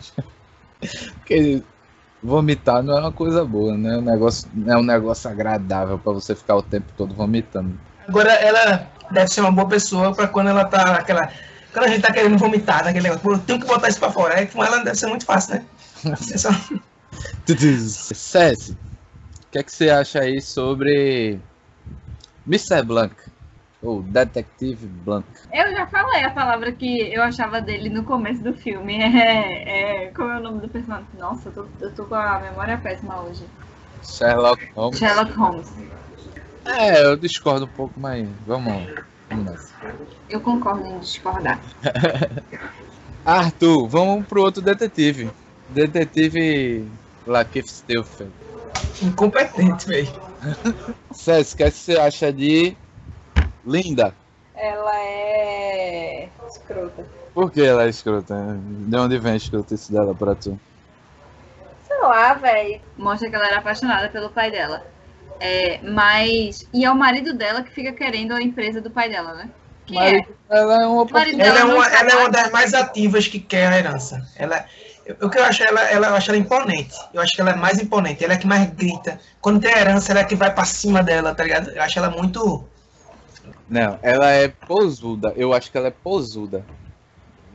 Porque 1.15 1.61
vomitar 2.23 2.81
não 2.81 2.97
é 2.97 3.01
uma 3.01 3.11
coisa 3.11 3.43
boa, 3.43 3.77
né? 3.77 3.95
É 3.95 3.97
um 3.97 4.01
negócio, 4.01 4.47
não 4.53 4.73
é 4.73 4.77
um 4.77 4.83
negócio 4.83 5.29
agradável 5.29 5.99
pra 5.99 6.13
você 6.13 6.33
ficar 6.35 6.55
o 6.55 6.61
tempo 6.61 6.87
todo 6.95 7.13
vomitando. 7.13 7.77
Agora, 8.07 8.31
ela 8.31 8.87
deve 9.11 9.27
ser 9.27 9.41
uma 9.41 9.51
boa 9.51 9.67
pessoa 9.67 10.15
pra 10.15 10.25
quando 10.27 10.51
ela 10.51 10.63
tá 10.63 10.95
aquela. 10.95 11.29
Quando 11.73 11.85
a 11.85 11.89
gente 11.89 12.01
tá 12.01 12.13
querendo 12.13 12.37
vomitar 12.37 12.85
naquele 12.85 13.03
negócio, 13.09 13.21
pô, 13.23 13.33
eu 13.33 13.39
tenho 13.39 13.59
que 13.59 13.67
botar 13.67 13.89
isso 13.89 13.99
pra 13.99 14.09
fora. 14.09 14.35
Aí 14.35 14.47
com 14.47 14.63
ela 14.63 14.77
deve 14.77 14.95
ser 14.95 15.07
muito 15.07 15.25
fácil, 15.25 15.55
né? 15.55 15.65
César, 16.17 16.51
o 18.73 19.51
que, 19.51 19.59
é 19.59 19.63
que 19.63 19.71
você 19.71 19.89
acha 19.89 20.19
aí 20.19 20.41
sobre 20.41 21.39
Mr. 22.45 22.83
Blanc? 22.83 23.15
Ou 23.81 24.01
Detetive 24.01 24.87
Blanc? 24.87 25.27
Eu 25.53 25.71
já 25.71 25.85
falei 25.87 26.23
a 26.23 26.31
palavra 26.31 26.71
que 26.71 27.13
eu 27.13 27.21
achava 27.21 27.61
dele 27.61 27.89
no 27.89 28.03
começo 28.03 28.43
do 28.43 28.53
filme. 28.53 28.97
É, 29.15 30.07
é, 30.07 30.11
como 30.11 30.31
é 30.31 30.39
o 30.39 30.43
nome 30.43 30.61
do 30.61 30.69
personagem? 30.69 31.07
Nossa, 31.17 31.49
eu 31.49 31.53
tô, 31.53 31.65
eu 31.79 31.93
tô 31.93 32.05
com 32.05 32.15
a 32.15 32.39
memória 32.39 32.77
péssima 32.77 33.21
hoje. 33.21 33.45
Sherlock 34.03 34.65
Holmes? 34.75 34.99
Sherlock 34.99 35.31
Holmes. 35.33 35.71
É, 36.65 37.05
eu 37.05 37.15
discordo 37.15 37.65
um 37.65 37.69
pouco, 37.69 37.99
mas 37.99 38.27
vamos, 38.45 38.73
vamos 39.29 39.45
nessa. 39.45 39.73
Eu 40.29 40.41
concordo 40.41 40.85
em 40.85 40.99
discordar. 40.99 41.59
Arthur, 43.23 43.87
vamos 43.87 44.27
pro 44.27 44.41
outro 44.41 44.61
detetive. 44.61 45.31
Detetive 45.69 46.87
Lakeith 47.25 47.67
Stanfield. 47.67 48.31
incompetente, 49.01 49.87
velho. 49.87 50.07
César, 51.11 51.53
o 51.53 51.57
que 51.57 51.63
é 51.63 51.71
você 51.71 51.97
acha 51.97 52.31
de 52.31 52.75
Linda? 53.65 54.13
Ela 54.55 54.95
é 54.99 56.29
escrota. 56.47 57.05
Por 57.33 57.51
que 57.51 57.61
ela 57.61 57.83
é 57.83 57.89
escrota? 57.89 58.35
De 58.61 58.95
onde 58.97 59.17
vem 59.17 59.33
a 59.33 59.37
escrotice 59.37 59.91
dela 59.91 60.13
pra 60.15 60.35
tu? 60.35 60.57
Sei 61.87 61.97
lá, 61.99 62.33
velho. 62.35 62.79
Mostra 62.97 63.29
que 63.29 63.35
ela 63.35 63.47
era 63.47 63.57
apaixonada 63.57 64.07
pelo 64.09 64.29
pai 64.29 64.51
dela. 64.51 64.85
É, 65.39 65.79
mas. 65.83 66.65
E 66.73 66.85
é 66.85 66.91
o 66.91 66.95
marido 66.95 67.33
dela 67.33 67.61
que 67.63 67.71
fica 67.71 67.91
querendo 67.91 68.33
a 68.33 68.41
empresa 68.41 68.79
do 68.79 68.89
pai 68.89 69.09
dela, 69.09 69.33
né? 69.33 69.49
Que 69.85 69.97
é? 69.97 69.99
Marido- 69.99 70.35
Ela 70.49 70.83
é 70.83 70.87
uma 70.87 71.05
Marido 71.05 71.41
Ela 71.41 71.59
é, 71.59 71.63
uma, 71.65 71.87
ela 71.87 72.11
é 72.11 72.15
uma 72.15 72.29
das 72.29 72.51
mais 72.51 72.73
ativas 72.73 73.27
que 73.27 73.39
quer 73.39 73.67
a 73.73 73.77
herança. 73.77 74.25
Ela, 74.37 74.59
eu- 74.59 74.84
o 75.21 75.29
que 75.29 75.37
eu 75.37 75.43
acho 75.43 75.63
ela, 75.63 75.81
ela, 75.89 76.07
eu 76.07 76.15
acho 76.15 76.31
ela 76.31 76.37
imponente. 76.39 76.95
Eu 77.13 77.21
acho 77.21 77.33
que 77.33 77.41
ela 77.41 77.51
é 77.51 77.55
mais 77.55 77.79
imponente. 77.79 78.23
Ela 78.23 78.33
é 78.33 78.37
que 78.37 78.47
mais 78.47 78.69
grita. 78.73 79.19
Quando 79.41 79.61
tem 79.61 79.73
a 79.73 79.79
herança, 79.79 80.11
ela 80.11 80.21
é 80.21 80.25
que 80.25 80.35
vai 80.35 80.53
pra 80.53 80.65
cima 80.65 81.03
dela, 81.03 81.33
tá 81.35 81.43
ligado? 81.43 81.69
Eu 81.69 81.81
acho 81.81 81.99
ela 81.99 82.09
muito. 82.09 82.67
Não, 83.69 83.99
ela 84.01 84.31
é 84.31 84.47
posuda. 84.47 85.33
Eu 85.35 85.53
acho 85.53 85.71
que 85.71 85.77
ela 85.77 85.87
é 85.87 85.91
posuda. 85.91 86.65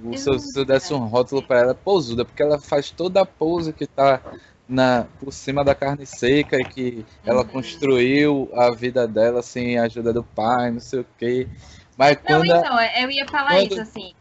Eu 0.03 0.17
Se 0.17 0.29
eu, 0.29 0.33
não 0.35 0.39
se 0.41 0.59
eu 0.59 0.65
desse 0.65 0.95
um 0.95 1.07
rótulo 1.07 1.43
pra 1.43 1.59
ela, 1.61 1.73
é 1.73 1.75
posuda, 1.75 2.25
porque 2.25 2.43
ela 2.43 2.59
faz 2.59 2.91
toda 2.91 3.21
a 3.21 3.27
pose 3.27 3.73
que 3.73 3.87
tá 3.87 4.21
na, 4.67 5.05
por 5.19 5.33
cima 5.33 5.65
da 5.65 5.75
carne 5.75 6.07
seca 6.07 6.57
e 6.57 6.65
que 6.65 7.05
ela 7.25 7.43
Uhum. 7.43 7.49
construiu 7.49 8.51
a 8.55 8.71
vida 8.75 9.07
dela 9.07 9.43
sem 9.43 9.79
a 9.79 9.83
ajuda 9.85 10.13
do 10.13 10.23
pai, 10.25 10.71
não 10.71 10.81
sei 10.81 11.01
o 11.01 11.07
quê. 11.19 11.49
Mas 11.97 12.17
Não, 12.17 12.39
quando. 12.39 12.51
a- 12.53 12.59
então, 12.59 12.81
eu 13.03 13.11
ia 13.11 13.27
falar 13.29 13.57
quando- 13.57 13.73
isso, 13.73 13.81
assim, 13.81 14.15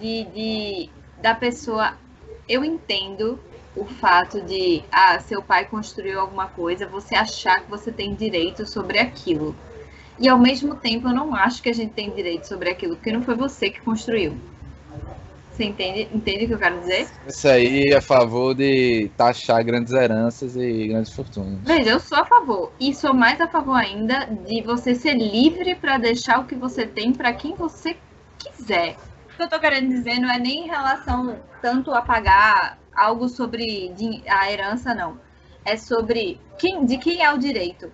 de, 0.00 0.24
de 0.24 0.90
da 1.22 1.34
pessoa. 1.34 1.94
Eu 2.52 2.62
entendo 2.62 3.38
o 3.74 3.86
fato 3.86 4.42
de, 4.42 4.84
ah, 4.92 5.18
seu 5.20 5.42
pai 5.42 5.64
construiu 5.64 6.20
alguma 6.20 6.48
coisa, 6.48 6.86
você 6.86 7.14
achar 7.14 7.62
que 7.62 7.70
você 7.70 7.90
tem 7.90 8.14
direito 8.14 8.66
sobre 8.66 8.98
aquilo. 8.98 9.56
E 10.18 10.28
ao 10.28 10.38
mesmo 10.38 10.74
tempo, 10.74 11.08
eu 11.08 11.14
não 11.14 11.34
acho 11.34 11.62
que 11.62 11.70
a 11.70 11.72
gente 11.72 11.94
tem 11.94 12.10
direito 12.10 12.46
sobre 12.46 12.68
aquilo, 12.68 12.96
porque 12.96 13.10
não 13.10 13.22
foi 13.22 13.34
você 13.34 13.70
que 13.70 13.80
construiu. 13.80 14.36
Você 15.50 15.64
entende, 15.64 16.08
entende 16.12 16.44
o 16.44 16.48
que 16.48 16.54
eu 16.54 16.58
quero 16.58 16.80
dizer? 16.80 17.08
Isso 17.26 17.48
aí 17.48 17.84
é 17.90 17.96
a 17.96 18.02
favor 18.02 18.54
de 18.54 19.10
taxar 19.16 19.64
grandes 19.64 19.94
heranças 19.94 20.54
e 20.54 20.88
grandes 20.88 21.14
fortunas. 21.14 21.58
Veja, 21.62 21.90
eu 21.90 22.00
sou 22.00 22.18
a 22.18 22.26
favor. 22.26 22.70
E 22.78 22.94
sou 22.94 23.14
mais 23.14 23.40
a 23.40 23.48
favor 23.48 23.76
ainda 23.76 24.26
de 24.26 24.60
você 24.60 24.94
ser 24.94 25.14
livre 25.14 25.74
para 25.74 25.96
deixar 25.96 26.40
o 26.40 26.44
que 26.44 26.54
você 26.54 26.86
tem 26.86 27.14
para 27.14 27.32
quem 27.32 27.54
você 27.54 27.96
quiser. 28.38 28.96
O 29.32 29.36
que 29.36 29.42
eu 29.42 29.48
tô 29.48 29.58
querendo 29.58 29.88
dizer 29.88 30.18
não 30.18 30.30
é 30.30 30.38
nem 30.38 30.64
em 30.64 30.68
relação 30.68 31.40
tanto 31.62 31.92
a 31.92 32.02
pagar 32.02 32.78
algo 32.94 33.28
sobre 33.28 33.92
a 34.28 34.52
herança, 34.52 34.94
não. 34.94 35.18
É 35.64 35.76
sobre 35.76 36.40
quem, 36.58 36.84
de 36.84 36.98
quem 36.98 37.22
é 37.22 37.32
o 37.32 37.38
direito. 37.38 37.90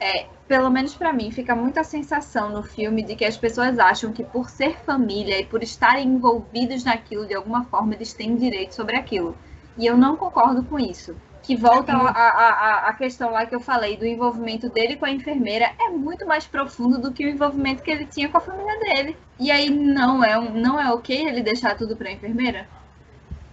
É, 0.00 0.26
pelo 0.48 0.70
menos 0.70 0.94
para 0.94 1.12
mim, 1.12 1.30
fica 1.30 1.54
muita 1.54 1.84
sensação 1.84 2.48
no 2.48 2.62
filme 2.62 3.02
de 3.02 3.14
que 3.14 3.24
as 3.24 3.36
pessoas 3.36 3.78
acham 3.78 4.12
que 4.12 4.24
por 4.24 4.48
ser 4.48 4.78
família 4.80 5.40
e 5.40 5.44
por 5.44 5.62
estarem 5.62 6.08
envolvidos 6.08 6.84
naquilo 6.84 7.26
de 7.26 7.34
alguma 7.34 7.64
forma, 7.64 7.94
eles 7.94 8.14
têm 8.14 8.34
direito 8.34 8.74
sobre 8.74 8.96
aquilo. 8.96 9.36
E 9.76 9.86
eu 9.86 9.96
não 9.96 10.16
concordo 10.16 10.64
com 10.64 10.78
isso 10.78 11.14
que 11.44 11.56
volta 11.56 11.92
a, 11.92 11.98
a, 12.10 12.50
a- 12.86 12.88
a 12.90 12.94
questão 12.96 13.30
lá 13.30 13.46
que 13.46 13.54
eu 13.54 13.60
falei 13.60 13.96
do 13.96 14.06
envolvimento 14.06 14.68
dele 14.70 14.96
com 14.96 15.04
a 15.06 15.10
enfermeira 15.12 15.66
é 15.80 15.90
muito 15.90 16.26
mais 16.26 16.46
profundo 16.46 17.00
do 17.00 17.12
que 17.12 17.26
o 17.26 17.30
envolvimento 17.30 17.82
que 17.82 17.90
ele 17.90 18.06
tinha 18.06 18.28
com 18.30 18.38
a 18.38 18.40
família 18.40 18.78
dele. 18.80 19.16
E 19.38 19.50
aí 19.50 19.70
não 19.70 20.24
é 20.24 20.38
um, 20.38 20.52
não 20.54 20.80
é 20.80 20.92
ok 20.92 21.16
ele 21.28 21.42
deixar 21.42 21.76
tudo 21.76 21.96
para 21.96 22.08
a 22.08 22.12
enfermeira? 22.12 22.68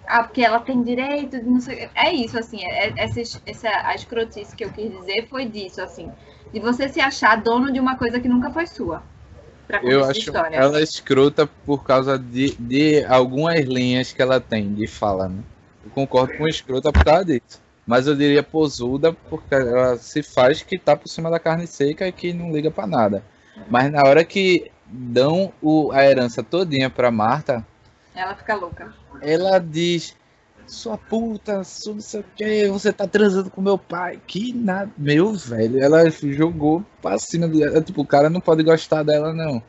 Ah, 0.07 0.23
porque 0.23 0.41
ela 0.43 0.59
tem 0.59 0.83
direito, 0.83 1.37
de 1.39 1.45
não 1.45 1.59
sei. 1.61 1.89
É 1.95 2.11
isso, 2.13 2.37
assim, 2.37 2.59
é, 2.63 2.87
é- 2.89 2.93
essa, 2.97 3.21
es- 3.21 3.41
essa 3.45 3.69
a 3.85 3.95
escrotice 3.95 4.55
que 4.55 4.65
eu 4.65 4.71
quis 4.71 4.91
dizer 4.91 5.27
foi 5.29 5.45
disso, 5.45 5.81
assim, 5.81 6.11
de 6.53 6.59
você 6.59 6.89
se 6.89 6.99
achar 6.99 7.41
dono 7.41 7.71
de 7.71 7.79
uma 7.79 7.97
coisa 7.97 8.19
que 8.19 8.27
nunca 8.27 8.51
foi 8.51 8.67
sua. 8.67 9.03
Pra 9.67 9.79
Eu 9.81 10.03
acho 10.05 10.19
história. 10.19 10.57
ela 10.59 10.79
é 10.79 10.83
escrota 10.83 11.47
por 11.65 11.83
causa 11.83 12.17
de, 12.17 12.55
de 12.57 13.03
algumas 13.05 13.59
linhas 13.65 14.11
que 14.13 14.21
ela 14.21 14.39
tem 14.39 14.73
de 14.73 14.87
fala, 14.87 15.27
né? 15.27 15.43
Eu 15.83 15.89
concordo 15.91 16.37
com 16.37 16.47
escrota 16.47 16.91
por 16.93 17.03
causa 17.03 17.25
disso. 17.25 17.59
Mas 17.91 18.07
eu 18.07 18.15
diria 18.15 18.41
posuda 18.41 19.11
porque 19.11 19.53
ela 19.53 19.97
se 19.97 20.23
faz 20.23 20.61
que 20.61 20.79
tá 20.79 20.95
por 20.95 21.09
cima 21.09 21.29
da 21.29 21.37
carne 21.37 21.67
seca 21.67 22.07
e 22.07 22.11
que 22.13 22.31
não 22.31 22.49
liga 22.49 22.71
pra 22.71 22.87
nada. 22.87 23.21
Mas 23.69 23.91
na 23.91 24.01
hora 24.07 24.23
que 24.23 24.71
dão 24.87 25.51
o, 25.61 25.91
a 25.91 26.05
herança 26.05 26.41
todinha 26.41 26.89
pra 26.89 27.11
Marta, 27.11 27.67
Ela 28.15 28.33
fica 28.33 28.55
louca. 28.55 28.93
ela 29.21 29.59
diz: 29.59 30.15
Sua 30.65 30.97
puta, 30.97 31.65
sua 31.65 31.95
não 31.95 31.99
sei 31.99 32.21
o 32.21 32.25
que, 32.33 32.69
você 32.69 32.93
tá 32.93 33.05
transando 33.05 33.49
com 33.51 33.59
meu 33.59 33.77
pai. 33.77 34.21
Que 34.25 34.53
nada. 34.53 34.89
Meu 34.97 35.33
velho, 35.33 35.83
ela 35.83 36.09
jogou 36.09 36.85
pra 37.01 37.19
cima 37.19 37.45
dela. 37.45 37.81
Tipo, 37.81 38.03
o 38.03 38.07
cara 38.07 38.29
não 38.29 38.39
pode 38.39 38.63
gostar 38.63 39.03
dela, 39.03 39.33
não. 39.33 39.61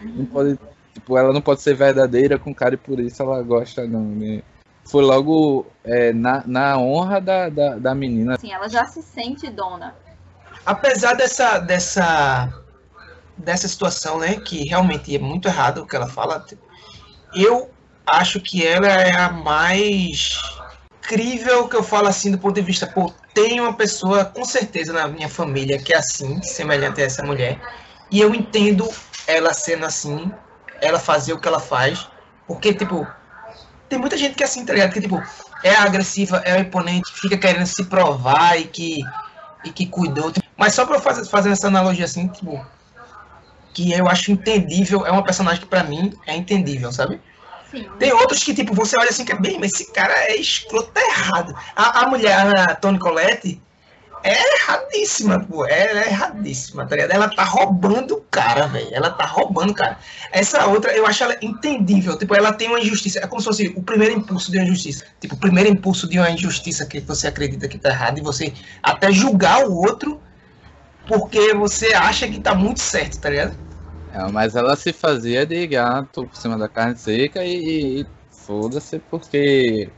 Não 0.00 0.24
pode. 0.24 0.58
Tipo, 0.94 1.18
ela 1.18 1.30
não 1.30 1.42
pode 1.42 1.60
ser 1.60 1.74
verdadeira 1.74 2.38
com 2.38 2.52
o 2.52 2.54
cara 2.54 2.72
e 2.72 2.78
por 2.78 2.98
isso 3.00 3.22
ela 3.22 3.42
gosta, 3.42 3.86
não. 3.86 4.00
né? 4.00 4.40
Foi 4.86 5.02
logo 5.02 5.66
é, 5.84 6.12
na, 6.12 6.42
na 6.46 6.78
honra 6.78 7.20
da, 7.20 7.48
da, 7.48 7.76
da 7.76 7.94
menina. 7.94 8.34
Assim, 8.34 8.52
ela 8.52 8.68
já 8.68 8.84
se 8.84 9.02
sente 9.02 9.50
dona. 9.50 9.94
Apesar 10.64 11.14
dessa, 11.14 11.58
dessa, 11.58 12.52
dessa 13.36 13.68
situação, 13.68 14.18
né, 14.18 14.36
que 14.36 14.64
realmente 14.64 15.14
é 15.14 15.18
muito 15.18 15.48
errado 15.48 15.78
o 15.78 15.86
que 15.86 15.94
ela 15.94 16.08
fala, 16.08 16.44
eu 17.34 17.70
acho 18.06 18.40
que 18.40 18.66
ela 18.66 18.86
é 18.86 19.16
a 19.16 19.30
mais 19.30 20.40
crível 21.02 21.68
que 21.68 21.76
eu 21.76 21.82
falo 21.82 22.08
assim 22.08 22.32
do 22.32 22.38
ponto 22.38 22.54
de 22.54 22.62
vista, 22.62 22.86
pô, 22.86 23.12
tem 23.32 23.60
uma 23.60 23.72
pessoa 23.72 24.24
com 24.24 24.44
certeza 24.44 24.92
na 24.92 25.06
minha 25.06 25.28
família 25.28 25.78
que 25.78 25.92
é 25.92 25.98
assim, 25.98 26.42
semelhante 26.42 27.00
a 27.00 27.04
essa 27.04 27.22
mulher, 27.22 27.60
e 28.10 28.20
eu 28.20 28.34
entendo 28.34 28.88
ela 29.26 29.54
sendo 29.54 29.86
assim, 29.86 30.32
ela 30.80 30.98
fazer 30.98 31.32
o 31.32 31.40
que 31.40 31.46
ela 31.46 31.60
faz, 31.60 32.08
porque, 32.46 32.72
tipo, 32.74 33.06
tem 33.88 33.98
muita 33.98 34.16
gente 34.16 34.34
que 34.34 34.42
é 34.42 34.46
assim, 34.46 34.64
tá 34.64 34.72
ligado? 34.72 34.92
Que, 34.92 35.00
tipo, 35.00 35.22
é 35.62 35.74
agressiva, 35.74 36.42
é 36.44 36.58
imponente, 36.58 37.12
fica 37.12 37.36
querendo 37.36 37.66
se 37.66 37.84
provar 37.84 38.58
e 38.58 38.64
que, 38.64 38.98
e 39.64 39.70
que 39.70 39.86
cuidou. 39.86 40.32
Mas 40.56 40.74
só 40.74 40.84
pra 40.84 40.96
eu 40.96 41.00
fazer, 41.00 41.24
fazer 41.26 41.50
essa 41.50 41.68
analogia 41.68 42.04
assim, 42.04 42.28
tipo, 42.28 42.64
que 43.74 43.92
eu 43.92 44.08
acho 44.08 44.32
entendível, 44.32 45.06
é 45.06 45.10
uma 45.10 45.24
personagem 45.24 45.60
que 45.60 45.68
pra 45.68 45.84
mim 45.84 46.12
é 46.26 46.34
entendível, 46.34 46.92
sabe? 46.92 47.20
Sim. 47.70 47.86
Tem 47.98 48.12
outros 48.12 48.42
que, 48.42 48.54
tipo, 48.54 48.74
você 48.74 48.96
olha 48.96 49.10
assim, 49.10 49.24
que 49.24 49.32
é 49.32 49.38
bem, 49.38 49.58
mas 49.58 49.72
esse 49.72 49.92
cara 49.92 50.12
é 50.30 50.36
escroto, 50.36 50.92
tá 50.92 51.00
errado. 51.00 51.54
A, 51.74 52.00
a 52.00 52.08
mulher, 52.08 52.34
a 52.58 52.74
Toni 52.74 52.98
Collette, 52.98 53.60
é 54.26 54.54
erradíssima, 54.56 55.40
pô. 55.40 55.64
Ela 55.66 56.00
é 56.00 56.08
erradíssima, 56.08 56.86
tá 56.86 56.96
ligado? 56.96 57.12
Ela 57.12 57.28
tá 57.28 57.44
roubando 57.44 58.14
o 58.14 58.20
cara, 58.22 58.66
velho. 58.66 58.88
Ela 58.92 59.10
tá 59.10 59.24
roubando 59.24 59.70
o 59.70 59.74
cara. 59.74 59.98
Essa 60.32 60.66
outra, 60.66 60.92
eu 60.92 61.06
acho 61.06 61.22
ela 61.22 61.36
entendível. 61.40 62.18
Tipo, 62.18 62.34
ela 62.34 62.52
tem 62.52 62.68
uma 62.68 62.80
injustiça. 62.80 63.20
É 63.20 63.26
como 63.26 63.40
se 63.40 63.46
fosse 63.46 63.72
o 63.76 63.82
primeiro 63.82 64.14
impulso 64.14 64.50
de 64.50 64.58
uma 64.58 64.64
injustiça. 64.64 65.04
Tipo, 65.20 65.34
o 65.34 65.38
primeiro 65.38 65.70
impulso 65.70 66.08
de 66.08 66.18
uma 66.18 66.30
injustiça 66.30 66.84
que 66.86 67.00
você 67.00 67.28
acredita 67.28 67.68
que 67.68 67.78
tá 67.78 67.90
errado 67.90 68.18
e 68.18 68.22
você 68.22 68.52
até 68.82 69.12
julgar 69.12 69.66
o 69.66 69.74
outro 69.74 70.20
porque 71.06 71.54
você 71.54 71.94
acha 71.94 72.26
que 72.26 72.40
tá 72.40 72.54
muito 72.54 72.80
certo, 72.80 73.20
tá 73.20 73.30
ligado? 73.30 73.56
É, 74.12 74.30
mas 74.30 74.56
ela 74.56 74.74
se 74.76 74.92
fazia 74.92 75.46
de 75.46 75.66
gato 75.66 76.26
por 76.26 76.36
cima 76.36 76.58
da 76.58 76.68
carne 76.68 76.96
seca 76.96 77.44
e, 77.44 78.00
e 78.00 78.06
foda-se 78.30 78.98
porque 79.10 79.88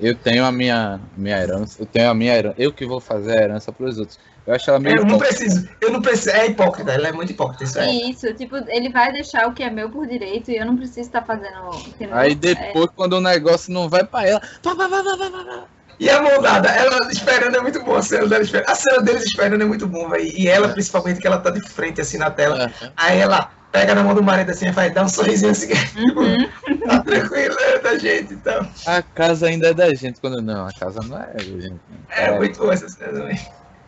eu 0.00 0.14
tenho 0.14 0.44
a 0.44 0.52
minha, 0.52 1.00
minha 1.16 1.38
herança. 1.38 1.82
Eu 1.82 1.86
tenho 1.86 2.10
a 2.10 2.14
minha 2.14 2.34
herança. 2.34 2.54
Eu 2.58 2.72
que 2.72 2.84
vou 2.86 3.00
fazer 3.00 3.38
a 3.38 3.42
herança 3.42 3.72
pros 3.72 3.98
outros. 3.98 4.18
Eu 4.46 4.54
acho 4.54 4.70
ela 4.70 4.78
meio. 4.78 4.96
Eu 4.98 5.04
não 5.04 5.16
hipócrita. 5.16 5.34
preciso, 5.36 5.68
eu 5.80 5.90
não 5.90 6.00
preciso. 6.02 6.30
É 6.30 6.46
hipócrita, 6.46 6.92
ela 6.92 7.08
é 7.08 7.12
muito 7.12 7.30
hipócrita, 7.32 7.64
isso 7.64 7.78
é. 7.78 7.90
Isso, 7.90 8.32
tipo, 8.34 8.56
ele 8.68 8.90
vai 8.90 9.12
deixar 9.12 9.48
o 9.48 9.52
que 9.52 9.62
é 9.62 9.70
meu 9.70 9.90
por 9.90 10.06
direito 10.06 10.50
e 10.50 10.56
eu 10.56 10.64
não 10.64 10.76
preciso 10.76 11.00
estar 11.00 11.22
fazendo. 11.22 11.68
entendeu? 11.86 12.14
Aí 12.16 12.32
É, 12.32 12.34
depois, 12.36 12.88
quando 12.94 13.14
o 13.14 13.20
negócio 13.20 13.72
não 13.72 13.88
vai 13.88 14.04
pra 14.04 14.26
ela. 14.26 14.40
pá, 14.62 14.76
pá, 14.76 14.88
pá, 14.88 15.02
pá, 15.02 15.16
pá, 15.18 15.44
pá. 15.44 15.64
E 15.98 16.10
a 16.10 16.20
mão 16.20 16.42
dada, 16.42 16.68
ela 16.68 17.10
esperando 17.10 17.56
é 17.56 17.60
muito 17.60 17.82
bom, 17.82 17.96
a 17.96 18.02
cena 18.02 18.26
dela 18.28 18.42
esperando. 18.42 18.68
A 18.68 18.74
cena 18.74 19.00
deles 19.00 19.24
esperando 19.24 19.62
é 19.62 19.64
muito 19.64 19.86
bom, 19.86 20.10
velho. 20.10 20.24
E 20.24 20.46
ela, 20.46 20.68
principalmente, 20.68 21.18
que 21.20 21.26
ela 21.26 21.38
tá 21.38 21.48
de 21.50 21.60
frente, 21.62 22.02
assim, 22.02 22.18
na 22.18 22.30
tela. 22.30 22.70
É. 22.82 22.90
Aí 22.94 23.18
ela 23.18 23.50
pega 23.76 23.94
na 23.94 24.02
mão 24.02 24.14
do 24.14 24.22
marido, 24.22 24.50
assim, 24.50 24.68
e 24.68 24.70
vai 24.70 24.90
dar 24.90 25.04
um 25.04 25.08
sorrisinho 25.08 25.50
assim, 25.50 25.70
Uhum. 26.16 26.48
tá 26.88 27.02
tranquilo, 27.02 27.54
é 27.60 27.78
da 27.78 27.98
gente 27.98 28.32
e 28.32 28.36
tal. 28.38 28.66
A 28.86 29.02
casa 29.02 29.48
ainda 29.48 29.68
é 29.68 29.74
da 29.74 29.92
gente. 29.94 30.18
Quando 30.18 30.40
não, 30.40 30.66
a 30.66 30.72
casa 30.72 31.00
não 31.06 31.18
é 31.20 31.34
da 31.34 31.44
gente. 31.44 31.76
É, 32.08 32.38
muito 32.38 32.58
boa 32.58 32.72
essa 32.72 32.88
cena 32.88 33.12
também. 33.12 33.38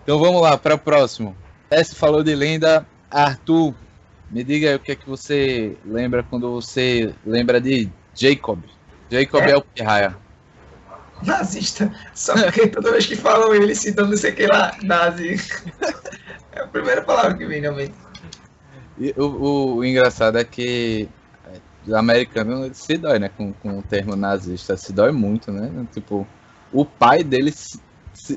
Então 0.02 0.18
vamos 0.18 0.42
lá, 0.42 0.58
para 0.58 0.74
o 0.74 0.78
próximo. 0.78 1.34
S 1.70 1.94
falou 1.94 2.22
de 2.22 2.34
lenda. 2.34 2.86
Arthur, 3.10 3.74
me 4.30 4.44
diga 4.44 4.68
aí 4.68 4.74
o 4.74 4.78
que 4.78 4.92
é 4.92 4.94
que 4.94 5.08
você 5.08 5.74
lembra 5.86 6.22
quando 6.22 6.52
você 6.52 7.14
lembra 7.24 7.58
de 7.58 7.88
Jacob. 8.14 8.60
Jacob 9.10 9.42
É? 9.42 9.52
é, 9.52 9.56
o 9.56 9.62
Pirraia. 9.62 10.14
Nazista. 11.24 11.90
Só 12.14 12.34
porque 12.34 12.66
toda 12.68 12.92
vez 12.92 13.06
que 13.06 13.16
falam 13.16 13.54
ele 13.54 13.74
citam 13.74 14.06
não 14.06 14.16
sei 14.18 14.32
o 14.32 14.34
que 14.36 14.46
lá, 14.46 14.76
nazi. 14.82 15.36
É 16.50 16.62
a 16.62 16.66
primeira 16.66 17.02
palavra 17.02 17.34
que 17.34 17.46
vem 17.46 17.60
na 17.60 17.70
mente. 17.70 17.94
E 19.00 19.14
o, 19.16 19.24
o- 19.24 19.74
o 19.76 19.84
engraçado 19.84 20.38
é 20.38 20.44
que 20.44 21.08
é, 21.86 21.90
o 21.90 21.96
americano 21.96 22.68
se 22.74 22.96
dói, 22.98 23.18
né? 23.18 23.28
Com, 23.36 23.52
com 23.52 23.78
o 23.78 23.82
termo 23.82 24.16
nazista. 24.16 24.76
Se 24.76 24.92
dói 24.92 25.12
muito, 25.12 25.50
né? 25.52 25.70
Tipo, 25.92 26.26
o 26.72 26.84
pai 26.84 27.22
dele 27.22 27.52
se- 27.52 27.80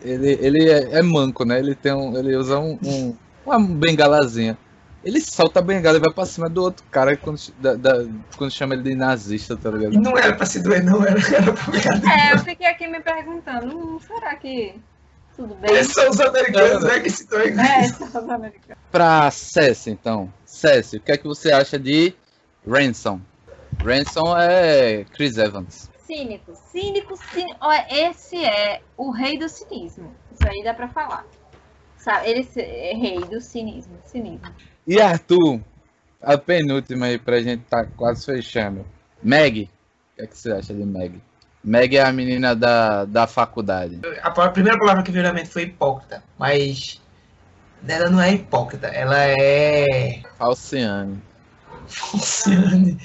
ele, 0.03 0.37
ele 0.41 0.69
é, 0.69 0.99
é 0.99 1.01
manco, 1.01 1.43
né? 1.43 1.59
Ele 1.59 1.73
tem 1.75 1.91
um, 1.93 2.15
ele 2.17 2.35
usa 2.35 2.59
um, 2.59 2.77
um 2.83 3.15
uma 3.45 3.59
bengalazinha. 3.59 4.57
Ele 5.03 5.19
solta 5.19 5.57
a 5.59 5.63
bengala 5.63 5.97
e 5.97 5.99
vai 5.99 6.13
pra 6.13 6.25
cima 6.27 6.47
do 6.47 6.61
outro 6.61 6.85
cara 6.91 7.17
quando, 7.17 7.39
da, 7.57 7.73
da, 7.73 8.05
quando 8.37 8.51
chama 8.51 8.75
ele 8.75 8.83
de 8.83 8.93
nazista, 8.95 9.57
tá 9.57 9.71
ligado? 9.71 9.99
Não 9.99 10.15
era 10.15 10.35
pra 10.35 10.45
se 10.45 10.59
doer, 10.61 10.83
não, 10.83 11.03
era, 11.03 11.19
era 11.35 11.51
pra 11.53 12.13
É, 12.13 12.33
eu 12.33 12.39
fiquei 12.39 12.67
aqui 12.67 12.87
me 12.87 12.99
perguntando, 13.01 13.75
hum, 13.75 13.99
será 13.99 14.35
que 14.35 14.75
tudo 15.35 15.55
bem? 15.55 15.71
Esses 15.75 15.93
são 15.93 16.07
os 16.07 16.21
americanos, 16.21 16.83
né, 16.83 16.99
que 16.99 17.09
se 17.09 17.27
doem. 17.27 17.59
É, 17.59 17.83
são 17.87 18.07
os 18.07 18.15
americanos. 18.29 18.77
Pra 18.91 19.31
Cess, 19.31 19.87
então. 19.87 20.31
Cess, 20.61 20.93
o 20.93 20.99
que 20.99 21.11
é 21.11 21.17
que 21.17 21.23
você 21.23 21.51
acha 21.51 21.79
de 21.79 22.13
Ransom? 22.67 23.19
Ransom 23.83 24.37
é 24.37 25.03
Chris 25.05 25.35
Evans. 25.35 25.89
Cínico, 26.05 26.53
cínico, 26.71 27.17
cínico. 27.17 27.59
Esse 27.89 28.45
é 28.45 28.79
o 28.95 29.09
rei 29.09 29.39
do 29.39 29.49
cinismo. 29.49 30.13
Isso 30.31 30.47
aí 30.47 30.63
dá 30.63 30.71
pra 30.75 30.87
falar. 30.87 31.25
Sabe, 31.97 32.29
ele 32.29 32.47
é 32.57 32.93
rei 32.93 33.19
do 33.21 33.41
cinismo, 33.41 33.97
cinismo. 34.05 34.53
E 34.85 35.01
Arthur, 35.01 35.61
a 36.21 36.37
penúltima 36.37 37.07
aí 37.07 37.17
pra 37.17 37.41
gente 37.41 37.63
tá 37.63 37.83
quase 37.83 38.23
fechando. 38.23 38.85
Meg, 39.23 39.63
o 39.63 40.15
que, 40.15 40.21
é 40.21 40.27
que 40.27 40.37
você 40.37 40.51
acha 40.51 40.75
de 40.75 40.85
Meg? 40.85 41.19
Meg 41.63 41.97
é 41.97 42.03
a 42.03 42.11
menina 42.11 42.55
da, 42.55 43.05
da 43.05 43.25
faculdade. 43.25 43.99
A 44.21 44.49
primeira 44.49 44.77
palavra 44.77 45.01
que 45.01 45.11
veio 45.11 45.23
na 45.23 45.33
mente 45.33 45.49
foi 45.49 45.63
hipócrita, 45.63 46.23
mas 46.37 47.00
ela 47.87 48.09
não 48.09 48.21
é 48.21 48.33
hipócrita, 48.33 48.87
ela 48.87 49.17
é. 49.17 50.21
Falciane. 50.37 51.21
Falciane. 51.87 52.97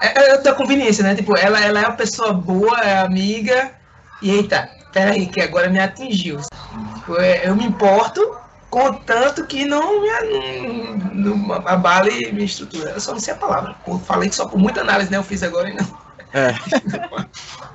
É, 0.00 0.32
é 0.32 0.38
da 0.38 0.54
conveniência, 0.54 1.04
né? 1.04 1.14
Tipo, 1.14 1.36
ela, 1.36 1.60
ela 1.60 1.80
é 1.80 1.86
uma 1.86 1.96
pessoa 1.96 2.32
boa, 2.32 2.80
é 2.80 2.98
amiga, 2.98 3.72
e 4.22 4.30
eita, 4.30 4.68
peraí, 4.92 5.26
que 5.26 5.40
agora 5.40 5.68
me 5.68 5.78
atingiu. 5.78 6.40
Tipo, 6.94 7.20
é, 7.20 7.46
eu 7.46 7.54
me 7.54 7.64
importo, 7.64 8.36
contanto 8.70 9.44
que 9.46 9.64
não 9.64 10.00
me 10.00 10.08
não, 11.12 11.36
não 11.36 11.54
abale 11.66 12.32
minha 12.32 12.46
estrutura. 12.46 12.90
Eu 12.90 13.00
só 13.00 13.12
não 13.12 13.20
sei 13.20 13.34
a 13.34 13.36
palavra. 13.36 13.76
Eu 13.86 13.98
falei 13.98 14.28
que 14.28 14.34
só 14.34 14.46
por 14.46 14.58
muita 14.58 14.80
análise, 14.80 15.10
né? 15.10 15.16
Eu 15.16 15.22
fiz 15.22 15.42
agora 15.42 15.68
e 15.68 15.74
não. 15.74 16.04
É. 16.32 16.54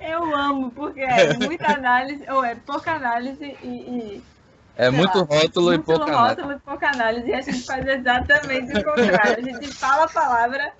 Eu 0.00 0.34
amo, 0.34 0.70
porque 0.70 1.00
é 1.00 1.34
muita 1.34 1.72
análise, 1.72 2.24
ou 2.30 2.44
é 2.44 2.54
pouca 2.54 2.92
análise 2.92 3.56
e. 3.62 3.66
e 3.66 4.22
é 4.76 4.90
muito 4.90 5.18
lá, 5.18 5.24
rótulo 5.24 5.66
muito 5.68 5.80
e 5.80 5.84
pouca 5.84 6.04
rótulo 6.04 6.20
análise. 6.20 6.56
e 6.56 6.68
pouca 6.68 6.88
análise. 6.90 7.28
E 7.28 7.34
a 7.34 7.40
gente 7.40 7.62
faz 7.64 7.86
exatamente 7.86 8.72
o 8.72 8.84
contrário. 8.84 9.38
A 9.38 9.40
gente 9.40 9.68
fala 9.68 10.04
a 10.04 10.08
palavra 10.08 10.72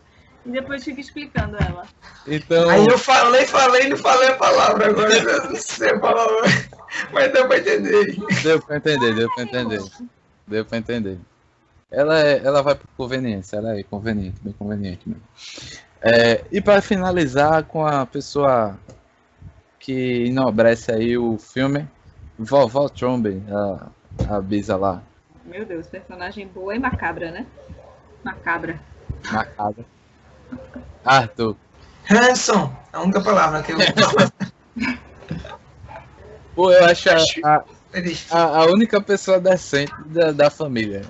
e 0.45 0.51
depois 0.51 0.85
fica 0.85 1.01
explicando 1.01 1.57
ela. 1.57 1.85
Então... 2.27 2.69
Aí 2.69 2.87
eu 2.87 2.99
falei, 2.99 3.47
falei, 3.47 3.89
não 3.89 3.97
falei 3.97 4.29
a 4.29 4.37
palavra 4.37 4.91
agora. 4.91 5.15
Eu 5.15 5.51
não 5.51 5.57
sei 5.57 5.91
a 5.91 5.99
palavra. 5.99 6.43
Mas 7.13 7.33
deu 7.33 7.49
pra 7.49 7.59
entender. 7.59 8.17
Deu 8.43 8.63
pra 8.63 8.77
entender, 8.77 9.15
deu 9.15 9.35
pra 9.35 9.43
entender. 9.45 9.83
Deu 10.47 10.65
pra 10.65 10.79
entender. 10.79 11.19
Ela, 11.91 12.21
é, 12.21 12.45
ela 12.45 12.63
vai 12.63 12.75
por 12.75 12.89
conveniência, 12.97 13.57
ela 13.57 13.79
é 13.79 13.83
conveniente, 13.83 14.39
bem 14.43 14.53
conveniente 14.53 15.09
mesmo. 15.09 15.23
É, 16.09 16.45
e 16.53 16.61
para 16.61 16.81
finalizar 16.81 17.65
com 17.65 17.85
a 17.85 18.07
pessoa 18.07 18.79
que 19.81 20.27
enobrece 20.27 20.93
aí 20.93 21.19
o 21.19 21.37
filme, 21.37 21.89
Vovó 22.39 22.89
Trombe, 22.89 23.43
a, 23.51 23.89
a 24.37 24.41
Bisa 24.41 24.77
lá. 24.77 25.03
Meu 25.45 25.65
Deus, 25.65 25.89
personagem 25.89 26.47
boa 26.47 26.77
e 26.77 26.79
macabra, 26.79 27.33
né? 27.33 27.45
Macabra. 28.23 28.81
Macabra. 29.33 29.85
Arthur. 31.05 31.57
Hanson, 32.09 32.73
a 32.93 33.03
única 33.03 33.21
palavra 33.21 33.65
que 33.65 33.73
eu. 33.73 33.79
Pô, 36.55 36.71
eu 36.71 36.85
acho 36.85 37.11
a, 37.11 37.65
a, 38.31 38.39
a, 38.61 38.67
única 38.67 39.01
pessoa 39.01 39.41
decente 39.41 39.93
da, 40.07 40.31
da 40.31 40.51
família. 40.51 41.03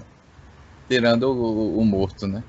Tirando 0.89 1.25
o, 1.25 1.79
o, 1.79 1.85
morto, 1.85 2.27
né? 2.27 2.43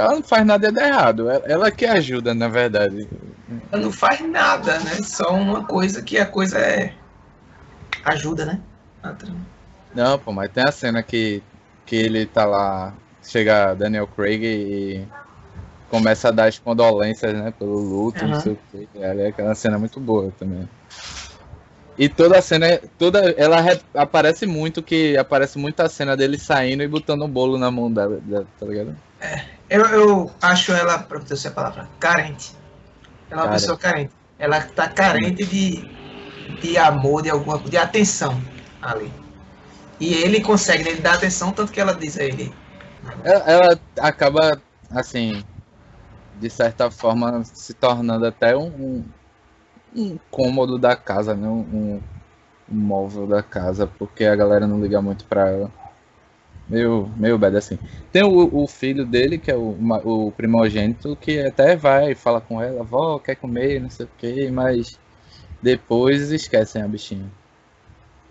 Ela 0.00 0.14
não 0.16 0.22
faz 0.22 0.46
nada 0.46 0.72
de 0.72 0.80
errado. 0.80 1.30
Ela, 1.30 1.44
ela 1.46 1.70
que 1.70 1.84
ajuda, 1.84 2.34
na 2.34 2.48
verdade. 2.48 3.08
Ela 3.70 3.82
não 3.82 3.92
faz 3.92 4.20
nada, 4.28 4.78
né? 4.80 4.94
Só 5.04 5.32
uma 5.34 5.64
coisa 5.64 6.02
que 6.02 6.18
a 6.18 6.26
coisa 6.26 6.58
é. 6.58 6.94
Ajuda, 8.04 8.46
né? 8.46 8.60
Não, 9.94 10.18
pô, 10.18 10.32
mas 10.32 10.50
tem 10.50 10.64
a 10.64 10.72
cena 10.72 11.02
que, 11.02 11.42
que 11.84 11.96
ele 11.96 12.26
tá 12.26 12.44
lá. 12.44 12.94
Chega 13.22 13.74
Daniel 13.74 14.06
Craig 14.06 14.42
e 14.42 15.06
começa 15.90 16.28
a 16.28 16.30
dar 16.30 16.48
as 16.48 16.58
condolências, 16.58 17.34
né? 17.34 17.52
Pelo 17.58 17.78
luto, 17.78 18.24
uhum. 18.24 18.30
não 18.30 18.40
sei 18.40 18.52
o 18.52 18.58
que. 18.70 18.88
É 18.94 19.26
aquela 19.28 19.54
cena 19.54 19.78
muito 19.78 20.00
boa 20.00 20.32
também. 20.38 20.68
E 21.98 22.08
toda 22.08 22.38
a 22.38 22.42
cena, 22.42 22.80
toda, 22.98 23.30
ela 23.32 23.58
aparece 23.94 24.46
muito 24.46 24.82
que 24.82 25.18
aparece 25.18 25.58
muita 25.58 25.86
cena 25.86 26.16
dele 26.16 26.38
saindo 26.38 26.82
e 26.82 26.88
botando 26.88 27.24
um 27.24 27.28
bolo 27.28 27.58
na 27.58 27.70
mão 27.70 27.92
dela, 27.92 28.18
tá 28.58 28.64
ligado? 28.64 28.96
É, 29.20 29.44
eu, 29.70 29.86
eu 29.86 30.30
acho 30.42 30.72
ela, 30.72 30.98
pra 30.98 31.20
ter 31.20 31.46
a 31.46 31.50
palavra, 31.50 31.88
carente. 31.98 32.54
Ela 33.30 33.42
é 33.42 33.44
uma 33.44 33.52
pessoa 33.52 33.78
carente. 33.78 34.12
Ela 34.38 34.60
tá 34.60 34.88
carente 34.88 35.46
de, 35.46 35.86
de 36.60 36.76
amor, 36.76 37.22
de 37.22 37.30
alguma 37.30 37.58
de 37.58 37.76
atenção 37.76 38.42
ali. 38.82 39.12
E 40.00 40.14
ele 40.14 40.40
consegue, 40.40 40.88
ele 40.88 41.00
dá 41.00 41.14
atenção, 41.14 41.52
tanto 41.52 41.72
que 41.72 41.80
ela 41.80 41.94
diz 41.94 42.18
a 42.18 42.24
ele. 42.24 42.52
Ela, 43.22 43.50
ela 43.50 43.80
acaba, 44.00 44.60
assim, 44.90 45.42
de 46.34 46.50
certa 46.50 46.90
forma, 46.90 47.44
se 47.44 47.74
tornando 47.74 48.26
até 48.26 48.56
um, 48.56 49.04
um 49.94 50.18
cômodo 50.30 50.78
da 50.78 50.96
casa, 50.96 51.34
né? 51.34 51.46
Um, 51.46 51.60
um, 51.60 52.00
móvel 52.72 53.26
da 53.26 53.42
casa, 53.42 53.86
porque 53.86 54.24
a 54.24 54.36
galera 54.36 54.66
não 54.66 54.80
liga 54.80 55.02
muito 55.02 55.24
pra 55.24 55.48
ela. 55.48 55.79
Meio, 56.70 57.10
meio 57.16 57.36
bad 57.36 57.56
assim. 57.56 57.78
Tem 58.12 58.22
o, 58.22 58.62
o 58.62 58.66
filho 58.68 59.04
dele, 59.04 59.38
que 59.38 59.50
é 59.50 59.56
o, 59.56 59.76
o 60.04 60.32
primogênito, 60.32 61.16
que 61.16 61.40
até 61.40 61.74
vai 61.74 62.14
fala 62.14 62.40
com 62.40 62.62
ela, 62.62 62.84
vó, 62.84 63.18
quer 63.18 63.34
comer, 63.34 63.80
não 63.80 63.90
sei 63.90 64.06
o 64.06 64.10
que, 64.16 64.50
mas 64.52 64.98
depois 65.60 66.30
esquecem 66.30 66.80
a 66.80 66.86
bichinha. 66.86 67.26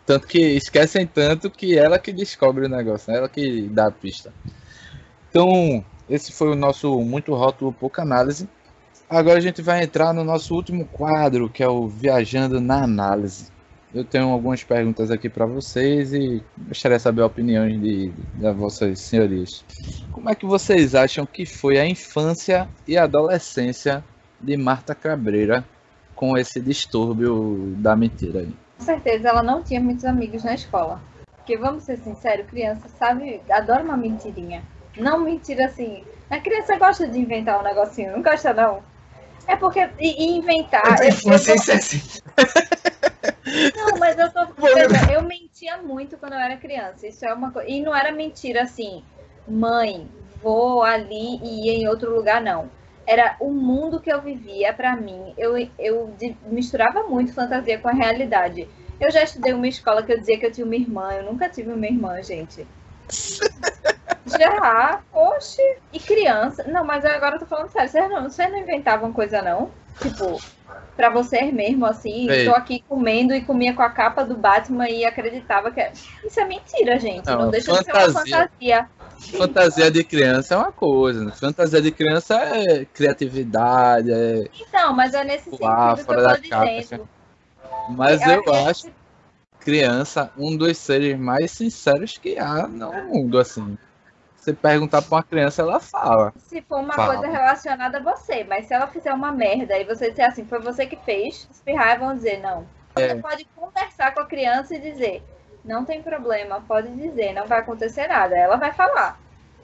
Tanto 0.05 0.25
que 0.25 0.39
esquecem 0.39 1.05
tanto 1.05 1.51
que 1.51 1.77
ela 1.77 1.99
que 1.99 2.13
descobre 2.13 2.65
o 2.65 2.69
negócio, 2.69 3.11
né? 3.11 3.19
ela 3.19 3.29
que 3.29 3.67
dá 3.67 3.87
a 3.87 3.91
pista. 3.91 4.33
Então, 5.29 5.83
esse 6.09 6.31
foi 6.31 6.49
o 6.49 6.55
nosso 6.55 6.99
muito 7.01 7.35
rótulo, 7.35 7.73
pouca 7.73 8.01
análise. 8.01 8.49
Agora 9.09 9.37
a 9.37 9.41
gente 9.41 9.61
vai 9.61 9.83
entrar 9.83 10.13
no 10.13 10.23
nosso 10.23 10.55
último 10.55 10.85
quadro, 10.85 11.49
que 11.49 11.61
é 11.61 11.67
o 11.67 11.87
Viajando 11.87 12.61
na 12.61 12.83
Análise. 12.83 13.51
Eu 13.93 14.03
tenho 14.03 14.29
algumas 14.29 14.63
perguntas 14.63 15.09
aqui 15.09 15.27
para 15.27 15.47
vocês 15.47 16.13
e 16.13 16.43
gostaria 16.67 16.97
de 16.97 17.03
saber 17.03 17.23
a 17.23 17.25
opinião 17.25 17.67
de, 17.67 18.09
de 18.09 18.51
vossas 18.51 18.99
senhorias. 18.99 19.65
Como 20.11 20.29
é 20.29 20.35
que 20.35 20.45
vocês 20.45 20.93
acham 20.93 21.25
que 21.25 21.43
foi 21.45 21.79
a 21.79 21.85
infância 21.85 22.69
e 22.87 22.95
a 22.95 23.05
adolescência 23.05 24.03
de 24.39 24.55
Marta 24.55 24.93
Cabreira 24.93 25.65
com 26.15 26.37
esse 26.37 26.59
distúrbio 26.59 27.73
da 27.77 27.95
mentira 27.95 28.41
aí? 28.41 28.55
Com 28.77 28.85
certeza 28.85 29.29
ela 29.29 29.41
não 29.41 29.63
tinha 29.63 29.81
muitos 29.81 30.05
amigos 30.05 30.43
na 30.43 30.53
escola. 30.53 31.01
Porque 31.37 31.57
vamos 31.57 31.83
ser 31.83 31.97
sinceros, 31.97 32.45
criança 32.45 32.87
sabe, 32.89 33.41
adora 33.49 33.83
uma 33.83 33.97
mentirinha. 33.97 34.61
Não 34.97 35.19
mentira 35.19 35.65
assim. 35.65 36.03
A 36.29 36.39
criança 36.39 36.77
gosta 36.77 37.07
de 37.07 37.17
inventar 37.17 37.59
um 37.59 37.63
negocinho, 37.63 38.11
não 38.11 38.21
gosta 38.21 38.53
não? 38.53 38.83
É 39.47 39.55
porque 39.55 39.89
e, 39.99 40.37
inventar. 40.37 40.83
Eu, 40.99 41.09
eu, 41.09 41.31
eu, 41.31 41.35
assim. 41.35 42.21
Não, 43.75 43.99
mas 43.99 44.17
eu 44.17 44.31
tô. 44.31 44.39
Eu 45.11 45.23
mentia 45.23 45.77
muito 45.77 46.17
quando 46.17 46.33
eu 46.33 46.39
era 46.39 46.57
criança. 46.57 47.07
Isso 47.07 47.25
é 47.25 47.33
uma 47.33 47.51
coisa. 47.51 47.69
E 47.69 47.81
não 47.81 47.95
era 47.95 48.11
mentira 48.11 48.63
assim, 48.63 49.03
mãe, 49.47 50.09
vou 50.41 50.83
ali 50.83 51.39
e 51.43 51.69
ir 51.69 51.81
em 51.81 51.87
outro 51.87 52.13
lugar, 52.13 52.41
não. 52.41 52.69
Era 53.05 53.35
o 53.39 53.51
mundo 53.51 53.99
que 53.99 54.11
eu 54.11 54.21
vivia 54.21 54.71
para 54.73 54.95
mim. 54.95 55.33
Eu, 55.37 55.55
eu 55.77 56.15
misturava 56.43 57.03
muito 57.03 57.33
fantasia 57.33 57.79
com 57.79 57.89
a 57.89 57.93
realidade. 57.93 58.67
Eu 58.99 59.09
já 59.11 59.23
estudei 59.23 59.53
uma 59.53 59.67
escola 59.67 60.03
que 60.03 60.13
eu 60.13 60.19
dizia 60.19 60.37
que 60.37 60.45
eu 60.45 60.51
tinha 60.51 60.65
uma 60.65 60.75
irmã. 60.75 61.11
Eu 61.13 61.23
nunca 61.23 61.49
tive 61.49 61.71
uma 61.71 61.87
irmã, 61.87 62.21
gente. 62.21 62.67
Já, 64.25 65.01
oxe. 65.13 65.61
E 65.91 65.99
criança. 65.99 66.63
Não, 66.67 66.83
mas 66.83 67.05
agora 67.05 67.35
eu 67.35 67.39
tô 67.39 67.45
falando 67.45 67.69
sério. 67.71 67.89
Vocês 67.89 68.09
não, 68.09 68.23
vocês 68.23 68.51
não 68.51 68.59
inventavam 68.59 69.13
coisa, 69.13 69.41
não? 69.41 69.71
Tipo, 70.01 70.41
pra 70.95 71.09
vocês 71.09 71.53
mesmo, 71.53 71.85
assim, 71.85 72.29
Ei. 72.29 72.45
tô 72.45 72.51
aqui 72.51 72.83
comendo 72.87 73.33
e 73.33 73.41
comia 73.41 73.73
com 73.73 73.81
a 73.81 73.89
capa 73.89 74.23
do 74.23 74.35
Batman 74.35 74.89
e 74.89 75.05
acreditava 75.05 75.71
que. 75.71 75.81
Isso 76.23 76.39
é 76.39 76.45
mentira, 76.45 76.99
gente. 76.99 77.25
Não, 77.25 77.43
não 77.43 77.49
deixa 77.49 77.73
fantasia. 77.73 77.93
de 77.93 78.09
ser 78.09 78.35
uma 78.35 78.47
fantasia. 78.47 78.89
Fantasia 79.37 79.91
de 79.91 80.03
criança 80.03 80.55
é 80.55 80.57
uma 80.57 80.71
coisa, 80.71 81.25
né? 81.25 81.31
Fantasia 81.31 81.81
de 81.81 81.91
criança 81.91 82.35
é 82.35 82.85
criatividade, 82.85 84.11
é. 84.11 84.47
Então, 84.59 84.93
mas 84.93 85.13
é 85.13 85.23
nesse 85.23 85.45
sentido 85.45 85.57
que 85.57 86.01
eu 86.01 86.05
tô 86.05 86.35
dizendo. 86.37 86.49
Capa, 86.49 86.79
assim. 86.79 86.99
Mas 87.89 88.21
eu, 88.21 88.43
eu 88.45 88.53
acho 88.53 88.87
criança 89.59 90.31
um 90.37 90.55
dos 90.55 90.77
seres 90.77 91.17
mais 91.19 91.51
sinceros 91.51 92.17
que 92.17 92.37
há 92.39 92.67
no 92.67 92.91
mundo, 92.91 93.37
assim. 93.37 93.77
Você 94.39 94.53
perguntar 94.53 95.01
pra 95.01 95.17
uma 95.17 95.23
criança, 95.23 95.61
ela 95.61 95.79
fala. 95.79 96.33
Se 96.37 96.61
for 96.61 96.79
uma 96.79 96.93
fala. 96.93 97.15
coisa 97.15 97.31
relacionada 97.31 97.97
a 97.97 98.01
você, 98.01 98.43
mas 98.45 98.67
se 98.67 98.73
ela 98.73 98.87
fizer 98.87 99.13
uma 99.13 99.31
merda 99.31 99.77
e 99.77 99.83
você 99.83 100.09
disser 100.09 100.27
assim, 100.27 100.45
foi 100.45 100.59
você 100.59 100.85
que 100.85 100.95
fez, 100.95 101.47
espirrar 101.51 101.99
vão 101.99 102.15
dizer, 102.15 102.39
não, 102.39 102.65
Você 102.95 103.03
é. 103.03 103.15
pode 103.15 103.45
conversar 103.55 104.13
com 104.13 104.21
a 104.21 104.25
criança 104.25 104.75
e 104.75 104.79
dizer, 104.79 105.21
não 105.63 105.83
tem 105.83 106.01
problema, 106.01 106.61
pode 106.61 106.89
dizer, 106.95 107.33
não 107.33 107.45
vai 107.45 107.59
acontecer 107.59 108.07
nada. 108.07 108.35
Ela 108.35 108.55
vai 108.55 108.71
falar. 108.71 109.19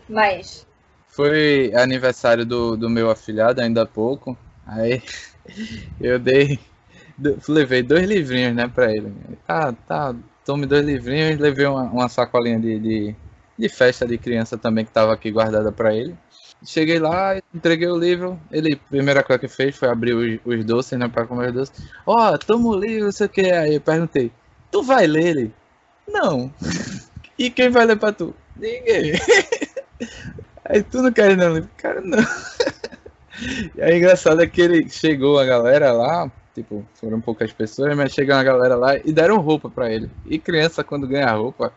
Mas. 0.09 0.67
Foi 1.07 1.71
aniversário 1.73 2.45
do, 2.45 2.75
do 2.75 2.89
meu 2.89 3.09
afilhado 3.09 3.61
ainda 3.61 3.83
há 3.83 3.85
pouco. 3.85 4.37
Aí 4.67 5.01
eu 5.99 6.19
dei. 6.19 6.59
Levei 7.47 7.81
dois 7.81 8.05
livrinhos, 8.05 8.53
né, 8.53 8.67
pra 8.67 8.91
ele. 8.91 9.13
Ah, 9.47 9.71
tá, 9.87 10.13
tome 10.45 10.65
dois 10.65 10.85
livrinhos. 10.85 11.39
Levei 11.39 11.65
uma, 11.65 11.83
uma 11.83 12.09
sacolinha 12.09 12.59
de, 12.59 12.77
de, 12.77 13.15
de, 13.57 13.69
festa 13.69 14.05
de 14.05 14.17
criança 14.17 14.57
também 14.57 14.85
que 14.85 14.91
tava 14.91 15.13
aqui 15.13 15.31
guardada 15.31 15.71
pra 15.71 15.93
ele. 15.93 16.15
Cheguei 16.65 16.99
lá, 16.99 17.39
entreguei 17.53 17.87
o 17.87 17.97
livro. 17.97 18.39
Ele, 18.51 18.75
primeira 18.75 19.23
coisa 19.23 19.39
que 19.39 19.47
fez 19.47 19.75
foi 19.75 19.89
abrir 19.89 20.13
os, 20.13 20.39
os 20.45 20.65
doces, 20.65 20.97
né, 20.97 21.07
pra 21.07 21.25
comer 21.25 21.49
os 21.49 21.53
doces. 21.53 21.87
Ó, 22.05 22.33
oh, 22.33 22.37
toma 22.37 22.69
o 22.69 22.79
livro, 22.79 23.05
não 23.05 23.11
sei 23.11 23.27
o 23.27 23.29
que. 23.29 23.51
Aí 23.51 23.75
eu 23.75 23.81
perguntei, 23.81 24.31
tu 24.71 24.81
vai 24.81 25.07
ler 25.07 25.25
ele? 25.25 25.53
Não. 26.07 26.51
E 27.37 27.49
quem 27.49 27.69
vai 27.69 27.85
ler 27.85 27.97
pra 27.97 28.13
tu? 28.13 28.33
Ninguém. 28.55 29.11
Aí 30.63 30.81
tu 30.81 31.01
não 31.01 31.11
quer 31.11 31.37
ler? 31.37 31.67
Cara, 31.75 31.99
não. 31.99 32.17
E 33.75 33.81
aí 33.81 33.97
engraçado 33.97 34.41
é 34.41 34.47
que 34.47 34.61
ele 34.61 34.89
chegou 34.89 35.37
a 35.37 35.45
galera 35.45 35.91
lá, 35.91 36.31
tipo, 36.53 36.85
foram 36.93 37.19
poucas 37.19 37.51
pessoas, 37.51 37.95
mas 37.95 38.13
chegou 38.13 38.33
a 38.33 38.41
galera 38.41 38.75
lá 38.75 38.95
e 38.97 39.11
deram 39.11 39.41
roupa 39.41 39.69
para 39.69 39.91
ele. 39.91 40.09
E 40.25 40.39
criança 40.39 40.85
quando 40.85 41.05
ganha 41.05 41.33
roupa 41.33 41.73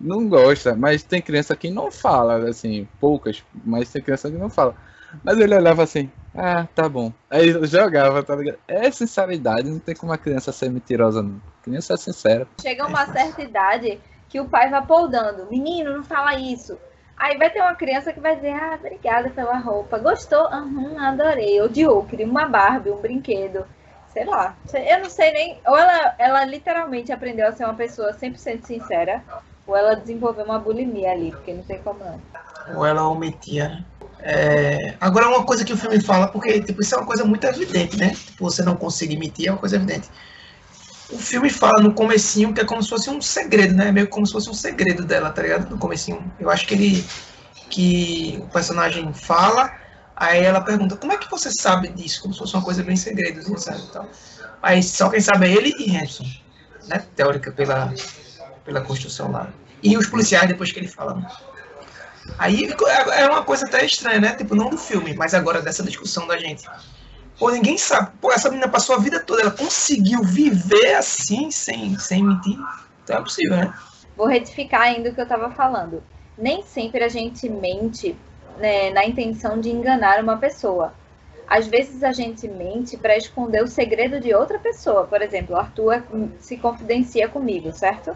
não 0.00 0.28
gosta, 0.28 0.74
mas 0.74 1.02
tem 1.02 1.20
criança 1.20 1.54
que 1.54 1.70
não 1.70 1.90
fala, 1.90 2.48
assim, 2.48 2.88
poucas, 2.98 3.44
mas 3.64 3.90
tem 3.90 4.02
criança 4.02 4.30
que 4.30 4.36
não 4.36 4.48
fala. 4.48 4.74
Mas 5.22 5.38
ele 5.38 5.54
olhava 5.54 5.82
assim, 5.82 6.10
ah, 6.34 6.66
tá 6.74 6.88
bom. 6.88 7.12
Aí 7.28 7.52
jogava, 7.66 8.22
tá 8.22 8.34
ligado? 8.36 8.58
É 8.66 8.90
sinceridade, 8.90 9.68
não 9.68 9.78
tem 9.78 9.94
como 9.94 10.12
a 10.12 10.18
criança 10.18 10.52
ser 10.52 10.70
mentirosa, 10.70 11.22
não. 11.22 11.40
A 11.60 11.64
criança 11.64 11.94
é 11.94 11.96
sincera. 11.96 12.46
Chega 12.62 12.86
uma 12.86 13.06
certa 13.06 13.42
idade 13.42 14.00
que 14.28 14.40
o 14.40 14.48
pai 14.48 14.70
vai 14.70 14.84
podando. 14.86 15.50
Menino, 15.50 15.96
não 15.96 16.04
fala 16.04 16.38
isso. 16.38 16.78
Aí 17.16 17.36
vai 17.36 17.50
ter 17.50 17.60
uma 17.60 17.74
criança 17.74 18.12
que 18.12 18.20
vai 18.20 18.36
dizer, 18.36 18.52
ah, 18.52 18.76
obrigada 18.78 19.28
pela 19.28 19.58
roupa. 19.58 19.98
Gostou? 19.98 20.48
Uhum, 20.50 20.98
adorei. 20.98 21.60
Odiou, 21.60 22.04
queria 22.06 22.26
uma 22.26 22.46
Barbie, 22.46 22.90
um 22.90 23.00
brinquedo. 23.00 23.66
Sei 24.06 24.24
lá. 24.24 24.56
Eu 24.72 25.00
não 25.00 25.10
sei 25.10 25.30
nem. 25.32 25.60
Ou 25.66 25.76
ela, 25.76 26.14
ela 26.18 26.44
literalmente 26.44 27.12
aprendeu 27.12 27.46
a 27.46 27.52
ser 27.52 27.64
uma 27.64 27.74
pessoa 27.74 28.12
100% 28.12 28.62
sincera, 28.62 29.22
ou 29.70 29.76
ela 29.76 29.94
desenvolveu 29.94 30.44
uma 30.44 30.58
bulimia 30.58 31.12
ali, 31.12 31.30
porque 31.30 31.54
não 31.54 31.62
tem 31.62 31.78
como 31.78 32.00
não. 32.00 32.20
Ou 32.76 32.84
ela 32.84 33.08
omitia. 33.08 33.84
É... 34.18 34.94
Agora, 35.00 35.28
uma 35.28 35.44
coisa 35.44 35.64
que 35.64 35.72
o 35.72 35.76
filme 35.76 36.00
fala, 36.00 36.28
porque 36.28 36.60
tipo, 36.60 36.82
isso 36.82 36.94
é 36.94 36.98
uma 36.98 37.06
coisa 37.06 37.24
muito 37.24 37.44
evidente, 37.44 37.96
né? 37.96 38.10
Tipo, 38.10 38.44
você 38.44 38.62
não 38.62 38.76
conseguir 38.76 39.16
mentir 39.16 39.48
é 39.48 39.52
uma 39.52 39.58
coisa 39.58 39.76
evidente 39.76 40.10
o 41.12 41.18
filme 41.18 41.50
fala 41.50 41.82
no 41.82 41.92
comecinho 41.92 42.54
que 42.54 42.60
é 42.60 42.64
como 42.64 42.82
se 42.82 42.88
fosse 42.88 43.10
um 43.10 43.20
segredo, 43.20 43.74
né? 43.74 43.90
Meio 43.90 44.08
como 44.08 44.26
se 44.26 44.32
fosse 44.32 44.48
um 44.48 44.54
segredo 44.54 45.04
dela, 45.04 45.30
tá 45.30 45.42
ligado? 45.42 45.68
No 45.68 45.78
comecinho. 45.78 46.32
Eu 46.38 46.48
acho 46.50 46.66
que 46.66 46.74
ele 46.74 47.04
que 47.68 48.38
o 48.42 48.46
personagem 48.48 49.12
fala, 49.12 49.72
aí 50.16 50.42
ela 50.42 50.60
pergunta: 50.60 50.96
"Como 50.96 51.12
é 51.12 51.16
que 51.16 51.30
você 51.30 51.50
sabe 51.50 51.88
disso?" 51.88 52.22
Como 52.22 52.32
se 52.32 52.40
fosse 52.40 52.54
uma 52.54 52.62
coisa 52.62 52.82
bem 52.82 52.96
segredo, 52.96 53.40
assim, 53.40 53.56
sabe? 53.58 53.82
Então, 53.90 54.08
aí 54.62 54.82
só 54.82 55.08
quem 55.08 55.20
sabe 55.20 55.46
é 55.46 55.52
ele 55.52 55.74
e 55.78 55.96
Hanson, 55.96 56.24
né? 56.86 57.04
Teórica 57.16 57.50
pela 57.50 57.92
pela 58.64 58.80
construção 58.80 59.32
lá. 59.32 59.48
E 59.82 59.96
os 59.96 60.06
policiais 60.06 60.48
depois 60.48 60.72
que 60.72 60.78
ele 60.78 60.88
fala. 60.88 61.14
Né? 61.14 61.26
Aí 62.38 62.70
é 63.12 63.26
uma 63.28 63.42
coisa 63.42 63.66
até 63.66 63.84
estranha, 63.84 64.20
né? 64.20 64.34
Tipo, 64.34 64.54
não 64.54 64.70
do 64.70 64.78
filme, 64.78 65.14
mas 65.14 65.34
agora 65.34 65.62
dessa 65.62 65.82
discussão 65.82 66.26
da 66.26 66.36
gente. 66.36 66.64
Pô, 67.38 67.50
ninguém 67.50 67.78
sabe. 67.78 68.10
Pô, 68.20 68.30
essa 68.30 68.50
menina 68.50 68.68
passou 68.68 68.94
a 68.94 68.98
vida 68.98 69.20
toda, 69.20 69.42
ela 69.42 69.50
conseguiu 69.50 70.22
viver 70.22 70.94
assim, 70.94 71.50
sem, 71.50 71.98
sem 71.98 72.22
mentir. 72.22 72.58
Então 73.02 73.16
é 73.16 73.22
possível, 73.22 73.56
né? 73.56 73.74
Vou 74.16 74.26
retificar 74.26 74.82
ainda 74.82 75.10
o 75.10 75.14
que 75.14 75.20
eu 75.20 75.26
tava 75.26 75.50
falando. 75.50 76.02
Nem 76.36 76.62
sempre 76.62 77.02
a 77.02 77.08
gente 77.08 77.48
mente 77.48 78.14
né, 78.58 78.90
na 78.90 79.06
intenção 79.06 79.58
de 79.58 79.70
enganar 79.70 80.22
uma 80.22 80.36
pessoa. 80.36 80.92
Às 81.48 81.66
vezes 81.66 82.04
a 82.04 82.12
gente 82.12 82.46
mente 82.46 82.96
para 82.96 83.16
esconder 83.16 83.64
o 83.64 83.66
segredo 83.66 84.20
de 84.20 84.34
outra 84.34 84.58
pessoa. 84.58 85.04
Por 85.04 85.20
exemplo, 85.20 85.56
Arthur 85.56 86.02
se 86.38 86.56
confidencia 86.58 87.28
comigo, 87.28 87.72
certo? 87.72 88.14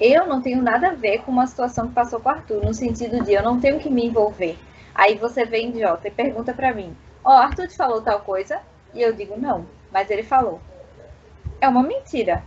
Eu 0.00 0.26
não 0.26 0.40
tenho 0.40 0.62
nada 0.62 0.88
a 0.88 0.94
ver 0.94 1.22
com 1.22 1.32
uma 1.32 1.46
situação 1.46 1.88
que 1.88 1.94
passou 1.94 2.20
com 2.20 2.28
o 2.28 2.32
Arthur, 2.32 2.64
no 2.64 2.72
sentido 2.72 3.24
de 3.24 3.32
eu 3.32 3.42
não 3.42 3.58
tenho 3.58 3.80
que 3.80 3.90
me 3.90 4.06
envolver. 4.06 4.56
Aí 4.94 5.16
você 5.16 5.44
vem, 5.44 5.70
idiota, 5.70 6.08
e 6.08 6.10
pergunta 6.10 6.52
para 6.52 6.72
mim: 6.72 6.96
Ó, 7.24 7.30
oh, 7.30 7.38
Arthur 7.38 7.68
te 7.68 7.76
falou 7.76 8.00
tal 8.00 8.20
coisa? 8.20 8.60
E 8.94 9.02
eu 9.02 9.12
digo, 9.12 9.38
não, 9.38 9.66
mas 9.92 10.10
ele 10.10 10.22
falou. 10.22 10.60
É 11.60 11.68
uma 11.68 11.82
mentira. 11.82 12.42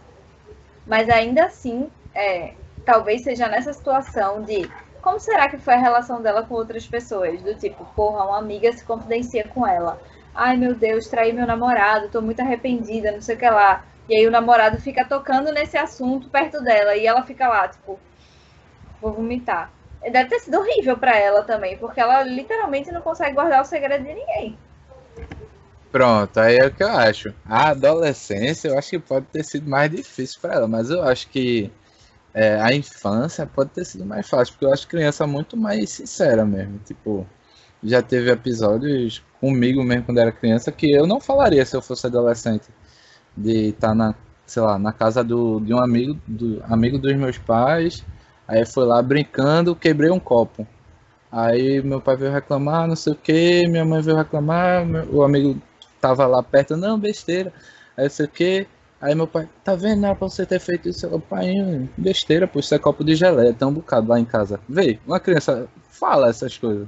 Mas 0.88 1.10
ainda 1.10 1.46
assim, 1.46 1.90
é, 2.16 2.54
talvez 2.86 3.24
seja 3.24 3.48
nessa 3.48 3.74
situação 3.74 4.42
de 4.42 4.70
como 5.02 5.20
será 5.20 5.50
que 5.50 5.58
foi 5.58 5.74
a 5.74 5.80
relação 5.80 6.22
dela 6.22 6.44
com 6.44 6.56
outras 6.56 6.88
pessoas? 6.88 7.42
Do 7.42 7.56
tipo, 7.56 7.86
porra, 7.96 8.26
uma 8.26 8.40
amiga 8.40 8.72
se 8.72 8.84
confidencia 8.86 9.48
com 9.48 9.66
ela. 9.66 10.02
Ai 10.34 10.56
meu 10.58 10.74
Deus, 10.74 11.08
traí 11.08 11.34
meu 11.34 11.46
namorado, 11.46 12.10
tô 12.10 12.22
muito 12.22 12.42
arrependida, 12.42 13.12
não 13.12 13.22
sei 13.22 13.36
o 13.36 13.40
que 13.40 13.50
lá. 13.50 13.84
E 14.12 14.16
aí 14.18 14.28
o 14.28 14.32
namorado 14.32 14.78
fica 14.78 15.06
tocando 15.06 15.54
nesse 15.54 15.78
assunto 15.78 16.30
perto 16.30 16.62
dela 16.62 16.98
e 16.98 17.08
ela 17.08 17.24
fica 17.24 17.48
lá, 17.48 17.70
tipo, 17.70 17.98
vou 19.02 19.14
vomitar. 19.14 19.72
Deve 20.02 20.30
ter 20.30 20.40
sido 20.42 20.60
horrível 20.60 20.98
para 20.98 21.18
ela 21.18 21.44
também, 21.44 21.78
porque 21.78 22.02
ela 22.02 22.22
literalmente 22.22 22.92
não 22.92 23.00
consegue 23.00 23.36
guardar 23.36 23.62
o 23.62 23.66
segredo 23.66 24.04
de 24.04 24.14
ninguém. 24.14 24.58
Pronto, 25.94 26.42
aí 26.42 26.58
é 26.58 26.66
o 26.66 26.72
que 26.72 26.84
eu 26.84 26.90
acho. 26.90 27.34
A 27.46 27.70
adolescência 27.70 28.68
eu 28.68 28.78
acho 28.78 28.90
que 28.90 29.00
pode 29.00 29.28
ter 29.28 29.46
sido 29.46 29.70
mais 29.70 29.90
difícil 29.90 30.42
para 30.42 30.56
ela, 30.56 30.68
mas 30.68 30.90
eu 30.90 31.02
acho 31.04 31.30
que 31.30 31.72
é, 32.34 32.60
a 32.60 32.74
infância 32.74 33.46
pode 33.48 33.70
ter 33.70 33.86
sido 33.86 34.06
mais 34.06 34.28
fácil, 34.28 34.54
porque 34.56 34.66
eu 34.66 34.74
acho 34.74 34.90
criança 34.90 35.26
muito 35.26 35.56
mais 35.56 35.90
sincera 35.90 36.44
mesmo. 36.44 36.80
Tipo, 36.80 37.26
já 37.82 38.02
teve 38.02 38.30
episódios 38.30 39.24
comigo 39.40 39.82
mesmo 39.86 40.04
quando 40.04 40.18
era 40.18 40.34
criança 40.34 40.70
que 40.70 40.92
eu 40.92 41.08
não 41.08 41.22
falaria 41.22 41.66
se 41.66 41.78
eu 41.78 41.82
fosse 41.82 42.08
adolescente. 42.08 42.68
De 43.36 43.70
estar 43.70 43.90
tá 43.90 43.96
na, 43.96 44.16
sei 44.46 44.62
lá, 44.62 44.78
na 44.78 44.92
casa 44.92 45.24
do, 45.24 45.60
de 45.60 45.74
um 45.74 45.80
amigo, 45.80 46.20
do 46.28 46.62
amigo 46.66 46.98
dos 46.98 47.16
meus 47.16 47.38
pais, 47.38 48.06
aí 48.48 48.66
foi 48.66 48.86
lá 48.86 49.02
brincando, 49.02 49.76
quebrei 49.76 50.12
um 50.12 50.20
copo. 50.20 50.68
Aí 51.32 51.82
meu 51.82 52.02
pai 52.02 52.18
veio 52.18 52.32
reclamar, 52.32 52.88
não 52.88 52.96
sei 52.96 53.14
o 53.14 53.16
que, 53.16 53.68
minha 53.68 53.86
mãe 53.86 54.02
veio 54.02 54.18
reclamar, 54.18 54.86
meu, 54.86 55.06
o 55.16 55.24
amigo 55.24 55.62
tava 56.02 56.28
lá 56.28 56.44
perto, 56.44 56.76
não, 56.76 57.00
besteira. 57.00 57.54
Aí 57.96 58.10
sei 58.10 58.26
o 58.26 58.30
que. 58.30 58.68
Aí 59.00 59.16
meu 59.16 59.28
pai, 59.28 59.50
tá 59.64 59.76
vendo, 59.76 60.02
não 60.02 60.16
pra 60.16 60.28
você 60.30 60.46
ter 60.46 60.60
feito 60.60 60.90
isso. 60.90 61.08
O 61.08 61.20
pai, 61.20 61.90
besteira, 61.98 62.48
pô, 62.48 62.60
isso 62.60 62.76
é 62.76 62.80
copo 62.80 63.04
de 63.04 63.16
geleia, 63.16 63.54
tem 63.54 63.68
um 63.68 63.74
bocado 63.74 64.10
lá 64.10 64.20
em 64.20 64.26
casa. 64.26 64.60
Vê, 64.68 65.00
uma 65.08 65.20
criança 65.20 65.68
fala 65.90 66.30
essas 66.30 66.58
coisas. 66.58 66.88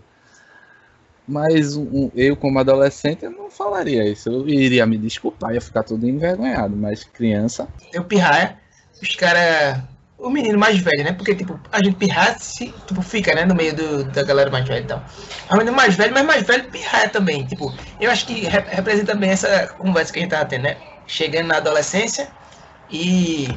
Mas 1.27 1.75
um, 1.77 2.11
eu, 2.15 2.35
como 2.35 2.59
adolescente, 2.59 3.23
eu 3.23 3.31
não 3.31 3.49
falaria 3.49 4.03
isso. 4.07 4.29
Eu 4.29 4.47
iria 4.47 4.85
me 4.85 4.97
desculpar, 4.97 5.53
ia 5.53 5.61
ficar 5.61 5.83
todo 5.83 6.07
envergonhado. 6.07 6.75
Mas 6.75 7.03
criança. 7.03 7.67
Eu 7.93 8.03
pirraia, 8.03 8.57
os 9.01 9.15
caras 9.15 9.81
o 10.23 10.29
menino 10.29 10.57
mais 10.57 10.79
velho, 10.79 11.03
né? 11.03 11.11
Porque, 11.11 11.35
tipo, 11.35 11.59
a 11.69 11.83
gente 11.83 11.97
pirraia, 11.97 12.37
se, 12.39 12.73
tipo, 12.87 13.01
fica, 13.01 13.35
né? 13.35 13.45
No 13.45 13.53
meio 13.53 13.75
do, 13.75 14.05
da 14.05 14.23
galera 14.23 14.49
mais 14.49 14.65
velha 14.65 14.79
e 14.81 14.87
tal. 14.87 15.03
O 15.51 15.57
menino 15.57 15.75
mais 15.75 15.95
velho, 15.95 16.13
mas 16.13 16.25
mais 16.25 16.43
velho 16.43 16.63
pirraia 16.71 17.09
também. 17.09 17.45
Tipo, 17.45 17.73
eu 17.99 18.09
acho 18.09 18.25
que 18.25 18.45
re 18.45 18.59
representa 18.69 19.13
bem 19.13 19.31
essa 19.31 19.67
conversa 19.77 20.13
que 20.13 20.19
a 20.19 20.21
gente 20.21 20.31
tava 20.31 20.45
tendo, 20.45 20.63
né? 20.63 20.77
Chegando 21.05 21.47
na 21.47 21.57
adolescência 21.57 22.29
e 22.89 23.49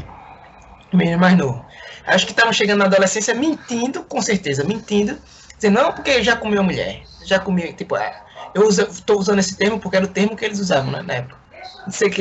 o 0.93 0.97
menino 0.97 1.19
mais 1.19 1.37
novo. 1.37 1.65
Acho 2.05 2.27
que 2.27 2.33
estavam 2.33 2.53
chegando 2.53 2.79
na 2.79 2.87
adolescência 2.87 3.33
mentindo, 3.33 4.03
com 4.03 4.21
certeza, 4.21 4.65
mentindo. 4.65 5.17
Dizendo, 5.55 5.81
não, 5.81 5.93
porque 5.93 6.23
já 6.23 6.37
comeu 6.37 6.65
mulher. 6.65 7.03
Já 7.27 7.39
comi, 7.39 7.73
tipo, 7.73 7.97
é, 7.97 8.23
eu 8.55 8.69
tô 9.05 9.19
usando 9.19 9.41
esse 9.41 9.57
termo 9.57 9.81
porque 9.81 9.97
era 9.97 10.07
o 10.07 10.09
termo 10.09 10.37
que 10.37 10.45
eles 10.45 10.61
usavam 10.61 10.91
né, 10.91 11.03
na 11.03 11.15
época. 11.15 11.47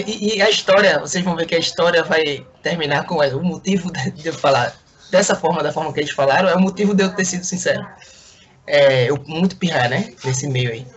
E, 0.06 0.42
a 0.42 0.50
história, 0.50 1.00
vocês 1.00 1.24
vão 1.24 1.36
ver 1.36 1.46
que 1.46 1.56
a 1.56 1.60
história 1.60 2.04
vai 2.04 2.46
terminar 2.62 3.06
com 3.06 3.16
o 3.16 3.44
motivo 3.44 3.92
de 3.92 4.28
eu 4.28 4.34
falar 4.34 4.76
dessa 5.10 5.36
forma, 5.36 5.64
da 5.64 5.72
forma 5.72 5.94
que 5.94 6.00
eles 6.00 6.12
falaram, 6.12 6.50
é 6.50 6.56
o 6.56 6.60
motivo 6.60 6.94
de 6.94 7.04
eu 7.04 7.16
ter 7.16 7.26
sido 7.26 7.44
sincero. 7.44 7.88
É, 8.68 9.10
eu 9.10 9.22
muito 9.28 9.58
pirrar, 9.58 9.90
né? 9.90 10.14
Nesse 10.24 10.48
meio 10.48 10.72
aí. 10.72 10.88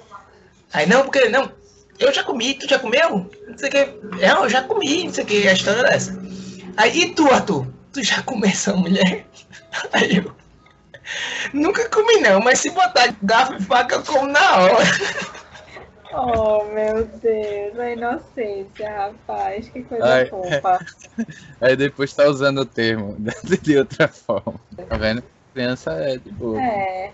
Aí, 0.73 0.87
não, 0.87 1.03
porque, 1.03 1.29
não, 1.29 1.51
eu 1.99 2.13
já 2.13 2.23
comi, 2.23 2.55
tu 2.55 2.69
já 2.69 2.79
comeu? 2.79 3.31
Não 3.47 3.59
sei 3.59 3.69
o 3.69 3.73
que. 3.73 4.27
Não, 4.27 4.45
eu 4.45 4.51
já 4.51 4.63
comi, 4.63 5.05
não 5.05 5.15
sei 5.15 5.25
o 5.25 5.27
que, 5.27 5.49
a 5.49 5.53
história 5.53 5.87
é 5.87 5.95
essa. 5.95 6.19
Aí, 6.77 7.01
e 7.01 7.15
tu, 7.15 7.27
Arthur? 7.29 7.67
Tu 7.93 8.03
já 8.03 8.23
comeu 8.23 8.51
essa 8.51 8.75
mulher? 8.75 9.27
Aí 9.93 10.17
eu. 10.17 10.35
Nunca 11.53 11.89
comi 11.89 12.21
não, 12.21 12.41
mas 12.41 12.59
se 12.61 12.71
botar 12.71 13.15
garfo 13.23 13.55
e 13.55 13.63
faca 13.63 13.97
eu 13.97 14.03
como 14.05 14.27
na 14.29 14.57
hora. 14.59 14.85
Oh, 16.13 16.65
meu 16.73 17.05
Deus, 17.05 17.79
a 17.79 17.91
inocência, 17.91 18.91
rapaz, 18.91 19.69
que 19.69 19.83
coisa 19.83 20.05
Ai, 20.07 20.27
fofa. 20.27 20.79
Aí 21.61 21.77
depois 21.77 22.13
tá 22.15 22.25
usando 22.25 22.59
o 22.63 22.65
termo 22.67 23.17
de 23.63 23.77
outra 23.79 24.09
forma. 24.09 24.55
Tá 24.89 24.97
vendo? 24.97 25.23
Criança 25.53 25.93
é 25.93 26.17
de 26.17 26.31
boa. 26.33 26.61
É. 26.63 27.11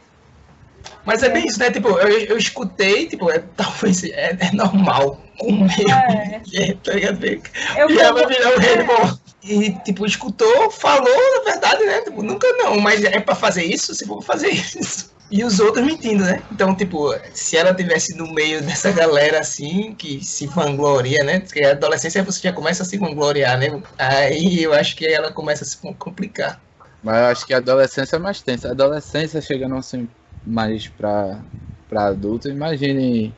Mas 1.04 1.22
é 1.22 1.28
bem 1.28 1.46
isso, 1.46 1.58
né? 1.58 1.70
Tipo, 1.70 1.88
eu, 1.98 2.08
eu 2.20 2.36
escutei, 2.36 3.06
tipo, 3.08 3.30
é, 3.30 3.38
talvez 3.56 4.04
é, 4.04 4.36
é 4.40 4.52
normal 4.52 5.20
comer 5.38 5.72
É. 5.90 6.70
é. 6.70 6.74
tá 6.74 6.92
ligado? 6.92 7.24
Eu 7.24 7.90
e 7.90 7.96
como- 7.96 8.14
vai 8.14 8.26
virar 8.26 8.50
o 8.54 8.58
rei 8.60 8.76
do 8.78 8.84
bolo. 8.84 9.20
E, 9.44 9.72
tipo, 9.84 10.06
escutou, 10.06 10.70
falou, 10.70 11.36
na 11.36 11.44
verdade, 11.44 11.84
né? 11.84 12.00
Tipo, 12.00 12.22
nunca 12.22 12.46
não, 12.54 12.80
mas 12.80 13.04
é 13.04 13.20
pra 13.20 13.34
fazer 13.34 13.64
isso, 13.64 13.94
se 13.94 14.06
for 14.06 14.22
fazer 14.22 14.48
isso. 14.50 15.12
E 15.30 15.44
os 15.44 15.58
outros 15.60 15.84
mentindo, 15.84 16.24
né? 16.24 16.42
Então, 16.50 16.74
tipo, 16.74 17.14
se 17.32 17.56
ela 17.56 17.74
tivesse 17.74 18.16
no 18.16 18.32
meio 18.32 18.62
dessa 18.62 18.92
galera 18.92 19.40
assim, 19.40 19.94
que 19.94 20.24
se 20.24 20.46
vangloria, 20.46 21.22
né? 21.24 21.40
Porque 21.40 21.62
a 21.62 21.72
adolescência 21.72 22.22
você 22.22 22.40
já 22.40 22.52
começa 22.52 22.82
a 22.82 22.86
se 22.86 22.96
vangloriar, 22.96 23.58
né? 23.58 23.82
Aí 23.98 24.62
eu 24.62 24.72
acho 24.72 24.96
que 24.96 25.06
ela 25.06 25.32
começa 25.32 25.64
a 25.64 25.66
se 25.66 25.76
complicar. 25.98 26.60
Mas 27.02 27.16
eu 27.16 27.24
acho 27.24 27.46
que 27.46 27.54
a 27.54 27.58
adolescência 27.58 28.16
é 28.16 28.18
mais 28.18 28.40
tensa. 28.40 28.68
A 28.68 28.70
adolescência 28.72 29.40
chegando 29.40 29.76
assim 29.76 30.08
mais 30.46 30.88
pra, 30.88 31.40
pra 31.88 32.06
adulto, 32.06 32.48
imagine 32.48 33.34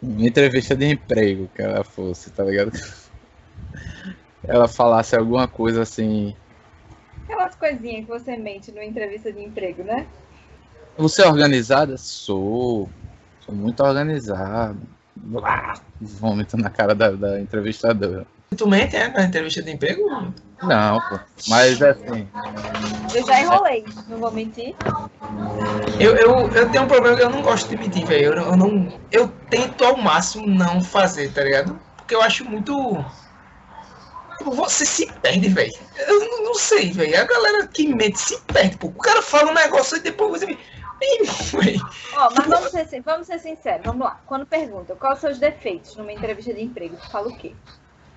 uma 0.00 0.26
entrevista 0.26 0.74
de 0.76 0.86
emprego 0.86 1.50
que 1.54 1.62
ela 1.62 1.84
fosse, 1.84 2.30
tá 2.30 2.44
ligado? 2.44 2.72
Ela 4.48 4.66
falasse 4.66 5.14
alguma 5.14 5.46
coisa 5.46 5.82
assim. 5.82 6.34
Aquelas 7.24 7.54
coisinhas 7.54 8.06
que 8.06 8.10
você 8.10 8.36
mente 8.36 8.72
numa 8.72 8.84
entrevista 8.84 9.30
de 9.30 9.44
emprego, 9.44 9.84
né? 9.84 10.06
Você 10.96 11.22
é 11.22 11.28
organizada? 11.28 11.96
Sou. 11.98 12.88
Sou 13.40 13.54
muito 13.54 13.82
organizado. 13.82 14.80
Vômito 16.00 16.56
na 16.56 16.70
cara 16.70 16.94
da, 16.94 17.10
da 17.10 17.40
entrevistadora. 17.40 18.26
Tu 18.56 18.66
mente, 18.66 18.96
é? 18.96 19.08
Na 19.08 19.24
entrevista 19.24 19.62
de 19.62 19.72
emprego? 19.72 20.32
Não, 20.62 21.00
pô. 21.08 21.20
Mas 21.48 21.80
assim, 21.82 22.26
Eu 23.14 23.26
já 23.26 23.40
enrolei, 23.40 23.84
não 24.08 24.18
vou 24.18 24.32
mentir. 24.32 24.74
Eu, 26.00 26.16
eu, 26.16 26.48
eu 26.48 26.70
tenho 26.70 26.84
um 26.84 26.88
problema 26.88 27.16
que 27.16 27.22
eu 27.22 27.30
não 27.30 27.42
gosto 27.42 27.68
de 27.68 27.76
mentir, 27.76 28.06
velho. 28.06 28.24
Eu, 28.24 28.32
eu 28.32 28.56
não. 28.56 28.92
Eu 29.12 29.28
tento 29.50 29.84
ao 29.84 29.96
máximo 29.96 30.46
não 30.46 30.82
fazer, 30.82 31.32
tá 31.32 31.44
ligado? 31.44 31.78
Porque 31.96 32.14
eu 32.14 32.22
acho 32.22 32.44
muito. 32.44 33.04
Você 34.44 34.86
se 34.86 35.06
perde, 35.20 35.48
velho. 35.48 35.72
Eu 36.06 36.20
não, 36.20 36.44
não 36.44 36.54
sei, 36.54 36.92
velho. 36.92 37.20
A 37.20 37.24
galera 37.24 37.66
que 37.66 37.92
mente 37.92 38.20
se 38.20 38.40
perde, 38.42 38.76
pô. 38.76 38.88
O 38.88 38.92
cara 38.92 39.22
fala 39.22 39.50
um 39.50 39.54
negócio 39.54 39.96
e 39.96 40.00
depois 40.00 40.40
você. 40.40 40.58
Ó, 42.16 42.30
mas 42.34 42.46
vamos 42.46 42.70
ser, 42.70 43.02
vamos 43.02 43.26
ser 43.26 43.38
sinceros, 43.38 43.84
vamos 43.84 44.04
lá. 44.04 44.20
Quando 44.26 44.44
pergunta 44.46 44.96
quais 44.96 45.14
os 45.14 45.20
seus 45.20 45.38
defeitos 45.38 45.94
numa 45.96 46.12
entrevista 46.12 46.52
de 46.52 46.62
emprego, 46.62 46.96
tu 46.96 47.10
fala 47.10 47.28
o 47.28 47.36
quê? 47.36 47.54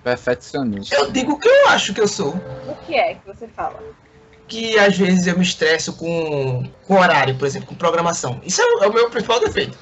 perfeccionista. 0.02 0.94
Eu 0.94 1.10
digo 1.10 1.32
o 1.32 1.38
que 1.38 1.48
eu 1.48 1.68
acho 1.68 1.94
que 1.94 2.00
eu 2.00 2.08
sou. 2.08 2.34
O 2.66 2.76
que 2.86 2.94
é 2.94 3.14
que 3.14 3.26
você 3.26 3.46
fala? 3.48 3.80
Que 4.48 4.78
às 4.78 4.96
vezes 4.96 5.26
eu 5.26 5.36
me 5.36 5.42
estresso 5.42 5.96
com, 5.96 6.68
com 6.86 6.94
horário, 6.94 7.36
por 7.36 7.46
exemplo, 7.46 7.68
com 7.68 7.74
programação. 7.74 8.40
Isso 8.44 8.60
é 8.60 8.64
o, 8.64 8.84
é 8.84 8.88
o 8.88 8.92
meu 8.92 9.08
principal 9.08 9.40
defeito. 9.40 9.78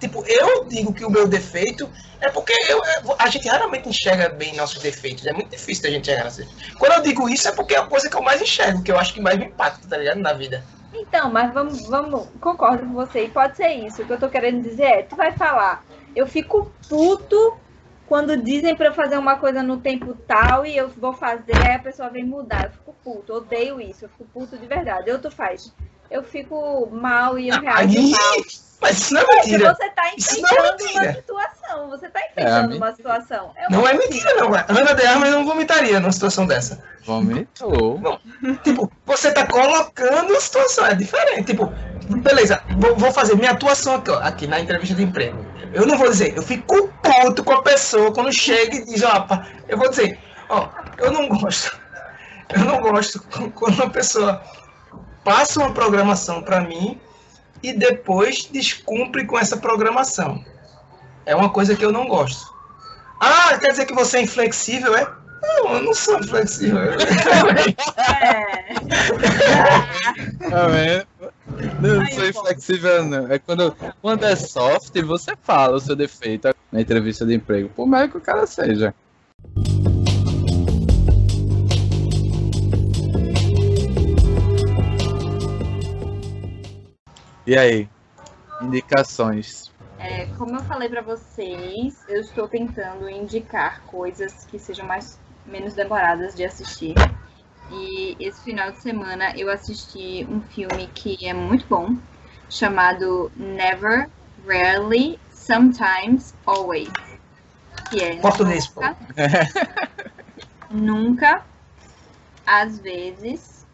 Tipo, 0.00 0.24
eu 0.26 0.66
digo 0.66 0.94
que 0.94 1.04
o 1.04 1.10
meu 1.10 1.28
defeito 1.28 1.88
é 2.20 2.30
porque 2.30 2.54
eu- 2.68 2.78
eu- 3.04 3.16
a 3.18 3.28
gente 3.28 3.46
raramente 3.46 3.88
enxerga 3.88 4.30
bem 4.30 4.56
nossos 4.56 4.82
defeitos. 4.82 5.26
É 5.26 5.32
muito 5.32 5.50
difícil 5.50 5.82
da 5.82 5.90
gente 5.90 6.02
enxergar 6.10 6.24
defeitos. 6.24 6.54
Quando 6.78 6.92
eu 6.94 7.02
digo 7.02 7.28
isso 7.28 7.46
é 7.48 7.52
porque 7.52 7.74
é 7.74 7.78
a 7.78 7.86
coisa 7.86 8.08
que 8.08 8.16
eu 8.16 8.22
mais 8.22 8.40
enxergo, 8.40 8.82
que 8.82 8.90
eu 8.90 8.98
acho 8.98 9.12
que 9.12 9.20
mais 9.20 9.38
me 9.38 9.44
impacta, 9.44 9.86
tá 9.88 9.96
ligado? 9.98 10.18
Na 10.18 10.32
vida. 10.32 10.64
Então, 10.92 11.30
mas 11.30 11.52
vamos, 11.52 11.86
vamos, 11.86 12.28
concordo 12.40 12.86
com 12.86 12.94
você, 12.94 13.24
e 13.24 13.28
pode 13.30 13.56
ser 13.56 13.68
isso. 13.68 14.02
O 14.02 14.06
que 14.06 14.12
eu 14.12 14.18
tô 14.18 14.28
querendo 14.28 14.62
dizer 14.62 14.84
é, 14.84 15.02
tu 15.02 15.16
vai 15.16 15.32
falar, 15.32 15.84
eu 16.16 16.26
fico 16.26 16.72
puto 16.88 17.60
quando 18.06 18.36
dizem 18.36 18.74
pra 18.74 18.86
eu 18.86 18.94
fazer 18.94 19.16
uma 19.16 19.36
coisa 19.36 19.62
no 19.62 19.80
tempo 19.80 20.14
tal 20.26 20.66
e 20.66 20.76
eu 20.76 20.88
vou 20.88 21.12
fazer, 21.12 21.62
aí 21.62 21.74
a 21.74 21.78
pessoa 21.78 22.10
vem 22.10 22.24
mudar. 22.24 22.64
Eu 22.64 22.72
fico 22.72 22.94
puto, 23.04 23.34
odeio 23.34 23.80
isso, 23.80 24.04
eu 24.04 24.08
fico 24.08 24.24
puto 24.26 24.58
de 24.58 24.66
verdade. 24.66 25.10
Ou 25.12 25.18
tu 25.20 25.30
faz, 25.30 25.62
eu 26.10 26.22
fico 26.22 26.88
mal 26.92 27.38
e 27.38 27.48
eu 27.48 27.60
reajo 27.60 27.78
Aí, 27.78 28.10
mal. 28.10 28.36
mas 28.80 28.98
isso 28.98 29.14
não 29.14 29.20
é 29.20 29.24
Porque 29.24 29.40
mentira. 29.50 29.74
você 29.74 29.90
tá 29.90 30.02
não 30.02 30.08
é 30.10 30.14
enfrentando 30.16 30.62
uma 30.62 30.76
mentira. 30.76 31.14
situação, 31.14 31.88
você 31.90 32.08
tá 32.08 32.20
É, 32.20 32.24
enfrentando 32.30 32.64
amigo. 32.64 32.84
uma 32.84 32.92
situação. 32.94 33.52
É 33.56 33.68
uma 33.68 33.70
Não 33.78 33.86
é 33.88 33.90
coisa. 33.96 34.08
mentira, 34.08 34.34
não. 34.34 34.54
Ana 34.54 34.94
de 34.94 35.06
Armas 35.06 35.30
não 35.30 35.44
vomitaria 35.44 36.00
numa 36.00 36.12
situação 36.12 36.46
dessa. 36.46 36.82
Vomitou. 37.04 38.00
Tipo, 38.64 38.90
você 39.06 39.30
tá 39.32 39.46
colocando 39.46 40.34
a 40.36 40.40
situação, 40.40 40.86
é 40.86 40.94
diferente. 40.94 41.44
Tipo, 41.44 41.66
beleza, 42.22 42.62
vou, 42.76 42.96
vou 42.96 43.12
fazer 43.12 43.34
minha 43.36 43.52
atuação 43.52 43.96
aqui, 43.96 44.10
ó, 44.10 44.18
aqui 44.20 44.46
na 44.46 44.60
entrevista 44.60 44.94
de 44.94 45.02
emprego. 45.02 45.44
Eu 45.72 45.86
não 45.86 45.96
vou 45.96 46.08
dizer, 46.08 46.36
eu 46.36 46.42
fico 46.42 46.88
puto 47.02 47.44
com 47.44 47.52
a 47.52 47.62
pessoa 47.62 48.12
quando 48.12 48.32
chega 48.32 48.74
e 48.76 48.84
diz, 48.84 49.02
ó, 49.04 49.26
eu 49.68 49.78
vou 49.78 49.88
dizer, 49.88 50.18
ó, 50.48 50.68
eu 50.98 51.12
não 51.12 51.28
gosto. 51.28 51.78
Eu 52.52 52.64
não 52.64 52.80
gosto 52.80 53.22
quando 53.54 53.74
uma 53.76 53.90
pessoa 53.90 54.42
passa 55.24 55.60
uma 55.60 55.72
programação 55.72 56.42
pra 56.42 56.60
mim 56.60 56.98
e 57.62 57.72
depois 57.72 58.48
descumpre 58.50 59.26
com 59.26 59.38
essa 59.38 59.56
programação. 59.56 60.44
É 61.26 61.34
uma 61.34 61.50
coisa 61.50 61.76
que 61.76 61.84
eu 61.84 61.92
não 61.92 62.08
gosto. 62.08 62.52
Ah, 63.20 63.58
quer 63.58 63.70
dizer 63.70 63.86
que 63.86 63.94
você 63.94 64.18
é 64.18 64.22
inflexível, 64.22 64.96
é? 64.96 65.06
Não, 65.42 65.74
eu 65.74 65.82
não 65.82 65.94
sou 65.94 66.18
inflexível. 66.18 66.78
É. 66.78 66.96
Tá 70.50 70.66
vendo? 70.66 71.06
Não 71.80 72.06
sou 72.08 72.26
inflexível, 72.26 73.04
não. 73.04 73.30
É 73.30 73.38
quando, 73.38 73.76
quando 74.00 74.24
é 74.24 74.34
soft, 74.34 74.98
você 75.02 75.32
fala 75.42 75.76
o 75.76 75.80
seu 75.80 75.94
defeito 75.94 76.48
na 76.72 76.80
entrevista 76.80 77.24
de 77.24 77.34
emprego, 77.34 77.68
por 77.68 77.86
mais 77.86 78.10
que 78.10 78.16
o 78.16 78.20
cara 78.20 78.46
seja. 78.46 78.94
E 87.50 87.58
aí? 87.58 87.88
Indicações. 88.62 89.72
É, 89.98 90.26
como 90.38 90.54
eu 90.54 90.62
falei 90.66 90.88
pra 90.88 91.02
vocês, 91.02 92.00
eu 92.08 92.20
estou 92.20 92.46
tentando 92.46 93.10
indicar 93.10 93.82
coisas 93.86 94.44
que 94.44 94.56
sejam 94.56 94.86
mais 94.86 95.18
menos 95.44 95.74
demoradas 95.74 96.36
de 96.36 96.44
assistir. 96.44 96.94
E 97.72 98.16
esse 98.20 98.44
final 98.44 98.70
de 98.70 98.78
semana 98.78 99.36
eu 99.36 99.50
assisti 99.50 100.24
um 100.30 100.40
filme 100.40 100.86
que 100.94 101.26
é 101.26 101.34
muito 101.34 101.66
bom, 101.66 101.96
chamado 102.48 103.32
Never, 103.34 104.08
Rarely, 104.46 105.18
Sometimes, 105.32 106.32
Always. 106.46 106.88
Que 107.90 108.00
é 108.00 108.16
Português, 108.20 108.68
pô. 108.70 108.82
nunca, 110.70 111.44
às 112.46 112.78
vezes, 112.78 113.66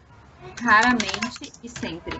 raramente 0.63 1.53
e 1.61 1.69
sempre. 1.69 2.19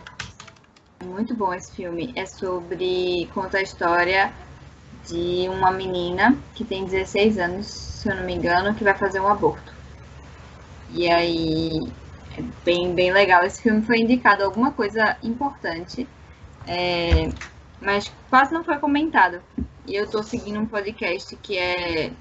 Muito 1.04 1.36
bom 1.36 1.54
esse 1.54 1.76
filme. 1.76 2.12
É 2.16 2.26
sobre. 2.26 3.30
conta 3.34 3.58
a 3.58 3.62
história 3.62 4.32
de 5.08 5.48
uma 5.50 5.72
menina 5.72 6.38
que 6.54 6.66
tem 6.66 6.86
16 6.86 7.38
anos, 7.38 7.68
se 7.68 8.10
eu 8.10 8.16
não 8.16 8.24
me 8.24 8.34
engano, 8.34 8.74
que 8.76 8.84
vai 8.84 8.94
fazer 8.94 9.20
um 9.20 9.28
aborto. 9.28 9.74
E 10.92 11.10
aí 11.10 11.88
é 12.38 12.42
bem, 12.64 12.94
bem 12.94 13.12
legal. 13.12 13.44
Esse 13.44 13.62
filme 13.62 13.82
foi 13.82 14.00
indicado 14.00 14.44
alguma 14.44 14.72
coisa 14.72 15.18
importante, 15.24 16.08
é, 16.66 17.30
mas 17.82 18.12
quase 18.30 18.54
não 18.54 18.64
foi 18.64 18.78
comentado. 18.78 19.42
E 19.86 19.96
eu 19.96 20.10
tô 20.10 20.22
seguindo 20.22 20.60
um 20.60 20.66
podcast 20.66 21.36
que 21.38 21.58
é 21.58 22.12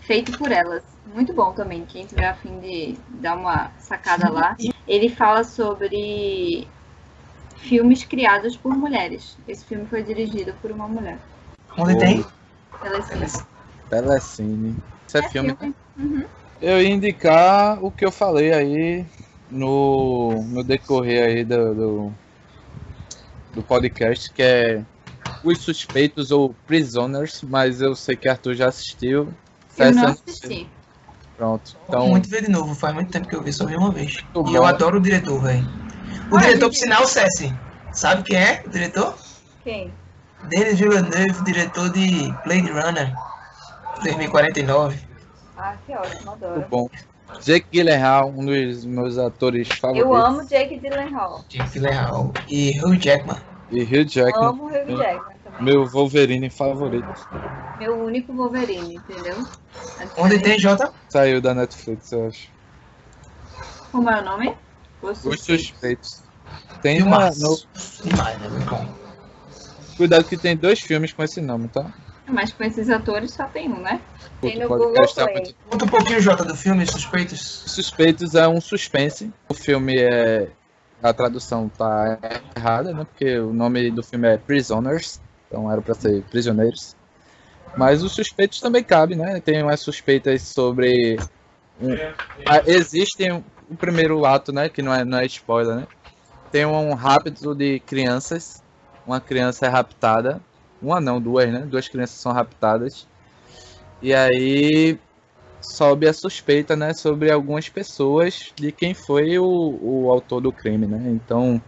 feito 0.00 0.38
por 0.38 0.50
elas. 0.50 0.82
Muito 1.14 1.34
bom 1.34 1.52
também. 1.52 1.84
Quem 1.84 2.06
tiver 2.06 2.26
a 2.26 2.34
fim 2.34 2.58
de 2.60 2.96
dar 3.10 3.36
uma 3.36 3.70
sacada 3.78 4.30
lá. 4.30 4.56
Ele 4.88 5.08
fala 5.08 5.44
sobre 5.44 6.66
filmes 7.64 8.04
criados 8.04 8.56
por 8.56 8.74
mulheres. 8.76 9.36
Esse 9.48 9.64
filme 9.64 9.86
foi 9.86 10.02
dirigido 10.02 10.54
por 10.60 10.70
uma 10.70 10.86
mulher. 10.86 11.18
Onde 11.76 11.98
tem? 11.98 12.24
Telecine. 12.80 13.44
Telecine. 13.90 14.76
Isso 15.06 15.16
é, 15.18 15.20
É 15.20 15.28
filme. 15.28 15.56
filme. 15.56 15.74
Uhum. 15.98 16.24
Eu 16.60 16.80
ia 16.80 16.88
indicar 16.88 17.82
o 17.84 17.90
que 17.90 18.04
eu 18.04 18.12
falei 18.12 18.52
aí 18.52 19.04
no, 19.50 20.42
no 20.48 20.62
decorrer 20.62 21.24
aí 21.24 21.44
do, 21.44 21.74
do, 21.74 22.12
do 23.54 23.62
podcast, 23.62 24.32
que 24.32 24.42
é 24.42 24.82
Os 25.42 25.58
Suspeitos 25.58 26.30
ou 26.30 26.54
Prisoners, 26.66 27.42
mas 27.42 27.80
eu 27.80 27.94
sei 27.94 28.16
que 28.16 28.28
Arthur 28.28 28.54
já 28.54 28.68
assistiu. 28.68 29.32
Eu 29.76 29.92
não 29.92 30.04
assisti. 30.06 30.68
Pronto. 31.36 31.76
Então, 31.88 32.08
muito 32.08 32.28
ver 32.28 32.42
de 32.44 32.50
novo, 32.50 32.74
faz 32.74 32.94
muito 32.94 33.10
tempo 33.10 33.26
que 33.26 33.34
eu 33.34 33.42
vi, 33.42 33.52
só 33.52 33.66
vi 33.66 33.76
uma 33.76 33.90
vez. 33.90 34.22
Muito 34.34 34.50
e 34.50 34.54
eu 34.54 34.62
bom. 34.62 34.68
adoro 34.68 34.98
o 34.98 35.02
diretor, 35.02 35.42
velho. 35.42 35.83
O 36.30 36.36
Ah, 36.36 36.40
diretor, 36.40 36.52
gente- 36.52 36.60
por 36.60 36.74
sinal, 36.74 37.06
Cessi. 37.06 37.54
Sabe 37.92 38.22
quem 38.24 38.36
é 38.36 38.62
o 38.66 38.70
diretor? 38.70 39.14
Quem? 39.62 39.92
Denis 40.44 40.78
Villeneuve, 40.78 41.44
diretor 41.44 41.90
de 41.90 42.32
Blade 42.44 42.70
Runner 42.70 43.14
2049. 44.02 44.98
Ah, 45.56 45.76
que 45.86 45.92
ótimo, 45.94 46.32
adoro. 46.32 46.54
muito 46.54 46.68
bom. 46.68 46.88
Jake 47.40 47.66
Gyllenhaal, 47.72 48.28
um 48.28 48.44
dos 48.44 48.84
meus 48.84 49.16
atores 49.18 49.68
favoritos. 49.68 50.06
Eu 50.10 50.14
amo 50.14 50.46
Jake 50.46 50.78
Gyllenhaal. 50.78 51.44
Jake 51.48 51.70
Gyllenhaal 51.70 52.32
e 52.48 52.78
Hugh 52.80 52.96
Jackman. 53.00 53.38
E 53.70 53.82
Hugh 53.82 54.04
Jackman, 54.08 54.48
Amo 54.48 54.64
o 54.64 54.66
Hugh 54.66 54.96
Jackman 54.96 55.36
também. 55.42 55.60
meu 55.64 55.86
Wolverine 55.86 56.50
favorito. 56.50 57.06
Meu 57.78 57.96
único 58.04 58.32
Wolverine, 58.34 58.96
entendeu? 58.96 59.36
Onde 60.18 60.38
tem 60.38 60.58
J? 60.58 60.92
Saiu 61.08 61.40
da 61.40 61.54
Netflix, 61.54 62.12
eu 62.12 62.28
acho. 62.28 62.48
Como 63.90 64.10
é 64.10 64.20
o 64.20 64.24
nome? 64.24 64.54
Os 65.04 65.24
Os 65.24 65.40
Suspeitos. 65.40 66.22
Tem 66.82 67.00
Márcio. 67.02 67.42
no, 67.42 67.56
né? 68.10 68.94
Cuidado 69.96 70.24
que 70.24 70.36
tem 70.36 70.56
dois 70.56 70.80
filmes 70.80 71.12
com 71.12 71.22
esse 71.22 71.40
nome, 71.40 71.68
tá? 71.68 71.86
Mas 72.26 72.52
com 72.52 72.64
esses 72.64 72.88
atores 72.90 73.32
só 73.32 73.44
tem 73.44 73.70
um, 73.70 73.80
né? 73.80 74.00
Tem 74.40 74.58
no 74.58 74.68
Google 74.68 74.92
Play. 75.14 75.54
Conta 75.68 75.84
um 75.84 75.88
pouquinho, 75.88 76.20
Jota, 76.20 76.44
do 76.44 76.54
filme 76.56 76.86
Suspeitos. 76.86 77.40
Suspeitos 77.66 78.34
é 78.34 78.48
um 78.48 78.60
suspense. 78.60 79.32
O 79.48 79.54
filme 79.54 79.96
é. 79.98 80.48
A 81.02 81.12
tradução 81.12 81.68
tá 81.68 82.18
errada, 82.56 82.92
né? 82.92 83.04
Porque 83.04 83.38
o 83.38 83.52
nome 83.52 83.90
do 83.90 84.02
filme 84.02 84.26
é 84.28 84.38
Prisoners. 84.38 85.20
Então 85.46 85.70
era 85.70 85.80
pra 85.82 85.94
ser 85.94 86.22
Prisioneiros. 86.24 86.96
Mas 87.76 88.02
os 88.02 88.12
suspeitos 88.12 88.58
também 88.60 88.82
cabe, 88.82 89.14
né? 89.14 89.40
Tem 89.40 89.62
umas 89.62 89.80
suspeitas 89.80 90.42
sobre. 90.42 91.18
um- 91.80 91.94
ah, 92.46 92.62
Existem 92.66 93.44
o 93.74 93.76
primeiro 93.76 94.24
ato, 94.24 94.52
né? 94.52 94.68
Que 94.68 94.82
não 94.82 94.94
é, 94.94 95.04
não 95.04 95.18
é 95.18 95.26
spoiler, 95.26 95.76
né? 95.76 95.86
Tem 96.50 96.64
um 96.64 96.94
rapto 96.94 97.54
de 97.54 97.80
crianças. 97.80 98.62
Uma 99.06 99.20
criança 99.20 99.66
é 99.66 99.68
raptada. 99.68 100.40
Uma 100.80 101.00
não, 101.00 101.20
duas, 101.20 101.52
né? 101.52 101.60
Duas 101.60 101.88
crianças 101.88 102.16
são 102.16 102.32
raptadas. 102.32 103.06
E 104.00 104.14
aí 104.14 104.98
sobe 105.60 106.06
a 106.06 106.12
suspeita, 106.12 106.76
né, 106.76 106.92
sobre 106.92 107.30
algumas 107.30 107.68
pessoas 107.70 108.52
de 108.54 108.70
quem 108.70 108.92
foi 108.92 109.38
o, 109.38 109.78
o 109.80 110.10
autor 110.10 110.42
do 110.42 110.52
crime, 110.52 110.86
né? 110.86 111.02
Então, 111.06 111.60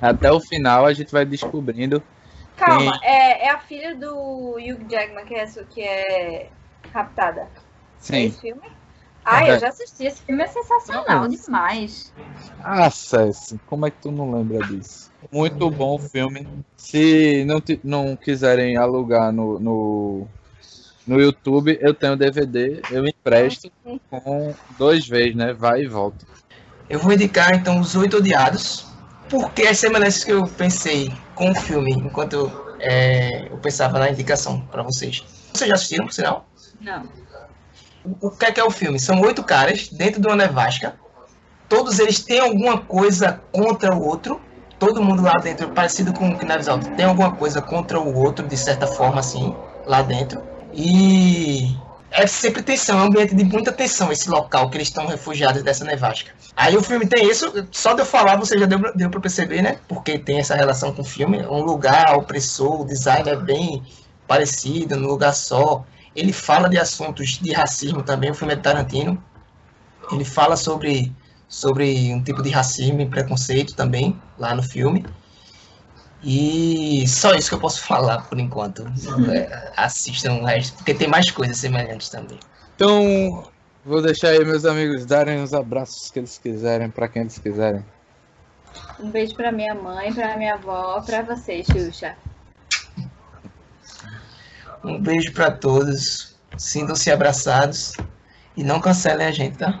até 0.00 0.32
o 0.32 0.40
final 0.40 0.86
a 0.86 0.92
gente 0.92 1.12
vai 1.12 1.24
descobrindo. 1.24 2.02
Calma, 2.56 2.98
é, 3.02 3.46
é 3.46 3.50
a 3.50 3.58
filha 3.58 3.94
do 3.94 4.54
Hugh 4.54 4.88
Jackman 4.88 5.24
que 5.26 5.34
é, 5.34 5.46
que 5.68 5.82
é 5.82 6.50
raptada. 6.92 7.42
É 7.42 7.46
Sim. 7.98 8.26
esse 8.26 8.40
filme? 8.40 8.79
Ai, 9.30 9.50
eu 9.52 9.60
já 9.60 9.68
assisti. 9.68 10.04
Esse 10.04 10.22
filme 10.22 10.42
é 10.42 10.46
sensacional 10.48 11.28
demais. 11.28 12.12
Ah, 12.62 12.90
César, 12.90 13.58
como 13.66 13.86
é 13.86 13.90
que 13.90 13.98
tu 14.02 14.10
não 14.10 14.32
lembra 14.32 14.66
disso? 14.66 15.10
Muito 15.30 15.70
bom 15.70 15.94
o 15.94 15.98
filme. 15.98 16.46
Se 16.76 17.44
não, 17.44 17.62
não 17.84 18.16
quiserem 18.16 18.76
alugar 18.76 19.32
no, 19.32 19.60
no, 19.60 20.26
no 21.06 21.20
YouTube, 21.20 21.78
eu 21.80 21.94
tenho 21.94 22.16
DVD, 22.16 22.82
eu 22.90 23.06
empresto 23.06 23.70
com 24.10 24.54
dois 24.76 25.06
vezes, 25.06 25.36
né? 25.36 25.52
Vai 25.52 25.82
e 25.82 25.86
volta. 25.86 26.26
Eu 26.88 26.98
vou 26.98 27.12
indicar 27.12 27.54
então 27.54 27.78
Os 27.78 27.94
Oito 27.94 28.16
Odiados, 28.16 28.86
porque 29.28 29.62
as 29.62 29.78
semelhanças 29.78 30.24
que 30.24 30.32
eu 30.32 30.46
pensei 30.48 31.12
com 31.36 31.50
o 31.50 31.54
filme, 31.54 31.92
enquanto 31.92 32.32
eu, 32.32 32.76
é, 32.80 33.46
eu 33.48 33.58
pensava 33.58 33.98
na 34.00 34.10
indicação 34.10 34.60
para 34.62 34.82
vocês. 34.82 35.24
Vocês 35.52 35.68
já 35.68 35.74
assistiram, 35.76 36.06
por 36.06 36.12
sinal? 36.12 36.48
Não. 36.80 37.19
O 38.20 38.30
que 38.30 38.46
é 38.46 38.52
que 38.52 38.60
é 38.60 38.64
o 38.64 38.70
filme? 38.70 38.98
São 38.98 39.20
oito 39.20 39.42
caras 39.42 39.88
dentro 39.88 40.20
de 40.20 40.26
uma 40.26 40.36
nevasca. 40.36 40.94
Todos 41.68 41.98
eles 41.98 42.20
têm 42.20 42.40
alguma 42.40 42.78
coisa 42.78 43.40
contra 43.52 43.94
o 43.94 44.04
outro. 44.04 44.40
Todo 44.78 45.02
mundo 45.02 45.22
lá 45.22 45.34
dentro, 45.34 45.68
parecido 45.68 46.12
com 46.12 46.30
o 46.30 46.38
Knives 46.38 46.66
Out, 46.66 46.88
tem 46.92 47.04
alguma 47.04 47.32
coisa 47.32 47.60
contra 47.60 48.00
o 48.00 48.16
outro, 48.16 48.48
de 48.48 48.56
certa 48.56 48.86
forma, 48.86 49.20
assim, 49.20 49.54
lá 49.86 50.00
dentro. 50.00 50.42
E 50.72 51.76
é 52.10 52.26
sempre 52.26 52.62
tensão, 52.62 52.98
é 52.98 53.02
um 53.02 53.06
ambiente 53.06 53.34
de 53.34 53.44
muita 53.44 53.70
tensão 53.70 54.10
esse 54.10 54.28
local 54.28 54.68
que 54.68 54.76
eles 54.76 54.88
estão 54.88 55.06
refugiados 55.06 55.62
dessa 55.62 55.84
nevasca. 55.84 56.32
Aí 56.56 56.76
o 56.76 56.82
filme 56.82 57.06
tem 57.06 57.30
isso, 57.30 57.68
só 57.70 57.92
de 57.94 58.00
eu 58.00 58.06
falar 58.06 58.36
você 58.36 58.58
já 58.58 58.66
deu, 58.66 58.80
deu 58.94 59.10
pra 59.10 59.20
perceber, 59.20 59.62
né? 59.62 59.78
Porque 59.86 60.18
tem 60.18 60.40
essa 60.40 60.56
relação 60.56 60.92
com 60.92 61.02
o 61.02 61.04
filme. 61.04 61.38
Um 61.46 61.62
lugar 61.62 62.16
opressor, 62.16 62.80
o 62.80 62.84
design 62.84 63.28
é 63.28 63.36
bem 63.36 63.82
parecido, 64.26 64.96
num 64.96 65.08
lugar 65.08 65.34
só. 65.34 65.84
Ele 66.20 66.34
fala 66.34 66.68
de 66.68 66.78
assuntos 66.78 67.38
de 67.38 67.50
racismo 67.50 68.02
também, 68.02 68.30
o 68.30 68.34
filme 68.34 68.52
é 68.52 68.56
de 68.56 68.62
Tarantino. 68.62 69.24
Ele 70.12 70.22
fala 70.22 70.54
sobre, 70.54 71.10
sobre 71.48 72.12
um 72.12 72.22
tipo 72.22 72.42
de 72.42 72.50
racismo 72.50 73.00
e 73.00 73.06
preconceito 73.08 73.74
também, 73.74 74.20
lá 74.38 74.54
no 74.54 74.62
filme. 74.62 75.02
E 76.22 77.08
só 77.08 77.32
isso 77.32 77.48
que 77.48 77.54
eu 77.54 77.60
posso 77.60 77.80
falar 77.88 78.28
por 78.28 78.38
enquanto. 78.38 78.84
É, 79.32 79.72
assistam 79.74 80.34
o 80.34 80.44
resto, 80.44 80.76
porque 80.76 80.92
tem 80.92 81.08
mais 81.08 81.30
coisas 81.30 81.56
semelhantes 81.56 82.10
também. 82.10 82.38
Então, 82.74 83.48
vou 83.82 84.02
deixar 84.02 84.28
aí 84.28 84.44
meus 84.44 84.66
amigos 84.66 85.06
darem 85.06 85.42
os 85.42 85.54
abraços 85.54 86.10
que 86.10 86.18
eles 86.18 86.36
quiserem, 86.36 86.90
pra 86.90 87.08
quem 87.08 87.22
eles 87.22 87.38
quiserem. 87.38 87.82
Um 88.98 89.10
beijo 89.10 89.34
pra 89.34 89.50
minha 89.50 89.74
mãe, 89.74 90.12
pra 90.12 90.36
minha 90.36 90.52
avó, 90.52 91.00
pra 91.00 91.22
você, 91.22 91.64
Xuxa. 91.64 92.14
Um 94.84 95.00
beijo 95.00 95.32
pra 95.32 95.50
todos. 95.50 96.36
Sintam-se 96.56 97.10
abraçados. 97.10 97.92
E 98.56 98.64
não 98.64 98.80
cancelem 98.80 99.26
a 99.26 99.30
gente, 99.30 99.58
tá? 99.58 99.80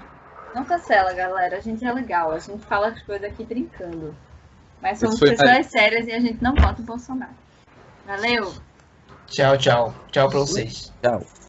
Não 0.54 0.64
cancela, 0.64 1.12
galera. 1.12 1.56
A 1.56 1.60
gente 1.60 1.84
é 1.84 1.92
legal. 1.92 2.32
A 2.32 2.38
gente 2.38 2.64
fala 2.66 2.88
as 2.88 3.02
coisas 3.02 3.30
aqui 3.30 3.44
brincando. 3.44 4.14
Mas 4.80 4.98
somos 4.98 5.18
foi 5.18 5.30
pessoas 5.30 5.66
sérias 5.66 6.06
e 6.06 6.12
a 6.12 6.20
gente 6.20 6.42
não 6.42 6.54
vota 6.54 6.80
o 6.80 6.84
Bolsonaro. 6.84 7.34
Valeu! 8.06 8.54
Tchau, 9.26 9.56
tchau. 9.58 9.94
Tchau 10.10 10.28
pra 10.28 10.38
vocês. 10.38 10.92
Tchau. 11.02 11.39